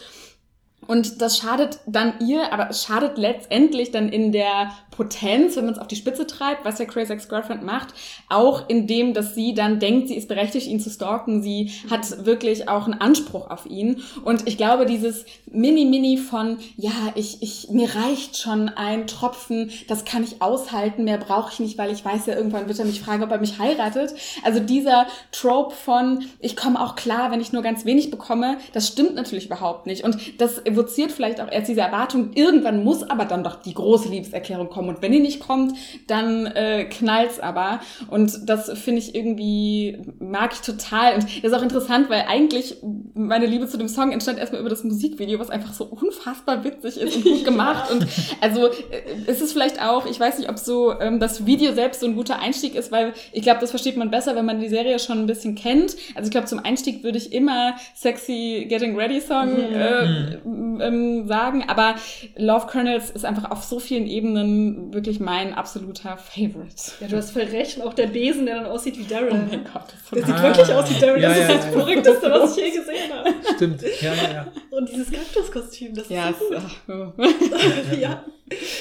Und 0.89 1.21
das 1.21 1.37
schadet 1.37 1.77
dann 1.85 2.15
ihr, 2.19 2.51
aber 2.51 2.71
es 2.71 2.83
schadet 2.83 3.19
letztendlich 3.19 3.91
dann 3.91 4.09
in 4.09 4.31
der 4.31 4.71
Potenz, 4.89 5.55
wenn 5.55 5.65
man 5.65 5.75
es 5.75 5.79
auf 5.79 5.87
die 5.87 5.95
Spitze 5.95 6.25
treibt, 6.25 6.65
was 6.65 6.79
ja 6.79 6.85
Crazy 6.85 7.13
Ex-Girlfriend 7.13 7.63
macht, 7.63 7.93
auch 8.27 8.67
in 8.67 8.87
dem, 8.87 9.13
dass 9.13 9.35
sie 9.35 9.53
dann 9.53 9.79
denkt, 9.79 10.07
sie 10.07 10.15
ist 10.15 10.27
berechtigt, 10.27 10.67
ihn 10.67 10.79
zu 10.79 10.89
stalken. 10.89 11.43
Sie 11.43 11.71
hat 11.91 12.25
wirklich 12.25 12.67
auch 12.67 12.85
einen 12.85 12.99
Anspruch 12.99 13.51
auf 13.51 13.67
ihn. 13.67 14.01
Und 14.25 14.47
ich 14.47 14.57
glaube, 14.57 14.87
dieses 14.87 15.25
Mini-Mini 15.51 16.17
von, 16.17 16.57
ja, 16.75 16.91
ich, 17.13 17.41
ich, 17.41 17.69
mir 17.69 17.87
reicht 17.95 18.37
schon 18.37 18.67
ein 18.67 19.05
Tropfen, 19.07 19.71
das 19.87 20.05
kann 20.05 20.23
ich 20.23 20.41
aushalten, 20.41 21.03
mehr 21.03 21.19
brauche 21.19 21.53
ich 21.53 21.59
nicht, 21.59 21.77
weil 21.77 21.91
ich 21.91 22.03
weiß 22.03 22.25
ja, 22.25 22.35
irgendwann 22.35 22.67
wird 22.67 22.79
er 22.79 22.85
mich 22.85 22.99
fragen, 22.99 23.23
ob 23.23 23.31
er 23.31 23.39
mich 23.39 23.59
heiratet. 23.59 24.15
Also 24.43 24.59
dieser 24.59 25.05
Trope 25.31 25.75
von, 25.75 26.25
ich 26.39 26.57
komme 26.57 26.83
auch 26.83 26.95
klar, 26.95 27.31
wenn 27.31 27.41
ich 27.41 27.53
nur 27.53 27.61
ganz 27.61 27.85
wenig 27.85 28.09
bekomme, 28.09 28.57
das 28.73 28.87
stimmt 28.87 29.13
natürlich 29.13 29.45
überhaupt 29.45 29.85
nicht. 29.85 30.03
Und 30.03 30.41
das 30.41 30.57
evoziert 30.79 31.11
vielleicht 31.11 31.41
auch 31.41 31.51
erst 31.51 31.67
diese 31.67 31.81
Erwartung, 31.81 32.31
irgendwann 32.33 32.83
muss 32.83 33.03
aber 33.03 33.25
dann 33.25 33.43
doch 33.43 33.61
die 33.61 33.73
große 33.73 34.09
Liebeserklärung 34.09 34.69
kommen 34.69 34.89
und 34.89 35.01
wenn 35.01 35.11
die 35.11 35.19
nicht 35.19 35.39
kommt, 35.39 35.75
dann 36.07 36.45
äh, 36.47 36.85
knallt's 36.85 37.39
aber. 37.39 37.81
Und 38.09 38.49
das 38.49 38.71
finde 38.79 38.99
ich 38.99 39.13
irgendwie, 39.15 39.97
mag 40.19 40.53
ich 40.53 40.61
total. 40.61 41.15
Und 41.15 41.23
das 41.23 41.51
ist 41.51 41.53
auch 41.53 41.61
interessant, 41.61 42.09
weil 42.09 42.25
eigentlich 42.27 42.77
meine 43.13 43.45
Liebe 43.45 43.67
zu 43.67 43.77
dem 43.77 43.87
Song 43.87 44.11
entstand 44.11 44.39
erstmal 44.39 44.61
über 44.61 44.69
das 44.69 44.83
Musikvideo, 44.83 45.39
was 45.39 45.49
einfach 45.49 45.73
so 45.73 45.85
unfassbar 45.85 46.63
witzig 46.63 46.97
ist 46.97 47.17
und 47.17 47.23
gut 47.23 47.43
gemacht. 47.43 47.91
und 47.91 48.07
also 48.41 48.67
äh, 48.67 49.29
ist 49.29 49.41
es 49.41 49.51
vielleicht 49.51 49.81
auch, 49.81 50.05
ich 50.05 50.19
weiß 50.19 50.39
nicht, 50.39 50.49
ob 50.49 50.57
so 50.57 50.97
ähm, 50.99 51.19
das 51.19 51.45
Video 51.45 51.73
selbst 51.73 51.99
so 51.99 52.07
ein 52.07 52.15
guter 52.15 52.39
Einstieg 52.39 52.75
ist, 52.75 52.91
weil 52.91 53.13
ich 53.33 53.41
glaube, 53.41 53.59
das 53.59 53.71
versteht 53.71 53.97
man 53.97 54.11
besser, 54.11 54.35
wenn 54.35 54.45
man 54.45 54.59
die 54.59 54.69
Serie 54.69 54.99
schon 54.99 55.19
ein 55.19 55.27
bisschen 55.27 55.55
kennt. 55.55 55.95
Also 56.15 56.27
ich 56.27 56.31
glaube, 56.31 56.47
zum 56.47 56.59
Einstieg 56.59 57.03
würde 57.03 57.17
ich 57.17 57.33
immer 57.33 57.75
Sexy 57.95 58.65
Getting 58.69 58.95
Ready 58.95 59.19
Song 59.19 59.49
mhm. 59.53 59.75
äh, 59.75 60.37
ähm, 60.81 61.27
sagen, 61.27 61.63
aber 61.67 61.95
Love 62.37 62.67
Kernels 62.67 63.09
ist 63.09 63.25
einfach 63.25 63.51
auf 63.51 63.63
so 63.63 63.79
vielen 63.79 64.07
Ebenen 64.07 64.93
wirklich 64.93 65.19
mein 65.19 65.53
absoluter 65.53 66.17
Favorite. 66.17 66.75
Ja, 66.99 67.07
du 67.07 67.17
hast 67.17 67.31
voll 67.31 67.43
recht. 67.43 67.77
Und 67.77 67.83
auch 67.83 67.93
der 67.93 68.07
Besen, 68.07 68.45
der 68.45 68.55
dann 68.55 68.65
aussieht 68.65 68.97
wie 68.97 69.03
Daryl. 69.03 69.31
Oh 69.31 69.35
mein 69.49 69.63
Gott. 69.63 69.93
Der 70.13 70.25
sieht 70.25 70.35
ah. 70.35 70.43
wirklich 70.43 70.73
aus 70.73 70.89
wie 70.89 70.99
Daryl. 70.99 71.21
Ja, 71.21 71.29
das 71.29 71.37
ja, 71.37 71.43
ist 71.43 71.55
das 71.55 71.65
ja, 71.65 71.71
Verrückteste, 71.71 72.31
was 72.31 72.57
ich 72.57 72.63
je 72.63 72.71
gesehen 72.71 73.13
habe. 73.13 73.29
Stimmt. 73.55 73.81
Ja, 74.01 74.13
ja. 74.13 74.47
Und 74.69 74.89
dieses 74.89 75.11
Kaktuskostüm, 75.11 75.93
das 75.93 76.09
ja, 76.09 76.29
ist 76.29 76.39
so 76.39 76.93
gut. 76.93 77.13
ja. 77.99 78.23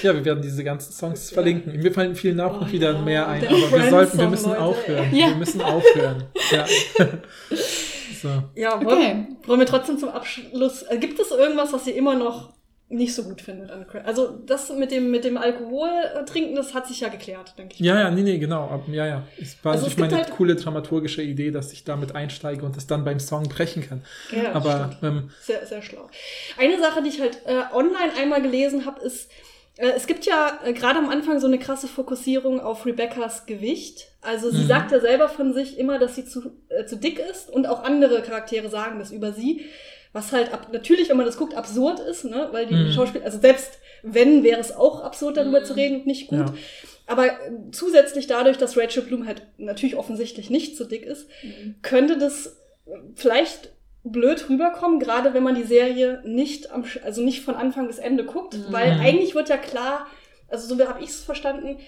ja, 0.02 0.14
wir 0.14 0.24
werden 0.24 0.42
diese 0.42 0.64
ganzen 0.64 0.92
Songs 0.92 1.30
verlinken. 1.30 1.76
Mir 1.76 1.92
fallen 1.92 2.14
viel 2.14 2.34
nach 2.34 2.60
und 2.60 2.72
wieder 2.72 2.98
mehr 3.00 3.28
ein, 3.28 3.46
aber 3.46 3.72
wir 3.72 3.90
sollten, 3.90 4.18
wir 4.18 4.28
müssen 4.28 4.50
Leute, 4.50 4.62
aufhören. 4.62 5.12
Wir 5.12 5.34
müssen 5.34 5.60
aufhören. 5.60 6.24
Ja. 6.52 6.66
So. 8.22 8.42
Ja, 8.54 8.84
wollen, 8.84 8.86
okay. 8.86 9.26
wollen 9.46 9.60
wir 9.60 9.66
trotzdem 9.66 9.98
zum 9.98 10.10
Abschluss, 10.10 10.82
äh, 10.82 10.98
gibt 10.98 11.18
es 11.18 11.30
irgendwas, 11.30 11.72
was 11.72 11.86
ihr 11.86 11.94
immer 11.94 12.14
noch 12.14 12.52
nicht 12.90 13.14
so 13.14 13.22
gut 13.22 13.42
findet 13.42 13.70
an 13.70 13.86
Crash. 13.86 14.06
Also 14.06 14.38
das 14.46 14.70
mit 14.70 14.90
dem 14.90 15.10
mit 15.10 15.24
dem 15.24 15.36
Alkohol 15.36 15.90
trinken, 16.26 16.54
das 16.56 16.72
hat 16.72 16.86
sich 16.86 17.00
ja 17.00 17.08
geklärt, 17.08 17.54
denke 17.58 17.74
ich. 17.74 17.80
Ja, 17.80 18.00
ja, 18.00 18.10
nee, 18.10 18.22
nee, 18.22 18.38
genau. 18.38 18.82
Ja, 18.90 19.06
ja. 19.06 19.22
Es 19.38 19.62
war 19.62 19.72
also 19.72 19.84
natürlich 19.84 20.10
meine 20.10 20.24
halt 20.24 20.30
coole 20.30 20.56
dramaturgische 20.56 21.22
Idee, 21.22 21.50
dass 21.50 21.72
ich 21.72 21.84
damit 21.84 22.14
einsteige 22.14 22.64
und 22.64 22.76
das 22.76 22.86
dann 22.86 23.04
beim 23.04 23.20
Song 23.20 23.44
brechen 23.44 23.86
kann. 23.86 24.04
Ja, 24.34 24.52
aber 24.52 24.96
ähm, 25.02 25.30
sehr 25.42 25.66
sehr 25.66 25.82
schlau. 25.82 26.08
Eine 26.56 26.78
Sache, 26.80 27.02
die 27.02 27.10
ich 27.10 27.20
halt 27.20 27.42
äh, 27.44 27.62
online 27.74 28.12
einmal 28.18 28.40
gelesen 28.40 28.86
habe, 28.86 29.00
ist 29.02 29.30
äh, 29.30 29.34
es 29.78 30.08
gibt 30.08 30.26
ja 30.26 30.58
äh, 30.64 30.72
gerade 30.72 30.98
am 30.98 31.08
Anfang 31.08 31.38
so 31.38 31.46
eine 31.46 31.58
krasse 31.58 31.86
Fokussierung 31.86 32.60
auf 32.60 32.84
Rebecca's 32.84 33.46
Gewicht. 33.46 34.08
Also 34.20 34.50
sie 34.50 34.64
mhm. 34.64 34.68
sagt 34.68 34.90
ja 34.90 35.00
selber 35.00 35.28
von 35.28 35.54
sich 35.54 35.78
immer, 35.78 35.98
dass 35.98 36.16
sie 36.16 36.24
zu, 36.24 36.52
äh, 36.68 36.84
zu 36.84 36.96
dick 36.96 37.20
ist 37.20 37.48
und 37.48 37.66
auch 37.66 37.84
andere 37.84 38.22
Charaktere 38.22 38.68
sagen 38.68 38.98
das 38.98 39.12
über 39.12 39.32
sie. 39.32 39.66
Was 40.12 40.32
halt 40.32 40.52
ab, 40.52 40.68
natürlich, 40.72 41.10
wenn 41.10 41.16
man 41.16 41.26
das 41.26 41.36
guckt, 41.36 41.54
absurd 41.54 42.00
ist, 42.00 42.24
ne? 42.24 42.48
Weil 42.50 42.66
die 42.66 42.74
mhm. 42.74 42.92
Schauspieler, 42.92 43.24
also 43.24 43.38
selbst 43.38 43.78
wenn, 44.02 44.42
wäre 44.42 44.60
es 44.60 44.74
auch 44.74 45.02
absurd, 45.02 45.36
darüber 45.36 45.60
mhm. 45.60 45.64
zu 45.64 45.76
reden 45.76 45.96
und 46.00 46.06
nicht 46.06 46.28
gut. 46.28 46.38
Ja. 46.38 46.54
Aber 47.06 47.26
äh, 47.26 47.52
zusätzlich 47.70 48.26
dadurch, 48.26 48.58
dass 48.58 48.76
Rachel 48.76 49.02
Bloom 49.02 49.26
halt 49.26 49.42
natürlich 49.58 49.96
offensichtlich 49.96 50.50
nicht 50.50 50.76
so 50.76 50.84
dick 50.84 51.04
ist, 51.04 51.28
mhm. 51.42 51.76
könnte 51.82 52.18
das 52.18 52.56
vielleicht 53.14 53.70
blöd 54.04 54.48
rüberkommen, 54.48 55.00
gerade 55.00 55.34
wenn 55.34 55.42
man 55.42 55.54
die 55.54 55.64
Serie 55.64 56.22
nicht 56.24 56.70
am, 56.70 56.84
also 57.04 57.22
nicht 57.22 57.44
von 57.44 57.54
Anfang 57.54 57.86
bis 57.86 57.98
Ende 57.98 58.24
guckt, 58.24 58.54
mhm. 58.54 58.66
weil 58.70 58.92
eigentlich 59.00 59.34
wird 59.34 59.48
ja 59.48 59.56
klar, 59.56 60.06
also 60.48 60.74
so 60.74 60.88
habe 60.88 61.02
ich 61.02 61.10
es 61.10 61.20
verstanden, 61.20 61.78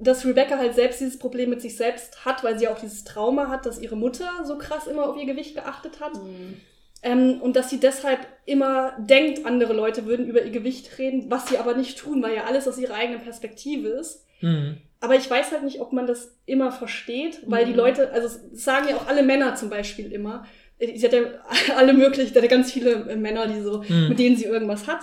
dass 0.00 0.24
Rebecca 0.24 0.58
halt 0.58 0.74
selbst 0.74 1.00
dieses 1.00 1.18
Problem 1.18 1.50
mit 1.50 1.60
sich 1.60 1.76
selbst 1.76 2.24
hat, 2.24 2.44
weil 2.44 2.58
sie 2.58 2.68
auch 2.68 2.78
dieses 2.78 3.04
Trauma 3.04 3.48
hat, 3.48 3.66
dass 3.66 3.80
ihre 3.80 3.96
Mutter 3.96 4.28
so 4.44 4.56
krass 4.58 4.86
immer 4.86 5.08
auf 5.08 5.16
ihr 5.16 5.26
Gewicht 5.26 5.54
geachtet 5.54 6.00
hat. 6.00 6.14
Mhm. 6.14 6.60
Ähm, 7.02 7.40
und 7.40 7.54
dass 7.54 7.70
sie 7.70 7.78
deshalb 7.78 8.20
immer 8.44 8.96
denkt, 8.98 9.46
andere 9.46 9.72
Leute 9.72 10.06
würden 10.06 10.26
über 10.26 10.42
ihr 10.42 10.50
Gewicht 10.50 10.98
reden, 10.98 11.30
was 11.30 11.48
sie 11.48 11.58
aber 11.58 11.74
nicht 11.74 11.98
tun, 11.98 12.22
weil 12.22 12.34
ja 12.34 12.44
alles 12.44 12.66
aus 12.66 12.78
ihrer 12.78 12.94
eigenen 12.94 13.20
Perspektive 13.20 13.88
ist. 13.88 14.24
Mhm. 14.40 14.78
Aber 15.00 15.14
ich 15.14 15.30
weiß 15.30 15.52
halt 15.52 15.62
nicht, 15.62 15.80
ob 15.80 15.92
man 15.92 16.08
das 16.08 16.36
immer 16.44 16.72
versteht, 16.72 17.40
weil 17.46 17.66
mhm. 17.66 17.70
die 17.70 17.76
Leute, 17.76 18.10
also 18.10 18.26
das 18.26 18.64
sagen 18.64 18.88
ja 18.88 18.96
auch 18.96 19.06
alle 19.06 19.22
Männer 19.22 19.54
zum 19.54 19.70
Beispiel 19.70 20.12
immer. 20.12 20.44
Sie 20.78 21.04
hat 21.04 21.12
ja 21.12 21.22
alle 21.76 21.92
möglichen, 21.92 22.34
hat 22.34 22.42
ja 22.42 22.48
ganz 22.48 22.72
viele 22.72 23.16
Männer, 23.16 23.46
die 23.48 23.60
so, 23.60 23.82
mhm. 23.88 24.08
mit 24.10 24.18
denen 24.18 24.36
sie 24.36 24.44
irgendwas 24.44 24.86
hat. 24.86 25.00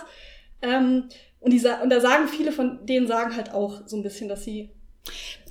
Ähm, 0.61 1.05
und, 1.39 1.51
die, 1.51 1.61
und 1.83 1.89
da 1.89 1.99
sagen 1.99 2.27
viele 2.27 2.51
von 2.51 2.85
denen 2.85 3.07
sagen 3.07 3.35
halt 3.35 3.53
auch 3.53 3.87
so 3.87 3.95
ein 3.97 4.03
bisschen, 4.03 4.29
dass 4.29 4.43
sie 4.43 4.69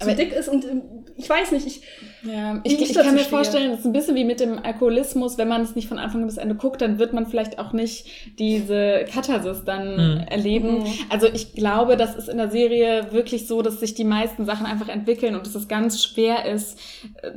aber 0.01 0.15
dick 0.15 0.33
ist 0.33 0.49
und 0.49 0.65
ähm, 0.65 0.83
ich 1.17 1.31
weiß 1.31 1.53
nicht, 1.53 1.67
ich, 1.67 1.83
ja, 2.25 2.61
ich, 2.65 2.81
ich, 2.81 2.91
ich 2.91 2.97
kann 2.97 3.15
mir 3.15 3.21
stehe. 3.21 3.31
vorstellen, 3.31 3.71
es 3.73 3.81
ist 3.81 3.87
ein 3.87 3.93
bisschen 3.93 4.17
wie 4.17 4.25
mit 4.25 4.41
dem 4.41 4.59
Alkoholismus, 4.59 5.39
wenn 5.39 5.47
man 5.47 5.63
es 5.63 5.77
nicht 5.77 5.89
von 5.89 5.99
Anfang 5.99 6.27
bis 6.27 6.37
Ende 6.37 6.57
guckt, 6.57 6.81
dann 6.81 6.99
wird 6.99 7.13
man 7.13 7.27
vielleicht 7.27 7.59
auch 7.59 7.73
nicht 7.73 8.07
diese 8.39 9.05
Katharsis 9.13 9.65
dann 9.65 9.95
mhm. 9.95 10.21
erleben. 10.27 10.81
Mhm. 10.81 10.93
Also 11.11 11.29
ich 11.29 11.55
glaube, 11.55 11.97
das 11.97 12.17
ist 12.17 12.29
in 12.29 12.39
der 12.39 12.51
Serie 12.51 13.13
wirklich 13.13 13.47
so, 13.47 13.63
dass 13.63 13.79
sich 13.79 13.95
die 13.95 14.05
meisten 14.05 14.45
Sachen 14.45 14.67
einfach 14.67 14.89
entwickeln 14.89 15.37
und 15.37 15.47
dass 15.47 15.55
es 15.55 15.69
ganz 15.69 16.03
schwer 16.03 16.47
ist, 16.47 16.79
äh, 17.23 17.31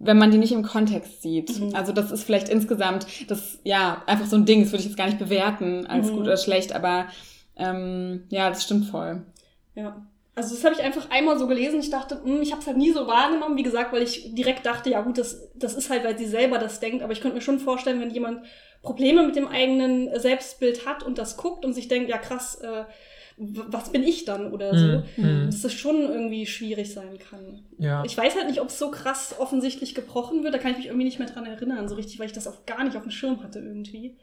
wenn 0.00 0.18
man 0.18 0.30
die 0.30 0.38
nicht 0.38 0.52
im 0.52 0.62
Kontext 0.62 1.22
sieht. 1.22 1.58
Mhm. 1.58 1.74
Also 1.74 1.92
das 1.92 2.10
ist 2.10 2.24
vielleicht 2.24 2.50
insgesamt, 2.50 3.06
das 3.28 3.58
ja 3.64 4.02
einfach 4.06 4.26
so 4.26 4.36
ein 4.36 4.44
Ding, 4.44 4.62
das 4.62 4.72
würde 4.72 4.80
ich 4.80 4.88
jetzt 4.88 4.98
gar 4.98 5.06
nicht 5.06 5.18
bewerten 5.18 5.86
als 5.86 6.08
mhm. 6.08 6.16
gut 6.16 6.22
oder 6.24 6.36
schlecht, 6.36 6.74
aber 6.74 7.06
ähm, 7.56 8.24
ja, 8.28 8.50
das 8.50 8.64
stimmt 8.64 8.86
voll. 8.86 9.22
Ja. 9.74 10.06
Also 10.38 10.54
das 10.54 10.64
habe 10.64 10.76
ich 10.76 10.82
einfach 10.82 11.10
einmal 11.10 11.36
so 11.36 11.48
gelesen. 11.48 11.80
Ich 11.80 11.90
dachte, 11.90 12.14
mh, 12.14 12.24
hm, 12.24 12.42
ich 12.42 12.52
habe 12.52 12.60
es 12.60 12.68
halt 12.68 12.76
nie 12.76 12.92
so 12.92 13.08
wahrgenommen, 13.08 13.56
wie 13.56 13.64
gesagt, 13.64 13.92
weil 13.92 14.02
ich 14.02 14.34
direkt 14.36 14.64
dachte, 14.64 14.88
ja 14.88 15.00
gut, 15.00 15.18
das, 15.18 15.50
das 15.56 15.74
ist 15.74 15.90
halt, 15.90 16.04
weil 16.04 16.16
sie 16.16 16.26
selber 16.26 16.58
das 16.58 16.78
denkt. 16.78 17.02
Aber 17.02 17.12
ich 17.12 17.20
könnte 17.20 17.34
mir 17.34 17.42
schon 17.42 17.58
vorstellen, 17.58 18.00
wenn 18.00 18.10
jemand 18.10 18.44
Probleme 18.80 19.26
mit 19.26 19.34
dem 19.34 19.48
eigenen 19.48 20.08
Selbstbild 20.16 20.86
hat 20.86 21.02
und 21.02 21.18
das 21.18 21.36
guckt 21.36 21.64
und 21.64 21.72
sich 21.72 21.88
denkt, 21.88 22.08
ja 22.08 22.18
krass, 22.18 22.60
äh, 22.60 22.84
was 23.36 23.90
bin 23.90 24.04
ich 24.04 24.24
dann 24.26 24.52
oder 24.52 24.76
so, 24.78 25.02
mhm. 25.16 25.46
dass 25.46 25.62
das 25.62 25.72
schon 25.72 26.02
irgendwie 26.02 26.46
schwierig 26.46 26.92
sein 26.92 27.18
kann. 27.18 27.64
Ja. 27.78 28.04
Ich 28.04 28.16
weiß 28.16 28.36
halt 28.36 28.46
nicht, 28.46 28.60
ob 28.60 28.68
es 28.68 28.78
so 28.78 28.92
krass 28.92 29.34
offensichtlich 29.38 29.96
gebrochen 29.96 30.44
wird. 30.44 30.54
Da 30.54 30.58
kann 30.58 30.70
ich 30.70 30.78
mich 30.78 30.86
irgendwie 30.86 31.04
nicht 31.04 31.18
mehr 31.18 31.28
dran 31.28 31.46
erinnern, 31.46 31.88
so 31.88 31.96
richtig, 31.96 32.20
weil 32.20 32.26
ich 32.26 32.32
das 32.32 32.46
auch 32.46 32.64
gar 32.64 32.84
nicht 32.84 32.96
auf 32.96 33.02
dem 33.02 33.10
Schirm 33.10 33.42
hatte 33.42 33.58
irgendwie. 33.58 34.16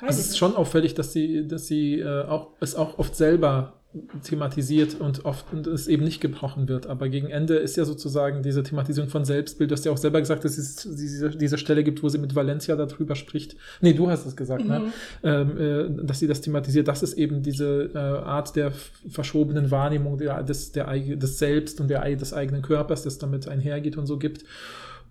Also 0.00 0.20
es 0.20 0.30
ist 0.30 0.38
schon 0.38 0.56
auffällig, 0.56 0.94
dass 0.94 1.12
sie, 1.12 1.46
dass 1.46 1.68
sie 1.68 2.00
äh, 2.00 2.24
auch, 2.24 2.48
es 2.60 2.74
auch 2.74 2.98
oft 2.98 3.14
selber 3.14 3.79
thematisiert 4.22 5.00
und 5.00 5.24
oft 5.24 5.52
und 5.52 5.66
es 5.66 5.88
eben 5.88 6.04
nicht 6.04 6.20
gebrochen 6.20 6.68
wird. 6.68 6.86
Aber 6.86 7.08
gegen 7.08 7.28
Ende 7.28 7.56
ist 7.56 7.76
ja 7.76 7.84
sozusagen 7.84 8.40
diese 8.40 8.62
Thematisierung 8.62 9.10
von 9.10 9.24
Selbstbild. 9.24 9.70
Du 9.70 9.74
hast 9.74 9.84
ja 9.84 9.90
auch 9.90 9.96
selber 9.96 10.20
gesagt, 10.20 10.44
dass 10.44 10.58
es 10.58 10.76
diese, 10.76 11.30
diese 11.30 11.58
Stelle 11.58 11.82
gibt, 11.82 12.00
wo 12.00 12.08
sie 12.08 12.18
mit 12.18 12.36
Valencia 12.36 12.76
darüber 12.76 13.16
spricht. 13.16 13.56
Nee, 13.80 13.92
du 13.92 14.08
hast 14.08 14.26
es 14.26 14.36
gesagt, 14.36 14.64
ne? 14.64 14.78
mhm. 14.78 14.84
ne? 14.84 14.92
Ähm, 15.24 15.58
äh, 16.00 16.06
dass 16.06 16.20
sie 16.20 16.28
das 16.28 16.40
thematisiert. 16.40 16.86
Das 16.86 17.02
ist 17.02 17.14
eben 17.14 17.42
diese 17.42 17.90
äh, 17.92 17.98
Art 17.98 18.54
der 18.54 18.72
verschobenen 19.08 19.72
Wahrnehmung 19.72 20.18
der, 20.18 20.44
des, 20.44 20.70
der, 20.70 20.96
des 20.96 21.38
Selbst 21.40 21.80
und 21.80 21.88
der, 21.88 22.04
des 22.14 22.32
eigenen 22.32 22.62
Körpers, 22.62 23.02
das 23.02 23.18
damit 23.18 23.48
einhergeht 23.48 23.96
und 23.96 24.06
so 24.06 24.18
gibt. 24.18 24.44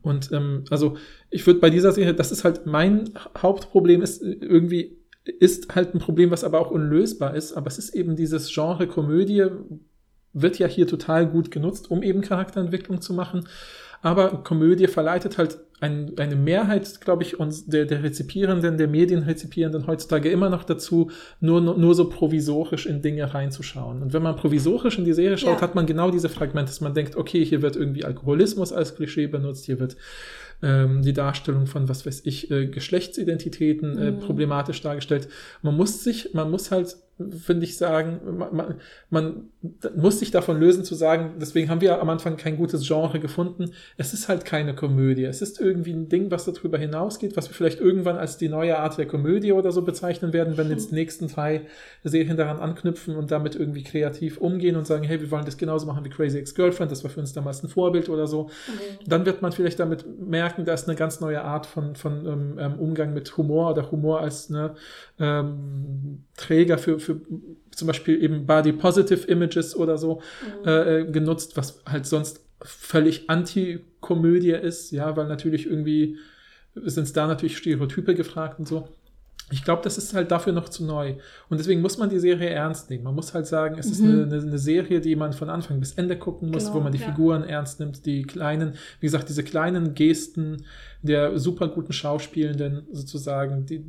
Und 0.01 0.31
ähm, 0.31 0.64
also 0.69 0.95
ich 1.30 1.45
würde 1.45 1.60
bei 1.60 1.69
dieser 1.69 1.91
Serie, 1.91 2.14
das 2.14 2.31
ist 2.31 2.45
halt 2.45 2.65
mein 2.65 3.10
Hauptproblem, 3.38 4.01
ist 4.01 4.22
irgendwie 4.23 4.99
ist 5.30 5.76
halt 5.76 5.93
ein 5.93 5.99
Problem, 5.99 6.31
was 6.31 6.43
aber 6.43 6.60
auch 6.60 6.72
unlösbar 6.72 7.35
ist. 7.35 7.53
Aber 7.53 7.68
es 7.68 7.77
ist 7.77 7.95
eben 7.95 8.15
dieses 8.15 8.53
Genre 8.53 8.88
Komödie, 8.88 9.45
wird 10.34 10.60
ja 10.60 10.68
hier 10.68 10.88
total 10.88 11.27
gut 11.27 11.51
genutzt, 11.51 11.89
um 11.89 12.03
eben 12.03 12.22
Charakterentwicklung 12.22 13.01
zu 13.01 13.14
machen. 13.14 13.47
Aber 14.01 14.43
Komödie 14.43 14.88
verleitet 14.88 15.38
halt 15.38 15.60
ein, 15.81 16.14
eine 16.18 16.35
Mehrheit, 16.35 17.01
glaube 17.01 17.23
ich, 17.23 17.39
uns, 17.39 17.65
der, 17.65 17.85
der 17.85 18.03
Rezipierenden, 18.03 18.77
der 18.77 18.88
Medienrezipierenden 18.88 19.88
heutzutage 19.88 20.30
immer 20.30 20.49
noch 20.49 20.64
dazu, 20.64 21.11
nur, 21.39 21.61
nur, 21.61 21.95
so 21.95 22.10
provisorisch 22.10 22.85
in 22.85 23.01
Dinge 23.01 23.34
reinzuschauen. 23.34 24.01
Und 24.01 24.14
wenn 24.14 24.23
man 24.23 24.35
provisorisch 24.35 24.97
in 24.97 25.06
die 25.06 25.14
Serie 25.14 25.38
schaut, 25.38 25.57
ja. 25.57 25.61
hat 25.61 25.76
man 25.76 25.85
genau 25.85 26.11
diese 26.11 26.30
Fragmente, 26.30 26.72
dass 26.72 26.81
man 26.81 26.93
denkt, 26.93 27.15
okay, 27.15 27.43
hier 27.45 27.61
wird 27.61 27.76
irgendwie 27.76 28.03
Alkoholismus 28.03 28.73
als 28.73 28.95
Klischee 28.95 29.27
benutzt, 29.27 29.65
hier 29.65 29.80
wird 29.80 29.95
ähm, 30.61 31.02
die 31.02 31.14
Darstellung 31.14 31.68
von, 31.68 31.90
was 31.90 32.06
weiß 32.06 32.22
ich, 32.26 32.52
äh, 32.52 32.68
Geschlechtsidentitäten 32.68 33.98
äh, 33.98 34.11
mhm. 34.11 34.19
problematisch 34.19 34.81
dargestellt. 34.81 35.30
Man 35.61 35.76
muss 35.76 36.03
sich, 36.03 36.34
man 36.34 36.52
muss 36.52 36.72
halt 36.72 36.98
finde 37.38 37.66
ich, 37.66 37.78
sagen, 37.78 38.20
man, 38.38 38.56
man, 38.56 38.76
man 39.10 39.50
muss 39.96 40.20
sich 40.20 40.32
davon 40.32 40.60
lösen 40.60 40.86
zu 40.86 40.96
sagen, 40.96 41.34
deswegen 41.40 41.70
haben 41.70 41.82
wir 41.82 42.02
am 42.02 42.10
Anfang 42.10 42.38
kein 42.38 42.56
gutes 42.56 42.88
Genre 42.88 43.20
gefunden. 43.20 43.72
Es 43.98 44.14
ist 44.14 44.30
halt 44.30 44.46
keine 44.46 44.74
Komödie. 44.74 45.26
Es 45.26 45.41
ist 45.41 45.60
irgendwie 45.60 45.91
ein 45.91 46.08
Ding, 46.08 46.32
was 46.32 46.46
darüber 46.46 46.78
hinausgeht, 46.78 47.36
was 47.36 47.50
wir 47.50 47.56
vielleicht 47.56 47.82
irgendwann 47.82 48.18
als 48.18 48.38
die 48.38 48.48
neue 48.48 48.78
Art 48.78 48.98
der 48.98 49.06
Komödie 49.06 49.52
oder 49.52 49.72
so 49.72 49.82
bezeichnen 49.82 50.32
werden, 50.32 50.58
wenn 50.58 50.70
jetzt 50.70 50.91
die 50.91 50.96
nächsten 50.96 51.28
drei 51.28 51.62
Serien 52.04 52.38
daran 52.38 52.60
anknüpfen 52.60 53.16
und 53.16 53.32
damit 53.32 53.56
irgendwie 53.56 53.84
kreativ 53.84 54.38
umgehen 54.38 54.78
und 54.78 54.88
sagen, 54.88 55.04
hey, 55.04 55.20
wir 55.20 55.30
wollen 55.30 55.46
das 55.46 55.58
genauso 55.58 55.86
machen 55.88 56.06
wie 56.06 56.10
Crazy 56.10 56.38
Ex-Girlfriend, 56.38 56.91
das 56.91 57.04
war 57.04 57.12
für 57.12 57.20
uns 57.20 57.34
damals 57.34 57.62
ein 57.64 57.70
Vorbild 57.70 58.08
oder 58.08 58.28
so. 58.28 58.44
Mhm. 58.44 59.10
Dann 59.10 59.26
wird 59.26 59.41
man 59.41 59.52
vielleicht 59.52 59.80
damit 59.80 60.06
merken, 60.20 60.64
da 60.64 60.74
ist 60.74 60.88
eine 60.88 60.96
ganz 60.96 61.20
neue 61.20 61.44
Art 61.44 61.66
von, 61.66 61.96
von 61.96 62.26
ähm, 62.26 62.58
ähm 62.60 62.80
Umgang 62.80 63.14
mit 63.14 63.36
Humor 63.36 63.72
oder 63.72 63.91
Humor 63.91 64.22
als 64.22 64.50
eine 64.50 64.76
ähm, 65.20 66.24
Träger 66.38 66.78
für, 66.78 67.00
für 67.00 67.09
zum 67.72 67.88
Beispiel 67.88 68.22
eben 68.23 68.45
Body 68.45 68.72
Positive 68.72 69.27
Images 69.27 69.76
oder 69.76 69.98
so 69.98 70.22
mhm. 70.64 70.68
äh, 70.68 71.06
genutzt, 71.06 71.57
was 71.57 71.81
halt 71.86 72.06
sonst 72.06 72.45
völlig 72.61 73.30
Anti-Komödie 73.30 74.52
ist, 74.52 74.91
ja, 74.91 75.15
weil 75.15 75.27
natürlich 75.27 75.65
irgendwie 75.65 76.18
sind 76.76 77.15
da 77.15 77.27
natürlich 77.27 77.57
Stereotype 77.57 78.15
gefragt 78.15 78.60
und 78.60 78.68
so. 78.68 78.88
Ich 79.52 79.64
glaube, 79.64 79.82
das 79.84 79.98
ist 79.98 80.14
halt 80.14 80.32
dafür 80.32 80.54
noch 80.54 80.70
zu 80.70 80.86
neu. 80.86 81.16
Und 81.50 81.60
deswegen 81.60 81.82
muss 81.82 81.98
man 81.98 82.10
die 82.10 82.20
Serie 82.20 82.50
ernst 82.50 82.90
nehmen. 82.90 83.04
Man 83.04 83.16
muss 83.16 83.34
halt 83.34 83.48
sagen, 83.48 83.78
es 83.80 83.88
mhm. 83.88 83.92
ist 83.92 84.02
eine, 84.02 84.24
eine, 84.24 84.42
eine, 84.48 84.58
Serie, 84.60 85.02
die 85.02 85.16
man 85.16 85.34
von 85.34 85.50
Anfang 85.50 85.80
bis 85.80 85.94
Ende 85.94 86.18
gucken 86.18 86.52
muss, 86.52 86.66
genau, 86.66 86.76
wo 86.76 86.80
man 86.82 86.92
die 86.92 87.00
ja. 87.00 87.08
Figuren 87.08 87.44
ernst 87.44 87.80
nimmt, 87.80 88.06
die 88.06 88.24
kleinen, 88.24 88.74
wie 89.00 89.08
gesagt, 89.08 89.30
diese 89.30 89.44
kleinen 89.44 89.94
Gesten 89.94 90.66
der 91.02 91.40
super 91.40 91.68
guten 91.70 91.94
Schauspielenden 91.94 92.88
sozusagen. 92.92 93.66
Die, 93.66 93.84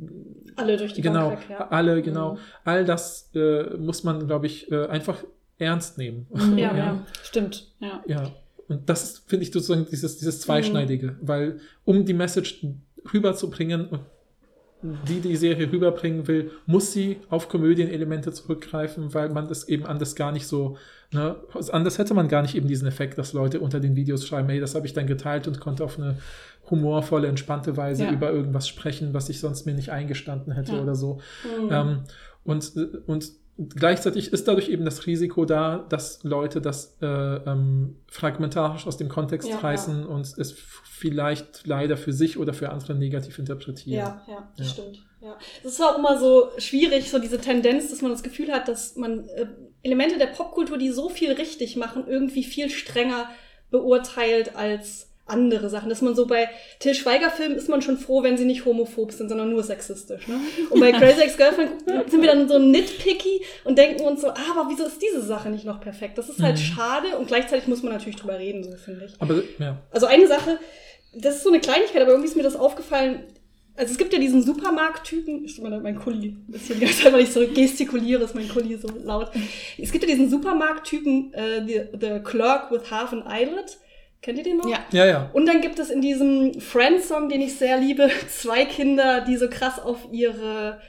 alle 0.55 0.77
durch 0.77 0.93
die 0.93 1.01
genau, 1.01 1.29
Bank 1.29 1.41
weg, 1.41 1.49
ja. 1.49 1.67
Alle, 1.67 2.01
genau. 2.01 2.33
Mhm. 2.33 2.39
All 2.63 2.85
das 2.85 3.29
äh, 3.35 3.77
muss 3.77 4.03
man, 4.03 4.27
glaube 4.27 4.47
ich, 4.47 4.71
äh, 4.71 4.87
einfach 4.87 5.23
ernst 5.57 5.97
nehmen. 5.97 6.27
Mhm. 6.33 6.57
Ja, 6.57 6.71
ja, 6.75 6.77
ja, 6.77 7.05
stimmt. 7.23 7.67
Ja. 7.79 8.01
ja. 8.07 8.31
Und 8.67 8.89
das 8.89 9.23
finde 9.27 9.43
ich 9.43 9.51
sozusagen 9.51 9.85
dieses, 9.91 10.17
dieses 10.17 10.39
Zweischneidige, 10.41 11.07
mhm. 11.07 11.17
weil 11.21 11.59
um 11.83 12.05
die 12.05 12.13
Message 12.13 12.65
rüberzubringen 13.13 13.87
und 13.87 14.01
die 14.81 15.19
die 15.19 15.35
Serie 15.35 15.71
rüberbringen 15.71 16.27
will, 16.27 16.51
muss 16.65 16.91
sie 16.91 17.17
auf 17.29 17.49
Komödienelemente 17.49 18.31
zurückgreifen, 18.31 19.13
weil 19.13 19.29
man 19.29 19.47
das 19.47 19.67
eben 19.67 19.85
anders 19.85 20.15
gar 20.15 20.31
nicht 20.31 20.47
so, 20.47 20.77
ne, 21.11 21.35
anders 21.71 21.97
hätte 21.97 22.13
man 22.13 22.27
gar 22.27 22.41
nicht 22.41 22.55
eben 22.55 22.67
diesen 22.67 22.87
Effekt, 22.87 23.17
dass 23.17 23.33
Leute 23.33 23.59
unter 23.59 23.79
den 23.79 23.95
Videos 23.95 24.25
schreiben, 24.25 24.49
hey, 24.49 24.59
das 24.59 24.75
habe 24.75 24.87
ich 24.87 24.93
dann 24.93 25.07
geteilt 25.07 25.47
und 25.47 25.59
konnte 25.59 25.83
auf 25.83 25.99
eine 25.99 26.17
humorvolle, 26.69 27.27
entspannte 27.27 27.77
Weise 27.77 28.05
ja. 28.05 28.11
über 28.11 28.31
irgendwas 28.31 28.67
sprechen, 28.67 29.13
was 29.13 29.29
ich 29.29 29.39
sonst 29.39 29.65
mir 29.65 29.73
nicht 29.73 29.91
eingestanden 29.91 30.53
hätte 30.53 30.73
ja. 30.73 30.81
oder 30.81 30.95
so. 30.95 31.19
Mhm. 31.43 31.69
Ähm, 31.71 31.99
und, 32.43 32.73
und 33.07 33.31
gleichzeitig 33.57 34.33
ist 34.33 34.47
dadurch 34.47 34.69
eben 34.69 34.85
das 34.85 35.05
Risiko 35.05 35.45
da, 35.45 35.85
dass 35.89 36.23
Leute 36.23 36.61
das 36.61 36.97
äh, 37.01 37.05
ähm, 37.05 37.97
fragmentarisch 38.07 38.87
aus 38.87 38.97
dem 38.97 39.09
Kontext 39.09 39.49
ja, 39.49 39.57
reißen 39.57 40.05
und 40.05 40.37
es 40.37 40.55
vielleicht 41.01 41.65
leider 41.65 41.97
für 41.97 42.13
sich 42.13 42.37
oder 42.37 42.53
für 42.53 42.69
andere 42.69 42.93
negativ 42.93 43.39
interpretieren. 43.39 43.99
Ja, 43.99 44.23
ja, 44.27 44.51
das 44.55 44.67
ja. 44.67 44.73
stimmt. 44.73 45.03
Ja. 45.19 45.35
Es 45.63 45.73
ist 45.73 45.81
auch 45.81 45.97
immer 45.97 46.19
so 46.19 46.49
schwierig, 46.59 47.09
so 47.09 47.17
diese 47.17 47.41
Tendenz, 47.41 47.89
dass 47.89 48.01
man 48.03 48.11
das 48.11 48.21
Gefühl 48.21 48.51
hat, 48.51 48.67
dass 48.67 48.95
man 48.95 49.27
äh, 49.29 49.47
Elemente 49.81 50.19
der 50.19 50.27
Popkultur, 50.27 50.77
die 50.77 50.91
so 50.91 51.09
viel 51.09 51.31
richtig 51.31 51.75
machen, 51.75 52.05
irgendwie 52.07 52.43
viel 52.43 52.69
strenger 52.69 53.29
beurteilt 53.71 54.55
als 54.55 55.07
andere 55.25 55.69
Sachen. 55.69 55.89
Dass 55.89 56.01
man 56.01 56.15
so 56.15 56.27
bei 56.27 56.49
Till 56.79 56.93
Schweiger-Filmen 56.93 57.57
ist 57.57 57.69
man 57.69 57.81
schon 57.81 57.97
froh, 57.97 58.21
wenn 58.21 58.37
sie 58.37 58.45
nicht 58.45 58.65
homophob 58.65 59.11
sind, 59.11 59.29
sondern 59.29 59.49
nur 59.49 59.63
sexistisch. 59.63 60.27
Ne? 60.27 60.39
Und 60.69 60.79
bei 60.79 60.91
Crazy 60.99 61.21
Ex-Girlfriend 61.21 61.71
sind 62.09 62.21
wir 62.21 62.29
dann 62.29 62.47
so 62.47 62.59
nitpicky 62.59 63.41
und 63.63 63.77
denken 63.77 64.03
uns 64.03 64.21
so, 64.21 64.27
ah, 64.27 64.51
aber 64.51 64.69
wieso 64.69 64.85
ist 64.85 65.01
diese 65.01 65.21
Sache 65.21 65.49
nicht 65.49 65.65
noch 65.65 65.79
perfekt? 65.81 66.17
Das 66.17 66.29
ist 66.29 66.41
halt 66.41 66.57
mhm. 66.57 66.61
schade 66.61 67.17
und 67.17 67.27
gleichzeitig 67.27 67.67
muss 67.67 67.81
man 67.81 67.93
natürlich 67.93 68.17
drüber 68.17 68.37
reden, 68.37 68.63
so 68.63 68.71
finde 68.77 69.05
ich. 69.05 69.13
Aber, 69.19 69.41
ja. 69.57 69.77
Also 69.91 70.05
eine 70.05 70.27
Sache, 70.27 70.59
das 71.13 71.37
ist 71.37 71.43
so 71.43 71.49
eine 71.49 71.59
Kleinigkeit, 71.59 72.01
aber 72.01 72.11
irgendwie 72.11 72.29
ist 72.29 72.37
mir 72.37 72.43
das 72.43 72.55
aufgefallen. 72.55 73.23
Also 73.75 73.93
es 73.93 73.97
gibt 73.97 74.13
ja 74.13 74.19
diesen 74.19 74.43
Supermarkttypen, 74.43 75.45
ich 75.45 75.59
mein, 75.61 75.81
mein 75.81 75.97
Kuli 75.97 76.35
ist 76.51 76.67
hier 76.67 76.75
die 76.75 76.85
ganze 76.85 77.03
Zeit, 77.03 77.13
weil 77.13 77.21
ich 77.21 77.31
so 77.31 77.45
gestikuliere, 77.47 78.23
ist 78.23 78.35
mein 78.35 78.49
Kuli 78.49 78.77
so 78.77 78.89
laut. 79.03 79.31
Es 79.77 79.91
gibt 79.91 80.03
ja 80.03 80.09
diesen 80.09 80.29
Supermarkttypen, 80.29 81.33
äh, 81.33 81.65
the, 81.65 81.81
the 81.99 82.19
Clerk 82.23 82.71
with 82.71 82.91
Half 82.91 83.13
an 83.13 83.25
Eyelid 83.25 83.77
Kennt 84.21 84.37
ihr 84.37 84.43
den 84.43 84.57
noch? 84.57 84.69
Ja. 84.69 84.79
ja, 84.91 85.05
ja. 85.05 85.29
Und 85.33 85.47
dann 85.47 85.61
gibt 85.61 85.79
es 85.79 85.89
in 85.89 86.01
diesem 86.01 86.59
Friends-Song, 86.59 87.27
den 87.27 87.41
ich 87.41 87.55
sehr 87.55 87.77
liebe, 87.77 88.09
zwei 88.29 88.65
Kinder, 88.65 89.21
die 89.21 89.35
so 89.35 89.49
krass 89.49 89.79
auf 89.79 90.07
ihre 90.11 90.79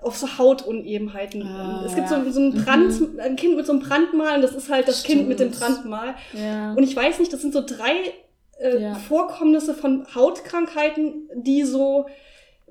auf 0.00 0.16
so 0.16 0.36
Hautunebenheiten. 0.36 1.46
Ah, 1.46 1.84
es 1.86 1.94
gibt 1.94 2.10
ja. 2.10 2.24
so, 2.24 2.30
so 2.32 2.40
ein 2.40 2.54
Brand, 2.54 3.00
mhm. 3.00 3.20
ein 3.20 3.36
Kind 3.36 3.54
mit 3.54 3.66
so 3.66 3.72
einem 3.72 3.82
Brandmal 3.82 4.34
und 4.34 4.42
das 4.42 4.52
ist 4.52 4.68
halt 4.68 4.88
das 4.88 4.98
Stimmt. 4.98 5.18
Kind 5.18 5.28
mit 5.28 5.38
dem 5.38 5.52
Brandmal. 5.52 6.16
Ja. 6.32 6.72
Und 6.72 6.82
ich 6.82 6.96
weiß 6.96 7.20
nicht, 7.20 7.32
das 7.32 7.40
sind 7.40 7.52
so 7.52 7.64
drei 7.64 8.12
äh, 8.62 8.82
ja. 8.82 8.94
Vorkommnisse 8.94 9.74
von 9.74 10.06
Hautkrankheiten, 10.14 11.28
die 11.34 11.64
so 11.64 12.06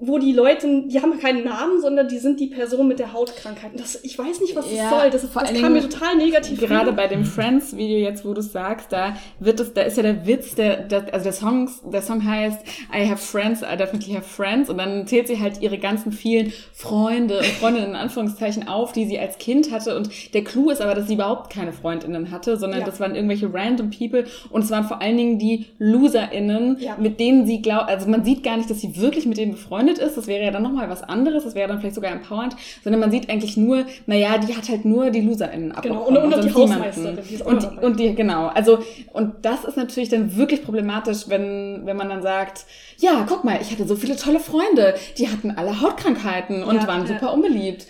wo 0.03 0.17
die 0.17 0.33
Leute, 0.33 0.83
die 0.87 0.99
haben 0.99 1.19
keinen 1.19 1.43
Namen, 1.43 1.79
sondern 1.79 2.07
die 2.07 2.17
sind 2.17 2.39
die 2.39 2.47
Person 2.47 2.87
mit 2.87 2.97
der 2.97 3.13
Hautkrankheit. 3.13 3.71
Das, 3.77 4.03
ich 4.03 4.17
weiß 4.17 4.41
nicht, 4.41 4.55
was 4.55 4.65
das 4.65 4.75
ja, 4.75 4.89
soll. 4.89 5.09
Das, 5.11 5.21
das 5.31 5.61
kam 5.61 5.73
mir 5.73 5.81
total 5.81 6.15
negativ. 6.15 6.59
Gerade 6.59 6.87
rüber. 6.87 7.03
bei 7.03 7.07
dem 7.07 7.23
Friends-Video 7.23 7.99
jetzt, 7.99 8.25
wo 8.25 8.33
du 8.33 8.41
sagst, 8.41 8.91
da 8.91 9.15
wird 9.39 9.59
es, 9.59 9.73
da 9.73 9.83
ist 9.83 9.97
ja 9.97 10.03
der 10.03 10.25
Witz, 10.25 10.55
der, 10.55 10.77
der, 10.77 11.13
also 11.13 11.23
der 11.23 11.33
Song, 11.33 11.69
der 11.93 12.01
Song 12.01 12.25
heißt 12.25 12.61
I 12.91 13.07
have 13.07 13.17
friends, 13.17 13.61
I 13.61 13.77
definitely 13.77 14.15
have 14.15 14.27
friends. 14.27 14.71
Und 14.71 14.79
dann 14.79 15.05
zählt 15.05 15.27
sie 15.27 15.39
halt 15.39 15.61
ihre 15.61 15.77
ganzen 15.77 16.11
vielen 16.11 16.51
Freunde 16.73 17.37
und 17.37 17.45
Freundinnen 17.45 17.89
in 17.89 17.95
Anführungszeichen 17.95 18.67
auf, 18.67 18.93
die 18.93 19.05
sie 19.05 19.19
als 19.19 19.37
Kind 19.37 19.71
hatte. 19.71 19.95
Und 19.95 20.33
der 20.33 20.43
Clou 20.43 20.71
ist 20.71 20.81
aber, 20.81 20.95
dass 20.95 21.07
sie 21.07 21.13
überhaupt 21.13 21.53
keine 21.53 21.73
Freundinnen 21.73 22.31
hatte, 22.31 22.57
sondern 22.57 22.79
ja. 22.79 22.85
das 22.87 22.99
waren 22.99 23.13
irgendwelche 23.13 23.53
random 23.53 23.91
People. 23.91 24.25
Und 24.49 24.63
es 24.63 24.71
waren 24.71 24.85
vor 24.85 24.99
allen 24.99 25.17
Dingen 25.17 25.37
die 25.37 25.67
LoserInnen, 25.77 26.77
ja. 26.79 26.97
mit 26.99 27.19
denen 27.19 27.45
sie 27.45 27.61
glaubt, 27.61 27.87
also 27.87 28.09
man 28.09 28.25
sieht 28.25 28.43
gar 28.43 28.57
nicht, 28.57 28.69
dass 28.71 28.81
sie 28.81 28.97
wirklich 28.97 29.27
mit 29.27 29.37
denen 29.37 29.51
befreundet 29.51 29.90
befreundet 29.91 29.97
ist, 29.99 30.17
das 30.17 30.27
wäre 30.27 30.43
ja 30.43 30.51
dann 30.51 30.63
nochmal 30.63 30.89
was 30.89 31.03
anderes, 31.03 31.43
das 31.43 31.55
wäre 31.55 31.67
dann 31.67 31.79
vielleicht 31.79 31.95
sogar 31.95 32.11
empowernd, 32.11 32.55
sondern 32.83 32.99
man 32.99 33.11
sieht 33.11 33.29
eigentlich 33.29 33.57
nur, 33.57 33.85
naja, 34.05 34.37
die 34.37 34.55
hat 34.55 34.69
halt 34.69 34.85
nur 34.85 35.09
die 35.09 35.21
LoserInnen 35.21 35.71
abbekommen. 35.71 36.05
Genau, 36.05 36.21
und, 36.21 36.33
und, 36.33 36.33
und 36.33 36.43
die 36.43 36.53
Hausmeisterin. 36.53 37.19
Die 37.29 37.43
und, 37.43 37.83
und 37.83 37.99
die, 37.99 38.15
genau, 38.15 38.47
also, 38.47 38.79
und 39.13 39.33
das 39.43 39.65
ist 39.65 39.77
natürlich 39.77 40.09
dann 40.09 40.35
wirklich 40.35 40.63
problematisch, 40.63 41.27
wenn, 41.27 41.85
wenn 41.85 41.97
man 41.97 42.09
dann 42.09 42.21
sagt, 42.21 42.65
ja, 42.97 43.25
guck 43.27 43.43
mal, 43.43 43.59
ich 43.61 43.71
hatte 43.71 43.87
so 43.87 43.95
viele 43.95 44.15
tolle 44.15 44.39
Freunde, 44.39 44.95
die 45.17 45.27
hatten 45.27 45.51
alle 45.51 45.81
Hautkrankheiten 45.81 46.63
und 46.63 46.75
ja, 46.75 46.87
waren 46.87 47.07
super 47.07 47.27
ja. 47.27 47.31
unbeliebt. 47.31 47.85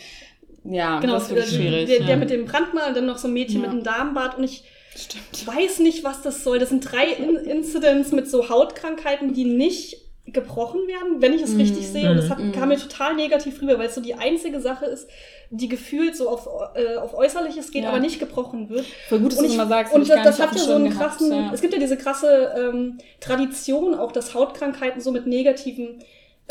Ja, 0.63 0.99
genau, 0.99 1.13
das 1.13 1.23
ist 1.23 1.29
wirklich 1.35 1.55
schwierig. 1.55 1.89
Der, 1.89 2.05
der, 2.05 2.17
mit 2.17 2.29
dem 2.29 2.45
Brandmal 2.45 2.89
und 2.89 2.95
dann 2.95 3.07
noch 3.07 3.17
so 3.17 3.27
ein 3.27 3.33
Mädchen 3.33 3.61
mit 3.61 3.71
einem 3.71 3.83
Darmbad 3.83 4.37
und 4.37 4.43
ich 4.43 4.63
Stimmt. 4.95 5.47
weiß 5.47 5.79
nicht, 5.79 6.03
was 6.03 6.21
das 6.21 6.43
soll. 6.43 6.59
Das 6.59 6.69
sind 6.69 6.81
drei 6.81 7.05
In 7.05 7.35
Incidents 7.35 8.11
mit 8.11 8.29
so 8.29 8.47
Hautkrankheiten, 8.47 9.33
die 9.33 9.45
nicht 9.45 10.10
gebrochen 10.33 10.87
werden, 10.87 11.21
wenn 11.21 11.33
ich 11.33 11.41
es 11.41 11.57
richtig 11.57 11.87
mm. 11.87 11.91
sehe. 11.91 12.11
Und 12.11 12.17
das 12.17 12.29
hat, 12.29 12.39
mm. 12.39 12.51
kam 12.51 12.69
mir 12.69 12.77
total 12.77 13.15
negativ 13.15 13.61
rüber, 13.61 13.77
weil 13.77 13.87
es 13.87 13.95
so 13.95 14.01
die 14.01 14.15
einzige 14.15 14.59
Sache 14.59 14.85
ist, 14.85 15.09
die 15.49 15.67
gefühlt 15.67 16.15
so 16.15 16.29
auf, 16.29 16.47
äh, 16.75 16.95
auf 16.95 17.13
Äußerliches 17.13 17.71
geht, 17.71 17.83
ja. 17.83 17.89
aber 17.89 17.99
nicht 17.99 18.19
gebrochen 18.19 18.69
wird. 18.69 18.85
Voll 19.09 19.19
gut, 19.19 19.33
dass 19.33 19.39
und 19.39 19.45
ich, 19.45 19.51
du 19.51 19.57
mal 19.57 19.67
sagst. 19.67 19.93
Und 19.93 20.09
das, 20.09 20.23
das 20.23 20.39
hat 20.39 20.55
ja 20.55 20.61
so 20.61 20.75
einen 20.75 20.89
krassen, 20.89 21.29
gehabt, 21.29 21.47
ja. 21.47 21.53
es 21.53 21.61
gibt 21.61 21.73
ja 21.73 21.79
diese 21.79 21.97
krasse 21.97 22.53
ähm, 22.57 22.97
Tradition 23.19 23.95
auch, 23.95 24.11
dass 24.11 24.33
Hautkrankheiten 24.33 25.01
so 25.01 25.11
mit 25.11 25.27
negativen 25.27 25.99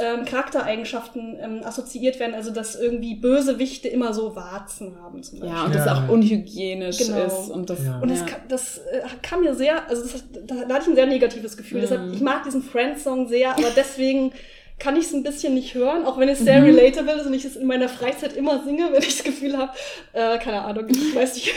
ähm, 0.02 0.24
Charaktereigenschaften 0.24 1.38
ähm, 1.40 1.60
assoziiert 1.64 2.18
werden, 2.18 2.34
also 2.34 2.50
dass 2.50 2.76
irgendwie 2.76 3.14
Bösewichte 3.14 3.88
immer 3.88 4.12
so 4.14 4.34
Warzen 4.36 4.96
haben 5.00 5.22
zum 5.22 5.40
Beispiel. 5.40 5.56
Ja, 5.56 5.64
und 5.64 5.74
ja. 5.74 5.84
das 5.84 5.96
auch 5.96 6.08
unhygienisch 6.08 6.98
genau. 6.98 7.26
ist. 7.26 7.50
Und 7.50 7.70
das, 7.70 7.84
ja. 7.84 7.98
und 8.00 8.10
das, 8.10 8.20
ja. 8.20 8.26
kam, 8.26 8.40
das 8.48 8.78
äh, 8.78 9.02
kam 9.22 9.40
mir 9.40 9.54
sehr, 9.54 9.88
also 9.88 10.02
das, 10.02 10.24
da, 10.46 10.64
da 10.66 10.74
hatte 10.74 10.84
ich 10.84 10.88
ein 10.88 10.94
sehr 10.96 11.06
negatives 11.06 11.56
Gefühl. 11.56 11.78
Mhm. 11.78 11.82
Deshalb, 11.82 12.12
ich 12.12 12.20
mag 12.20 12.44
diesen 12.44 12.62
Friends-Song 12.62 13.28
sehr, 13.28 13.52
aber 13.52 13.70
deswegen 13.76 14.32
kann 14.78 14.96
ich 14.96 15.04
es 15.04 15.12
ein 15.12 15.22
bisschen 15.22 15.54
nicht 15.54 15.74
hören, 15.74 16.06
auch 16.06 16.18
wenn 16.18 16.28
es 16.28 16.38
sehr 16.38 16.60
mhm. 16.60 16.66
relatable 16.66 17.12
ist 17.12 17.26
und 17.26 17.34
ich 17.34 17.44
es 17.44 17.56
in 17.56 17.66
meiner 17.66 17.88
Freizeit 17.88 18.34
immer 18.34 18.64
singe, 18.64 18.88
wenn 18.92 19.02
ich 19.02 19.16
das 19.16 19.24
Gefühl 19.24 19.56
habe, 19.56 19.72
äh, 20.14 20.38
keine 20.38 20.62
Ahnung, 20.62 20.86
ich 20.88 21.14
weiß 21.14 21.34
nicht, 21.34 21.54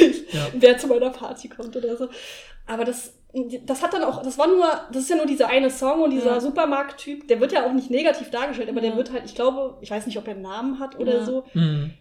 wer 0.53 0.77
zu 0.77 0.87
meiner 0.87 1.09
Party 1.09 1.47
kommt 1.47 1.75
oder 1.75 1.95
so. 1.95 2.09
Aber 2.67 2.85
das 2.85 3.13
das 3.65 3.81
hat 3.81 3.93
dann 3.93 4.03
auch, 4.03 4.21
das 4.21 4.37
war 4.37 4.47
nur, 4.47 4.65
das 4.91 5.03
ist 5.03 5.09
ja 5.09 5.15
nur 5.15 5.25
dieser 5.25 5.47
eine 5.47 5.69
Song 5.71 6.01
und 6.01 6.11
dieser 6.11 6.33
ja. 6.33 6.39
Supermarkt-Typ, 6.39 7.27
der 7.27 7.39
wird 7.39 7.51
ja 7.51 7.65
auch 7.65 7.73
nicht 7.73 7.89
negativ 7.89 8.29
dargestellt, 8.29 8.69
aber 8.69 8.81
ja. 8.81 8.89
der 8.89 8.97
wird 8.97 9.11
halt, 9.11 9.23
ich 9.25 9.33
glaube, 9.33 9.77
ich 9.81 9.89
weiß 9.89 10.05
nicht, 10.05 10.17
ob 10.17 10.27
er 10.27 10.33
einen 10.33 10.43
Namen 10.43 10.79
hat 10.79 10.99
oder 10.99 11.15
ja. 11.15 11.25
so. 11.25 11.43
Mhm. 11.53 11.91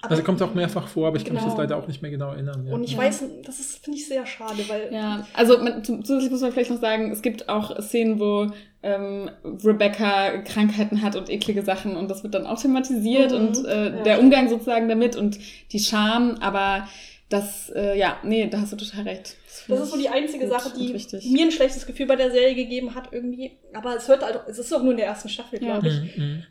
Aber 0.00 0.12
also 0.12 0.22
kommt 0.22 0.40
auch 0.42 0.54
mehrfach 0.54 0.86
vor, 0.86 1.08
aber 1.08 1.16
ich 1.16 1.24
genau. 1.24 1.40
kann 1.40 1.44
mich 1.48 1.52
das 1.52 1.54
genau. 1.54 1.74
leider 1.74 1.82
auch 1.82 1.88
nicht 1.88 2.02
mehr 2.02 2.10
genau 2.12 2.30
erinnern. 2.30 2.66
Ja. 2.66 2.72
Und 2.72 2.84
ich 2.84 2.96
weiß, 2.96 3.24
das 3.44 3.58
ist, 3.58 3.84
finde 3.84 3.98
ich, 3.98 4.06
sehr 4.06 4.24
schade, 4.26 4.62
weil. 4.68 4.92
Ja, 4.92 5.26
also 5.34 5.58
man, 5.58 5.82
zusätzlich 5.82 6.30
muss 6.30 6.40
man 6.40 6.52
vielleicht 6.52 6.70
noch 6.70 6.80
sagen, 6.80 7.10
es 7.10 7.20
gibt 7.20 7.48
auch 7.48 7.80
Szenen, 7.82 8.20
wo 8.20 8.46
ähm, 8.84 9.28
Rebecca 9.42 10.38
Krankheiten 10.42 11.02
hat 11.02 11.16
und 11.16 11.28
eklige 11.28 11.62
Sachen 11.62 11.96
und 11.96 12.08
das 12.08 12.22
wird 12.22 12.34
dann 12.34 12.46
auch 12.46 12.60
thematisiert 12.60 13.32
mhm. 13.32 13.38
und 13.38 13.64
äh, 13.66 14.04
der 14.04 14.20
Umgang 14.20 14.48
sozusagen 14.48 14.88
damit 14.88 15.16
und 15.16 15.38
die 15.72 15.80
Scham, 15.80 16.36
aber 16.40 16.86
das, 17.28 17.70
äh, 17.70 17.98
ja, 17.98 18.18
nee, 18.22 18.46
da 18.46 18.60
hast 18.60 18.72
du 18.72 18.76
total 18.76 19.02
recht. 19.02 19.36
Das, 19.66 19.80
ist 19.80 19.90
so 19.90 19.98
die 19.98 20.08
einzige 20.08 20.46
Sache, 20.48 20.72
die 20.76 20.92
mir 21.30 21.44
ein 21.44 21.50
schlechtes 21.50 21.86
Gefühl 21.86 22.06
bei 22.06 22.16
der 22.16 22.30
Serie 22.30 22.54
gegeben 22.54 22.94
hat 22.94 23.08
irgendwie. 23.12 23.58
Aber 23.72 23.96
es 23.96 24.08
hört 24.08 24.22
halt, 24.22 24.40
es 24.46 24.58
ist 24.58 24.70
doch 24.70 24.82
nur 24.82 24.92
in 24.92 24.98
der 24.98 25.06
ersten 25.06 25.28
Staffel, 25.28 25.58
glaube 25.58 25.88
ich. 25.88 26.16
Mhm, 26.16 26.24
mhm. 26.24 26.42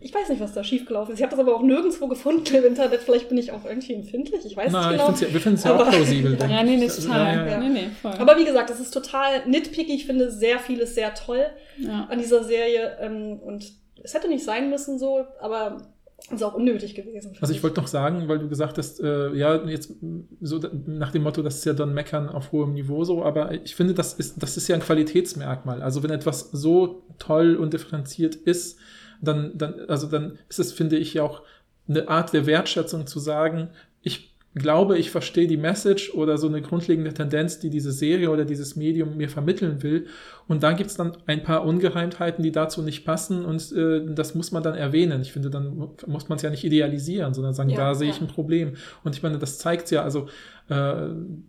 ich 0.00 0.14
weiß 0.14 0.28
nicht, 0.28 0.40
was 0.40 0.52
da 0.52 0.62
schiefgelaufen 0.64 1.12
ist. 1.12 1.20
Ich 1.20 1.22
habe 1.22 1.30
das 1.30 1.40
aber 1.40 1.54
auch 1.54 1.62
nirgendwo 1.62 2.08
gefunden 2.08 2.54
im 2.54 2.64
Internet. 2.64 3.00
Vielleicht 3.00 3.28
bin 3.28 3.38
ich 3.38 3.52
auch 3.52 3.64
irgendwie 3.64 3.94
empfindlich. 3.94 4.44
Ich 4.44 4.56
weiß 4.56 4.72
Na, 4.72 4.80
nicht 4.80 4.86
ich 4.86 4.92
genau. 4.92 5.06
find's 5.06 5.20
ja, 5.20 5.32
wir 5.32 5.40
finden 5.40 5.58
es 5.58 5.64
ja 5.64 5.74
auch 5.74 5.80
Aber- 5.80 5.90
plausibel. 5.90 6.36
denke 6.36 6.54
Ja, 6.54 6.62
nee, 6.62 6.76
nee, 6.76 6.88
total. 6.88 7.36
Ja, 7.36 7.44
ja, 7.44 7.50
ja. 7.52 7.58
Nee, 7.60 7.68
nee, 7.68 7.90
voll. 8.00 8.12
Aber 8.12 8.36
wie 8.38 8.44
gesagt, 8.44 8.70
es 8.70 8.80
ist 8.80 8.90
total 8.92 9.46
nitpicky. 9.46 9.94
Ich 9.94 10.06
finde 10.06 10.30
sehr 10.30 10.58
vieles 10.58 10.94
sehr 10.94 11.14
toll 11.14 11.46
ja. 11.78 12.06
an 12.10 12.18
dieser 12.18 12.44
Serie. 12.44 12.96
Ähm, 13.00 13.38
und 13.38 13.72
es 14.02 14.14
hätte 14.14 14.28
nicht 14.28 14.44
sein 14.44 14.70
müssen 14.70 14.98
so, 14.98 15.26
aber 15.40 15.92
ist 16.28 16.42
auch 16.42 16.54
unnötig 16.54 16.94
gewesen. 16.94 17.36
Also 17.40 17.52
ich 17.52 17.62
wollte 17.62 17.80
noch 17.80 17.86
sagen, 17.86 18.28
weil 18.28 18.38
du 18.38 18.48
gesagt 18.48 18.78
hast, 18.78 19.00
äh, 19.00 19.34
ja, 19.34 19.64
jetzt 19.66 19.94
so 20.40 20.60
nach 20.86 21.12
dem 21.12 21.22
Motto, 21.22 21.42
das 21.42 21.56
ist 21.56 21.64
ja 21.64 21.72
dann 21.72 21.94
Meckern 21.94 22.28
auf 22.28 22.52
hohem 22.52 22.74
Niveau 22.74 23.04
so, 23.04 23.24
aber 23.24 23.52
ich 23.52 23.74
finde, 23.74 23.94
das 23.94 24.14
ist, 24.14 24.42
das 24.42 24.56
ist 24.56 24.68
ja 24.68 24.76
ein 24.76 24.82
Qualitätsmerkmal. 24.82 25.82
Also 25.82 26.02
wenn 26.02 26.10
etwas 26.10 26.50
so 26.52 27.02
toll 27.18 27.56
und 27.56 27.72
differenziert 27.72 28.34
ist, 28.34 28.78
dann, 29.20 29.56
dann, 29.56 29.74
also 29.88 30.06
dann 30.06 30.38
ist 30.48 30.58
es, 30.58 30.72
finde 30.72 30.96
ich, 30.96 31.14
ja 31.14 31.22
auch 31.22 31.42
eine 31.88 32.08
Art 32.08 32.32
der 32.32 32.46
Wertschätzung 32.46 33.06
zu 33.06 33.18
sagen, 33.18 33.70
ich 34.02 34.30
glaube, 34.54 34.98
ich 34.98 35.10
verstehe 35.10 35.46
die 35.46 35.56
Message 35.56 36.12
oder 36.14 36.38
so 36.38 36.48
eine 36.48 36.62
grundlegende 36.62 37.14
Tendenz, 37.14 37.60
die 37.60 37.70
diese 37.70 37.92
Serie 37.92 38.30
oder 38.30 38.44
dieses 38.44 38.76
Medium 38.76 39.16
mir 39.16 39.28
vermitteln 39.28 39.82
will. 39.82 40.06
Und 40.50 40.64
dann 40.64 40.74
gibt 40.76 40.90
es 40.90 40.96
dann 40.96 41.12
ein 41.26 41.42
paar 41.44 41.64
Ungereimtheiten, 41.64 42.42
die 42.42 42.50
dazu 42.50 42.82
nicht 42.82 43.04
passen 43.04 43.44
und 43.44 43.70
äh, 43.72 44.02
das 44.12 44.34
muss 44.34 44.50
man 44.50 44.62
dann 44.64 44.74
erwähnen. 44.74 45.22
Ich 45.22 45.32
finde, 45.32 45.48
dann 45.48 45.76
mu- 45.76 45.90
muss 46.06 46.28
man 46.28 46.36
es 46.36 46.42
ja 46.42 46.50
nicht 46.50 46.64
idealisieren, 46.64 47.34
sondern 47.34 47.54
sagen, 47.54 47.70
Ja, 47.70 47.76
da 47.76 47.94
sehe 47.94 48.10
ich 48.10 48.16
ja. 48.16 48.22
ein 48.22 48.28
Problem. 48.28 48.72
Und 49.04 49.14
ich 49.14 49.22
meine, 49.22 49.38
das 49.38 49.58
zeigt 49.58 49.90
ja, 49.92 50.02
also 50.02 50.26
äh, 50.68 50.74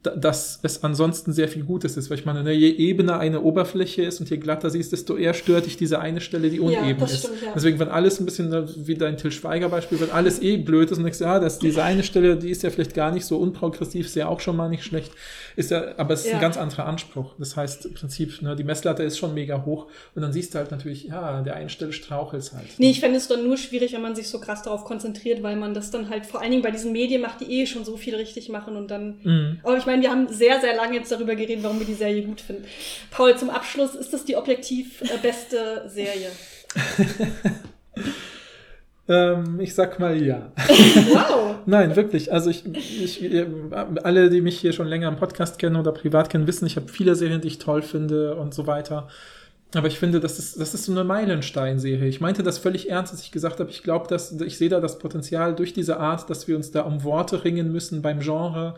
da- 0.03 0.15
dass 0.15 0.59
es 0.63 0.83
ansonsten 0.83 1.31
sehr 1.31 1.47
viel 1.47 1.63
Gutes 1.63 1.95
ist, 1.95 2.09
weil 2.09 2.17
ich 2.17 2.25
meine, 2.25 2.41
ne, 2.43 2.53
je 2.53 2.69
ebener 2.69 3.19
eine 3.19 3.41
Oberfläche 3.41 4.01
ist 4.03 4.19
und 4.19 4.29
je 4.31 4.37
glatter 4.37 4.69
sie 4.71 4.79
ist, 4.79 4.91
desto 4.93 5.15
eher 5.15 5.35
stört 5.35 5.67
dich 5.67 5.77
diese 5.77 5.99
eine 5.99 6.21
Stelle, 6.21 6.49
die 6.49 6.59
uneben 6.59 6.99
das 6.99 7.11
ist. 7.13 7.19
stimmt, 7.25 7.41
ja. 7.43 7.51
Deswegen, 7.53 7.77
wenn 7.79 7.89
alles 7.89 8.19
ein 8.19 8.25
bisschen 8.25 8.49
ne, 8.49 8.65
wie 8.77 8.95
dein 8.95 9.17
Till 9.17 9.31
Schweiger 9.31 9.69
Beispiel, 9.69 9.99
wenn 9.99 10.09
alles 10.11 10.41
eh 10.41 10.57
blöd 10.57 10.89
ist 10.91 10.97
und 10.97 11.03
denkst, 11.03 11.19
ja, 11.21 11.39
das, 11.39 11.59
diese 11.59 11.83
eine 11.83 12.01
Stelle, 12.03 12.35
die 12.37 12.49
ist 12.49 12.63
ja 12.63 12.69
vielleicht 12.71 12.95
gar 12.95 13.11
nicht 13.11 13.25
so 13.25 13.37
unprogressiv, 13.37 14.07
ist 14.07 14.15
ja 14.15 14.27
auch 14.27 14.39
schon 14.39 14.55
mal 14.55 14.69
nicht 14.69 14.83
schlecht, 14.83 15.11
ist 15.55 15.69
ja, 15.69 15.83
aber 15.97 16.15
es 16.15 16.21
ist 16.21 16.29
Ja. 16.29 16.35
ein 16.35 16.41
ganz 16.41 16.57
anderer 16.57 16.87
Anspruch. 16.87 17.35
Das 17.37 17.55
heißt, 17.55 17.85
im 17.85 17.93
Prinzip, 17.93 18.41
ne, 18.41 18.55
die 18.55 18.63
Messlatte 18.63 18.90
ist 18.99 19.17
schon 19.17 19.33
mega 19.33 19.65
hoch 19.65 19.87
und 20.15 20.21
dann 20.21 20.33
siehst 20.33 20.53
du 20.53 20.59
halt 20.59 20.71
natürlich, 20.71 21.03
ja, 21.03 21.21
an 21.21 21.43
der 21.43 21.55
einen 21.55 21.69
Stelle 21.69 21.93
strauchelt 21.93 22.43
es 22.43 22.53
halt. 22.53 22.67
Nee, 22.77 22.91
ich 22.91 22.99
fände 22.99 23.17
es 23.17 23.27
dann 23.27 23.43
nur 23.43 23.57
schwierig, 23.57 23.93
wenn 23.93 24.01
man 24.01 24.15
sich 24.15 24.27
so 24.27 24.39
krass 24.39 24.63
darauf 24.63 24.85
konzentriert, 24.85 25.43
weil 25.43 25.55
man 25.55 25.73
das 25.73 25.91
dann 25.91 26.09
halt 26.09 26.25
vor 26.25 26.41
allen 26.41 26.51
Dingen 26.51 26.63
bei 26.63 26.71
diesen 26.71 26.91
Medien 26.91 27.21
macht, 27.21 27.41
die 27.41 27.61
eh 27.61 27.65
schon 27.65 27.85
so 27.85 27.97
viel 27.97 28.15
richtig 28.15 28.49
machen 28.49 28.75
und 28.75 28.91
dann. 28.91 29.19
Mhm. 29.23 29.59
Aber 29.63 29.77
ich 29.77 29.85
meine, 29.85 30.01
wir 30.01 30.11
haben 30.11 30.27
sehr, 30.27 30.59
sehr 30.61 30.75
lange 30.75 30.95
jetzt 30.95 31.11
darüber 31.11 31.35
geredet, 31.35 31.63
warum 31.63 31.79
wir 31.79 31.87
die 31.87 31.93
Serie 31.93 32.23
gut 32.23 32.41
finden. 32.41 32.65
Paul, 33.09 33.37
zum 33.37 33.49
Abschluss, 33.49 33.95
ist 33.95 34.13
das 34.13 34.25
die 34.25 34.35
objektiv 34.35 35.01
äh, 35.01 35.17
beste 35.21 35.85
Serie? 35.87 36.29
Ähm, 39.11 39.59
ich 39.59 39.75
sag 39.75 39.99
mal 39.99 40.21
ja. 40.21 40.51
Wow! 40.57 41.55
Nein, 41.65 41.95
wirklich. 41.95 42.31
Also 42.31 42.49
ich, 42.49 42.65
ich, 42.65 43.45
alle, 44.03 44.29
die 44.29 44.41
mich 44.41 44.59
hier 44.59 44.71
schon 44.71 44.87
länger 44.87 45.09
im 45.09 45.17
Podcast 45.17 45.59
kennen 45.59 45.75
oder 45.75 45.91
privat 45.91 46.29
kennen, 46.29 46.47
wissen, 46.47 46.65
ich 46.65 46.77
habe 46.77 46.87
viele 46.87 47.15
Serien, 47.15 47.41
die 47.41 47.49
ich 47.49 47.59
toll 47.59 47.81
finde 47.81 48.35
und 48.35 48.53
so 48.53 48.67
weiter. 48.67 49.09
Aber 49.73 49.87
ich 49.87 49.99
finde, 49.99 50.19
das 50.19 50.39
ist, 50.39 50.59
das 50.59 50.73
ist 50.73 50.85
so 50.85 50.91
eine 50.91 51.03
Meilenstein-Serie. 51.03 52.07
Ich 52.07 52.19
meinte 52.19 52.43
das 52.43 52.57
völlig 52.57 52.89
ernst, 52.89 53.13
als 53.13 53.21
ich 53.21 53.31
gesagt 53.31 53.59
habe, 53.59 53.69
ich 53.69 53.83
glaube, 53.83 54.07
dass 54.07 54.33
ich 54.33 54.57
sehe 54.57 54.69
da 54.69 54.79
das 54.79 54.99
Potenzial 54.99 55.55
durch 55.55 55.73
diese 55.73 55.97
Art, 55.97 56.29
dass 56.29 56.47
wir 56.47 56.55
uns 56.55 56.71
da 56.71 56.81
um 56.81 57.03
Worte 57.03 57.43
ringen 57.43 57.71
müssen 57.71 58.01
beim 58.01 58.19
Genre, 58.19 58.75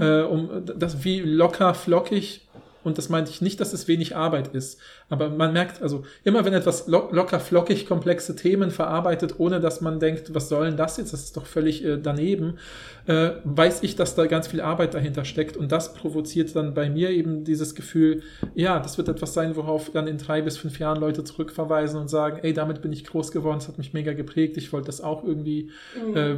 äh, 0.00 0.22
um 0.22 0.64
das 0.64 1.04
wie 1.04 1.20
locker, 1.20 1.74
flockig. 1.74 2.48
Und 2.84 2.98
das 2.98 3.08
meinte 3.08 3.30
ich 3.30 3.40
nicht, 3.40 3.60
dass 3.60 3.72
es 3.72 3.88
wenig 3.88 4.16
Arbeit 4.16 4.48
ist. 4.54 4.80
Aber 5.08 5.28
man 5.28 5.52
merkt, 5.52 5.82
also 5.82 6.04
immer 6.24 6.44
wenn 6.44 6.52
etwas 6.52 6.86
lo 6.86 7.08
locker, 7.12 7.40
flockig, 7.40 7.86
komplexe 7.86 8.34
Themen 8.36 8.70
verarbeitet, 8.70 9.34
ohne 9.38 9.60
dass 9.60 9.80
man 9.80 10.00
denkt, 10.00 10.34
was 10.34 10.48
soll 10.48 10.66
denn 10.66 10.76
das 10.76 10.96
jetzt? 10.96 11.12
Das 11.12 11.22
ist 11.22 11.36
doch 11.36 11.46
völlig 11.46 11.84
äh, 11.84 11.98
daneben, 11.98 12.58
äh, 13.06 13.30
weiß 13.44 13.82
ich, 13.82 13.96
dass 13.96 14.14
da 14.14 14.26
ganz 14.26 14.48
viel 14.48 14.60
Arbeit 14.60 14.94
dahinter 14.94 15.24
steckt. 15.24 15.56
Und 15.56 15.72
das 15.72 15.94
provoziert 15.94 16.54
dann 16.56 16.74
bei 16.74 16.88
mir 16.88 17.10
eben 17.10 17.44
dieses 17.44 17.74
Gefühl, 17.74 18.22
ja, 18.54 18.80
das 18.80 18.98
wird 18.98 19.08
etwas 19.08 19.34
sein, 19.34 19.56
worauf 19.56 19.90
dann 19.90 20.06
in 20.06 20.18
drei 20.18 20.42
bis 20.42 20.56
fünf 20.56 20.78
Jahren 20.78 21.00
Leute 21.00 21.24
zurückverweisen 21.24 22.00
und 22.00 22.08
sagen, 22.08 22.40
ey, 22.42 22.52
damit 22.52 22.82
bin 22.82 22.92
ich 22.92 23.04
groß 23.04 23.32
geworden, 23.32 23.58
das 23.58 23.68
hat 23.68 23.78
mich 23.78 23.92
mega 23.92 24.12
geprägt, 24.12 24.56
ich 24.56 24.72
wollte 24.72 24.86
das 24.86 25.00
auch 25.00 25.24
irgendwie 25.24 25.70
äh, 26.14 26.36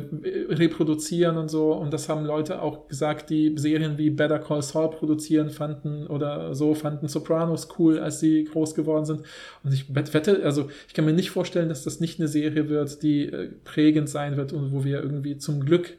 reproduzieren 0.49 1.37
und 1.37 1.49
so. 1.49 1.73
Und 1.73 1.93
das 1.93 2.09
haben 2.09 2.25
Leute 2.25 2.61
auch 2.63 2.89
gesagt, 2.89 3.31
die 3.31 3.55
Serien 3.57 3.99
wie 3.99 4.11
Better 4.11 4.39
Call 4.39 4.63
Saul 4.63 4.91
produzieren 4.91 5.51
fanden 5.51 6.07
oder 6.07 6.34
so, 6.53 6.75
fanden 6.75 7.09
Sopranos 7.09 7.69
cool, 7.79 7.99
als 7.99 8.21
sie 8.21 8.45
groß 8.45 8.75
geworden 8.75 9.05
sind. 9.05 9.23
Und 9.63 9.73
ich 9.73 9.95
wette, 9.95 10.43
also 10.45 10.69
ich 10.89 10.95
kann 10.95 11.05
mir 11.05 11.13
nicht 11.13 11.31
vorstellen, 11.31 11.69
dass 11.69 11.85
das 11.85 12.01
nicht 12.01 12.19
eine 12.19 12.29
Serie 12.29 12.69
wird, 12.69 13.03
die 13.03 13.27
äh, 13.27 13.49
prägend 13.65 14.09
sein 14.09 14.37
wird 14.37 14.53
und 14.53 14.73
wo 14.73 14.85
wir 14.85 15.03
irgendwie 15.03 15.39
zum 15.39 15.65
Glück 15.65 15.97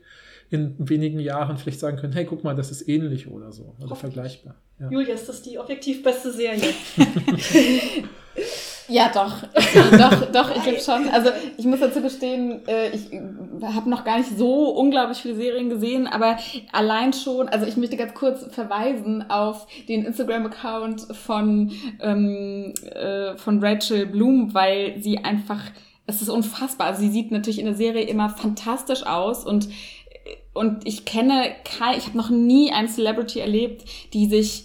in 0.50 0.76
wenigen 0.78 1.20
Jahren 1.20 1.58
vielleicht 1.58 1.80
sagen 1.80 1.98
können, 1.98 2.14
hey, 2.14 2.26
guck 2.26 2.44
mal, 2.44 2.56
das 2.56 2.72
ist 2.72 2.88
ähnlich 2.88 3.28
oder 3.28 3.52
so, 3.52 3.76
oder 3.82 3.96
vergleichbar. 3.96 4.56
Ja. 4.80 4.90
Julia, 4.92 5.16
ist 5.16 5.28
das 5.28 5.42
die 5.42 5.58
objektiv 5.58 6.04
beste 6.04 6.32
Serie? 6.32 6.74
Ja, 8.88 9.10
doch. 9.14 9.44
Doch, 9.98 10.32
doch, 10.32 10.56
ich 10.56 10.64
glaube 10.64 10.80
schon. 10.80 11.10
Also 11.10 11.30
ich 11.58 11.66
muss 11.66 11.80
dazu 11.80 12.02
gestehen, 12.02 12.62
äh, 12.68 12.90
ich 12.90 13.10
habe 13.64 13.90
noch 13.90 14.04
gar 14.04 14.18
nicht 14.18 14.38
so 14.38 14.70
unglaublich 14.70 15.20
viele 15.20 15.36
Serien 15.36 15.70
gesehen, 15.70 16.08
aber 16.08 16.38
allein 16.72 17.14
schon, 17.14 17.50
also 17.50 17.66
ich 17.66 17.78
möchte 17.78 17.98
ganz 17.98 18.14
kurz 18.14 18.46
verweisen 18.54 19.30
auf 19.30 19.68
den 19.88 20.06
Instagram-Account 20.06 21.08
von, 21.12 21.72
ähm, 22.02 22.74
äh, 22.92 23.36
von 23.38 23.64
Rachel 23.64 24.06
Bloom, 24.06 24.54
weil 24.54 24.96
sie 25.02 25.20
einfach, 25.20 25.62
es 26.06 26.22
ist 26.22 26.30
unfassbar. 26.30 26.88
Also 26.88 27.02
sie 27.02 27.10
sieht 27.10 27.32
natürlich 27.32 27.60
in 27.60 27.66
der 27.66 27.76
Serie 27.76 28.04
immer 28.04 28.30
fantastisch 28.30 29.06
aus 29.06 29.46
und 29.46 29.68
und 30.54 30.88
ich 30.88 31.04
kenne 31.04 31.54
kein, 31.66 31.98
ich 31.98 32.08
habe 32.08 32.18
noch 32.18 32.30
nie 32.30 32.72
eine 32.72 32.88
Celebrity 32.88 33.40
erlebt, 33.40 33.84
die 34.14 34.28
sich 34.28 34.65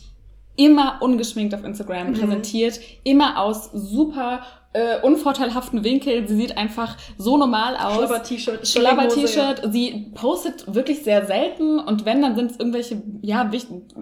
immer 0.61 0.99
ungeschminkt 1.01 1.55
auf 1.55 1.65
Instagram 1.65 2.09
Mhm. 2.11 2.15
präsentiert, 2.15 2.81
immer 3.03 3.41
aus 3.41 3.71
super 3.73 4.41
äh, 4.73 5.01
unvorteilhaften 5.03 5.83
Winkeln. 5.83 6.29
Sie 6.29 6.37
sieht 6.37 6.57
einfach 6.57 6.97
so 7.19 7.37
normal 7.37 7.75
aus. 7.77 7.97
Schlabber-T-Shirt. 7.97 8.69
Schlabber-T-Shirt. 8.69 9.63
Sie 9.73 10.13
postet 10.15 10.73
wirklich 10.73 11.03
sehr 11.03 11.27
selten 11.27 11.81
und 11.81 12.05
wenn, 12.05 12.23
dann 12.23 12.37
sind 12.37 12.53
es 12.53 12.59
irgendwelche, 12.61 13.03
ja, 13.21 13.51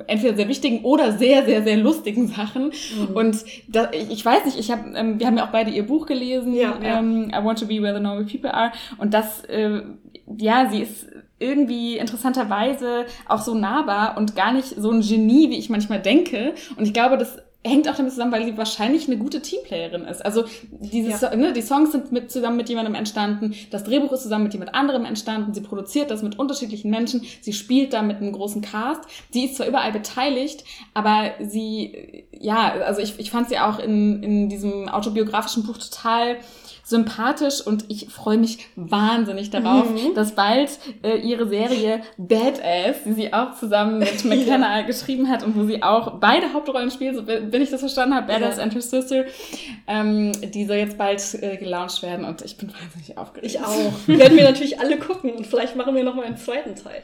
entweder 0.08 0.36
sehr 0.36 0.48
wichtigen 0.48 0.84
oder 0.84 1.12
sehr, 1.12 1.46
sehr, 1.46 1.62
sehr 1.62 1.78
lustigen 1.78 2.28
Sachen. 2.28 2.64
Mhm. 2.64 3.16
Und 3.16 3.44
da, 3.68 3.88
ich 3.92 4.10
ich 4.10 4.24
weiß 4.24 4.44
nicht, 4.44 4.58
ich 4.58 4.70
hab, 4.70 4.80
ähm, 4.94 5.18
wir 5.18 5.26
haben 5.26 5.38
ja 5.38 5.46
auch 5.46 5.52
beide 5.52 5.70
ihr 5.70 5.86
Buch 5.86 6.04
gelesen, 6.04 6.52
Ja, 6.52 6.76
ja. 6.82 6.98
Ähm, 6.98 7.30
I 7.30 7.42
Want 7.42 7.60
to 7.60 7.66
Be 7.66 7.80
Where 7.80 7.94
the 7.96 8.02
Normal 8.02 8.26
People 8.26 8.52
Are. 8.52 8.72
Und 8.98 9.14
das, 9.14 9.44
äh, 9.46 9.80
ja, 10.36 10.68
sie 10.70 10.82
ist 10.82 11.06
irgendwie 11.38 11.96
interessanterweise 11.98 13.06
auch 13.28 13.40
so 13.40 13.54
nahbar 13.54 14.16
und 14.16 14.34
gar 14.36 14.52
nicht 14.52 14.74
so 14.76 14.90
ein 14.90 15.00
Genie, 15.00 15.50
wie 15.50 15.58
ich 15.58 15.70
manchmal 15.70 16.00
denke. 16.00 16.54
Und 16.76 16.84
ich 16.86 16.92
glaube, 16.92 17.16
das 17.18 17.38
hängt 17.64 17.88
auch 17.88 17.96
damit 17.96 18.12
zusammen, 18.12 18.30
weil 18.32 18.44
sie 18.44 18.56
wahrscheinlich 18.56 19.08
eine 19.08 19.18
gute 19.18 19.42
Teamplayerin 19.42 20.04
ist. 20.04 20.24
Also 20.24 20.44
dieses, 20.70 21.20
Ja. 21.20 21.34
ne, 21.34 21.52
die 21.52 21.60
Songs 21.60 21.90
sind 21.92 22.12
mit, 22.12 22.30
zusammen 22.30 22.56
mit 22.56 22.68
jemandem 22.68 22.94
entstanden, 22.94 23.52
das 23.70 23.82
Drehbuch 23.84 24.12
ist 24.12 24.22
zusammen 24.22 24.44
mit 24.44 24.52
jemand 24.52 24.74
anderem 24.74 25.04
entstanden, 25.04 25.52
sie 25.52 25.60
produziert 25.60 26.10
das 26.10 26.22
mit 26.22 26.38
unterschiedlichen 26.38 26.88
Menschen, 26.90 27.22
sie 27.40 27.52
spielt 27.52 27.92
da 27.92 28.02
mit 28.02 28.18
einem 28.18 28.32
großen 28.32 28.62
Cast. 28.62 29.02
Sie 29.30 29.44
ist 29.44 29.56
zwar 29.56 29.66
überall 29.66 29.92
beteiligt, 29.92 30.64
aber 30.94 31.32
sie, 31.40 32.26
ja, 32.32 32.72
also 32.86 33.00
ich, 33.00 33.18
ich 33.18 33.30
fand 33.32 33.48
sie 33.48 33.58
auch 33.58 33.80
in, 33.80 34.22
in 34.22 34.48
diesem 34.48 34.88
autobiografischen 34.88 35.64
Buch 35.64 35.78
total 35.78 36.36
sympathisch 36.88 37.60
und 37.60 37.84
ich 37.88 38.08
freue 38.08 38.38
mich 38.38 38.58
wahnsinnig 38.76 39.50
darauf, 39.50 39.90
Mhm. 39.90 40.14
dass 40.14 40.34
bald 40.34 40.70
äh, 41.02 41.18
ihre 41.18 41.46
Serie 41.48 42.00
Badass, 42.16 42.96
die 43.04 43.12
sie 43.12 43.32
auch 43.32 43.54
zusammen 43.58 43.98
mit 43.98 44.24
McKenna 44.24 44.82
geschrieben 44.82 45.28
hat 45.28 45.42
und 45.44 45.54
wo 45.56 45.64
sie 45.64 45.82
auch 45.82 46.12
beide 46.18 46.52
Hauptrollen 46.54 46.90
spielt, 46.90 47.16
so, 47.16 47.26
wenn 47.26 47.60
ich 47.62 47.70
das 47.70 47.80
verstanden 47.80 48.14
habe, 48.14 48.26
Badass 48.26 48.56
Ja. 48.56 48.62
and 48.62 48.72
Her 48.74 48.80
Sister, 48.82 49.24
ähm, 49.86 50.32
die 50.54 50.64
soll 50.64 50.76
jetzt 50.76 50.96
bald 50.96 51.22
äh, 51.42 51.56
gelauncht 51.56 52.02
werden 52.02 52.24
und 52.24 52.42
ich 52.42 52.56
bin 52.56 52.72
wahnsinnig 52.72 53.18
aufgeregt. 53.18 53.46
Ich 53.54 53.60
auch. 53.60 53.92
Werden 54.06 54.36
wir 54.36 54.44
natürlich 54.44 54.80
alle 54.80 54.98
gucken 54.98 55.32
und 55.32 55.46
vielleicht 55.46 55.76
machen 55.76 55.94
wir 55.94 56.04
noch 56.04 56.14
mal 56.14 56.24
einen 56.24 56.36
zweiten 56.38 56.74
Teil. 56.74 57.02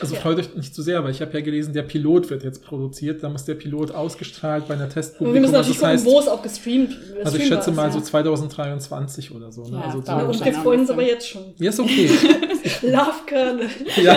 Also 0.00 0.14
Ja. 0.14 0.20
freut 0.20 0.38
euch 0.38 0.54
nicht 0.54 0.74
zu 0.74 0.82
sehr, 0.82 1.04
weil 1.04 1.10
ich 1.10 1.20
habe 1.20 1.32
ja 1.34 1.40
gelesen, 1.44 1.74
der 1.74 1.82
Pilot 1.82 2.30
wird 2.30 2.42
jetzt 2.42 2.64
produziert. 2.64 3.22
Da 3.22 3.28
muss 3.28 3.44
der 3.44 3.54
Pilot 3.54 3.90
ausgestrahlt 3.92 4.66
bei 4.68 4.74
einer 4.74 4.84
Und 4.84 4.90
Testpublikum. 4.94 5.34
wir 5.34 5.40
müssen 5.40 5.54
also 5.56 5.70
natürlich 5.72 5.80
das 6.04 6.04
gucken, 6.04 6.20
heißt, 6.20 6.28
wo 6.28 6.32
es 6.32 6.38
auch 6.38 6.42
gestreamt 6.42 6.96
also 7.24 7.36
ich 7.36 7.46
schätze 7.48 7.70
ist, 7.70 7.76
mal 7.76 7.86
ja. 7.86 7.92
so 7.92 8.00
2023 8.00 9.25
oder 9.32 9.50
so. 9.50 9.62
Ne? 9.62 9.78
Ja, 9.78 9.80
also 9.86 10.00
so, 10.32 10.44
Ja, 10.44 10.52
freuen 10.52 10.80
uns 10.80 10.90
aber 10.90 11.02
jetzt 11.02 11.28
schon. 11.28 11.54
ja, 11.58 11.70
ist 11.70 11.80
okay. 11.80 12.08
Love 12.82 13.24
Kernel. 13.26 13.68
ja, 14.02 14.14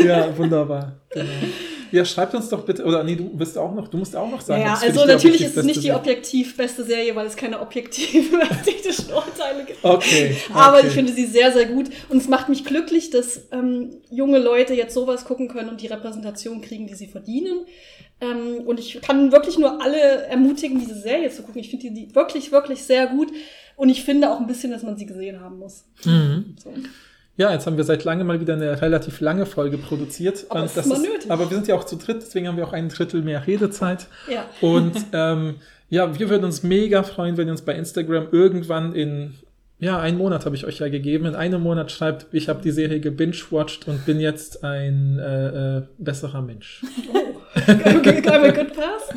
genau. 0.00 0.08
ja, 0.08 0.36
wunderbar. 0.38 0.92
Genau. 1.10 1.26
Ja, 1.92 2.04
schreibt 2.04 2.34
uns 2.34 2.48
doch 2.48 2.64
bitte, 2.64 2.84
oder 2.84 3.02
nee, 3.04 3.16
du 3.16 3.28
bist 3.28 3.56
auch 3.56 3.74
noch, 3.74 3.88
du 3.88 3.98
musst 3.98 4.14
auch 4.14 4.30
noch 4.30 4.40
sagen. 4.40 4.62
Ja, 4.62 4.76
für 4.76 4.86
also 4.86 5.06
natürlich 5.06 5.42
ist 5.42 5.56
es 5.56 5.64
nicht 5.64 5.82
die 5.82 5.92
objektiv 5.92 6.56
beste 6.56 6.84
Serie, 6.84 7.14
weil 7.16 7.26
es 7.26 7.36
keine 7.36 7.60
objektiven 7.60 8.40
ästhetischen 8.50 9.12
Urteile 9.12 9.64
gibt. 9.64 9.84
Okay. 9.84 10.36
Aber 10.52 10.78
okay. 10.78 10.88
ich 10.88 10.92
finde 10.92 11.12
sie 11.12 11.26
sehr, 11.26 11.52
sehr 11.52 11.66
gut. 11.66 11.86
Und 12.08 12.18
es 12.18 12.28
macht 12.28 12.48
mich 12.48 12.64
glücklich, 12.64 13.10
dass 13.10 13.40
ähm, 13.52 13.96
junge 14.10 14.38
Leute 14.38 14.74
jetzt 14.74 14.94
sowas 14.94 15.24
gucken 15.24 15.48
können 15.48 15.68
und 15.68 15.80
die 15.82 15.86
Repräsentation 15.86 16.60
kriegen, 16.60 16.86
die 16.86 16.94
sie 16.94 17.06
verdienen. 17.06 17.66
Ähm, 18.20 18.66
und 18.66 18.80
ich 18.80 19.00
kann 19.00 19.32
wirklich 19.32 19.58
nur 19.58 19.82
alle 19.82 19.98
ermutigen, 20.26 20.80
diese 20.80 21.00
Serie 21.00 21.30
zu 21.30 21.42
gucken. 21.42 21.60
Ich 21.60 21.70
finde 21.70 21.88
die, 21.88 22.06
die 22.06 22.14
wirklich, 22.14 22.52
wirklich 22.52 22.82
sehr 22.82 23.06
gut. 23.06 23.28
Und 23.76 23.90
ich 23.90 24.02
finde 24.02 24.30
auch 24.30 24.40
ein 24.40 24.46
bisschen, 24.46 24.72
dass 24.72 24.82
man 24.82 24.96
sie 24.96 25.06
gesehen 25.06 25.40
haben 25.40 25.58
muss. 25.58 25.84
Mhm. 26.04 26.56
So. 26.62 26.72
Ja, 27.38 27.52
jetzt 27.52 27.66
haben 27.66 27.76
wir 27.76 27.84
seit 27.84 28.02
langem 28.02 28.26
mal 28.26 28.40
wieder 28.40 28.54
eine 28.54 28.82
relativ 28.82 29.20
lange 29.20 29.46
Folge 29.46 29.78
produziert. 29.78 30.46
Aber 30.48 30.62
das 30.62 30.76
ist 30.76 30.88
nötig. 30.88 31.30
aber 31.30 31.48
wir 31.48 31.56
sind 31.56 31.68
ja 31.68 31.76
auch 31.76 31.84
zu 31.84 31.96
dritt, 31.96 32.20
deswegen 32.20 32.48
haben 32.48 32.56
wir 32.56 32.66
auch 32.66 32.72
ein 32.72 32.88
Drittel 32.88 33.22
mehr 33.22 33.46
Redezeit. 33.46 34.08
Ja. 34.28 34.44
Und 34.60 34.96
ähm, 35.12 35.54
ja, 35.88 36.18
wir 36.18 36.28
würden 36.30 36.44
uns 36.44 36.64
mega 36.64 37.04
freuen, 37.04 37.36
wenn 37.36 37.46
ihr 37.46 37.52
uns 37.52 37.62
bei 37.62 37.74
Instagram 37.74 38.26
irgendwann 38.32 38.92
in, 38.92 39.34
ja, 39.80 39.98
einen 40.00 40.18
Monat 40.18 40.44
habe 40.44 40.56
ich 40.56 40.64
euch 40.66 40.78
ja 40.80 40.88
gegeben, 40.88 41.26
in 41.26 41.34
einem 41.34 41.62
Monat 41.62 41.92
schreibt, 41.92 42.26
ich 42.32 42.48
habe 42.48 42.60
die 42.62 42.70
Serie 42.72 43.00
gebingewatcht 43.00 43.86
und 43.88 44.04
bin 44.06 44.18
jetzt 44.20 44.64
ein 44.64 45.18
äh, 45.18 45.78
äh, 45.78 45.82
besserer 45.98 46.42
Mensch. 46.42 46.82
Okay, 47.66 48.20
Got 48.20 48.34
a 48.34 48.50
good 48.50 48.72
pass? 48.74 49.08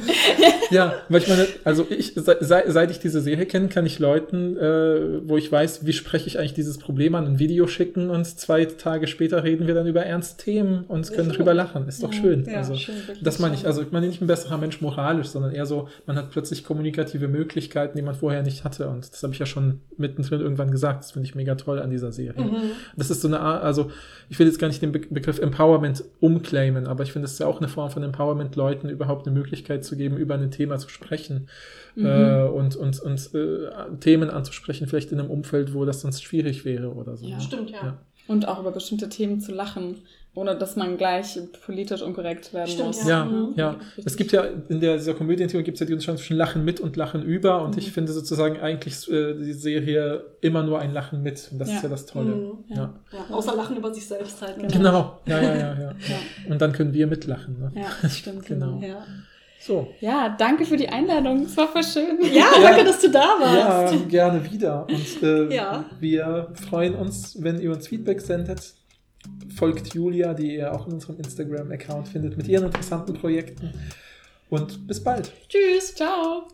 Ja, 0.71 0.93
weil 1.09 1.21
ich 1.21 1.27
meine, 1.27 1.45
also 1.65 1.85
ich, 1.89 2.13
se, 2.15 2.37
se- 2.39 2.63
seit 2.67 2.89
ich 2.89 2.97
diese 2.99 3.19
Serie 3.21 3.45
kenne, 3.45 3.67
kann 3.67 3.85
ich 3.85 3.99
Leuten, 3.99 4.57
äh, 4.57 5.27
wo 5.27 5.37
ich 5.37 5.51
weiß, 5.51 5.85
wie 5.85 5.93
spreche 5.93 6.27
ich 6.27 6.39
eigentlich 6.39 6.53
dieses 6.53 6.77
Problem 6.77 7.13
an, 7.15 7.25
ein 7.27 7.39
Video 7.39 7.67
schicken 7.67 8.09
und 8.09 8.25
zwei 8.25 8.65
Tage 8.65 9.07
später 9.07 9.43
reden 9.43 9.67
wir 9.67 9.75
dann 9.75 9.85
über 9.85 10.03
ernste 10.03 10.41
Themen 10.43 10.85
und 10.87 11.11
können 11.11 11.29
Ja. 11.29 11.35
drüber 11.35 11.53
lachen. 11.53 11.87
Ist 11.87 12.01
doch 12.03 12.13
schön. 12.13 12.45
Ja, 12.49 12.59
also, 12.59 12.75
schön, 12.75 12.95
das 13.21 13.39
meine 13.39 13.53
ich. 13.53 13.65
Also 13.67 13.81
ich 13.81 13.91
meine 13.91 14.07
nicht 14.07 14.21
ein 14.21 14.27
besserer 14.27 14.57
Mensch 14.57 14.81
moralisch, 14.81 15.27
sondern 15.27 15.51
eher 15.53 15.65
so, 15.65 15.89
man 16.07 16.15
hat 16.15 16.31
plötzlich 16.31 16.63
kommunikative 16.63 17.27
Möglichkeiten, 17.27 17.97
die 17.97 18.01
man 18.03 18.15
vorher 18.15 18.41
nicht 18.43 18.63
hatte. 18.63 18.87
Und 18.87 19.11
das 19.11 19.21
habe 19.23 19.33
ich 19.33 19.39
ja 19.39 19.45
schon 19.45 19.81
mittendrin 19.97 20.41
irgendwann 20.51 20.71
gesagt. 20.71 21.03
Das 21.03 21.11
finde 21.11 21.27
ich 21.27 21.35
mega 21.35 21.55
toll 21.55 21.79
an 21.79 21.89
dieser 21.89 22.11
Serie. 22.11 22.43
Mhm. 22.43 22.71
Das 22.95 23.09
ist 23.09 23.21
so 23.21 23.27
eine 23.27 23.39
Art, 23.39 23.63
also 23.63 23.91
ich 24.29 24.37
will 24.37 24.47
jetzt 24.47 24.59
gar 24.59 24.67
nicht 24.67 24.81
den 24.81 24.91
Be 24.91 24.99
Begriff 25.09 25.39
Empowerment 25.39 26.03
umclaimen, 26.19 26.87
aber 26.87 27.03
ich 27.03 27.11
finde 27.11 27.25
es 27.25 27.33
ist 27.33 27.39
ja 27.39 27.47
auch 27.47 27.59
eine 27.59 27.67
Form 27.67 27.89
von 27.89 28.03
Empowerment, 28.03 28.55
Leuten 28.55 28.89
überhaupt 28.89 29.27
eine 29.27 29.37
Möglichkeit 29.37 29.83
zu 29.83 29.95
geben, 29.95 30.17
über 30.17 30.35
ein 30.35 30.51
Thema 30.51 30.77
zu 30.77 30.89
sprechen 30.89 31.47
äh, 31.95 32.43
und, 32.43 32.75
und, 32.75 32.99
und 32.99 33.33
äh, 33.33 33.69
Themen 33.99 34.29
anzusprechen, 34.29 34.87
vielleicht 34.87 35.11
in 35.11 35.19
einem 35.19 35.29
Umfeld, 35.29 35.73
wo 35.73 35.85
das 35.85 36.01
sonst 36.01 36.23
schwierig 36.23 36.65
wäre 36.65 36.93
oder 36.93 37.17
so. 37.17 37.25
Ja. 37.25 37.39
Stimmt, 37.39 37.71
ja. 37.71 37.83
Ja. 37.83 37.97
Und 38.27 38.47
auch 38.47 38.59
über 38.59 38.71
bestimmte 38.71 39.09
Themen 39.09 39.39
zu 39.39 39.51
lachen, 39.51 39.97
ohne 40.33 40.55
dass 40.55 40.77
man 40.77 40.97
gleich 40.97 41.37
politisch 41.65 42.01
unkorrekt 42.01 42.53
werden 42.53 42.69
Stimmt, 42.69 42.87
muss. 42.87 43.05
Ja, 43.05 43.25
Mhm. 43.25 43.53
ja. 43.57 43.75
Es 44.05 44.15
gibt 44.15 44.31
ja 44.31 44.45
in 44.69 44.79
der, 44.79 44.95
dieser 44.95 45.13
Komödientheorie 45.13 45.63
gibt 45.65 45.75
es 45.75 45.79
ja 45.81 45.85
die 45.85 45.91
Unterscheidung 45.93 46.17
zwischen 46.19 46.37
Lachen 46.37 46.63
mit 46.63 46.79
und 46.79 46.95
Lachen 46.95 47.21
über. 47.23 47.61
Und 47.63 47.71
Mhm. 47.73 47.79
ich 47.79 47.91
finde 47.91 48.13
sozusagen 48.13 48.59
eigentlich 48.61 49.11
äh, 49.11 49.33
die 49.33 49.51
Serie 49.53 50.23
immer 50.39 50.63
nur 50.63 50.79
ein 50.79 50.93
Lachen 50.93 51.21
mit. 51.21 51.49
Und 51.51 51.59
das 51.59 51.69
Ja. 51.69 51.75
ist 51.75 51.83
ja 51.83 51.89
das 51.89 52.05
Tolle. 52.05 52.31
Mhm. 52.35 52.51
Ja. 52.69 52.75
Ja. 52.77 52.93
Ja, 53.29 53.35
außer 53.35 53.55
Lachen 53.57 53.75
über 53.75 53.93
sich 53.93 54.05
selbst 54.07 54.41
halt. 54.41 54.57
ne? 54.57 54.67
Genau. 54.69 55.19
Ja, 55.25 55.41
ja, 55.41 55.53
ja, 55.53 55.73
ja. 55.73 55.75
Ja. 55.91 55.93
Und 56.49 56.61
dann 56.61 56.71
können 56.71 56.93
wir 56.93 57.07
mitlachen. 57.07 57.57
Ne? 57.59 57.81
Ja, 57.81 57.87
das 58.01 58.17
stimmt, 58.19 58.45
Genau. 58.45 58.77
genau. 58.79 58.87
Ja. 58.87 59.05
So. 59.59 59.89
Ja, 59.99 60.35
danke 60.39 60.65
für 60.65 60.75
die 60.77 60.89
Einladung. 60.89 61.43
Es 61.43 61.55
war 61.57 61.67
voll 61.67 61.83
schön. 61.83 62.17
ja, 62.33 62.45
danke, 62.63 62.83
dass 62.85 62.99
du 63.01 63.11
da 63.11 63.19
Ja, 63.39 63.67
warst. 63.67 64.09
gerne 64.09 64.49
wieder. 64.49 64.87
Und 64.87 65.21
äh, 65.23 65.53
Ja. 65.53 65.85
wir 65.99 66.47
freuen 66.69 66.95
uns, 66.95 67.37
wenn 67.43 67.59
ihr 67.59 67.69
uns 67.71 67.87
Feedback 67.87 68.21
sendet. 68.21 68.73
Folgt 69.55 69.93
Julia, 69.93 70.33
die 70.33 70.55
ihr 70.55 70.73
auch 70.73 70.87
in 70.87 70.93
unserem 70.93 71.17
Instagram-Account 71.17 72.07
findet, 72.07 72.37
mit 72.37 72.47
ihren 72.47 72.65
interessanten 72.65 73.13
Projekten. 73.13 73.73
Und 74.49 74.87
bis 74.87 75.03
bald. 75.03 75.31
Tschüss. 75.47 75.95
Ciao. 75.95 76.47